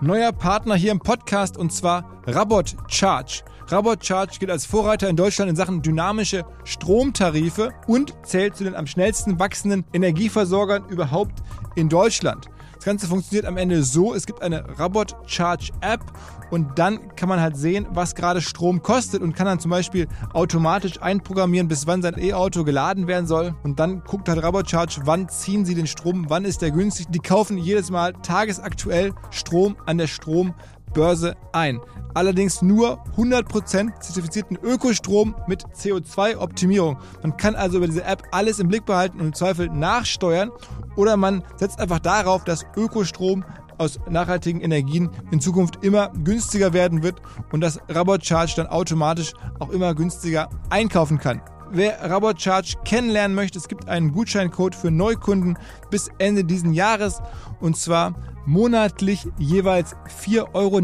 Neuer 0.05 0.33
Partner 0.33 0.75
hier 0.75 0.93
im 0.93 0.99
Podcast 0.99 1.57
und 1.57 1.73
zwar 1.73 2.21
Rabot 2.27 2.77
Charge. 2.89 3.43
Rabot 3.69 4.05
Charge 4.05 4.37
gilt 4.39 4.51
als 4.51 4.67
Vorreiter 4.67 5.09
in 5.09 5.17
Deutschland 5.17 5.49
in 5.49 5.57
Sachen 5.57 5.81
dynamische 5.81 6.45
Stromtarife 6.65 7.71
und 7.87 8.15
zählt 8.23 8.55
zu 8.55 8.65
den 8.65 8.75
am 8.75 8.87
schnellsten 8.87 9.39
wachsenden 9.39 9.87
Energieversorgern 9.95 10.87
überhaupt 10.91 11.43
in 11.75 11.89
Deutschland. 11.89 12.51
Das 12.85 12.91
Ganze 12.91 13.07
funktioniert 13.07 13.47
am 13.47 13.57
Ende 13.57 13.83
so, 13.83 14.13
es 14.13 14.27
gibt 14.27 14.43
eine 14.43 14.79
Rabot 14.79 15.17
Charge 15.25 15.71
App 15.81 16.03
und 16.51 16.79
dann 16.79 17.17
kann 17.17 17.31
man 17.31 17.41
halt 17.41 17.57
sehen, 17.57 17.87
was 17.93 18.15
gerade 18.15 18.43
Strom 18.43 18.83
kostet 18.83 19.23
und 19.23 19.35
kann 19.35 19.47
dann 19.47 19.59
zum 19.59 19.71
Beispiel 19.71 20.07
automatisch 20.35 21.01
einprogrammieren, 21.01 21.67
bis 21.67 21.87
wann 21.87 22.03
sein 22.03 22.17
E-Auto 22.19 22.63
geladen 22.63 23.07
werden 23.07 23.27
soll. 23.27 23.55
Und 23.63 23.81
dann 23.81 24.05
guckt 24.05 24.29
halt 24.29 24.43
Rabot 24.43 24.69
Charge, 24.69 25.01
wann 25.05 25.31
ziehen 25.31 25.65
sie 25.65 25.75
den 25.75 25.87
Strom, 25.87 26.27
wann 26.29 26.45
ist 26.45 26.61
der 26.61 26.73
günstig. 26.73 27.07
Die 27.09 27.21
kaufen 27.21 27.57
jedes 27.57 27.91
Mal 27.91 28.13
tagesaktuell 28.13 29.15
Strom 29.31 29.77
an 29.87 29.97
der 29.97 30.07
Strom 30.07 30.53
Börse 30.95 31.37
ein. 31.53 31.81
Allerdings 32.15 32.63
nur 32.63 33.05
100% 33.17 34.01
zertifizierten 34.01 34.57
Ökostrom 34.63 35.35
mit 35.49 35.65
CO2-Optimierung. 35.77 36.97
Man 37.23 37.37
kann 37.37 37.57
also 37.57 37.79
über 37.79 37.89
diese 37.89 38.05
App 38.05 38.23
alles 38.31 38.61
im 38.61 38.69
Blick 38.69 38.87
behalten 38.87 39.21
und 39.21 39.27
im 39.27 39.35
Zweifel 39.35 39.69
nachsteuern 39.69 40.53
oder 40.97 41.17
man 41.17 41.43
setzt 41.57 41.81
einfach 41.81 41.99
darauf, 41.99 42.45
dass 42.45 42.65
Ökostrom 42.77 43.45
aus 43.79 43.99
nachhaltigen 44.09 44.61
Energien 44.61 45.11
in 45.33 45.41
Zukunft 45.41 45.85
immer 45.85 46.13
günstiger 46.23 46.73
werden 46.73 47.03
wird 47.03 47.21
und 47.53 47.61
dass 47.61 47.81
Rabot 47.89 48.25
Charge 48.25 48.55
dann 48.57 48.69
automatisch 48.69 49.33
auch 49.59 49.71
immer 49.71 49.95
günstiger 49.95 50.49
einkaufen 50.71 51.19
kann. 51.19 51.43
Wer 51.71 52.09
Rabot 52.09 52.41
Charge 52.41 52.75
kennenlernen 52.85 53.35
möchte, 53.35 53.59
es 53.59 53.67
gibt 53.67 53.89
einen 53.89 54.13
Gutscheincode 54.13 54.77
für 54.77 54.93
Neukunden 54.93 55.59
bis 55.91 56.09
Ende 56.19 56.45
diesen 56.45 56.73
Jahres 56.73 57.21
und 57.65 57.77
zwar 57.79 58.15
monatlich 58.45 59.27
jeweils 59.39 59.97
4,99 60.23 60.53
Euro 60.53 60.81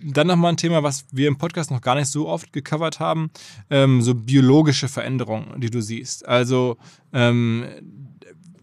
Dann 0.00 0.28
nochmal 0.28 0.52
ein 0.52 0.56
Thema, 0.56 0.82
was 0.82 1.06
wir 1.10 1.26
im 1.26 1.38
Podcast 1.38 1.70
noch 1.70 1.80
gar 1.80 1.96
nicht 1.96 2.06
so 2.08 2.28
oft 2.28 2.52
gecovert 2.52 3.00
haben, 3.00 3.30
ähm, 3.68 4.00
so 4.02 4.14
biologische 4.14 4.88
Veränderungen, 4.88 5.60
die 5.60 5.70
du 5.70 5.82
siehst. 5.82 6.26
Also 6.26 6.76
ähm, 7.12 7.64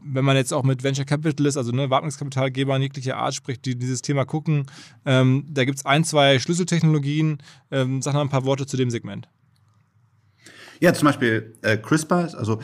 wenn 0.05 0.23
man 0.23 0.38
jetzt 0.38 0.53
auch 0.53 0.63
mit 0.63 0.84
Venture 0.84 1.05
Capitalists, 1.05 1.57
also 1.57 1.71
ne, 1.71 1.89
Wagniskapitalgebern 1.89 2.82
jeglicher 2.82 3.17
Art 3.17 3.34
spricht, 3.34 3.65
die 3.65 3.76
dieses 3.76 4.01
Thema 4.01 4.23
gucken, 4.26 4.67
ähm, 5.05 5.45
da 5.49 5.65
gibt 5.65 5.80
es 5.80 5.86
ein, 5.86 6.03
zwei 6.03 6.39
Schlüsseltechnologien. 6.39 7.39
Ähm, 7.71 8.01
sag 8.01 8.13
noch 8.13 8.21
ein 8.21 8.30
paar 8.30 8.45
Worte 8.45 8.67
zu 8.67 8.78
dem 8.78 8.91
Segment. 8.91 9.28
Ja, 10.80 10.93
zum 10.93 11.07
Beispiel 11.07 11.55
äh, 11.63 11.78
CRISPR, 11.78 12.38
also 12.38 12.59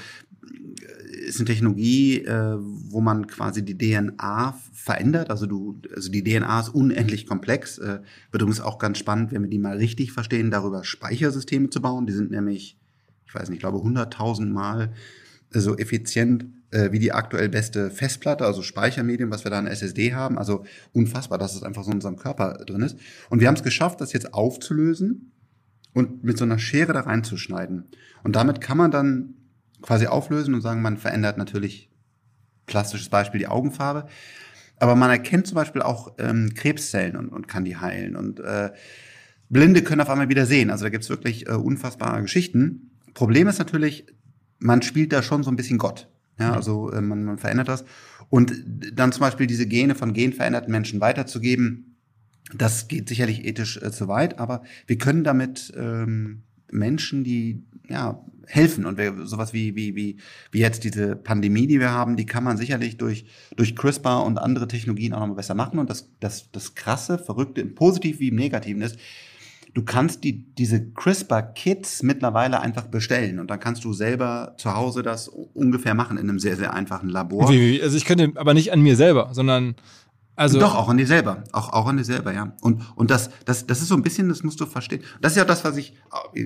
ist 1.31 1.39
eine 1.39 1.47
Technologie, 1.47 2.23
äh, 2.25 2.57
wo 2.59 3.01
man 3.01 3.27
quasi 3.27 3.63
die 3.63 3.77
DNA 3.77 4.57
verändert. 4.73 5.29
Also 5.29 5.45
du, 5.45 5.81
also 5.95 6.11
die 6.11 6.23
DNA 6.23 6.59
ist 6.59 6.69
unendlich 6.69 7.25
komplex. 7.25 7.77
Äh, 7.77 7.99
wird 8.31 8.41
übrigens 8.41 8.61
auch 8.61 8.79
ganz 8.79 8.97
spannend, 8.97 9.31
wenn 9.31 9.43
wir 9.43 9.49
die 9.49 9.59
mal 9.59 9.77
richtig 9.77 10.11
verstehen, 10.11 10.51
darüber 10.51 10.83
Speichersysteme 10.83 11.69
zu 11.69 11.81
bauen. 11.81 12.05
Die 12.05 12.13
sind 12.13 12.31
nämlich, 12.31 12.77
ich 13.25 13.33
weiß 13.33 13.49
nicht, 13.49 13.57
ich 13.57 13.61
glaube 13.61 13.77
100.000 13.79 14.51
Mal 14.51 14.93
so 15.49 15.77
effizient 15.77 16.45
äh, 16.71 16.91
wie 16.91 16.99
die 16.99 17.11
aktuell 17.11 17.49
beste 17.49 17.89
Festplatte, 17.89 18.45
also 18.45 18.61
Speichermedium, 18.61 19.31
was 19.31 19.43
wir 19.43 19.51
da 19.51 19.59
in 19.59 19.67
SSD 19.67 20.13
haben. 20.13 20.37
Also 20.37 20.65
unfassbar, 20.93 21.37
dass 21.37 21.55
es 21.55 21.63
einfach 21.63 21.83
so 21.83 21.91
in 21.91 21.97
unserem 21.97 22.17
Körper 22.17 22.63
drin 22.65 22.81
ist. 22.81 22.97
Und 23.29 23.39
wir 23.39 23.47
haben 23.47 23.55
es 23.55 23.63
geschafft, 23.63 24.01
das 24.01 24.13
jetzt 24.13 24.33
aufzulösen 24.33 25.31
und 25.93 26.23
mit 26.23 26.37
so 26.37 26.45
einer 26.45 26.59
Schere 26.59 26.93
da 26.93 27.01
reinzuschneiden. 27.01 27.85
Und 28.23 28.35
damit 28.35 28.61
kann 28.61 28.77
man 28.77 28.91
dann 28.91 29.35
quasi 29.81 30.07
auflösen 30.07 30.53
und 30.53 30.61
sagen, 30.61 30.81
man 30.81 30.97
verändert 30.97 31.37
natürlich, 31.37 31.89
klassisches 32.67 33.09
Beispiel, 33.09 33.39
die 33.39 33.47
Augenfarbe. 33.47 34.07
Aber 34.77 34.95
man 34.95 35.09
erkennt 35.09 35.47
zum 35.47 35.55
Beispiel 35.55 35.81
auch 35.81 36.15
ähm, 36.17 36.53
Krebszellen 36.55 37.15
und, 37.15 37.29
und 37.29 37.47
kann 37.47 37.65
die 37.65 37.77
heilen. 37.77 38.15
Und 38.15 38.39
äh, 38.39 38.71
Blinde 39.49 39.83
können 39.83 40.01
auf 40.01 40.09
einmal 40.09 40.29
wieder 40.29 40.45
sehen. 40.45 40.69
Also 40.69 40.85
da 40.85 40.89
gibt's 40.89 41.09
wirklich 41.09 41.47
äh, 41.47 41.51
unfassbare 41.51 42.21
Geschichten. 42.21 42.91
Problem 43.13 43.47
ist 43.47 43.59
natürlich, 43.59 44.05
man 44.59 44.81
spielt 44.81 45.11
da 45.11 45.21
schon 45.21 45.43
so 45.43 45.51
ein 45.51 45.55
bisschen 45.55 45.77
Gott. 45.77 46.07
Ja, 46.39 46.53
also 46.53 46.91
äh, 46.91 47.01
man, 47.01 47.23
man 47.25 47.37
verändert 47.37 47.67
das. 47.67 47.85
Und 48.29 48.53
dann 48.93 49.11
zum 49.11 49.21
Beispiel 49.21 49.45
diese 49.45 49.67
Gene 49.67 49.93
von 49.93 50.13
genveränderten 50.13 50.71
Menschen 50.71 51.01
weiterzugeben, 51.01 51.97
das 52.53 52.87
geht 52.87 53.09
sicherlich 53.09 53.45
ethisch 53.45 53.77
äh, 53.77 53.91
zu 53.91 54.07
weit, 54.07 54.39
aber 54.39 54.63
wir 54.87 54.97
können 54.97 55.23
damit 55.23 55.71
ähm, 55.77 56.43
Menschen, 56.71 57.23
die 57.23 57.63
ja 57.91 58.23
helfen. 58.47 58.85
Und 58.85 58.97
wir, 58.97 59.25
sowas 59.25 59.53
wie 59.53 59.75
wie 59.75 59.95
wie 59.95 60.17
wie 60.51 60.59
jetzt 60.59 60.83
diese 60.83 61.15
Pandemie, 61.15 61.67
die 61.67 61.79
wir 61.79 61.91
haben, 61.91 62.15
die 62.15 62.25
kann 62.25 62.43
man 62.43 62.57
sicherlich 62.57 62.97
durch 62.97 63.25
durch 63.55 63.75
CRISPR 63.75 64.23
und 64.23 64.37
andere 64.37 64.67
Technologien 64.67 65.13
auch 65.13 65.19
noch 65.19 65.27
mal 65.27 65.35
besser 65.35 65.55
machen. 65.55 65.79
Und 65.79 65.89
das 65.89 66.09
das 66.19 66.51
das 66.51 66.75
krasse, 66.75 67.17
verrückte 67.17 67.61
im 67.61 67.75
Positiv 67.75 68.19
wie 68.19 68.29
im 68.29 68.35
Negativen 68.35 68.81
ist, 68.81 68.97
du 69.73 69.83
kannst 69.83 70.23
die 70.23 70.53
diese 70.55 70.91
CRISPR 70.91 71.41
Kits 71.41 72.03
mittlerweile 72.03 72.59
einfach 72.59 72.87
bestellen. 72.87 73.39
Und 73.39 73.49
dann 73.49 73.59
kannst 73.59 73.83
du 73.83 73.93
selber 73.93 74.55
zu 74.57 74.75
Hause 74.75 75.03
das 75.03 75.27
ungefähr 75.27 75.93
machen 75.93 76.17
in 76.17 76.29
einem 76.29 76.39
sehr 76.39 76.57
sehr 76.57 76.73
einfachen 76.73 77.09
Labor. 77.09 77.49
Also 77.49 77.97
ich 77.97 78.05
könnte 78.05 78.31
aber 78.35 78.53
nicht 78.53 78.73
an 78.73 78.81
mir 78.81 78.95
selber, 78.95 79.29
sondern 79.31 79.75
also 80.41 80.59
Doch, 80.59 80.73
auch 80.73 80.89
an 80.89 80.97
dir 80.97 81.05
selber. 81.05 81.43
Auch, 81.51 81.71
auch 81.71 81.85
an 81.85 81.97
dir 81.97 82.03
selber, 82.03 82.33
ja. 82.33 82.55
Und, 82.61 82.81
und 82.95 83.11
das, 83.11 83.29
das, 83.45 83.67
das 83.67 83.83
ist 83.83 83.89
so 83.89 83.95
ein 83.95 84.01
bisschen, 84.01 84.27
das 84.27 84.41
musst 84.41 84.59
du 84.59 84.65
verstehen. 84.65 85.03
Das 85.21 85.33
ist 85.33 85.37
ja 85.37 85.45
das, 85.45 85.63
was 85.63 85.77
ich, 85.77 85.93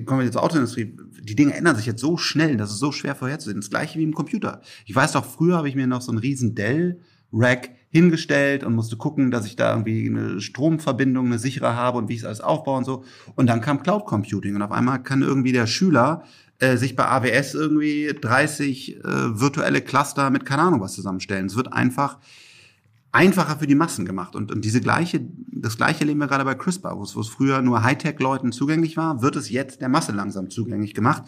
kommen 0.04 0.20
wir 0.20 0.24
jetzt 0.24 0.34
zur 0.34 0.42
Autoindustrie, 0.42 0.94
die 1.22 1.34
Dinge 1.34 1.54
ändern 1.54 1.76
sich 1.76 1.86
jetzt 1.86 2.02
so 2.02 2.18
schnell, 2.18 2.58
das 2.58 2.70
ist 2.70 2.78
so 2.78 2.92
schwer 2.92 3.14
vorherzusehen. 3.14 3.58
Das 3.58 3.70
gleiche 3.70 3.98
wie 3.98 4.02
im 4.02 4.12
Computer. 4.12 4.60
Ich 4.84 4.94
weiß 4.94 5.12
doch, 5.12 5.24
früher 5.24 5.56
habe 5.56 5.70
ich 5.70 5.76
mir 5.76 5.86
noch 5.86 6.02
so 6.02 6.12
einen 6.12 6.18
riesen 6.18 6.54
Dell-Rack 6.54 7.70
hingestellt 7.88 8.64
und 8.64 8.74
musste 8.74 8.98
gucken, 8.98 9.30
dass 9.30 9.46
ich 9.46 9.56
da 9.56 9.70
irgendwie 9.70 10.06
eine 10.06 10.42
Stromverbindung, 10.42 11.24
eine 11.24 11.38
sichere 11.38 11.74
habe 11.74 11.96
und 11.96 12.10
wie 12.10 12.14
ich 12.14 12.20
es 12.20 12.26
alles 12.26 12.42
aufbaue 12.42 12.76
und 12.76 12.84
so. 12.84 13.02
Und 13.34 13.46
dann 13.46 13.62
kam 13.62 13.82
Cloud 13.82 14.04
Computing 14.04 14.56
und 14.56 14.60
auf 14.60 14.72
einmal 14.72 15.02
kann 15.02 15.22
irgendwie 15.22 15.52
der 15.52 15.66
Schüler 15.66 16.24
äh, 16.58 16.76
sich 16.76 16.96
bei 16.96 17.06
AWS 17.06 17.54
irgendwie 17.54 18.12
30 18.20 18.96
äh, 18.96 19.00
virtuelle 19.40 19.80
Cluster 19.80 20.28
mit 20.28 20.44
keine 20.44 20.62
Ahnung 20.62 20.82
was 20.82 20.92
zusammenstellen. 20.92 21.46
Es 21.46 21.56
wird 21.56 21.72
einfach 21.72 22.18
einfacher 23.16 23.58
für 23.58 23.66
die 23.66 23.74
Massen 23.74 24.04
gemacht. 24.04 24.36
Und, 24.36 24.52
und 24.52 24.64
diese 24.64 24.80
gleiche, 24.80 25.20
das 25.50 25.76
gleiche 25.78 26.04
leben 26.04 26.20
wir 26.20 26.26
gerade 26.26 26.44
bei 26.44 26.54
CRISPR, 26.54 26.98
wo 26.98 27.02
es, 27.02 27.16
wo 27.16 27.20
es 27.20 27.28
früher 27.28 27.62
nur 27.62 27.82
Hightech-Leuten 27.82 28.52
zugänglich 28.52 28.96
war, 28.96 29.22
wird 29.22 29.36
es 29.36 29.50
jetzt 29.50 29.80
der 29.80 29.88
Masse 29.88 30.12
langsam 30.12 30.50
zugänglich 30.50 30.92
gemacht. 30.92 31.24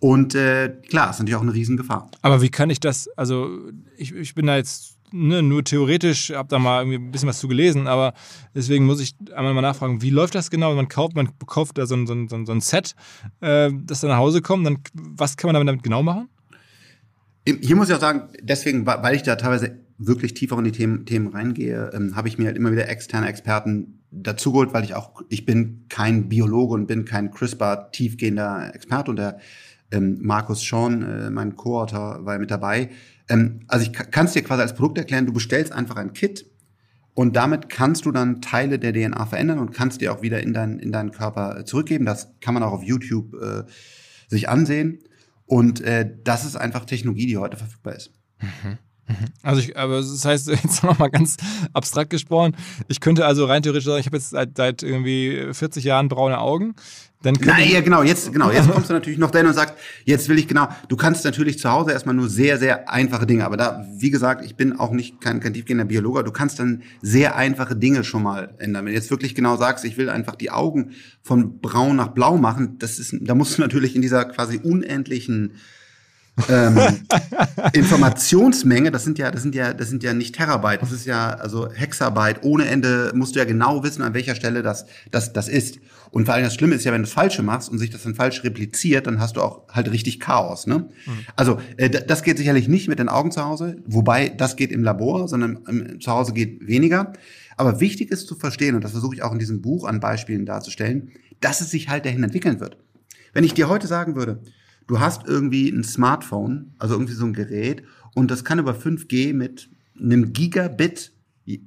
Und 0.00 0.34
äh, 0.34 0.68
klar, 0.86 1.10
ist 1.10 1.18
natürlich 1.18 1.36
auch 1.36 1.42
eine 1.42 1.54
Riesengefahr. 1.54 2.10
Aber 2.20 2.42
wie 2.42 2.50
kann 2.50 2.68
ich 2.68 2.78
das, 2.78 3.08
also 3.16 3.58
ich, 3.96 4.14
ich 4.14 4.34
bin 4.34 4.46
da 4.46 4.56
jetzt 4.56 4.98
ne, 5.12 5.42
nur 5.42 5.64
theoretisch, 5.64 6.30
habe 6.30 6.48
da 6.50 6.58
mal 6.58 6.82
irgendwie 6.82 6.98
ein 6.98 7.10
bisschen 7.10 7.28
was 7.28 7.38
zu 7.38 7.48
gelesen, 7.48 7.86
aber 7.86 8.12
deswegen 8.54 8.84
muss 8.84 9.00
ich 9.00 9.14
einmal 9.34 9.54
mal 9.54 9.62
nachfragen, 9.62 10.02
wie 10.02 10.10
läuft 10.10 10.34
das 10.34 10.50
genau? 10.50 10.74
Man 10.74 10.88
kauft, 10.88 11.16
man 11.16 11.30
kauft 11.46 11.78
da 11.78 11.86
so 11.86 11.94
ein, 11.94 12.06
so 12.06 12.12
ein, 12.12 12.28
so 12.28 12.52
ein 12.52 12.60
Set, 12.60 12.94
äh, 13.40 13.70
das 13.72 14.00
dann 14.00 14.10
nach 14.10 14.18
Hause 14.18 14.42
kommt, 14.42 14.66
dann 14.66 14.80
was 14.92 15.38
kann 15.38 15.50
man 15.50 15.66
damit 15.66 15.82
genau 15.82 16.02
machen? 16.02 16.28
Hier 17.46 17.76
muss 17.76 17.88
ich 17.88 17.94
auch 17.94 18.00
sagen, 18.00 18.28
deswegen, 18.42 18.86
weil 18.86 19.14
ich 19.14 19.22
da 19.22 19.36
teilweise 19.36 19.83
wirklich 19.98 20.34
tiefer 20.34 20.58
in 20.58 20.64
die 20.64 20.72
Themen, 20.72 21.06
Themen 21.06 21.28
reingehe, 21.28 21.90
ähm, 21.94 22.16
habe 22.16 22.28
ich 22.28 22.38
mir 22.38 22.46
halt 22.46 22.56
immer 22.56 22.72
wieder 22.72 22.88
externe 22.88 23.28
Experten 23.28 24.02
dazugeholt, 24.10 24.72
weil 24.72 24.84
ich 24.84 24.94
auch, 24.94 25.22
ich 25.28 25.44
bin 25.44 25.86
kein 25.88 26.28
Biologe 26.28 26.74
und 26.74 26.86
bin 26.86 27.04
kein 27.04 27.30
CRISPR 27.30 27.90
tiefgehender 27.92 28.74
Experte 28.74 29.10
und 29.10 29.16
der 29.16 29.38
ähm, 29.90 30.18
Markus 30.22 30.62
Sean, 30.62 31.02
äh, 31.02 31.30
mein 31.30 31.56
Co-Autor, 31.56 32.24
war 32.24 32.38
mit 32.38 32.50
dabei. 32.50 32.90
Ähm, 33.28 33.60
also 33.68 33.86
ich 33.86 33.92
kann 33.92 34.26
es 34.26 34.32
dir 34.32 34.42
quasi 34.42 34.62
als 34.62 34.74
Produkt 34.74 34.98
erklären, 34.98 35.26
du 35.26 35.32
bestellst 35.32 35.72
einfach 35.72 35.96
ein 35.96 36.12
Kit 36.12 36.46
und 37.14 37.36
damit 37.36 37.68
kannst 37.68 38.06
du 38.06 38.12
dann 38.12 38.40
Teile 38.42 38.78
der 38.78 38.92
DNA 38.92 39.24
verändern 39.26 39.60
und 39.60 39.72
kannst 39.72 40.00
dir 40.00 40.12
auch 40.12 40.22
wieder 40.22 40.42
in, 40.42 40.52
dein, 40.52 40.80
in 40.80 40.90
deinen 40.90 41.12
Körper 41.12 41.64
zurückgeben. 41.64 42.04
Das 42.04 42.34
kann 42.40 42.54
man 42.54 42.62
auch 42.64 42.72
auf 42.72 42.82
YouTube 42.82 43.34
äh, 43.34 43.62
sich 44.28 44.48
ansehen. 44.48 44.98
Und 45.46 45.80
äh, 45.80 46.10
das 46.24 46.44
ist 46.44 46.56
einfach 46.56 46.84
Technologie, 46.84 47.26
die 47.26 47.36
heute 47.36 47.56
verfügbar 47.56 47.94
ist. 47.94 48.12
Mhm. 48.40 48.78
Mhm. 49.06 49.14
Also 49.42 49.60
ich, 49.60 49.76
aber 49.76 49.96
das 49.96 50.24
heißt, 50.24 50.48
jetzt 50.62 50.82
nochmal 50.82 51.10
ganz 51.10 51.36
abstrakt 51.72 52.10
gesprochen, 52.10 52.56
ich 52.88 53.00
könnte 53.00 53.26
also 53.26 53.44
rein 53.44 53.62
theoretisch 53.62 53.86
sagen, 53.86 54.00
ich 54.00 54.06
habe 54.06 54.16
jetzt 54.16 54.30
seit, 54.30 54.56
seit 54.56 54.82
irgendwie 54.82 55.48
40 55.52 55.84
Jahren 55.84 56.08
braune 56.08 56.38
Augen. 56.38 56.74
Dann 57.24 57.38
Nein, 57.40 57.70
ja, 57.70 57.80
genau, 57.80 58.02
jetzt, 58.02 58.30
genau, 58.34 58.50
jetzt 58.50 58.70
kommst 58.70 58.90
du 58.90 58.92
natürlich 58.92 59.18
noch 59.18 59.30
dahin 59.30 59.46
und 59.46 59.54
sagst, 59.54 59.74
jetzt 60.04 60.28
will 60.28 60.38
ich 60.38 60.46
genau, 60.46 60.68
du 60.88 60.96
kannst 60.96 61.24
natürlich 61.24 61.58
zu 61.58 61.70
Hause 61.70 61.92
erstmal 61.92 62.14
nur 62.14 62.28
sehr, 62.28 62.58
sehr 62.58 62.90
einfache 62.90 63.24
Dinge, 63.24 63.46
aber 63.46 63.56
da, 63.56 63.86
wie 63.96 64.10
gesagt, 64.10 64.44
ich 64.44 64.56
bin 64.56 64.78
auch 64.78 64.90
nicht 64.90 65.22
kein, 65.22 65.40
kein 65.40 65.54
tiefgehender 65.54 65.86
Biologe, 65.86 66.22
du 66.22 66.32
kannst 66.32 66.58
dann 66.58 66.82
sehr 67.00 67.34
einfache 67.34 67.76
Dinge 67.76 68.04
schon 68.04 68.22
mal 68.22 68.54
ändern. 68.58 68.84
Wenn 68.84 68.92
du 68.92 68.98
jetzt 68.98 69.10
wirklich 69.10 69.34
genau 69.34 69.56
sagst, 69.56 69.86
ich 69.86 69.96
will 69.96 70.10
einfach 70.10 70.34
die 70.34 70.50
Augen 70.50 70.90
von 71.22 71.60
braun 71.60 71.96
nach 71.96 72.08
blau 72.08 72.36
machen, 72.36 72.76
das 72.78 72.98
ist, 72.98 73.16
da 73.22 73.34
musst 73.34 73.56
du 73.56 73.62
natürlich 73.62 73.96
in 73.96 74.02
dieser 74.02 74.26
quasi 74.26 74.58
unendlichen 74.58 75.54
ähm, 76.48 76.78
Informationsmenge, 77.72 78.90
das 78.90 79.04
sind 79.04 79.18
ja, 79.18 79.30
das 79.30 79.42
sind 79.42 79.54
ja, 79.54 79.72
das 79.72 79.88
sind 79.88 80.02
ja 80.02 80.14
nicht 80.14 80.34
Terabyte, 80.34 80.82
das 80.82 80.92
ist 80.92 81.06
ja 81.06 81.30
also 81.30 81.70
Hexabyte 81.72 82.42
ohne 82.42 82.66
Ende. 82.66 83.12
Musst 83.14 83.34
du 83.34 83.38
ja 83.38 83.44
genau 83.44 83.82
wissen, 83.82 84.02
an 84.02 84.14
welcher 84.14 84.34
Stelle 84.34 84.62
das, 84.62 84.86
das, 85.10 85.32
das 85.32 85.48
ist. 85.48 85.78
Und 86.10 86.26
vor 86.26 86.34
allem 86.34 86.44
das 86.44 86.54
Schlimme 86.54 86.74
ist 86.74 86.84
ja, 86.84 86.92
wenn 86.92 87.02
du 87.02 87.06
das 87.06 87.12
Falsche 87.12 87.42
machst 87.42 87.68
und 87.68 87.78
sich 87.78 87.90
das 87.90 88.04
dann 88.04 88.14
falsch 88.14 88.44
repliziert, 88.44 89.06
dann 89.06 89.20
hast 89.20 89.36
du 89.36 89.42
auch 89.42 89.68
halt 89.68 89.90
richtig 89.90 90.20
Chaos. 90.20 90.66
Ne? 90.66 90.88
Mhm. 91.06 91.12
Also 91.34 91.58
äh, 91.76 91.90
das 91.90 92.22
geht 92.22 92.38
sicherlich 92.38 92.68
nicht 92.68 92.88
mit 92.88 92.98
den 92.98 93.08
Augen 93.08 93.32
zu 93.32 93.44
Hause, 93.44 93.76
wobei 93.86 94.28
das 94.28 94.56
geht 94.56 94.70
im 94.70 94.84
Labor, 94.84 95.28
sondern 95.28 95.58
im, 95.68 96.00
zu 96.00 96.10
Hause 96.10 96.32
geht 96.32 96.66
weniger. 96.66 97.12
Aber 97.56 97.80
wichtig 97.80 98.10
ist 98.10 98.26
zu 98.26 98.34
verstehen, 98.34 98.74
und 98.74 98.84
das 98.84 98.92
versuche 98.92 99.14
ich 99.14 99.22
auch 99.22 99.32
in 99.32 99.38
diesem 99.38 99.62
Buch 99.62 99.84
an 99.84 100.00
Beispielen 100.00 100.46
darzustellen, 100.46 101.10
dass 101.40 101.60
es 101.60 101.70
sich 101.70 101.88
halt 101.88 102.04
dahin 102.04 102.22
entwickeln 102.22 102.60
wird. 102.60 102.76
Wenn 103.32 103.44
ich 103.44 103.54
dir 103.54 103.68
heute 103.68 103.86
sagen 103.86 104.14
würde, 104.14 104.40
du 104.86 105.00
hast 105.00 105.26
irgendwie 105.26 105.68
ein 105.68 105.84
Smartphone, 105.84 106.74
also 106.78 106.94
irgendwie 106.94 107.14
so 107.14 107.24
ein 107.24 107.32
Gerät, 107.32 107.82
und 108.14 108.30
das 108.30 108.44
kann 108.44 108.58
über 108.58 108.72
5G 108.72 109.34
mit 109.34 109.68
einem 109.98 110.32
Gigabit 110.32 111.12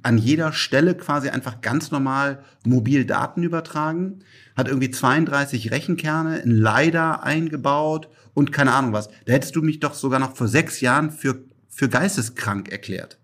an 0.02 0.18
jeder 0.18 0.52
Stelle 0.52 0.96
quasi 0.96 1.28
einfach 1.28 1.60
ganz 1.60 1.90
normal 1.90 2.42
mobil 2.64 3.04
Daten 3.04 3.42
übertragen, 3.42 4.20
hat 4.56 4.66
irgendwie 4.66 4.90
32 4.90 5.70
Rechenkerne, 5.70 6.42
ein 6.42 6.50
LiDAR 6.50 7.22
eingebaut 7.22 8.08
und 8.34 8.50
keine 8.50 8.72
Ahnung 8.72 8.92
was. 8.92 9.08
Da 9.26 9.34
hättest 9.34 9.54
du 9.54 9.62
mich 9.62 9.78
doch 9.78 9.94
sogar 9.94 10.18
noch 10.18 10.36
vor 10.36 10.48
sechs 10.48 10.80
Jahren 10.80 11.10
für, 11.12 11.44
für 11.68 11.88
geisteskrank 11.88 12.70
erklärt. 12.70 13.18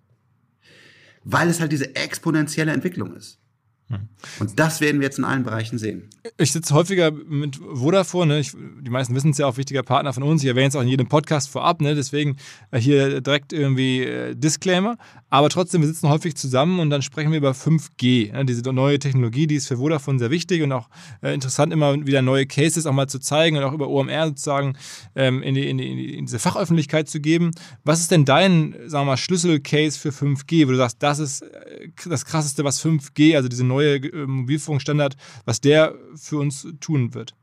Weil 1.25 1.49
es 1.49 1.61
halt 1.61 1.73
diese 1.73 1.97
exponentielle 1.97 2.73
Entwicklung 2.73 3.17
ist. 3.17 3.41
Hm. 3.89 4.09
Und 4.41 4.59
das 4.59 4.81
werden 4.81 5.01
wir 5.01 5.07
jetzt 5.07 5.19
in 5.19 5.25
allen 5.25 5.43
Bereichen 5.43 5.79
sehen. 5.79 6.09
Ich 6.39 6.53
sitze 6.53 6.75
häufiger 6.75 7.11
mit 7.11 7.57
Vodafone. 7.57 8.35
Ne? 8.35 8.41
Ich, 8.41 8.53
die 8.53 8.91
meisten 8.91 9.15
wissen 9.15 9.31
es 9.31 9.39
ja 9.39 9.47
auch, 9.47 9.59
wichtiger 9.59 9.83
Partner 9.83 10.13
von 10.13 10.23
uns. 10.23 10.43
Ich 10.43 10.49
erwähne 10.49 10.69
es 10.69 10.77
auch 10.77 10.83
in 10.83 10.89
jedem 10.89 11.09
Podcast 11.09 11.51
vorab. 11.51 11.83
Ne? 11.83 11.95
Deswegen 11.95 12.37
äh, 12.71 12.79
hier 12.79 13.21
direkt 13.21 13.53
irgendwie 13.53 14.05
äh, 14.05 14.35
Disclaimer. 14.35 14.97
Aber 15.35 15.49
trotzdem, 15.49 15.81
wir 15.81 15.89
sitzen 15.89 16.09
häufig 16.11 16.37
zusammen 16.37 16.79
und 16.79 16.91
dann 16.91 17.03
sprechen 17.03 17.33
wir 17.33 17.39
über 17.39 17.51
5G. 17.51 18.31
Ne? 18.31 18.45
Diese 18.45 18.63
neue 18.73 19.01
Technologie, 19.01 19.49
die 19.49 19.57
ist 19.57 19.67
für 19.67 19.79
Vodafone 19.79 20.21
sehr 20.21 20.31
wichtig 20.31 20.63
und 20.63 20.71
auch 20.71 20.89
äh, 21.23 21.35
interessant, 21.35 21.73
immer 21.73 22.07
wieder 22.07 22.23
neue 22.23 22.47
Cases 22.47 22.87
auch 22.87 22.93
mal 22.93 23.09
zu 23.09 23.19
zeigen 23.19 23.57
und 23.57 23.65
auch 23.65 23.73
über 23.73 23.89
OMR 23.89 24.29
sozusagen 24.29 24.77
ähm, 25.17 25.43
in, 25.43 25.57
die, 25.57 25.69
in, 25.69 25.79
die, 25.79 26.15
in 26.19 26.27
diese 26.27 26.39
Fachöffentlichkeit 26.39 27.09
zu 27.09 27.19
geben. 27.19 27.51
Was 27.83 27.99
ist 27.99 28.13
denn 28.13 28.25
dein, 28.25 28.77
sagen 28.87 29.07
wir 29.07 29.11
mal, 29.11 29.17
Schlüsselcase 29.17 29.99
für 29.99 30.11
5G, 30.11 30.69
wo 30.69 30.71
du 30.71 30.77
sagst, 30.77 31.03
das 31.03 31.19
ist 31.19 31.43
äh, 31.43 31.89
das 32.09 32.25
Krasseste, 32.27 32.63
was 32.63 32.81
5G, 32.81 33.35
also 33.35 33.49
diese 33.49 33.65
neue 33.65 33.97
äh, 33.97 34.27
Mobilfunkstandard, 34.29 35.17
was 35.47 35.61
der 35.61 35.97
für 36.15 36.37
uns 36.39 36.65
tun 36.79 37.13
wird? 37.13 37.35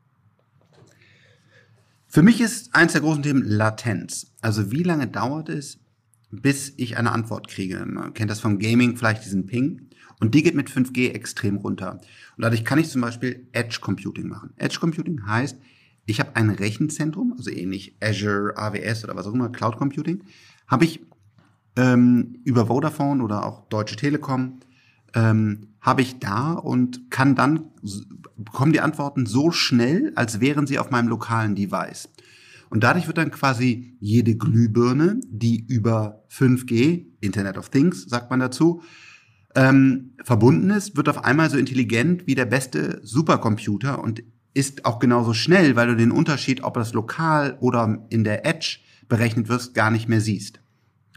Für 2.08 2.22
mich 2.22 2.40
ist 2.40 2.74
eins 2.74 2.94
der 2.94 3.02
großen 3.02 3.24
Themen 3.24 3.44
Latenz. 3.44 4.28
Also 4.40 4.72
wie 4.72 4.84
lange 4.84 5.08
dauert 5.08 5.50
es, 5.50 5.81
bis 6.32 6.74
ich 6.78 6.98
eine 6.98 7.12
Antwort 7.12 7.48
kriege? 7.48 7.86
Man 7.86 8.14
kennt 8.14 8.32
das 8.32 8.40
vom 8.40 8.60
Gaming, 8.60 8.98
vielleicht 8.98 9.26
diesen 9.26 9.46
Ping. 9.46 9.90
Und 10.20 10.36
die 10.36 10.44
geht 10.44 10.56
mit 10.56 10.70
5G 10.70 11.12
extrem 11.12 11.58
runter. 11.58 12.00
Und 12.38 12.44
dadurch 12.44 12.64
kann 12.64 12.80
ich 12.80 12.90
zum 12.90 13.02
Beispiel 13.02 13.48
Edge 13.52 13.80
Computing 13.82 14.28
machen. 14.28 14.54
Edge 14.58 14.80
Computing 14.80 15.26
heißt, 15.26 15.58
ich 16.06 16.20
habe 16.20 16.36
ein 16.36 16.50
Rechenzentrum, 16.50 17.34
also 17.38 17.50
ähnlich 17.50 17.96
Azure, 18.02 18.58
AWS 18.58 19.04
oder 19.04 19.16
was 19.16 19.28
auch 19.28 19.34
immer, 19.34 19.50
Cloud 19.50 19.78
Computing, 19.78 20.24
habe 20.68 20.86
ich 20.86 21.02
ähm, 21.76 22.40
über 22.44 22.68
Vodafone 22.68 23.24
oder 23.24 23.46
auch 23.46 23.68
Deutsche 23.70 23.96
Telekom 23.96 24.60
ähm, 25.14 25.68
habe 25.82 26.02
ich 26.02 26.20
da 26.20 26.54
und 26.54 27.10
kann 27.10 27.36
dann 27.36 27.72
bekommen 28.38 28.74
die 28.74 28.82
Antworten 28.82 29.26
so 29.26 29.52
schnell, 29.52 30.12
als 30.16 30.40
wären 30.40 30.68
sie 30.68 30.80
auf 30.80 30.92
meinem 30.92 31.08
lokalen 31.08 31.56
Device. 31.56 32.10
Und 32.72 32.86
dadurch 32.86 33.06
wird 33.06 33.18
dann 33.18 33.32
quasi 33.32 33.98
jede 34.00 34.38
Glühbirne, 34.38 35.20
die 35.30 35.66
über 35.68 36.24
5G, 36.32 37.06
Internet 37.20 37.58
of 37.58 37.70
Things, 37.70 38.04
sagt 38.04 38.30
man 38.30 38.40
dazu, 38.40 38.82
ähm, 39.56 40.12
verbunden 40.24 40.70
ist, 40.70 40.96
wird 40.96 41.10
auf 41.10 41.26
einmal 41.26 41.50
so 41.50 41.58
intelligent 41.58 42.28
wie 42.28 42.36
der 42.36 42.46
beste 42.46 43.02
Supercomputer 43.04 44.02
und 44.02 44.24
ist 44.54 44.86
auch 44.86 45.00
genauso 45.00 45.34
schnell, 45.34 45.76
weil 45.76 45.88
du 45.88 45.98
den 45.98 46.12
Unterschied, 46.12 46.64
ob 46.64 46.76
das 46.76 46.94
lokal 46.94 47.58
oder 47.60 48.06
in 48.10 48.24
der 48.24 48.46
Edge 48.46 48.80
berechnet 49.10 49.50
wirst, 49.50 49.74
gar 49.74 49.92
nicht 49.92 50.08
mehr 50.08 50.22
siehst. 50.22 50.62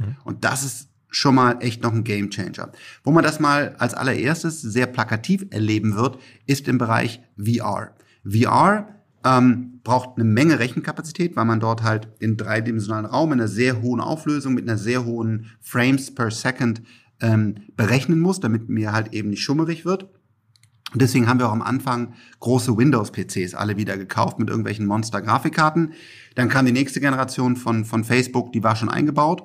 Mhm. 0.00 0.16
Und 0.24 0.44
das 0.44 0.64
ist 0.64 0.88
schon 1.08 1.36
mal 1.36 1.58
echt 1.60 1.84
noch 1.84 1.92
ein 1.92 2.02
Game 2.02 2.30
Changer. 2.30 2.72
Wo 3.04 3.12
man 3.12 3.22
das 3.22 3.38
mal 3.38 3.76
als 3.78 3.94
allererstes 3.94 4.60
sehr 4.60 4.86
plakativ 4.86 5.46
erleben 5.50 5.94
wird, 5.94 6.18
ist 6.46 6.66
im 6.66 6.78
Bereich 6.78 7.20
VR. 7.38 7.94
VR 8.28 9.03
ähm, 9.24 9.80
braucht 9.82 10.16
eine 10.16 10.24
Menge 10.24 10.58
Rechenkapazität, 10.58 11.36
weil 11.36 11.44
man 11.44 11.60
dort 11.60 11.82
halt 11.82 12.08
in 12.18 12.36
dreidimensionalen 12.36 13.06
Raum 13.06 13.32
in 13.32 13.40
einer 13.40 13.48
sehr 13.48 13.82
hohen 13.82 14.00
Auflösung 14.00 14.54
mit 14.54 14.68
einer 14.68 14.78
sehr 14.78 15.04
hohen 15.04 15.50
Frames 15.60 16.14
per 16.14 16.30
Second 16.30 16.82
ähm, 17.20 17.56
berechnen 17.76 18.20
muss, 18.20 18.40
damit 18.40 18.68
mir 18.68 18.92
halt 18.92 19.14
eben 19.14 19.30
nicht 19.30 19.42
schummerig 19.42 19.84
wird. 19.84 20.04
Und 20.92 21.02
deswegen 21.02 21.28
haben 21.28 21.40
wir 21.40 21.48
auch 21.48 21.52
am 21.52 21.62
Anfang 21.62 22.14
große 22.40 22.76
Windows-PCs 22.76 23.54
alle 23.54 23.76
wieder 23.76 23.96
gekauft 23.96 24.38
mit 24.38 24.48
irgendwelchen 24.48 24.86
Monster-Grafikkarten. 24.86 25.92
Dann 26.36 26.48
kam 26.48 26.66
die 26.66 26.72
nächste 26.72 27.00
Generation 27.00 27.56
von, 27.56 27.84
von 27.84 28.04
Facebook, 28.04 28.52
die 28.52 28.62
war 28.62 28.76
schon 28.76 28.88
eingebaut 28.88 29.44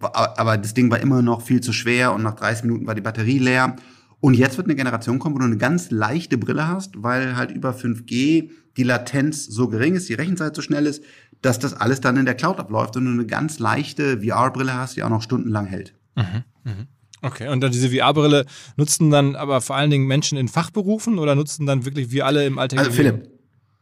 aber 0.00 0.56
das 0.56 0.74
Ding 0.74 0.90
war 0.90 1.00
immer 1.00 1.22
noch 1.22 1.42
viel 1.42 1.60
zu 1.60 1.72
schwer 1.72 2.12
und 2.12 2.22
nach 2.22 2.34
30 2.34 2.64
Minuten 2.64 2.86
war 2.86 2.94
die 2.94 3.00
Batterie 3.00 3.38
leer. 3.38 3.76
Und 4.20 4.34
jetzt 4.34 4.56
wird 4.56 4.66
eine 4.66 4.74
Generation 4.74 5.18
kommen, 5.18 5.34
wo 5.36 5.38
du 5.38 5.44
eine 5.44 5.58
ganz 5.58 5.90
leichte 5.90 6.38
Brille 6.38 6.66
hast, 6.66 7.02
weil 7.02 7.36
halt 7.36 7.52
über 7.52 7.70
5G 7.70 8.50
die 8.76 8.82
Latenz 8.82 9.46
so 9.46 9.68
gering 9.68 9.94
ist, 9.94 10.08
die 10.08 10.14
Rechenzeit 10.14 10.54
so 10.56 10.62
schnell 10.62 10.86
ist, 10.86 11.02
dass 11.40 11.58
das 11.58 11.74
alles 11.74 12.00
dann 12.00 12.16
in 12.16 12.24
der 12.24 12.34
Cloud 12.34 12.58
abläuft 12.58 12.96
und 12.96 13.04
du 13.04 13.10
eine 13.12 13.26
ganz 13.26 13.58
leichte 13.58 14.20
VR-Brille 14.20 14.74
hast, 14.74 14.96
die 14.96 15.02
auch 15.04 15.08
noch 15.08 15.22
stundenlang 15.22 15.66
hält. 15.66 15.94
Mhm, 16.16 16.44
mh. 16.64 16.72
Okay, 17.20 17.48
und 17.48 17.60
dann 17.60 17.72
diese 17.72 17.90
VR-Brille 17.90 18.46
nutzen 18.76 19.10
dann 19.10 19.34
aber 19.34 19.60
vor 19.60 19.76
allen 19.76 19.90
Dingen 19.90 20.06
Menschen 20.06 20.38
in 20.38 20.48
Fachberufen 20.48 21.18
oder 21.18 21.34
nutzen 21.34 21.66
dann 21.66 21.84
wirklich 21.84 22.10
wir 22.10 22.26
alle 22.26 22.46
im 22.46 22.58
Alltag? 22.58 22.78
Also 22.80 22.92
Philipp, 22.92 23.28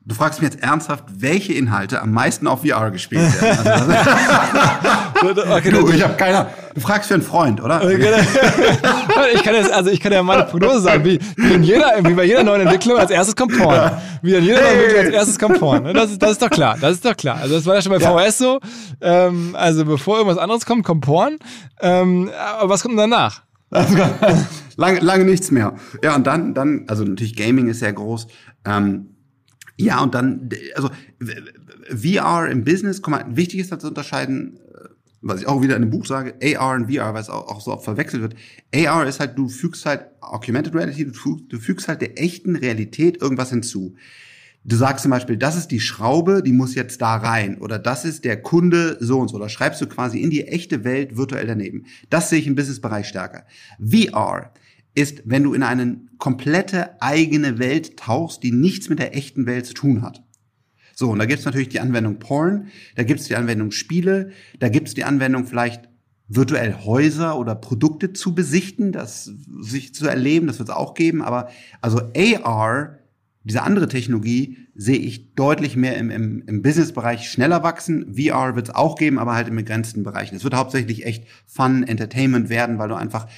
Du 0.07 0.15
fragst 0.15 0.41
mich 0.41 0.53
jetzt 0.53 0.63
ernsthaft, 0.63 1.05
welche 1.19 1.53
Inhalte 1.53 2.01
am 2.01 2.13
meisten 2.13 2.47
auf 2.47 2.63
VR 2.63 2.93
gespielt 2.93 3.43
werden. 3.43 3.97
Okay, 5.23 5.71
du, 5.71 5.89
ich 5.91 6.03
habe 6.03 6.15
keiner. 6.15 6.51
Du 6.75 6.81
fragst 6.81 7.09
für 7.09 7.15
einen 7.15 7.23
Freund, 7.23 7.63
oder? 7.63 7.83
ich 9.35 9.43
kann 9.43 9.55
jetzt, 9.55 9.73
also 9.73 9.91
ich 9.91 10.01
kann 10.01 10.13
ja 10.13 10.23
meine 10.23 10.45
Prognose 10.45 10.81
sagen, 10.81 11.05
wie, 11.05 11.19
wie, 11.37 11.55
in 11.55 11.63
jeder, 11.63 11.95
wie 12.03 12.13
bei 12.13 12.25
jeder 12.25 12.45
neuen 12.45 12.63
Entwicklung 12.63 12.99
als 12.99 13.11
erstes 13.11 13.35
kommt 13.35 13.57
Porn. 13.57 13.93
Wie 14.23 14.35
in 14.35 14.45
jeder 14.45 14.61
neuen 14.61 14.75
Entwicklung 14.75 15.05
als 15.07 15.15
erstes 15.15 15.39
kommt 15.39 15.59
Porn. 15.59 15.83
Ne? 15.85 15.93
Das 15.95 16.11
ist, 16.11 16.23
das 16.23 16.33
ist 16.33 16.43
doch 16.43 16.51
klar. 16.51 16.77
Das 16.81 16.93
ist 16.93 17.05
doch 17.05 17.17
klar. 17.17 17.39
Also 17.41 17.55
das 17.55 17.67
war 17.67 17.75
ja 17.77 17.83
schon 17.83 17.93
bei. 17.93 18.01
VHS 18.01 18.39
so. 18.39 18.61
Ähm, 19.01 19.57
also 19.59 19.85
bevor 19.85 20.19
irgendwas 20.19 20.39
anderes 20.39 20.67
kommt, 20.67 20.85
kommt 20.85 21.05
Porn. 21.05 21.39
Ähm, 21.81 22.31
aber 22.59 22.69
was 22.69 22.83
kommt 22.83 22.99
denn 22.99 23.11
danach? 23.11 23.43
lange, 24.77 25.01
lange 25.01 25.25
nichts 25.25 25.51
mehr. 25.51 25.75
Ja, 26.03 26.15
und 26.15 26.27
dann, 26.27 26.55
dann, 26.55 26.85
also 26.89 27.05
natürlich 27.05 27.37
Gaming 27.37 27.69
ist 27.69 27.81
sehr 27.81 27.93
groß. 27.93 28.27
Ähm, 28.65 29.17
ja, 29.77 30.03
und 30.03 30.15
dann, 30.15 30.49
also 30.75 30.91
VR 31.89 32.49
im 32.49 32.65
Business, 32.65 33.03
guck 33.03 33.13
mal, 33.13 33.25
wichtig 33.29 33.61
ist 33.61 33.71
halt 33.71 33.81
zu 33.81 33.89
unterscheiden, 33.89 34.59
was 35.29 35.41
ich 35.41 35.47
auch 35.47 35.63
wieder 35.63 35.77
in 35.77 35.83
einem 35.83 35.91
Buch 35.91 36.07
sage, 36.07 36.35
AR 36.43 36.77
und 36.77 36.93
VR, 36.93 37.15
weil 37.15 37.23
es 37.23 37.31
auch, 37.31 37.49
auch 37.49 37.61
so 37.61 37.73
oft 37.73 37.85
verwechselt 37.85 38.23
wird. 38.23 38.35
AR 38.75 39.07
ist 39.07 39.21
halt, 39.21 39.37
du 39.39 39.49
fügst 39.49 39.87
halt 39.87 40.07
Augmented 40.21 40.75
Reality, 40.75 41.05
du 41.07 41.13
fügst, 41.13 41.45
du 41.49 41.59
fügst 41.59 41.89
halt 41.89 42.01
der 42.01 42.21
echten 42.21 42.57
Realität 42.57 43.21
irgendwas 43.21 43.51
hinzu. 43.51 43.95
Du 44.69 44.75
sagst 44.75 45.03
zum 45.03 45.13
Beispiel, 45.13 45.37
das 45.37 45.57
ist 45.57 45.69
die 45.69 45.79
Schraube, 45.79 46.43
die 46.43 46.53
muss 46.53 46.75
jetzt 46.75 47.01
da 47.01 47.15
rein. 47.17 47.59
Oder 47.59 47.79
das 47.79 48.05
ist 48.05 48.25
der 48.25 48.43
Kunde 48.43 48.97
so 48.99 49.21
und 49.21 49.29
so. 49.29 49.39
Da 49.39 49.49
schreibst 49.49 49.81
du 49.81 49.87
quasi 49.87 50.19
in 50.19 50.31
die 50.31 50.49
echte 50.49 50.83
Welt 50.83 51.17
virtuell 51.17 51.47
daneben. 51.47 51.85
Das 52.11 52.31
sehe 52.31 52.41
ich 52.41 52.49
im 52.49 52.57
Businessbereich 52.57 53.07
stärker. 53.07 53.45
VR 53.79 54.53
ist, 54.97 55.23
wenn 55.25 55.45
du 55.45 55.55
in 55.55 55.63
eine 55.63 56.01
komplette 56.19 57.01
eigene 57.01 57.61
Welt 57.61 57.97
tauchst, 57.97 58.43
die 58.43 58.51
nichts 58.51 58.89
mit 58.89 58.99
der 58.99 59.15
echten 59.15 59.47
Welt 59.47 59.67
zu 59.67 59.75
tun 59.75 60.03
hat. 60.03 60.26
So, 60.99 61.11
und 61.11 61.19
da 61.19 61.27
gibt's 61.27 61.45
natürlich 61.45 61.69
die 61.69 61.81
Anwendung 61.81 62.19
Porn, 62.19 62.69
da 62.95 63.03
gibt's 63.03 63.25
die 63.25 63.37
Anwendung 63.37 63.71
Spiele, 63.71 64.31
da 64.59 64.71
gibt's 64.71 64.95
die 64.95 65.05
Anwendung 65.05 65.47
vielleicht 65.47 65.91
virtuell 66.27 66.75
Häuser 66.87 67.39
oder 67.39 67.55
Produkte 67.55 68.15
zu 68.15 68.35
besichten, 68.35 68.93
das 68.93 69.31
sich 69.61 69.95
zu 69.95 70.09
erleben, 70.09 70.47
das 70.47 70.59
wird 70.59 70.71
es 70.71 70.75
auch 70.75 70.95
geben, 70.95 71.21
aber 71.21 71.51
also 71.83 72.01
AR, 72.17 72.99
diese 73.45 73.63
andere 73.63 73.89
Technologie, 73.89 74.57
sehe 74.75 74.97
ich 74.97 75.35
deutlich 75.35 75.77
mehr 75.77 75.99
im, 75.99 76.11
im, 76.11 76.43
im 76.47 76.63
Business-Bereich 76.63 77.31
schneller 77.31 77.63
wachsen. 77.63 78.15
VR 78.15 78.57
wird 78.57 78.69
es 78.69 78.75
auch 78.75 78.97
geben, 78.97 79.19
aber 79.19 79.35
halt 79.35 79.49
im 79.49 79.57
begrenzten 79.57 80.03
Bereich. 80.03 80.33
Es 80.33 80.45
wird 80.45 80.55
hauptsächlich 80.55 81.05
echt 81.05 81.25
Fun, 81.47 81.83
Entertainment 81.83 82.49
werden, 82.49 82.79
weil 82.79 82.89
du 82.89 82.95
einfach 82.95 83.29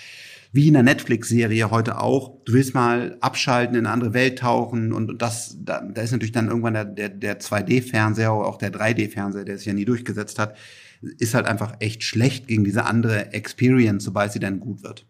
wie 0.52 0.68
in 0.68 0.74
der 0.74 0.82
Netflix-Serie 0.82 1.70
heute 1.70 2.00
auch. 2.00 2.38
Du 2.44 2.54
willst 2.54 2.74
mal 2.74 3.16
abschalten, 3.20 3.76
in 3.76 3.86
eine 3.86 3.92
andere 3.92 4.14
Welt 4.14 4.38
tauchen 4.38 4.92
und 4.92 5.20
das, 5.20 5.56
da, 5.60 5.82
da 5.82 6.02
ist 6.02 6.12
natürlich 6.12 6.32
dann 6.32 6.48
irgendwann 6.48 6.74
der, 6.74 6.84
der, 6.84 7.08
der 7.10 7.40
2D-Fernseher 7.40 8.34
oder 8.34 8.48
auch 8.48 8.58
der 8.58 8.72
3D-Fernseher, 8.72 9.44
der 9.44 9.58
sich 9.58 9.66
ja 9.66 9.74
nie 9.74 9.84
durchgesetzt 9.84 10.38
hat, 10.38 10.56
ist 11.00 11.34
halt 11.34 11.46
einfach 11.46 11.74
echt 11.80 12.02
schlecht 12.02 12.48
gegen 12.48 12.64
diese 12.64 12.84
andere 12.84 13.32
Experience, 13.32 14.04
sobald 14.04 14.32
sie 14.32 14.40
dann 14.40 14.60
gut 14.60 14.82
wird. 14.82 15.06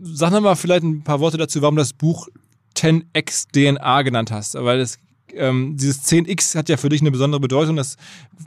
Sag 0.00 0.30
noch 0.30 0.40
mal 0.40 0.54
vielleicht 0.54 0.84
ein 0.84 1.02
paar 1.02 1.20
Worte 1.20 1.38
dazu, 1.38 1.60
warum 1.62 1.76
das 1.76 1.92
Buch 1.92 2.28
10x 2.76 3.48
DNA 3.52 4.02
genannt 4.02 4.30
hast, 4.30 4.54
weil 4.54 4.80
es 4.80 4.98
ähm, 5.34 5.76
dieses 5.76 6.04
10x 6.04 6.56
hat 6.56 6.68
ja 6.68 6.76
für 6.76 6.88
dich 6.88 7.00
eine 7.00 7.10
besondere 7.10 7.40
Bedeutung. 7.40 7.76
Das 7.76 7.96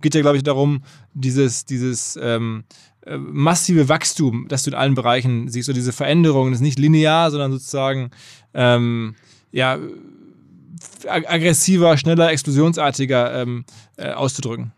geht 0.01 0.15
ja, 0.15 0.21
glaube 0.21 0.37
ich, 0.37 0.43
darum, 0.43 0.83
dieses, 1.13 1.65
dieses 1.65 2.17
ähm, 2.21 2.63
äh, 2.69 2.90
massive 3.17 3.89
Wachstum, 3.89 4.47
das 4.47 4.63
du 4.63 4.71
in 4.71 4.75
allen 4.75 4.95
Bereichen 4.95 5.47
siehst, 5.49 5.67
so 5.67 5.73
diese 5.73 5.91
Veränderungen, 5.91 6.51
das 6.51 6.59
ist 6.59 6.63
nicht 6.63 6.79
linear, 6.79 7.31
sondern 7.31 7.51
sozusagen 7.51 8.11
ähm, 8.53 9.15
ja, 9.51 9.79
aggressiver, 11.07 11.97
schneller, 11.97 12.31
explosionsartiger 12.31 13.41
ähm, 13.41 13.65
äh, 13.97 14.11
auszudrücken. 14.11 14.71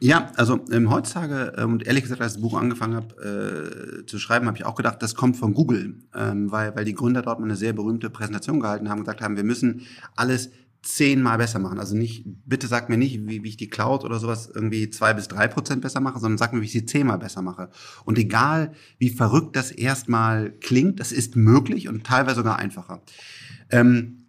Ja, 0.00 0.32
also 0.36 0.60
ähm, 0.70 0.90
heutzutage, 0.90 1.54
ähm, 1.56 1.74
und 1.74 1.86
ehrlich 1.86 2.02
gesagt, 2.02 2.20
als 2.20 2.32
ich 2.32 2.42
das 2.42 2.42
Buch 2.42 2.58
angefangen 2.58 2.94
habe 2.94 4.02
äh, 4.02 4.06
zu 4.06 4.18
schreiben, 4.18 4.46
habe 4.46 4.58
ich 4.58 4.66
auch 4.66 4.74
gedacht, 4.74 5.02
das 5.02 5.14
kommt 5.14 5.36
von 5.36 5.54
Google, 5.54 5.94
ähm, 6.14 6.50
weil, 6.50 6.74
weil 6.76 6.84
die 6.84 6.94
Gründer 6.94 7.22
dort 7.22 7.38
mal 7.38 7.46
eine 7.46 7.56
sehr 7.56 7.72
berühmte 7.72 8.10
Präsentation 8.10 8.60
gehalten 8.60 8.90
haben, 8.90 9.00
gesagt 9.00 9.22
haben, 9.22 9.36
wir 9.36 9.44
müssen 9.44 9.82
alles 10.16 10.50
zehnmal 10.84 11.38
besser 11.38 11.58
machen. 11.58 11.78
Also 11.78 11.96
nicht, 11.96 12.24
bitte 12.44 12.66
sag 12.66 12.88
mir 12.88 12.96
nicht, 12.96 13.26
wie, 13.26 13.42
wie 13.42 13.48
ich 13.48 13.56
die 13.56 13.70
Cloud 13.70 14.04
oder 14.04 14.18
sowas 14.18 14.50
irgendwie 14.52 14.90
zwei 14.90 15.14
bis 15.14 15.28
drei 15.28 15.48
Prozent 15.48 15.80
besser 15.80 16.00
mache, 16.00 16.18
sondern 16.18 16.38
sag 16.38 16.52
mir, 16.52 16.60
wie 16.60 16.66
ich 16.66 16.72
sie 16.72 16.86
zehnmal 16.86 17.18
besser 17.18 17.42
mache. 17.42 17.70
Und 18.04 18.18
egal, 18.18 18.72
wie 18.98 19.10
verrückt 19.10 19.56
das 19.56 19.70
erstmal 19.70 20.52
klingt, 20.52 21.00
das 21.00 21.12
ist 21.12 21.36
möglich 21.36 21.88
und 21.88 22.04
teilweise 22.04 22.36
sogar 22.36 22.58
einfacher. 22.58 23.02
Ähm, 23.70 24.24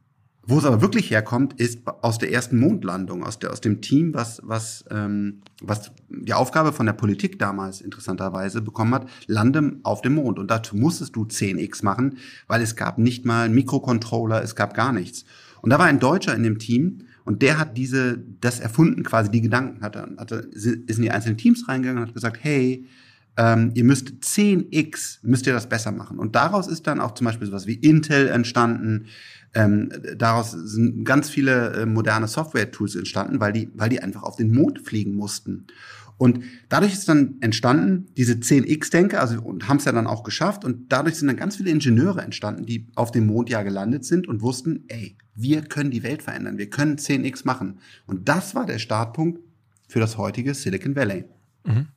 wo 0.48 0.60
es 0.60 0.66
aber 0.66 0.80
wirklich 0.82 1.10
herkommt, 1.10 1.60
ist 1.60 1.80
aus 2.02 2.20
der 2.20 2.32
ersten 2.32 2.60
Mondlandung, 2.60 3.24
aus, 3.24 3.40
der, 3.40 3.52
aus 3.52 3.62
dem 3.62 3.82
Team, 3.82 4.14
was, 4.14 4.42
was, 4.44 4.86
ähm, 4.92 5.42
was 5.62 5.92
die 6.08 6.34
Aufgabe 6.36 6.72
von 6.72 6.86
der 6.86 6.94
Politik 6.94 7.40
damals 7.40 7.82
interessanterweise 7.82 8.62
bekommen 8.62 8.94
hat, 8.94 9.10
lande 9.26 9.80
auf 9.82 10.04
dem 10.04 10.16
Mond. 10.16 10.38
Und 10.38 10.52
dazu 10.52 10.76
musstest 10.76 11.16
du 11.16 11.24
10x 11.24 11.84
machen, 11.84 12.18
weil 12.48 12.62
es 12.62 12.76
gab 12.76 13.00
nicht 13.00 13.26
mal 13.26 13.50
Mikrocontroller, 13.50 14.44
es 14.44 14.56
gab 14.56 14.76
gar 14.76 14.94
nichts. 14.94 15.26
Und 15.66 15.72
da 15.72 15.80
war 15.80 15.88
ein 15.88 16.00
Deutscher 16.00 16.36
in 16.36 16.44
dem 16.44 16.60
Team 16.60 17.08
und 17.24 17.42
der 17.42 17.58
hat 17.58 17.76
diese, 17.76 18.24
das 18.40 18.60
erfunden 18.60 19.02
quasi, 19.02 19.32
die 19.32 19.42
Gedanken, 19.42 19.82
hat, 19.82 19.96
hat, 19.96 20.32
ist 20.32 20.98
in 20.98 21.02
die 21.02 21.10
einzelnen 21.10 21.40
Teams 21.40 21.68
reingegangen 21.68 22.04
und 22.04 22.08
hat 22.08 22.14
gesagt, 22.14 22.38
hey, 22.40 22.86
ähm, 23.36 23.72
ihr 23.74 23.84
müsst 23.84 24.10
10x, 24.10 25.22
müsst 25.24 25.48
ihr 25.48 25.54
das 25.54 25.68
besser 25.68 25.92
machen. 25.92 26.20
Und 26.20 26.36
daraus 26.36 26.68
ist 26.68 26.86
dann 26.86 27.02
auch 27.02 27.16
zum 27.16 27.26
Beispiel 27.26 27.48
sowas 27.48 27.66
wie 27.66 27.74
Intel 27.74 28.28
entstanden, 28.28 29.08
ähm, 29.56 29.90
daraus 30.16 30.52
sind 30.52 31.04
ganz 31.04 31.32
viele 31.32 31.74
äh, 31.74 31.86
moderne 31.88 32.28
Software-Tools 32.28 32.96
entstanden, 32.96 33.40
weil 33.40 33.54
die, 33.54 33.72
weil 33.74 33.90
die 33.90 34.04
einfach 34.04 34.22
auf 34.22 34.36
den 34.36 34.52
Mond 34.52 34.82
fliegen 34.86 35.16
mussten. 35.16 35.66
Und 36.18 36.44
dadurch 36.70 36.94
ist 36.94 37.10
dann 37.10 37.36
entstanden 37.42 38.08
diese 38.16 38.34
10x-Denke, 38.34 39.20
also 39.20 39.42
und 39.42 39.68
haben 39.68 39.78
es 39.78 39.86
ja 39.86 39.92
dann 39.92 40.08
auch 40.08 40.24
geschafft. 40.24 40.64
Und 40.64 40.92
dadurch 40.92 41.16
sind 41.16 41.28
dann 41.28 41.38
ganz 41.38 41.58
viele 41.58 41.72
Ingenieure 41.72 42.22
entstanden, 42.22 42.66
die 42.66 42.88
auf 42.96 43.12
dem 43.12 43.26
Mond 43.26 43.50
ja 43.50 43.64
gelandet 43.64 44.06
sind 44.06 44.28
und 44.28 44.42
wussten, 44.42 44.86
ey, 44.88 45.18
wir 45.36 45.62
können 45.62 45.92
die 45.92 46.04
Welt 46.04 46.24
verändern, 46.24 46.58
wir 46.58 46.70
können 46.70 46.96
10x 46.96 47.46
machen. 47.46 47.80
Und 48.06 48.30
das 48.30 48.56
war 48.56 48.66
der 48.66 48.80
Startpunkt 48.80 49.42
für 49.88 50.00
das 50.00 50.18
heutige 50.18 50.54
Silicon 50.54 50.96
Valley. 50.96 51.26
Mhm. 51.66 51.88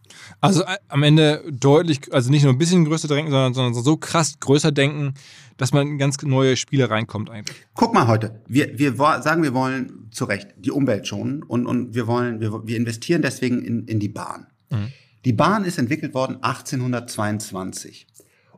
Also 0.40 0.62
äh, 0.62 0.76
am 0.88 1.02
Ende 1.02 1.42
deutlich, 1.50 2.12
also 2.12 2.30
nicht 2.30 2.42
nur 2.42 2.52
ein 2.52 2.58
bisschen 2.58 2.84
größer 2.84 3.08
denken, 3.08 3.30
sondern, 3.30 3.54
sondern 3.54 3.74
so 3.82 3.96
krass 3.96 4.38
größer 4.40 4.72
denken, 4.72 5.14
dass 5.56 5.72
man 5.72 5.86
in 5.86 5.98
ganz 5.98 6.20
neue 6.22 6.56
Spiele 6.56 6.90
reinkommt 6.90 7.30
eigentlich. 7.30 7.56
Guck 7.74 7.92
mal 7.94 8.06
heute, 8.06 8.40
wir, 8.46 8.78
wir 8.78 8.94
sagen, 8.96 9.42
wir 9.42 9.54
wollen 9.54 10.08
zu 10.10 10.24
Recht 10.24 10.54
die 10.56 10.70
Umwelt 10.70 11.06
schonen 11.06 11.42
und, 11.42 11.66
und 11.66 11.94
wir 11.94 12.06
wollen, 12.06 12.40
wir, 12.40 12.66
wir 12.66 12.76
investieren 12.76 13.22
deswegen 13.22 13.62
in, 13.62 13.84
in 13.86 14.00
die 14.00 14.08
Bahn. 14.08 14.46
Mhm. 14.70 14.92
Die 15.24 15.32
Bahn 15.32 15.64
ist 15.64 15.78
entwickelt 15.78 16.14
worden 16.14 16.36
1822 16.42 18.06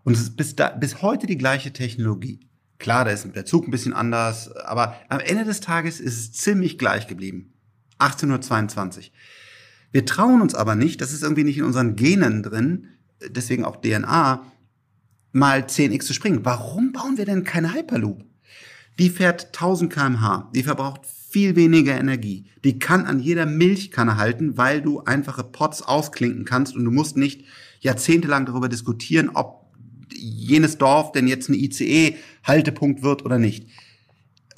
und 0.04 0.14
es 0.14 0.20
ist 0.20 0.36
bis, 0.36 0.54
da, 0.56 0.70
bis 0.70 1.02
heute 1.02 1.26
die 1.26 1.38
gleiche 1.38 1.72
Technologie. 1.72 2.40
Klar, 2.78 3.04
da 3.04 3.10
ist 3.10 3.26
der 3.34 3.44
Zug 3.44 3.66
ein 3.66 3.70
bisschen 3.70 3.92
anders, 3.92 4.52
aber 4.52 4.96
am 5.08 5.20
Ende 5.20 5.44
des 5.44 5.60
Tages 5.60 6.00
ist 6.00 6.18
es 6.18 6.32
ziemlich 6.32 6.78
gleich 6.78 7.06
geblieben. 7.06 7.52
1822. 7.98 9.12
Wir 9.92 10.06
trauen 10.06 10.40
uns 10.40 10.54
aber 10.54 10.74
nicht, 10.74 11.00
das 11.00 11.12
ist 11.12 11.22
irgendwie 11.22 11.44
nicht 11.44 11.58
in 11.58 11.64
unseren 11.64 11.96
Genen 11.96 12.42
drin, 12.42 12.86
deswegen 13.28 13.64
auch 13.64 13.76
DNA, 13.76 14.44
mal 15.32 15.60
10x 15.60 16.04
zu 16.04 16.14
springen. 16.14 16.44
Warum 16.44 16.92
bauen 16.92 17.16
wir 17.16 17.24
denn 17.24 17.44
keine 17.44 17.74
Hyperloop? 17.74 18.24
Die 18.98 19.10
fährt 19.10 19.46
1000 19.46 19.92
kmh, 19.92 20.50
die 20.54 20.62
verbraucht 20.62 21.02
viel 21.30 21.56
weniger 21.56 21.98
Energie. 21.98 22.46
Die 22.64 22.78
kann 22.78 23.06
an 23.06 23.20
jeder 23.20 23.46
Milchkanne 23.46 24.16
halten, 24.16 24.56
weil 24.56 24.82
du 24.82 25.00
einfache 25.00 25.44
Pots 25.44 25.82
ausklinken 25.82 26.44
kannst 26.44 26.76
und 26.76 26.84
du 26.84 26.90
musst 26.90 27.16
nicht 27.16 27.44
jahrzehntelang 27.80 28.46
darüber 28.46 28.68
diskutieren, 28.68 29.30
ob 29.32 29.60
jenes 30.12 30.76
Dorf 30.76 31.12
denn 31.12 31.28
jetzt 31.28 31.48
ein 31.48 31.54
ICE-Haltepunkt 31.54 33.02
wird 33.02 33.24
oder 33.24 33.38
nicht. 33.38 33.68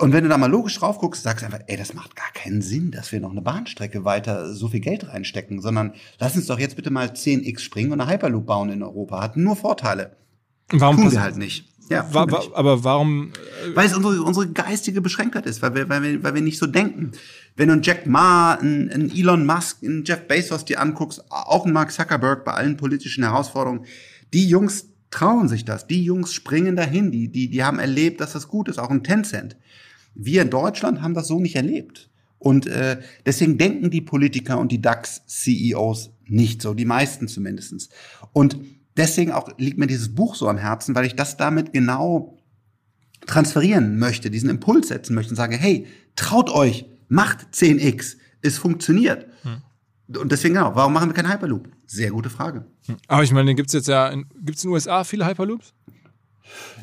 Und 0.02 0.12
wenn 0.12 0.24
du 0.24 0.30
da 0.30 0.36
mal 0.36 0.50
logisch 0.50 0.76
drauf 0.80 0.98
guckst, 0.98 1.22
sagst 1.22 1.42
du 1.42 1.46
einfach, 1.46 1.60
ey, 1.68 1.76
das 1.76 1.94
macht 1.94 2.16
gar 2.16 2.32
keinen 2.34 2.60
Sinn, 2.60 2.90
dass 2.90 3.12
wir 3.12 3.20
noch 3.20 3.30
eine 3.30 3.40
Bahnstrecke 3.40 4.04
weiter 4.04 4.52
so 4.52 4.66
viel 4.66 4.80
Geld 4.80 5.06
reinstecken, 5.06 5.60
sondern 5.60 5.92
lass 6.18 6.34
uns 6.34 6.46
doch 6.46 6.58
jetzt 6.58 6.74
bitte 6.74 6.90
mal 6.90 7.10
10x 7.10 7.60
springen 7.60 7.92
und 7.92 8.00
eine 8.00 8.10
Hyperloop 8.10 8.44
bauen 8.44 8.70
in 8.70 8.82
Europa. 8.82 9.22
Hat 9.22 9.36
nur 9.36 9.54
Vorteile. 9.54 10.16
Warum 10.72 10.96
tun 10.96 11.12
wir 11.12 11.22
halt 11.22 11.36
nicht? 11.36 11.68
Ja, 11.88 12.04
wa 12.12 12.28
wa 12.28 12.42
aber 12.52 12.82
warum? 12.82 13.30
Äh, 13.30 13.76
weil 13.76 13.86
es 13.86 13.94
unsere, 13.94 14.20
unsere 14.22 14.48
geistige 14.48 15.02
Beschränktheit 15.02 15.46
ist, 15.46 15.62
weil 15.62 15.76
wir, 15.76 15.88
weil, 15.88 16.02
wir, 16.02 16.24
weil 16.24 16.34
wir 16.34 16.42
nicht 16.42 16.58
so 16.58 16.66
denken. 16.66 17.12
Wenn 17.54 17.68
du 17.68 17.74
einen 17.74 17.82
Jack 17.82 18.04
Ma, 18.04 18.54
einen, 18.54 18.90
einen 18.90 19.08
Elon 19.08 19.46
Musk, 19.46 19.84
einen 19.84 20.02
Jeff 20.04 20.26
Bezos 20.26 20.64
dir 20.64 20.80
anguckst, 20.80 21.22
auch 21.30 21.64
einen 21.64 21.74
Mark 21.74 21.92
Zuckerberg 21.92 22.44
bei 22.44 22.54
allen 22.54 22.76
politischen 22.76 23.22
Herausforderungen, 23.22 23.86
die 24.32 24.48
Jungs 24.48 24.88
trauen 25.12 25.46
sich 25.46 25.64
das. 25.64 25.86
Die 25.86 26.02
Jungs 26.02 26.34
springen 26.34 26.74
dahin. 26.74 27.12
Die, 27.12 27.28
die, 27.28 27.48
die 27.48 27.62
haben 27.62 27.78
erlebt, 27.78 28.20
dass 28.20 28.32
das 28.32 28.48
gut 28.48 28.68
ist. 28.68 28.80
Auch 28.80 28.90
ein 28.90 29.04
Tencent. 29.04 29.56
Wir 30.14 30.42
in 30.42 30.50
Deutschland 30.50 31.02
haben 31.02 31.14
das 31.14 31.28
so 31.28 31.40
nicht 31.40 31.56
erlebt. 31.56 32.10
Und 32.38 32.66
äh, 32.66 33.00
deswegen 33.24 33.56
denken 33.56 33.90
die 33.90 34.00
Politiker 34.00 34.58
und 34.58 34.72
die 34.72 34.82
DAX-CEOs 34.82 36.10
nicht 36.26 36.60
so, 36.60 36.74
die 36.74 36.84
meisten 36.84 37.28
zumindestens. 37.28 37.88
Und 38.32 38.56
deswegen 38.96 39.30
auch 39.30 39.56
liegt 39.58 39.78
mir 39.78 39.86
dieses 39.86 40.14
Buch 40.14 40.34
so 40.34 40.48
am 40.48 40.58
Herzen, 40.58 40.94
weil 40.94 41.06
ich 41.06 41.14
das 41.14 41.36
damit 41.36 41.72
genau 41.72 42.36
transferieren 43.26 43.98
möchte, 43.98 44.30
diesen 44.30 44.50
Impuls 44.50 44.88
setzen 44.88 45.14
möchte 45.14 45.30
und 45.30 45.36
sage, 45.36 45.56
hey, 45.56 45.86
traut 46.16 46.50
euch, 46.50 46.86
macht 47.08 47.54
10x, 47.54 48.16
es 48.40 48.58
funktioniert. 48.58 49.26
Hm. 49.42 50.20
Und 50.20 50.32
deswegen 50.32 50.54
genau, 50.54 50.74
warum 50.74 50.92
machen 50.92 51.10
wir 51.10 51.14
keinen 51.14 51.32
Hyperloop? 51.32 51.68
Sehr 51.86 52.10
gute 52.10 52.28
Frage. 52.28 52.66
Hm. 52.86 52.96
Aber 53.06 53.22
ich 53.22 53.32
meine, 53.32 53.54
gibt 53.54 53.68
es 53.68 53.74
jetzt 53.74 53.88
ja, 53.88 54.12
gibt 54.12 54.58
es 54.58 54.64
in 54.64 54.70
den 54.70 54.74
USA 54.74 55.04
viele 55.04 55.26
Hyperloops? 55.26 55.72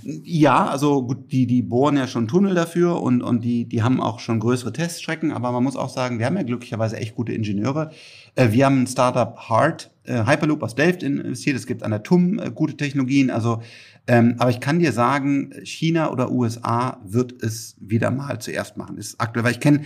Ja, 0.03 0.68
also 0.68 1.05
gut, 1.05 1.32
die, 1.32 1.45
die 1.45 1.62
bohren 1.62 1.97
ja 1.97 2.07
schon 2.07 2.28
Tunnel 2.28 2.55
dafür 2.55 3.01
und, 3.01 3.22
und 3.22 3.43
die, 3.43 3.66
die 3.66 3.84
haben 3.84 4.01
auch 4.01 4.20
schon 4.20 4.39
größere 4.39 4.74
Teststrecken, 4.74 5.32
aber 5.32 5.51
man 5.51 5.64
muss 5.64 5.76
auch 5.76 5.89
sagen, 5.89 6.20
wir 6.20 6.26
haben 6.26 6.38
ja 6.38 6.43
glücklicherweise 6.43 6.97
echt 6.97 7.16
gute 7.16 7.34
Ingenieure. 7.34 7.91
Äh, 8.36 8.51
wir 8.51 8.66
haben 8.66 8.84
ein 8.84 8.88
Startup 8.88 9.38
Hard, 9.38 9.91
äh, 10.03 10.26
Hyperloop 10.26 10.64
aus 10.64 10.76
Delft 10.76 11.03
investiert, 11.03 11.55
es 11.55 11.68
gibt 11.68 11.84
an 11.84 11.91
der 11.91 12.03
TUM 12.03 12.39
äh, 12.39 12.51
gute 12.51 12.78
Technologien, 12.78 13.30
also 13.30 13.62
ähm, 14.07 14.36
aber 14.39 14.49
ich 14.49 14.60
kann 14.60 14.80
dir 14.80 14.91
sagen, 14.91 15.53
China 15.64 16.12
oder 16.12 16.32
USA 16.32 16.99
wird 17.05 17.43
es 17.43 17.76
wieder 17.80 18.10
mal 18.10 18.39
zuerst 18.39 18.76
machen. 18.76 18.97
Ist 18.97 19.22
aktuell, 19.22 19.43
weil 19.43 19.51
ich 19.51 19.60
kenne 19.60 19.82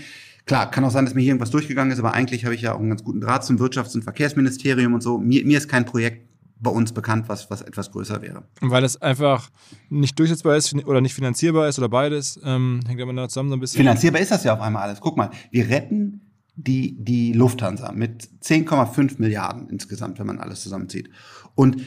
Klar, 0.45 0.69
kann 0.71 0.83
auch 0.83 0.91
sein, 0.91 1.05
dass 1.05 1.13
mir 1.13 1.21
hier 1.21 1.29
irgendwas 1.29 1.51
durchgegangen 1.51 1.93
ist, 1.93 1.99
aber 1.99 2.13
eigentlich 2.13 2.43
habe 2.43 2.53
ich 2.53 2.61
ja 2.61 2.73
auch 2.73 2.79
einen 2.79 2.89
ganz 2.89 3.03
guten 3.03 3.21
Draht 3.21 3.45
zum 3.45 3.57
Wirtschafts- 3.59 3.95
und 3.95 4.03
Verkehrsministerium 4.03 4.93
und 4.93 5.01
so. 5.01 5.17
Mir, 5.17 5.45
mir 5.45 5.57
ist 5.57 5.69
kein 5.69 5.85
Projekt 5.85 6.27
bei 6.63 6.71
uns 6.71 6.93
bekannt, 6.93 7.27
was, 7.27 7.51
was 7.51 7.61
etwas 7.61 7.91
größer 7.91 8.21
wäre. 8.21 8.43
Weil 8.61 8.83
es 8.83 8.99
einfach 9.01 9.51
nicht 9.89 10.17
durchsetzbar 10.17 10.55
ist 10.55 10.73
oder 10.85 11.01
nicht 11.01 11.13
finanzierbar 11.13 11.67
ist 11.67 11.77
oder 11.77 11.89
beides, 11.89 12.39
ähm, 12.43 12.79
hängt 12.87 13.01
aber 13.01 13.13
da 13.13 13.27
zusammen 13.27 13.49
so 13.49 13.55
ein 13.57 13.59
bisschen. 13.59 13.77
Finanzierbar 13.77 14.21
ist 14.21 14.31
das 14.31 14.43
ja 14.43 14.53
auf 14.53 14.61
einmal 14.61 14.83
alles. 14.83 15.01
Guck 15.01 15.17
mal, 15.17 15.29
wir 15.51 15.69
retten 15.69 16.21
die, 16.55 16.95
die 17.03 17.33
Lufthansa 17.33 17.91
mit 17.91 18.23
10,5 18.41 19.15
Milliarden 19.17 19.69
insgesamt, 19.69 20.19
wenn 20.19 20.27
man 20.27 20.39
alles 20.39 20.61
zusammenzieht. 20.61 21.09
Und, 21.55 21.81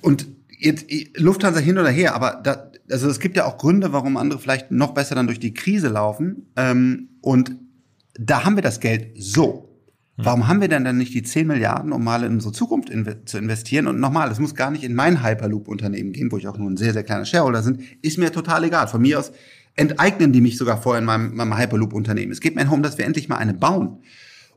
und 0.00 0.26
jetzt 0.58 0.86
Lufthansa 1.16 1.60
hin 1.60 1.78
oder 1.78 1.90
her, 1.90 2.14
aber 2.14 2.40
da, 2.42 2.70
also 2.90 3.08
es 3.08 3.20
gibt 3.20 3.36
ja 3.36 3.46
auch 3.46 3.58
Gründe, 3.58 3.92
warum 3.92 4.16
andere 4.16 4.38
vielleicht 4.38 4.70
noch 4.70 4.92
besser 4.92 5.14
dann 5.14 5.26
durch 5.26 5.40
die 5.40 5.54
Krise 5.54 5.88
laufen. 5.88 6.50
Ähm, 6.56 7.10
und 7.20 7.56
da 8.14 8.44
haben 8.44 8.56
wir 8.56 8.62
das 8.62 8.80
Geld 8.80 9.12
so. 9.16 9.71
Warum 10.24 10.48
haben 10.48 10.60
wir 10.60 10.68
denn 10.68 10.84
dann 10.84 10.98
nicht 10.98 11.14
die 11.14 11.22
10 11.22 11.46
Milliarden, 11.46 11.92
um 11.92 12.04
mal 12.04 12.22
in 12.24 12.34
unsere 12.34 12.52
Zukunft 12.52 12.90
inve 12.90 13.24
zu 13.24 13.38
investieren? 13.38 13.86
Und 13.86 14.00
nochmal, 14.00 14.30
es 14.30 14.38
muss 14.38 14.54
gar 14.54 14.70
nicht 14.70 14.84
in 14.84 14.94
mein 14.94 15.24
Hyperloop-Unternehmen 15.24 16.12
gehen, 16.12 16.30
wo 16.30 16.38
ich 16.38 16.48
auch 16.48 16.58
nur 16.58 16.70
ein 16.70 16.76
sehr, 16.76 16.92
sehr 16.92 17.02
kleiner 17.02 17.24
Shareholder 17.24 17.62
bin. 17.62 17.80
Ist 18.02 18.18
mir 18.18 18.32
total 18.32 18.64
egal. 18.64 18.88
Von 18.88 19.02
mir 19.02 19.18
aus 19.18 19.32
enteignen 19.74 20.32
die 20.32 20.40
mich 20.40 20.58
sogar 20.58 20.80
vorher 20.80 21.00
in 21.00 21.06
meinem, 21.06 21.34
meinem 21.34 21.56
Hyperloop-Unternehmen. 21.56 22.32
Es 22.32 22.40
geht 22.40 22.54
mir 22.54 22.64
darum, 22.64 22.82
dass 22.82 22.98
wir 22.98 23.04
endlich 23.04 23.28
mal 23.28 23.36
eine 23.36 23.54
bauen. 23.54 23.98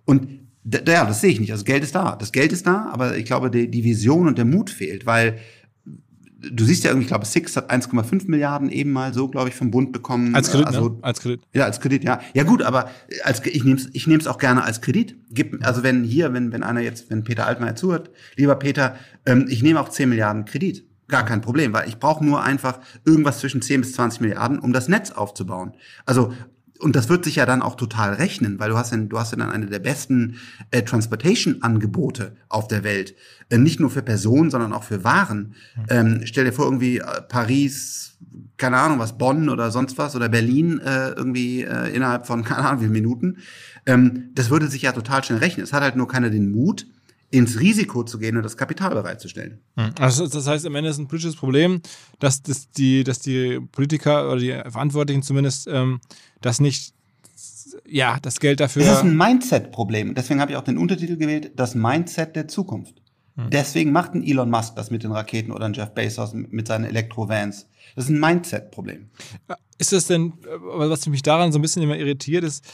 Und 0.03 0.27
ja, 0.65 1.05
das 1.05 1.21
sehe 1.21 1.31
ich 1.31 1.39
nicht. 1.39 1.51
Also 1.51 1.63
Geld 1.63 1.83
ist 1.83 1.95
da. 1.95 2.15
Das 2.15 2.31
Geld 2.31 2.51
ist 2.51 2.65
da, 2.67 2.89
aber 2.91 3.17
ich 3.17 3.25
glaube, 3.25 3.51
die, 3.51 3.69
die 3.69 3.83
Vision 3.83 4.27
und 4.27 4.37
der 4.37 4.45
Mut 4.45 4.69
fehlt, 4.69 5.05
weil 5.05 5.37
du 6.51 6.63
siehst 6.63 6.83
ja 6.83 6.91
irgendwie, 6.91 7.05
ich 7.05 7.09
glaube, 7.09 7.25
Six 7.25 7.55
hat 7.57 7.71
1,5 7.71 8.29
Milliarden 8.29 8.69
eben 8.69 8.91
mal 8.91 9.13
so, 9.13 9.27
glaube 9.27 9.49
ich, 9.49 9.55
vom 9.55 9.71
Bund 9.71 9.91
bekommen. 9.91 10.35
Als 10.35 10.51
Kredit, 10.51 10.67
also, 10.67 10.89
ne? 10.89 10.97
Als 11.01 11.21
Kredit. 11.21 11.41
Ja, 11.53 11.65
als 11.65 11.79
Kredit, 11.79 12.03
ja. 12.03 12.19
Ja 12.33 12.43
gut, 12.43 12.61
aber 12.61 12.89
als, 13.23 13.45
ich 13.45 13.63
nehme 13.63 13.77
es 13.77 13.89
ich 13.93 14.07
nehm's 14.07 14.27
auch 14.27 14.37
gerne 14.37 14.63
als 14.63 14.81
Kredit. 14.81 15.17
Gib, 15.31 15.65
also 15.65 15.83
wenn 15.83 16.03
hier, 16.03 16.33
wenn, 16.33 16.51
wenn 16.51 16.63
einer 16.63 16.81
jetzt, 16.81 17.09
wenn 17.09 17.23
Peter 17.23 17.45
Altmaier 17.47 17.75
zuhört, 17.75 18.09
lieber 18.35 18.55
Peter, 18.55 18.95
ähm, 19.25 19.45
ich 19.49 19.63
nehme 19.63 19.79
auch 19.79 19.89
10 19.89 20.09
Milliarden 20.09 20.45
Kredit. 20.45 20.85
Gar 21.07 21.25
kein 21.25 21.41
Problem, 21.41 21.71
weil 21.71 21.87
ich 21.87 21.99
brauche 21.99 22.25
nur 22.25 22.41
einfach 22.41 22.79
irgendwas 23.05 23.39
zwischen 23.39 23.61
10 23.61 23.81
bis 23.81 23.93
20 23.93 24.21
Milliarden, 24.21 24.57
um 24.59 24.73
das 24.73 24.87
Netz 24.87 25.11
aufzubauen. 25.11 25.73
Also 26.05 26.33
und 26.79 26.95
das 26.95 27.09
wird 27.09 27.23
sich 27.23 27.37
ja 27.37 27.45
dann 27.45 27.61
auch 27.61 27.75
total 27.75 28.13
rechnen, 28.13 28.59
weil 28.59 28.69
du 28.69 28.77
hast 28.77 28.91
dann, 28.91 29.09
du 29.09 29.17
hast 29.17 29.31
ja 29.31 29.37
dann 29.37 29.51
eine 29.51 29.67
der 29.67 29.79
besten 29.79 30.37
äh, 30.71 30.83
Transportation-Angebote 30.83 32.35
auf 32.49 32.67
der 32.67 32.83
Welt. 32.83 33.15
Äh, 33.49 33.57
nicht 33.57 33.79
nur 33.79 33.89
für 33.89 34.01
Personen, 34.01 34.49
sondern 34.49 34.73
auch 34.73 34.83
für 34.83 35.03
Waren. 35.03 35.55
Ähm, 35.89 36.21
stell 36.25 36.45
dir 36.45 36.53
vor, 36.53 36.65
irgendwie 36.65 36.97
äh, 36.97 37.21
Paris, 37.27 38.17
keine 38.57 38.77
Ahnung 38.77 38.99
was, 38.99 39.17
Bonn 39.17 39.49
oder 39.49 39.71
sonst 39.71 39.97
was 39.97 40.15
oder 40.15 40.29
Berlin 40.29 40.79
äh, 40.79 41.09
irgendwie 41.09 41.63
äh, 41.63 41.95
innerhalb 41.95 42.27
von, 42.27 42.43
keine 42.45 42.67
Ahnung 42.67 42.81
wie 42.81 42.89
Minuten. 42.89 43.37
Ähm, 43.85 44.31
das 44.33 44.49
würde 44.49 44.67
sich 44.67 44.81
ja 44.81 44.91
total 44.91 45.23
schnell 45.23 45.39
rechnen. 45.39 45.63
Es 45.63 45.73
hat 45.73 45.83
halt 45.83 45.95
nur 45.95 46.07
keiner 46.07 46.29
den 46.29 46.51
Mut, 46.51 46.87
ins 47.35 47.59
Risiko 47.59 48.03
zu 48.03 48.17
gehen 48.17 48.37
und 48.37 48.43
das 48.43 48.55
Kapital 48.55 48.91
bereitzustellen. 48.91 49.59
Hm. 49.75 49.91
Also 49.99 50.27
das 50.27 50.47
heißt, 50.47 50.65
am 50.65 50.75
Ende 50.75 50.89
ist 50.89 50.97
ein 50.97 51.07
politisches 51.07 51.35
Problem, 51.35 51.81
dass, 52.19 52.41
dass, 52.41 52.69
die, 52.69 53.03
dass 53.03 53.19
die 53.19 53.59
Politiker 53.71 54.27
oder 54.31 54.39
die 54.39 54.51
Verantwortlichen 54.51 55.21
zumindest 55.21 55.67
ähm, 55.67 55.99
das 56.41 56.59
nicht, 56.59 56.93
ja, 57.87 58.17
das 58.21 58.39
Geld 58.39 58.59
dafür. 58.61 58.83
Das 58.83 58.97
ist 58.97 59.03
ein 59.03 59.17
Mindset-Problem. 59.17 60.15
Deswegen 60.15 60.39
habe 60.39 60.51
ich 60.51 60.57
auch 60.57 60.63
den 60.63 60.77
Untertitel 60.77 61.17
gewählt, 61.17 61.51
das 61.57 61.75
Mindset 61.75 62.35
der 62.35 62.47
Zukunft. 62.47 63.01
Hm. 63.35 63.49
Deswegen 63.49 63.91
macht 63.91 64.13
ein 64.13 64.23
Elon 64.23 64.49
Musk 64.49 64.75
das 64.75 64.91
mit 64.91 65.03
den 65.03 65.11
Raketen 65.11 65.51
oder 65.51 65.65
ein 65.65 65.73
Jeff 65.73 65.93
Bezos 65.93 66.33
mit 66.33 66.67
seinen 66.67 66.85
Elektrovans. 66.85 67.67
Das 67.95 68.05
ist 68.05 68.11
ein 68.11 68.19
Mindset-Problem. 68.19 69.09
Ist 69.77 69.91
das 69.91 70.07
denn, 70.07 70.33
was 70.61 71.05
mich 71.07 71.21
daran 71.21 71.51
so 71.51 71.59
ein 71.59 71.61
bisschen 71.61 71.83
immer 71.83 71.97
irritiert, 71.97 72.45
ist, 72.45 72.65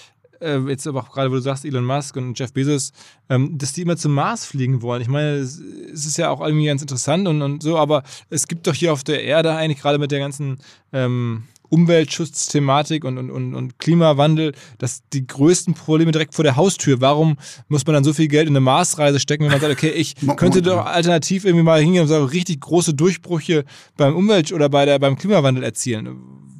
äh, 0.41 0.59
jetzt 0.67 0.87
aber 0.87 1.01
auch 1.01 1.11
gerade, 1.11 1.31
wo 1.31 1.35
du 1.35 1.41
sagst, 1.41 1.65
Elon 1.65 1.85
Musk 1.85 2.15
und 2.17 2.37
Jeff 2.37 2.53
Bezos, 2.53 2.91
ähm, 3.29 3.57
dass 3.57 3.73
die 3.73 3.81
immer 3.81 3.97
zum 3.97 4.13
Mars 4.13 4.45
fliegen 4.45 4.81
wollen. 4.81 5.01
Ich 5.01 5.07
meine, 5.07 5.35
es, 5.35 5.59
ist 5.59 6.17
ja 6.17 6.29
auch 6.29 6.41
irgendwie 6.41 6.65
ganz 6.65 6.81
interessant 6.81 7.27
und, 7.27 7.41
und 7.41 7.63
so, 7.63 7.77
aber 7.77 8.03
es 8.29 8.47
gibt 8.47 8.67
doch 8.67 8.73
hier 8.73 8.93
auf 8.93 9.03
der 9.03 9.23
Erde 9.23 9.53
eigentlich 9.53 9.81
gerade 9.81 9.97
mit 9.97 10.11
der 10.11 10.19
ganzen 10.19 10.57
ähm, 10.93 11.43
Umweltschutzthematik 11.71 13.05
und, 13.05 13.17
und, 13.17 13.31
und, 13.31 13.55
und 13.55 13.79
Klimawandel, 13.79 14.53
dass 14.77 15.03
die 15.13 15.25
größten 15.25 15.73
Probleme 15.73 16.11
direkt 16.11 16.35
vor 16.35 16.43
der 16.43 16.57
Haustür. 16.57 16.99
Warum 16.99 17.37
muss 17.69 17.85
man 17.85 17.93
dann 17.93 18.03
so 18.03 18.13
viel 18.13 18.27
Geld 18.27 18.47
in 18.47 18.53
eine 18.53 18.59
Marsreise 18.59 19.21
stecken, 19.21 19.45
wenn 19.45 19.51
man 19.51 19.61
sagt, 19.61 19.71
okay, 19.71 19.89
ich 19.89 20.15
könnte 20.35 20.61
doch 20.61 20.85
alternativ 20.85 21.45
irgendwie 21.45 21.63
mal 21.63 21.81
hingehen 21.81 22.01
und 22.01 22.09
sagen, 22.09 22.25
richtig 22.25 22.59
große 22.59 22.93
Durchbrüche 22.93 23.63
beim 23.95 24.15
Umwelt- 24.15 24.51
oder 24.51 24.67
bei 24.67 24.85
der, 24.85 24.99
beim 24.99 25.17
Klimawandel 25.17 25.63
erzielen. 25.63 26.17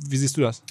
Wie 0.08 0.18
siehst 0.18 0.38
du 0.38 0.42
das? 0.42 0.64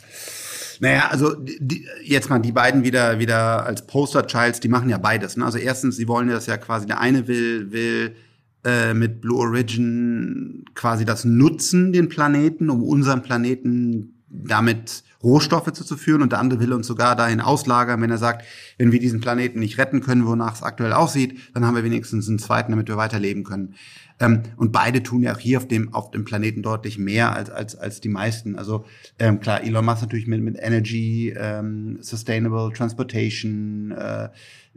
Naja, 0.80 1.08
also 1.10 1.34
die, 1.36 1.86
jetzt 2.02 2.30
mal 2.30 2.38
die 2.38 2.52
beiden 2.52 2.84
wieder 2.84 3.18
wieder 3.18 3.64
als 3.66 3.86
Poster 3.86 4.26
Childs, 4.26 4.60
die 4.60 4.68
machen 4.68 4.88
ja 4.88 4.98
beides. 4.98 5.36
Ne? 5.36 5.44
Also 5.44 5.58
erstens, 5.58 5.96
sie 5.96 6.08
wollen 6.08 6.28
das 6.28 6.46
ja 6.46 6.56
quasi, 6.56 6.86
der 6.86 7.00
eine 7.00 7.28
will 7.28 7.70
will 7.70 8.16
äh, 8.64 8.94
mit 8.94 9.20
Blue 9.20 9.38
Origin 9.38 10.64
quasi 10.74 11.04
das 11.04 11.24
nutzen, 11.24 11.92
den 11.92 12.08
Planeten, 12.08 12.70
um 12.70 12.82
unseren 12.82 13.22
Planeten 13.22 14.14
damit 14.28 15.02
Rohstoffe 15.22 15.70
zuzuführen 15.72 16.22
und 16.22 16.32
der 16.32 16.38
andere 16.38 16.60
will 16.60 16.72
uns 16.72 16.86
sogar 16.86 17.14
dahin 17.14 17.40
auslagern, 17.40 18.00
wenn 18.00 18.10
er 18.10 18.18
sagt, 18.18 18.46
wenn 18.78 18.90
wir 18.90 19.00
diesen 19.00 19.20
Planeten 19.20 19.58
nicht 19.58 19.76
retten 19.76 20.00
können, 20.00 20.26
wonach 20.26 20.54
es 20.54 20.62
aktuell 20.62 20.94
aussieht, 20.94 21.38
dann 21.52 21.66
haben 21.66 21.76
wir 21.76 21.84
wenigstens 21.84 22.28
einen 22.28 22.38
zweiten, 22.38 22.72
damit 22.72 22.88
wir 22.88 22.96
weiterleben 22.96 23.44
können. 23.44 23.74
Ähm, 24.20 24.42
und 24.56 24.70
beide 24.70 25.02
tun 25.02 25.22
ja 25.22 25.34
auch 25.34 25.38
hier 25.38 25.58
auf 25.58 25.66
dem, 25.66 25.92
auf 25.94 26.10
dem 26.10 26.24
Planeten 26.24 26.62
deutlich 26.62 26.98
mehr 26.98 27.34
als, 27.34 27.50
als, 27.50 27.74
als 27.74 28.00
die 28.00 28.08
meisten. 28.08 28.56
Also 28.56 28.84
ähm, 29.18 29.40
klar, 29.40 29.64
Elon 29.64 29.84
Musk 29.84 30.02
natürlich 30.02 30.26
mit, 30.26 30.42
mit 30.42 30.56
Energy, 30.60 31.34
ähm, 31.36 31.98
Sustainable 32.00 32.72
Transportation, 32.72 33.92
äh, 33.92 34.28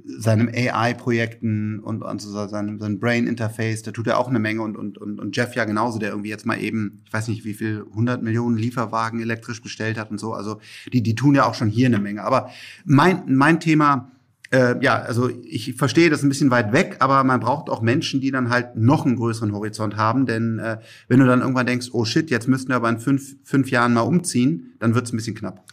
seinem 0.05 0.49
AI-Projekten 0.49 1.79
und, 1.79 2.01
und 2.01 2.21
so 2.21 2.47
seinem, 2.47 2.79
seinem 2.79 2.99
Brain-Interface, 2.99 3.83
da 3.83 3.91
tut 3.91 4.07
er 4.07 4.17
auch 4.17 4.27
eine 4.27 4.39
Menge 4.39 4.63
und, 4.63 4.75
und, 4.75 4.97
und, 4.97 5.19
und 5.19 5.37
Jeff 5.37 5.55
ja 5.55 5.65
genauso, 5.65 5.99
der 5.99 6.09
irgendwie 6.09 6.29
jetzt 6.29 6.47
mal 6.47 6.59
eben, 6.59 7.03
ich 7.05 7.13
weiß 7.13 7.27
nicht, 7.27 7.45
wie 7.45 7.53
viel, 7.53 7.85
100 7.91 8.23
Millionen 8.23 8.57
Lieferwagen 8.57 9.21
elektrisch 9.21 9.61
bestellt 9.61 9.99
hat 9.99 10.09
und 10.09 10.19
so. 10.19 10.33
Also 10.33 10.59
die, 10.91 11.03
die 11.03 11.13
tun 11.13 11.35
ja 11.35 11.45
auch 11.45 11.53
schon 11.53 11.69
hier 11.69 11.87
eine 11.87 11.99
Menge. 11.99 12.23
Aber 12.23 12.49
mein, 12.85 13.23
mein 13.27 13.59
Thema 13.59 14.11
äh, 14.53 14.75
ja, 14.81 15.01
also 15.01 15.29
ich 15.43 15.73
verstehe 15.73 16.11
das 16.11 16.21
ein 16.21 16.29
bisschen 16.29 16.51
weit 16.51 16.71
weg, 16.73 16.97
aber 16.99 17.23
man 17.23 17.39
braucht 17.39 17.71
auch 17.71 17.81
Menschen, 17.81 18.21
die 18.21 18.29
dann 18.29 18.51
halt 18.51 18.75
noch 18.75 19.03
einen 19.05 19.15
größeren 19.15 19.51
Horizont 19.51 19.97
haben. 19.97 20.27
Denn 20.27 20.59
äh, 20.59 20.77
wenn 21.07 21.19
du 21.19 21.25
dann 21.25 21.41
irgendwann 21.41 21.65
denkst, 21.65 21.87
oh 21.91 22.05
shit, 22.05 22.29
jetzt 22.29 22.47
müssten 22.47 22.69
wir 22.69 22.75
aber 22.75 22.89
in 22.89 22.99
fünf, 22.99 23.35
fünf 23.43 23.71
Jahren 23.71 23.95
mal 23.95 24.01
umziehen, 24.01 24.75
dann 24.79 24.93
wird 24.93 25.07
es 25.07 25.13
ein 25.13 25.17
bisschen 25.17 25.35
knapp. 25.35 25.65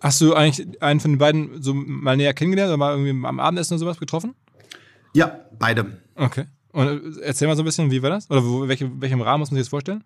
Hast 0.00 0.20
du 0.20 0.34
eigentlich 0.34 0.82
einen 0.82 1.00
von 1.00 1.12
den 1.12 1.18
beiden 1.18 1.62
so 1.62 1.72
mal 1.72 2.18
näher 2.18 2.34
kennengelernt 2.34 2.68
oder 2.68 2.76
mal 2.76 2.92
irgendwie 2.92 3.26
am 3.26 3.40
Abendessen 3.40 3.74
oder 3.74 3.80
sowas 3.80 3.98
getroffen? 3.98 4.34
Ja, 5.14 5.40
beide. 5.58 5.86
Okay. 6.14 6.44
Und 6.72 6.86
äh, 6.86 7.20
erzähl 7.22 7.48
mal 7.48 7.56
so 7.56 7.62
ein 7.62 7.64
bisschen, 7.64 7.90
wie 7.90 8.02
war 8.02 8.10
das? 8.10 8.30
Oder 8.30 8.44
wo, 8.44 8.68
welche, 8.68 9.00
welchem 9.00 9.22
Rahmen 9.22 9.40
muss 9.40 9.50
man 9.50 9.56
sich 9.56 9.64
das 9.64 9.70
vorstellen? 9.70 10.04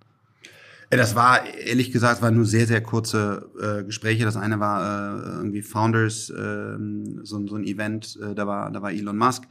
Das 0.90 1.14
war, 1.14 1.46
ehrlich 1.46 1.92
gesagt, 1.92 2.20
waren 2.20 2.34
nur 2.34 2.46
sehr, 2.46 2.66
sehr 2.66 2.82
kurze 2.82 3.48
äh, 3.60 3.84
Gespräche. 3.84 4.24
Das 4.24 4.36
eine 4.36 4.58
war 4.58 4.82
äh, 4.82 5.36
irgendwie 5.36 5.62
Founders, 5.62 6.30
äh, 6.30 6.76
so, 7.22 7.46
so 7.46 7.54
ein 7.54 7.64
Event, 7.64 8.18
äh, 8.20 8.34
da, 8.34 8.46
war, 8.48 8.72
da 8.72 8.82
war 8.82 8.90
Elon 8.90 9.16
Musk. 9.16 9.44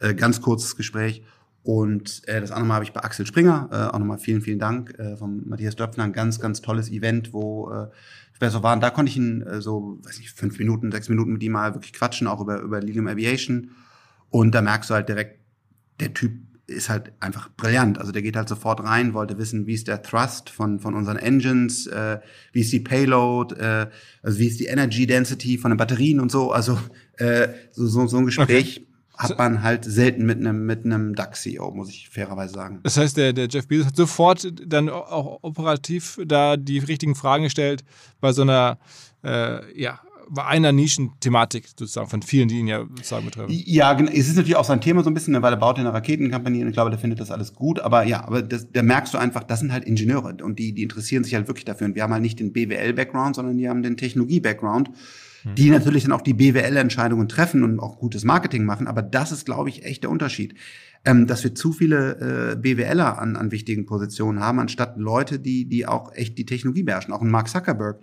Äh, 0.00 0.14
ganz 0.14 0.42
kurzes 0.42 0.76
Gespräch. 0.76 1.22
Und 1.62 2.26
äh, 2.28 2.40
das 2.40 2.50
andere 2.50 2.66
Mal 2.66 2.74
habe 2.74 2.84
ich 2.84 2.92
bei 2.92 3.02
Axel 3.02 3.24
Springer, 3.24 3.68
äh, 3.72 3.94
auch 3.94 3.98
nochmal 3.98 4.18
vielen, 4.18 4.42
vielen 4.42 4.58
Dank, 4.58 4.98
äh, 4.98 5.16
von 5.16 5.48
Matthias 5.48 5.76
Döpfner, 5.76 6.04
ein 6.04 6.12
ganz, 6.12 6.40
ganz 6.40 6.60
tolles 6.60 6.90
Event, 6.90 7.32
wo 7.32 7.70
äh, 7.70 8.50
so 8.50 8.62
waren. 8.64 8.80
Da 8.80 8.90
konnte 8.90 9.10
ich 9.10 9.16
ihn 9.16 9.42
äh, 9.42 9.62
so, 9.62 10.00
weiß 10.02 10.18
nicht, 10.18 10.32
fünf 10.32 10.58
Minuten, 10.58 10.90
sechs 10.90 11.08
Minuten 11.08 11.32
mit 11.32 11.42
ihm 11.44 11.52
mal 11.52 11.74
wirklich 11.74 11.92
quatschen, 11.92 12.26
auch 12.26 12.40
über, 12.40 12.60
über 12.60 12.80
Lilium 12.80 13.06
Aviation. 13.06 13.70
Und 14.28 14.52
da 14.54 14.60
merkst 14.60 14.90
du 14.90 14.94
halt 14.94 15.08
direkt, 15.08 15.38
der 16.00 16.12
Typ 16.12 16.32
ist 16.72 16.88
halt 16.88 17.12
einfach 17.20 17.50
brillant. 17.56 17.98
Also 17.98 18.12
der 18.12 18.22
geht 18.22 18.36
halt 18.36 18.48
sofort 18.48 18.82
rein, 18.82 19.14
wollte 19.14 19.38
wissen, 19.38 19.66
wie 19.66 19.74
ist 19.74 19.88
der 19.88 20.02
Thrust 20.02 20.50
von, 20.50 20.78
von 20.78 20.94
unseren 20.94 21.16
Engines, 21.16 21.86
äh, 21.86 22.20
wie 22.52 22.60
ist 22.60 22.72
die 22.72 22.80
Payload, 22.80 23.54
äh, 23.54 23.86
also 24.22 24.38
wie 24.38 24.46
ist 24.46 24.60
die 24.60 24.66
Energy 24.66 25.06
Density 25.06 25.58
von 25.58 25.70
den 25.70 25.78
Batterien 25.78 26.20
und 26.20 26.30
so. 26.30 26.52
Also 26.52 26.78
äh, 27.18 27.48
so, 27.70 27.86
so, 27.86 28.06
so 28.06 28.18
ein 28.18 28.26
Gespräch 28.26 28.84
okay. 29.14 29.22
hat 29.22 29.38
man 29.38 29.62
halt 29.62 29.84
selten 29.84 30.26
mit 30.26 30.38
einem 30.38 30.66
mit 30.66 30.84
einem 30.84 31.14
DAX-CEO, 31.14 31.70
muss 31.70 31.90
ich 31.90 32.08
fairerweise 32.08 32.54
sagen. 32.54 32.80
Das 32.82 32.96
heißt, 32.96 33.16
der, 33.16 33.32
der 33.32 33.48
Jeff 33.48 33.68
Bezos 33.68 33.86
hat 33.86 33.96
sofort 33.96 34.52
dann 34.66 34.88
auch 34.88 35.38
operativ 35.42 36.18
da 36.26 36.56
die 36.56 36.78
richtigen 36.78 37.14
Fragen 37.14 37.44
gestellt 37.44 37.84
bei 38.20 38.32
so 38.32 38.42
einer 38.42 38.78
äh, 39.24 39.80
ja, 39.80 40.00
bei 40.34 40.46
einer 40.46 40.72
Nischenthematik 40.72 41.68
sozusagen 41.68 42.08
von 42.08 42.22
vielen, 42.22 42.48
die 42.48 42.58
ihn 42.60 42.66
ja 42.66 42.80
sozusagen 42.80 43.26
betreffen. 43.26 43.52
Ja, 43.52 43.94
es 44.00 44.28
ist 44.28 44.36
natürlich 44.36 44.56
auch 44.56 44.64
sein 44.64 44.80
Thema 44.80 45.04
so 45.04 45.10
ein 45.10 45.14
bisschen, 45.14 45.40
weil 45.42 45.52
er 45.52 45.58
baut 45.58 45.76
ja 45.76 45.84
eine 45.84 45.92
Raketenkampagne 45.92 46.62
und 46.62 46.68
ich 46.68 46.72
glaube, 46.72 46.88
der 46.88 46.98
findet 46.98 47.20
das 47.20 47.30
alles 47.30 47.52
gut. 47.52 47.80
Aber 47.80 48.04
ja, 48.04 48.24
aber 48.24 48.40
das, 48.40 48.72
da 48.72 48.82
merkst 48.82 49.12
du 49.12 49.18
einfach, 49.18 49.44
das 49.44 49.60
sind 49.60 49.72
halt 49.72 49.84
Ingenieure 49.84 50.34
und 50.42 50.58
die, 50.58 50.72
die 50.72 50.82
interessieren 50.82 51.22
sich 51.22 51.34
halt 51.34 51.48
wirklich 51.48 51.66
dafür. 51.66 51.86
Und 51.86 51.96
wir 51.96 52.02
haben 52.02 52.14
halt 52.14 52.22
nicht 52.22 52.40
den 52.40 52.54
BWL-Background, 52.54 53.36
sondern 53.36 53.58
die 53.58 53.68
haben 53.68 53.82
den 53.82 53.98
Technologie-Background, 53.98 54.90
hm. 55.42 55.54
die 55.54 55.68
natürlich 55.68 56.04
dann 56.04 56.12
auch 56.12 56.22
die 56.22 56.32
BWL-Entscheidungen 56.32 57.28
treffen 57.28 57.62
und 57.62 57.78
auch 57.78 57.98
gutes 57.98 58.24
Marketing 58.24 58.64
machen. 58.64 58.86
Aber 58.86 59.02
das 59.02 59.32
ist, 59.32 59.44
glaube 59.44 59.68
ich, 59.68 59.84
echt 59.84 60.02
der 60.02 60.10
Unterschied. 60.10 60.54
Ähm, 61.04 61.26
dass 61.26 61.42
wir 61.42 61.54
zu 61.54 61.72
viele 61.72 62.52
äh, 62.52 62.56
BWLer 62.56 63.18
an, 63.18 63.34
an 63.34 63.50
wichtigen 63.50 63.86
Positionen 63.86 64.38
haben, 64.38 64.60
anstatt 64.60 64.96
Leute, 64.96 65.40
die, 65.40 65.68
die 65.68 65.84
auch 65.84 66.14
echt 66.14 66.38
die 66.38 66.46
Technologie 66.46 66.84
beherrschen. 66.84 67.12
Auch 67.12 67.20
ein 67.20 67.30
Mark 67.30 67.48
Zuckerberg, 67.48 68.00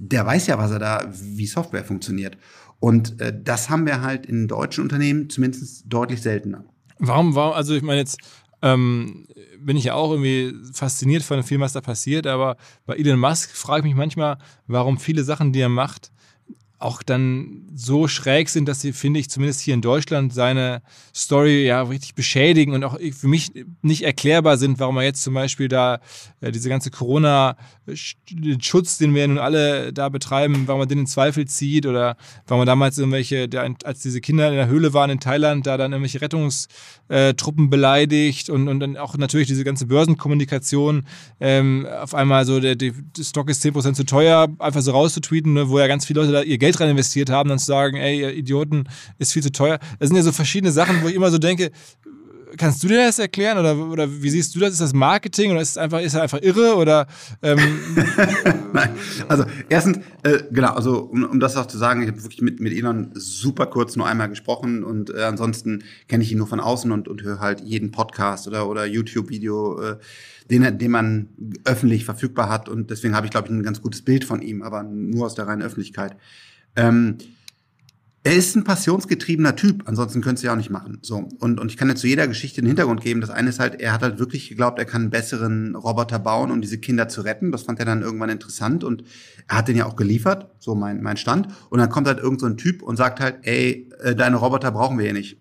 der 0.00 0.24
weiß 0.24 0.46
ja, 0.46 0.58
was 0.58 0.70
er 0.70 0.78
da, 0.78 1.12
wie 1.12 1.46
Software 1.46 1.84
funktioniert. 1.84 2.38
Und 2.80 3.20
äh, 3.20 3.38
das 3.38 3.68
haben 3.68 3.86
wir 3.86 4.00
halt 4.00 4.24
in 4.24 4.48
deutschen 4.48 4.82
Unternehmen 4.82 5.28
zumindest 5.28 5.84
deutlich 5.86 6.22
seltener. 6.22 6.64
Warum, 6.98 7.34
warum, 7.34 7.52
also 7.54 7.74
ich 7.74 7.82
meine 7.82 8.00
jetzt, 8.00 8.18
ähm, 8.62 9.26
bin 9.58 9.76
ich 9.76 9.84
ja 9.84 9.94
auch 9.94 10.10
irgendwie 10.10 10.54
fasziniert 10.72 11.22
von 11.22 11.42
dem 11.42 11.60
was 11.60 11.74
da 11.74 11.80
passiert, 11.80 12.26
aber 12.26 12.56
bei 12.86 12.96
Elon 12.96 13.20
Musk 13.20 13.50
frage 13.50 13.80
ich 13.80 13.84
mich 13.84 13.94
manchmal, 13.94 14.38
warum 14.66 14.98
viele 14.98 15.22
Sachen, 15.22 15.52
die 15.52 15.60
er 15.60 15.68
macht, 15.68 16.10
auch 16.80 17.02
dann 17.02 17.68
so 17.74 18.08
schräg 18.08 18.48
sind, 18.48 18.66
dass 18.66 18.80
sie, 18.80 18.94
finde 18.94 19.20
ich, 19.20 19.28
zumindest 19.28 19.60
hier 19.60 19.74
in 19.74 19.82
Deutschland 19.82 20.32
seine 20.32 20.80
Story 21.14 21.66
ja 21.66 21.82
richtig 21.82 22.14
beschädigen 22.14 22.72
und 22.72 22.82
auch 22.84 22.98
für 22.98 23.28
mich 23.28 23.52
nicht 23.82 24.02
erklärbar 24.02 24.56
sind, 24.56 24.78
warum 24.78 24.96
er 24.96 25.02
jetzt 25.02 25.22
zum 25.22 25.34
Beispiel 25.34 25.68
da 25.68 26.00
äh, 26.40 26.50
diese 26.50 26.70
ganze 26.70 26.90
Corona-Schutz, 26.90 28.96
den 28.96 29.14
wir 29.14 29.28
nun 29.28 29.36
alle 29.36 29.92
da 29.92 30.08
betreiben, 30.08 30.62
warum 30.66 30.80
er 30.80 30.86
den 30.86 31.00
in 31.00 31.06
Zweifel 31.06 31.46
zieht 31.46 31.84
oder 31.84 32.16
warum 32.46 32.62
er 32.62 32.66
damals 32.66 32.96
irgendwelche, 32.96 33.46
als 33.84 34.00
diese 34.00 34.22
Kinder 34.22 34.48
in 34.48 34.54
der 34.54 34.68
Höhle 34.68 34.94
waren 34.94 35.10
in 35.10 35.20
Thailand, 35.20 35.66
da 35.66 35.76
dann 35.76 35.92
irgendwelche 35.92 36.22
Rettungstruppen 36.22 37.68
beleidigt 37.68 38.48
und, 38.48 38.68
und 38.68 38.80
dann 38.80 38.96
auch 38.96 39.18
natürlich 39.18 39.48
diese 39.48 39.64
ganze 39.64 39.84
Börsenkommunikation 39.84 41.04
ähm, 41.40 41.86
auf 42.00 42.14
einmal 42.14 42.46
so, 42.46 42.58
der, 42.58 42.74
der 42.74 42.94
Stock 43.20 43.50
ist 43.50 43.62
10% 43.62 43.92
zu 43.92 44.04
teuer, 44.04 44.48
einfach 44.58 44.80
so 44.80 44.92
rauszutweeten, 44.92 45.52
ne, 45.52 45.68
wo 45.68 45.78
ja 45.78 45.86
ganz 45.86 46.06
viele 46.06 46.20
Leute 46.20 46.32
da 46.32 46.42
ihr 46.42 46.56
Geld 46.56 46.69
Geld 46.70 46.80
rein 46.80 46.90
investiert 46.90 47.30
haben, 47.30 47.48
dann 47.48 47.58
zu 47.58 47.66
sagen, 47.66 47.96
ey, 47.96 48.20
ihr 48.20 48.34
Idioten, 48.34 48.84
ist 49.18 49.32
viel 49.32 49.42
zu 49.42 49.52
teuer. 49.52 49.78
Das 49.98 50.08
sind 50.08 50.16
ja 50.16 50.22
so 50.22 50.32
verschiedene 50.32 50.72
Sachen, 50.72 51.02
wo 51.02 51.08
ich 51.08 51.14
immer 51.14 51.30
so 51.30 51.38
denke, 51.38 51.70
Kannst 52.56 52.82
du 52.82 52.88
dir 52.88 52.96
das 52.96 53.18
erklären 53.18 53.58
oder, 53.58 53.76
oder 53.76 54.22
wie 54.22 54.30
siehst 54.30 54.54
du 54.54 54.60
das? 54.60 54.72
Ist 54.72 54.80
das 54.80 54.92
Marketing 54.92 55.52
oder 55.52 55.60
ist 55.60 55.70
es 55.70 55.78
einfach, 55.78 56.00
ist 56.00 56.14
er 56.14 56.22
einfach 56.22 56.42
irre 56.42 56.74
oder? 56.74 57.06
Ähm 57.42 57.58
Nein. 58.72 58.90
Also 59.28 59.44
erstens, 59.68 59.98
äh, 60.24 60.42
genau, 60.50 60.72
also 60.74 60.98
um, 60.98 61.24
um 61.24 61.40
das 61.40 61.56
auch 61.56 61.66
zu 61.66 61.78
sagen, 61.78 62.02
ich 62.02 62.08
habe 62.08 62.22
wirklich 62.22 62.42
mit, 62.42 62.60
mit 62.60 62.72
Elon 62.72 63.10
super 63.14 63.66
kurz 63.66 63.96
nur 63.96 64.06
einmal 64.06 64.28
gesprochen 64.28 64.82
und 64.82 65.10
äh, 65.10 65.22
ansonsten 65.22 65.84
kenne 66.08 66.24
ich 66.24 66.32
ihn 66.32 66.38
nur 66.38 66.46
von 66.46 66.60
außen 66.60 66.90
und, 66.90 67.08
und 67.08 67.22
höre 67.22 67.40
halt 67.40 67.60
jeden 67.60 67.92
Podcast 67.92 68.48
oder, 68.48 68.68
oder 68.68 68.84
YouTube-Video, 68.84 69.80
äh, 69.80 69.96
den, 70.50 70.78
den 70.78 70.90
man 70.90 71.28
öffentlich 71.64 72.04
verfügbar 72.04 72.48
hat 72.48 72.68
und 72.68 72.90
deswegen 72.90 73.14
habe 73.14 73.26
ich, 73.26 73.30
glaube 73.30 73.48
ich, 73.48 73.54
ein 73.54 73.62
ganz 73.62 73.80
gutes 73.80 74.02
Bild 74.02 74.24
von 74.24 74.42
ihm, 74.42 74.62
aber 74.62 74.82
nur 74.82 75.26
aus 75.26 75.34
der 75.34 75.46
reinen 75.46 75.62
Öffentlichkeit. 75.62 76.16
Ähm, 76.76 77.18
er 78.22 78.34
ist 78.34 78.54
ein 78.54 78.64
passionsgetriebener 78.64 79.56
Typ, 79.56 79.84
ansonsten 79.86 80.20
könntest 80.20 80.42
du 80.42 80.48
ja 80.48 80.52
auch 80.52 80.58
nicht 80.58 80.68
machen. 80.68 80.98
So 81.00 81.26
und 81.38 81.58
und 81.58 81.70
ich 81.70 81.78
kann 81.78 81.88
jetzt 81.88 82.02
zu 82.02 82.06
jeder 82.06 82.28
Geschichte 82.28 82.60
den 82.60 82.66
Hintergrund 82.66 83.00
geben. 83.00 83.22
Das 83.22 83.30
eine 83.30 83.48
ist 83.48 83.58
halt, 83.60 83.80
er 83.80 83.94
hat 83.94 84.02
halt 84.02 84.18
wirklich 84.18 84.50
geglaubt, 84.50 84.78
er 84.78 84.84
kann 84.84 85.02
einen 85.02 85.10
besseren 85.10 85.74
Roboter 85.74 86.18
bauen, 86.18 86.50
um 86.50 86.60
diese 86.60 86.76
Kinder 86.76 87.08
zu 87.08 87.22
retten. 87.22 87.50
Das 87.50 87.62
fand 87.62 87.78
er 87.78 87.86
dann 87.86 88.02
irgendwann 88.02 88.28
interessant 88.28 88.84
und 88.84 89.04
er 89.48 89.56
hat 89.56 89.68
den 89.68 89.76
ja 89.76 89.86
auch 89.86 89.96
geliefert, 89.96 90.50
so 90.58 90.74
mein 90.74 91.02
mein 91.02 91.16
Stand. 91.16 91.48
Und 91.70 91.78
dann 91.78 91.88
kommt 91.88 92.08
halt 92.08 92.18
irgend 92.18 92.40
so 92.40 92.46
ein 92.46 92.58
Typ 92.58 92.82
und 92.82 92.96
sagt 92.96 93.20
halt, 93.20 93.38
ey, 93.42 93.88
äh, 94.02 94.14
deine 94.14 94.36
Roboter 94.36 94.70
brauchen 94.70 94.98
wir 94.98 95.06
hier 95.06 95.14
nicht. 95.14 95.38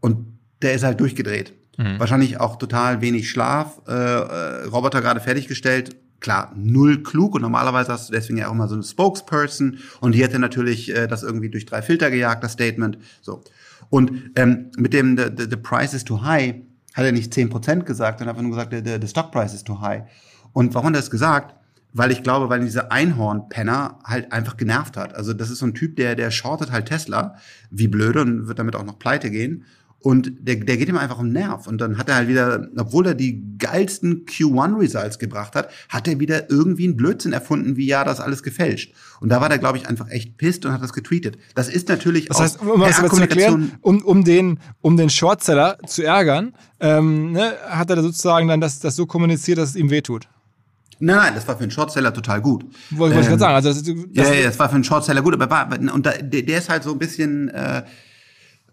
Und 0.00 0.38
der 0.60 0.74
ist 0.74 0.82
halt 0.82 0.98
durchgedreht. 0.98 1.54
Mhm. 1.76 2.00
Wahrscheinlich 2.00 2.40
auch 2.40 2.56
total 2.56 3.00
wenig 3.00 3.30
Schlaf, 3.30 3.80
äh, 3.86 3.92
äh, 3.92 4.64
Roboter 4.64 5.00
gerade 5.00 5.20
fertiggestellt, 5.20 5.94
klar, 6.20 6.52
null 6.56 7.02
klug 7.02 7.34
und 7.34 7.42
normalerweise 7.42 7.92
hast 7.92 8.08
du 8.08 8.12
deswegen 8.12 8.38
ja 8.38 8.48
auch 8.48 8.54
mal 8.54 8.68
so 8.68 8.74
eine 8.74 8.82
Spokesperson 8.82 9.78
und 10.00 10.14
die 10.14 10.22
hätte 10.22 10.38
natürlich 10.38 10.94
äh, 10.94 11.06
das 11.06 11.22
irgendwie 11.22 11.48
durch 11.48 11.66
drei 11.66 11.82
Filter 11.82 12.10
gejagt, 12.10 12.42
das 12.42 12.52
Statement. 12.52 12.98
So. 13.20 13.42
Und 13.90 14.30
ähm, 14.36 14.70
mit 14.76 14.92
dem 14.92 15.16
the, 15.16 15.24
the, 15.36 15.46
the 15.48 15.56
price 15.56 15.94
is 15.94 16.04
too 16.04 16.22
high 16.22 16.56
hat 16.94 17.04
er 17.04 17.12
nicht 17.12 17.32
zehn 17.32 17.48
Prozent 17.48 17.86
gesagt, 17.86 18.18
sondern 18.18 18.34
einfach 18.36 18.42
nur 18.42 18.56
gesagt, 18.56 18.74
the, 18.74 18.98
the 19.00 19.08
stock 19.08 19.30
price 19.30 19.54
is 19.54 19.62
too 19.62 19.80
high. 19.80 20.02
Und 20.52 20.74
warum 20.74 20.88
hat 20.88 20.94
er 20.94 21.00
das 21.00 21.10
gesagt? 21.10 21.54
Weil 21.92 22.10
ich 22.10 22.22
glaube, 22.22 22.50
weil 22.50 22.60
dieser 22.60 22.92
Einhorn-Penner 22.92 24.00
halt 24.04 24.32
einfach 24.32 24.56
genervt 24.56 24.96
hat. 24.96 25.14
Also 25.14 25.32
das 25.32 25.48
ist 25.48 25.60
so 25.60 25.66
ein 25.66 25.74
Typ, 25.74 25.96
der, 25.96 26.16
der 26.16 26.30
shortet 26.30 26.72
halt 26.72 26.86
Tesla, 26.86 27.36
wie 27.70 27.88
blöde 27.88 28.20
und 28.20 28.48
wird 28.48 28.58
damit 28.58 28.76
auch 28.76 28.84
noch 28.84 28.98
pleite 28.98 29.30
gehen. 29.30 29.64
Und 30.00 30.32
der, 30.40 30.56
der 30.56 30.76
geht 30.76 30.88
ihm 30.88 30.96
einfach 30.96 31.18
um 31.18 31.30
Nerv. 31.30 31.66
Und 31.66 31.80
dann 31.80 31.98
hat 31.98 32.08
er 32.08 32.14
halt 32.14 32.28
wieder, 32.28 32.68
obwohl 32.76 33.08
er 33.08 33.14
die 33.14 33.42
geilsten 33.58 34.26
Q1-Results 34.26 35.18
gebracht 35.18 35.56
hat, 35.56 35.70
hat 35.88 36.06
er 36.06 36.20
wieder 36.20 36.50
irgendwie 36.50 36.84
einen 36.84 36.96
Blödsinn 36.96 37.32
erfunden, 37.32 37.76
wie 37.76 37.86
ja 37.86 38.04
das 38.04 38.20
alles 38.20 38.44
gefälscht. 38.44 38.94
Und 39.20 39.30
da 39.30 39.40
war 39.40 39.48
der, 39.48 39.58
glaube 39.58 39.76
ich, 39.76 39.88
einfach 39.88 40.08
echt 40.08 40.36
pisst 40.36 40.64
und 40.64 40.72
hat 40.72 40.82
das 40.82 40.92
getweetet. 40.92 41.36
Das 41.56 41.68
ist 41.68 41.88
natürlich 41.88 42.26
das 42.26 42.38
heißt, 42.38 42.62
um 42.62 42.80
das 42.80 42.96
zu 42.96 43.20
erklären, 43.20 43.72
um, 43.80 44.00
um 44.02 44.22
den, 44.22 44.60
um 44.80 44.96
den 44.96 45.10
Shortseller 45.10 45.78
zu 45.86 46.04
ärgern, 46.04 46.54
ähm, 46.78 47.32
ne, 47.32 47.54
hat 47.68 47.90
er 47.90 47.96
da 47.96 48.02
sozusagen 48.02 48.46
dann 48.46 48.60
das, 48.60 48.78
das 48.78 48.94
so 48.94 49.06
kommuniziert, 49.06 49.58
dass 49.58 49.70
es 49.70 49.76
ihm 49.76 49.90
wehtut. 49.90 50.28
Nein, 51.00 51.16
nein, 51.16 51.34
das 51.34 51.46
war 51.46 51.56
für 51.56 51.62
einen 51.62 51.70
Shortseller 51.70 52.12
total 52.12 52.40
gut. 52.40 52.64
Wollte 52.90 53.16
ähm, 53.16 53.22
ich 53.22 53.28
gerade 53.28 53.40
sagen. 53.40 53.54
Also 53.54 53.68
das, 53.68 53.82
das 53.82 54.28
ja, 54.28 54.34
ja, 54.34 54.46
das 54.46 54.58
war 54.58 54.68
für 54.68 54.76
einen 54.76 54.84
Shortseller 54.84 55.22
gut, 55.22 55.34
aber 55.34 55.50
war, 55.50 55.68
und 55.92 56.06
da, 56.06 56.12
der, 56.12 56.42
der 56.42 56.58
ist 56.58 56.68
halt 56.68 56.82
so 56.82 56.92
ein 56.92 56.98
bisschen, 56.98 57.48
äh, 57.48 57.82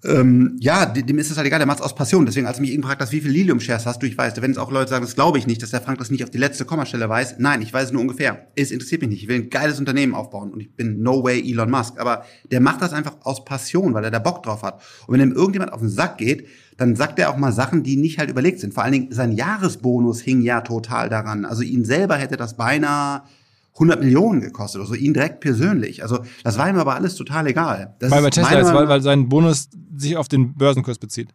ähm, 0.08 0.58
ja, 0.60 0.86
dem 0.86 1.18
ist 1.18 1.32
es 1.32 1.38
halt 1.38 1.48
egal, 1.48 1.60
der 1.60 1.68
macht 1.68 1.80
es 1.80 1.86
aus 1.86 1.96
Passion. 1.96 2.26
Deswegen, 2.26 2.48
als 2.48 2.58
du 2.58 2.62
mich 2.62 2.72
eben 2.72 2.82
gefragt 2.82 3.02
hast, 3.02 3.12
wie 3.12 3.22
viel 3.22 3.32
Lilium-Shares 3.32 3.86
hast 3.86 4.02
du, 4.02 4.08
ich 4.08 4.18
weiß, 4.18 4.42
wenn 4.42 4.52
es 4.52 4.58
auch 4.58 4.72
Leute 4.72 4.90
sagen, 4.90 5.06
das 5.06 5.16
glaube 5.16 5.38
ich 5.38 5.48
nicht, 5.48 5.62
dass 5.62 5.72
der 5.72 5.82
Frank 5.82 5.98
das 6.00 6.12
nicht 6.12 6.24
auf 6.24 6.30
die 6.30 6.38
letzte 6.38 6.66
Kommastelle 6.66 7.10
weiß. 7.10 7.36
Nein, 7.40 7.62
ich 7.62 7.74
weiß 7.74 7.88
es 7.88 7.92
nur 7.92 8.02
ungefähr. 8.02 8.48
Es 8.56 8.72
interessiert 8.72 9.02
mich 9.02 9.10
nicht. 9.10 9.24
Ich 9.24 9.28
will 9.28 9.38
ein 9.38 9.50
geiles 9.50 9.80
Unternehmen 9.80 10.14
aufbauen 10.14 10.52
und 10.52 10.60
ich 10.60 10.76
bin 10.76 11.02
no 11.02 11.24
way 11.24 11.42
Elon 11.50 11.72
Musk. 11.72 12.00
Aber 12.00 12.26
der 12.52 12.62
macht 12.62 12.82
das 12.82 12.94
einfach 12.94 13.18
aus 13.24 13.46
Passion, 13.46 13.94
weil 13.94 14.04
er 14.04 14.12
da 14.12 14.20
Bock 14.20 14.44
drauf 14.44 14.64
hat. 14.64 14.82
Und 15.08 15.14
wenn 15.14 15.22
ihm 15.22 15.36
irgendjemand 15.36 15.74
auf 15.74 15.80
den 15.80 15.90
Sack 15.90 16.18
geht, 16.18 16.48
dann 16.78 16.96
sagt 16.96 17.20
er 17.20 17.30
auch 17.30 17.38
mal 17.38 17.52
Sachen, 17.52 17.84
die 17.84 17.96
nicht 17.96 18.20
halt 18.20 18.30
überlegt 18.30 18.60
sind. 18.60 18.74
Vor 18.74 18.84
allen 18.84 18.94
Dingen 18.94 19.12
sein 19.12 19.32
Jahresbonus 19.32 20.22
hing 20.22 20.42
ja 20.42 20.62
total 20.62 21.10
daran. 21.10 21.46
Also 21.46 21.64
ihn 21.64 21.86
selber 21.86 22.16
hätte 22.16 22.38
das 22.38 22.58
beinahe 22.58 23.24
100 23.76 24.00
Millionen 24.00 24.42
gekostet, 24.42 24.82
also 24.82 24.94
ihn 24.94 25.14
direkt 25.14 25.42
persönlich. 25.42 26.02
Also 26.02 26.20
das 26.44 26.58
war 26.58 26.70
ihm 26.70 26.78
aber 26.78 26.96
alles 26.96 27.16
total 27.16 27.46
egal. 27.48 27.96
Das 28.00 28.10
weil 28.10 28.22
bei 28.22 28.30
Tesla 28.30 28.60
ist, 28.60 28.74
weil, 28.74 28.88
weil 28.88 29.02
sein 29.02 29.28
Bonus 29.28 29.70
sich 29.96 30.16
auf 30.16 30.28
den 30.30 30.56
Börsenkurs 30.56 30.98
bezieht. 30.98 31.30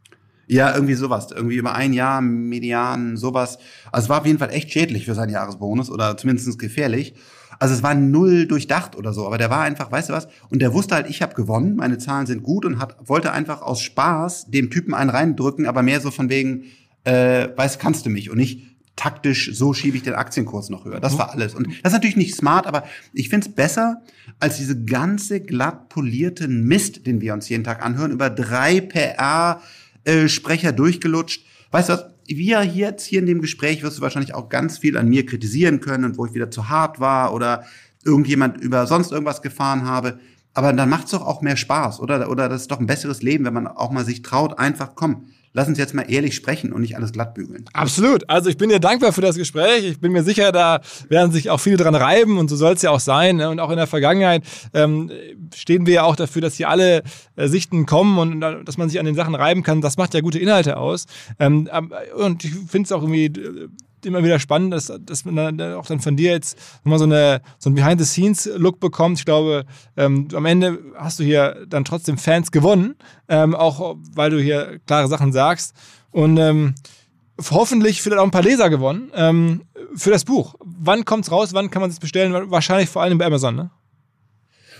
Ja, 0.46 0.74
irgendwie 0.74 0.94
sowas. 0.94 1.28
Irgendwie 1.30 1.56
über 1.56 1.74
ein 1.74 1.92
Jahr, 1.92 2.20
Median, 2.20 3.16
sowas. 3.16 3.58
Also 3.92 4.06
es 4.06 4.08
war 4.08 4.20
auf 4.20 4.26
jeden 4.26 4.38
Fall 4.38 4.50
echt 4.50 4.72
schädlich 4.72 5.04
für 5.04 5.14
seinen 5.14 5.30
Jahresbonus 5.30 5.90
oder 5.90 6.16
zumindest 6.16 6.58
gefährlich. 6.58 7.14
Also 7.60 7.74
es 7.74 7.82
war 7.82 7.94
null 7.94 8.46
durchdacht 8.46 8.96
oder 8.96 9.12
so, 9.12 9.26
aber 9.26 9.36
der 9.36 9.50
war 9.50 9.60
einfach, 9.60 9.92
weißt 9.92 10.08
du 10.08 10.14
was? 10.14 10.28
Und 10.48 10.62
der 10.62 10.72
wusste 10.72 10.94
halt, 10.94 11.10
ich 11.10 11.20
habe 11.20 11.34
gewonnen, 11.34 11.76
meine 11.76 11.98
Zahlen 11.98 12.26
sind 12.26 12.42
gut 12.42 12.64
und 12.64 12.78
hat 12.78 12.96
wollte 13.06 13.32
einfach 13.32 13.60
aus 13.60 13.82
Spaß 13.82 14.46
dem 14.50 14.70
Typen 14.70 14.94
einen 14.94 15.10
reindrücken, 15.10 15.66
aber 15.66 15.82
mehr 15.82 16.00
so 16.00 16.10
von 16.10 16.30
wegen, 16.30 16.64
äh, 17.04 17.48
weißt, 17.54 17.78
kannst 17.78 18.06
du 18.06 18.10
mich 18.10 18.30
und 18.30 18.38
nicht 18.38 18.69
taktisch, 19.00 19.50
so 19.54 19.72
schiebe 19.72 19.96
ich 19.96 20.02
den 20.02 20.12
Aktienkurs 20.12 20.68
noch 20.68 20.84
höher. 20.84 21.00
Das 21.00 21.16
war 21.16 21.30
alles. 21.30 21.54
Und 21.54 21.68
das 21.68 21.92
ist 21.92 21.92
natürlich 21.94 22.18
nicht 22.18 22.34
smart, 22.34 22.66
aber 22.66 22.84
ich 23.14 23.30
finde 23.30 23.48
es 23.48 23.54
besser 23.54 24.02
als 24.38 24.58
diese 24.58 24.84
ganze 24.84 25.40
glatt 25.40 25.88
polierten 25.88 26.64
Mist, 26.64 27.06
den 27.06 27.22
wir 27.22 27.32
uns 27.32 27.48
jeden 27.48 27.64
Tag 27.64 27.82
anhören, 27.82 28.10
über 28.10 28.28
drei 28.28 28.82
PR-Sprecher 28.82 30.72
durchgelutscht. 30.72 31.46
Weißt 31.70 31.88
du 31.88 31.94
was? 31.94 32.04
Wir 32.26 32.62
jetzt 32.62 33.06
hier 33.06 33.20
in 33.20 33.26
dem 33.26 33.40
Gespräch 33.40 33.82
wirst 33.82 33.96
du 33.96 34.02
wahrscheinlich 34.02 34.34
auch 34.34 34.50
ganz 34.50 34.76
viel 34.76 34.98
an 34.98 35.08
mir 35.08 35.24
kritisieren 35.24 35.80
können 35.80 36.04
und 36.04 36.18
wo 36.18 36.26
ich 36.26 36.34
wieder 36.34 36.50
zu 36.50 36.68
hart 36.68 37.00
war 37.00 37.32
oder 37.32 37.64
irgendjemand 38.04 38.60
über 38.60 38.86
sonst 38.86 39.12
irgendwas 39.12 39.40
gefahren 39.40 39.84
habe. 39.86 40.20
Aber 40.52 40.74
dann 40.74 40.90
macht's 40.90 41.12
doch 41.12 41.26
auch 41.26 41.40
mehr 41.40 41.56
Spaß, 41.56 42.00
oder? 42.00 42.28
Oder 42.28 42.50
das 42.50 42.62
ist 42.62 42.70
doch 42.70 42.80
ein 42.80 42.86
besseres 42.86 43.22
Leben, 43.22 43.46
wenn 43.46 43.54
man 43.54 43.66
auch 43.66 43.92
mal 43.92 44.04
sich 44.04 44.20
traut, 44.20 44.58
einfach, 44.58 44.94
komm, 44.94 45.24
lass 45.52 45.68
uns 45.68 45.78
jetzt 45.78 45.94
mal 45.94 46.02
ehrlich 46.02 46.34
sprechen 46.34 46.72
und 46.72 46.82
nicht 46.82 46.96
alles 46.96 47.12
glatt 47.12 47.34
bügeln. 47.34 47.64
Absolut. 47.72 48.28
Also 48.28 48.48
ich 48.50 48.56
bin 48.56 48.68
dir 48.68 48.78
dankbar 48.78 49.12
für 49.12 49.20
das 49.20 49.36
Gespräch. 49.36 49.84
Ich 49.84 50.00
bin 50.00 50.12
mir 50.12 50.22
sicher, 50.22 50.52
da 50.52 50.80
werden 51.08 51.32
sich 51.32 51.50
auch 51.50 51.58
viele 51.58 51.76
dran 51.76 51.94
reiben 51.94 52.38
und 52.38 52.48
so 52.48 52.56
soll 52.56 52.74
es 52.74 52.82
ja 52.82 52.90
auch 52.90 53.00
sein. 53.00 53.36
Ne? 53.36 53.50
Und 53.50 53.58
auch 53.58 53.70
in 53.70 53.76
der 53.76 53.86
Vergangenheit 53.86 54.44
ähm, 54.74 55.10
stehen 55.54 55.86
wir 55.86 55.94
ja 55.94 56.02
auch 56.04 56.16
dafür, 56.16 56.42
dass 56.42 56.54
hier 56.54 56.68
alle 56.68 57.02
äh, 57.36 57.48
Sichten 57.48 57.86
kommen 57.86 58.18
und 58.18 58.42
äh, 58.42 58.64
dass 58.64 58.78
man 58.78 58.88
sich 58.88 59.00
an 59.00 59.06
den 59.06 59.14
Sachen 59.14 59.34
reiben 59.34 59.62
kann. 59.62 59.80
Das 59.80 59.96
macht 59.96 60.14
ja 60.14 60.20
gute 60.20 60.38
Inhalte 60.38 60.76
aus. 60.76 61.06
Ähm, 61.38 61.68
und 62.16 62.44
ich 62.44 62.52
finde 62.68 62.86
es 62.86 62.92
auch 62.92 63.02
irgendwie 63.02 63.26
äh, 63.26 63.68
immer 64.06 64.24
wieder 64.24 64.38
spannend, 64.38 64.72
dass, 64.72 64.92
dass 65.00 65.24
man 65.24 65.36
dann 65.36 65.74
auch 65.74 65.86
dann 65.86 66.00
von 66.00 66.16
dir 66.16 66.32
jetzt 66.32 66.58
nochmal 66.84 66.98
so, 66.98 67.04
eine, 67.04 67.42
so 67.58 67.68
einen 67.68 67.76
Behind-the-Scenes-Look 67.76 68.80
bekommt. 68.80 69.18
Ich 69.18 69.24
glaube, 69.24 69.64
ähm, 69.96 70.28
am 70.34 70.46
Ende 70.46 70.78
hast 70.96 71.18
du 71.18 71.24
hier 71.24 71.66
dann 71.68 71.84
trotzdem 71.84 72.18
Fans 72.18 72.50
gewonnen, 72.50 72.96
ähm, 73.28 73.54
auch 73.54 73.96
weil 74.14 74.30
du 74.30 74.40
hier 74.40 74.80
klare 74.86 75.08
Sachen 75.08 75.32
sagst. 75.32 75.74
Und 76.10 76.38
ähm, 76.38 76.74
hoffentlich 77.50 78.02
vielleicht 78.02 78.20
auch 78.20 78.24
ein 78.24 78.30
paar 78.30 78.42
Leser 78.42 78.70
gewonnen 78.70 79.10
ähm, 79.14 79.62
für 79.94 80.10
das 80.10 80.24
Buch. 80.24 80.54
Wann 80.60 81.04
kommt 81.04 81.24
es 81.24 81.32
raus? 81.32 81.54
Wann 81.54 81.70
kann 81.70 81.80
man 81.80 81.90
es 81.90 81.98
bestellen? 81.98 82.50
Wahrscheinlich 82.50 82.88
vor 82.88 83.02
allem 83.02 83.18
bei 83.18 83.26
Amazon, 83.26 83.56
ne? 83.56 83.70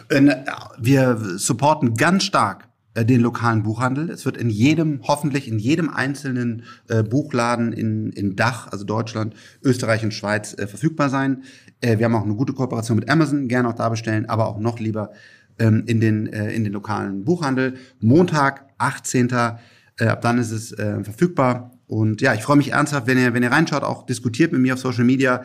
Äh, 0.09 0.37
wir 0.79 1.17
supporten 1.37 1.95
ganz 1.95 2.25
stark 2.25 2.65
äh, 2.65 2.70
den 2.97 3.21
lokalen 3.21 3.62
Buchhandel. 3.62 4.11
Es 4.11 4.25
wird 4.25 4.37
in 4.37 4.51
jedem, 4.51 5.01
hoffentlich 5.05 5.47
in 5.47 5.59
jedem 5.59 5.91
einzelnen 5.91 6.65
äh, 6.89 7.03
Buchladen 7.03 7.73
in, 7.73 8.11
in 8.11 8.35
Dach, 8.35 8.69
also 8.73 8.85
Deutschland, 8.85 9.35
Österreich 9.62 10.03
und 10.03 10.12
Schweiz, 10.12 10.55
äh, 10.59 10.67
verfügbar 10.67 11.09
sein. 11.09 11.45
Äh, 11.81 11.99
wir 11.99 12.07
haben 12.07 12.15
auch 12.15 12.25
eine 12.25 12.35
gute 12.35 12.53
Kooperation 12.53 12.99
mit 12.99 13.09
Amazon, 13.09 13.47
gerne 13.49 13.69
auch 13.69 13.75
da 13.75 13.89
bestellen, 13.89 14.29
aber 14.29 14.49
auch 14.49 14.59
noch 14.59 14.81
lieber 14.81 15.11
ähm, 15.59 15.85
in, 15.87 16.01
den, 16.01 16.27
äh, 16.27 16.53
in 16.53 16.65
den 16.65 16.73
lokalen 16.73 17.25
Buchhandel. 17.25 17.75
Montag, 18.01 18.67
18. 18.79 19.29
Äh, 19.29 20.07
ab 20.07 20.23
dann 20.23 20.39
ist 20.39 20.51
es 20.51 20.73
äh, 20.73 21.05
verfügbar. 21.05 21.79
Und 21.87 22.21
ja, 22.21 22.35
ich 22.35 22.43
freue 22.43 22.57
mich 22.57 22.73
ernsthaft, 22.73 23.07
wenn 23.07 23.19
ihr, 23.19 23.35
wenn 23.35 23.43
ihr 23.43 23.53
reinschaut, 23.53 23.83
auch 23.83 24.07
diskutiert 24.07 24.53
mit 24.53 24.61
mir 24.61 24.75
auf 24.75 24.81
Social 24.81 25.05
Media. 25.05 25.45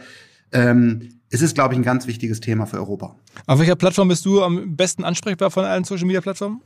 Ähm, 0.51 1.09
es 1.29 1.41
ist, 1.41 1.55
glaube 1.55 1.73
ich, 1.73 1.79
ein 1.79 1.83
ganz 1.83 2.07
wichtiges 2.07 2.39
Thema 2.39 2.65
für 2.65 2.77
Europa. 2.77 3.15
Auf 3.45 3.59
welcher 3.59 3.75
Plattform 3.75 4.07
bist 4.07 4.25
du 4.25 4.41
am 4.41 4.75
besten 4.75 5.03
ansprechbar 5.03 5.51
von 5.51 5.65
allen 5.65 5.83
Social 5.83 6.05
Media 6.05 6.21
Plattformen? 6.21 6.61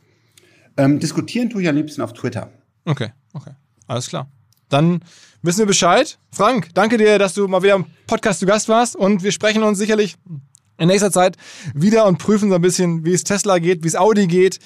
Ähm, 0.79 0.99
diskutieren 0.99 1.49
tue 1.49 1.61
ich 1.61 1.67
am 1.67 1.75
liebsten 1.75 2.01
auf 2.01 2.13
Twitter. 2.13 2.49
Okay, 2.85 3.09
okay. 3.33 3.51
Alles 3.87 4.07
klar. 4.07 4.29
Dann 4.69 5.01
wissen 5.41 5.59
wir 5.59 5.65
Bescheid. 5.65 6.17
Frank, 6.31 6.69
danke 6.73 6.97
dir, 6.97 7.19
dass 7.19 7.33
du 7.33 7.47
mal 7.47 7.61
wieder 7.63 7.75
im 7.75 7.85
Podcast 8.07 8.39
zu 8.39 8.45
Gast 8.45 8.69
warst 8.69 8.95
und 8.95 9.21
wir 9.21 9.33
sprechen 9.33 9.63
uns 9.63 9.77
sicherlich 9.77 10.15
in 10.77 10.87
nächster 10.87 11.11
Zeit 11.11 11.35
wieder 11.73 12.05
und 12.05 12.17
prüfen 12.17 12.47
so 12.49 12.55
ein 12.55 12.61
bisschen, 12.61 13.03
wie 13.03 13.13
es 13.13 13.25
Tesla 13.25 13.59
geht, 13.59 13.83
wie 13.83 13.89
es 13.89 13.97
Audi 13.97 14.27
geht, 14.27 14.59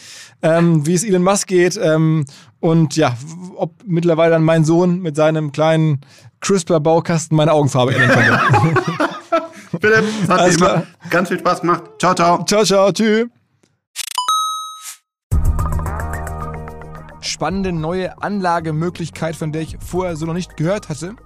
ähm, 0.43 0.85
wie 0.85 0.93
es 0.93 1.03
Elon 1.03 1.23
Musk 1.23 1.47
geht 1.47 1.79
ähm, 1.81 2.25
und 2.59 2.95
ja, 2.95 3.17
ob 3.55 3.73
mittlerweile 3.83 4.33
dann 4.33 4.43
mein 4.43 4.65
Sohn 4.65 4.99
mit 4.99 5.15
seinem 5.15 5.51
kleinen 5.51 6.01
CRISPR-Baukasten 6.41 7.35
meine 7.35 7.53
Augenfarbe 7.53 7.95
ändern 7.95 8.11
könnte. 8.11 8.83
Philipp, 9.81 10.03
es 10.21 10.29
hat 10.29 10.59
mir 10.59 10.87
ganz 11.09 11.29
viel 11.29 11.39
Spaß 11.39 11.61
gemacht. 11.61 11.83
Ciao, 11.97 12.13
ciao. 12.13 12.45
Ciao, 12.45 12.63
ciao. 12.63 12.91
Tschüss. 12.91 13.25
Spannende 17.23 17.71
neue 17.71 18.21
Anlagemöglichkeit, 18.21 19.35
von 19.35 19.51
der 19.51 19.61
ich 19.61 19.77
vorher 19.79 20.15
so 20.15 20.25
noch 20.25 20.33
nicht 20.33 20.57
gehört 20.57 20.89
hatte. 20.89 21.15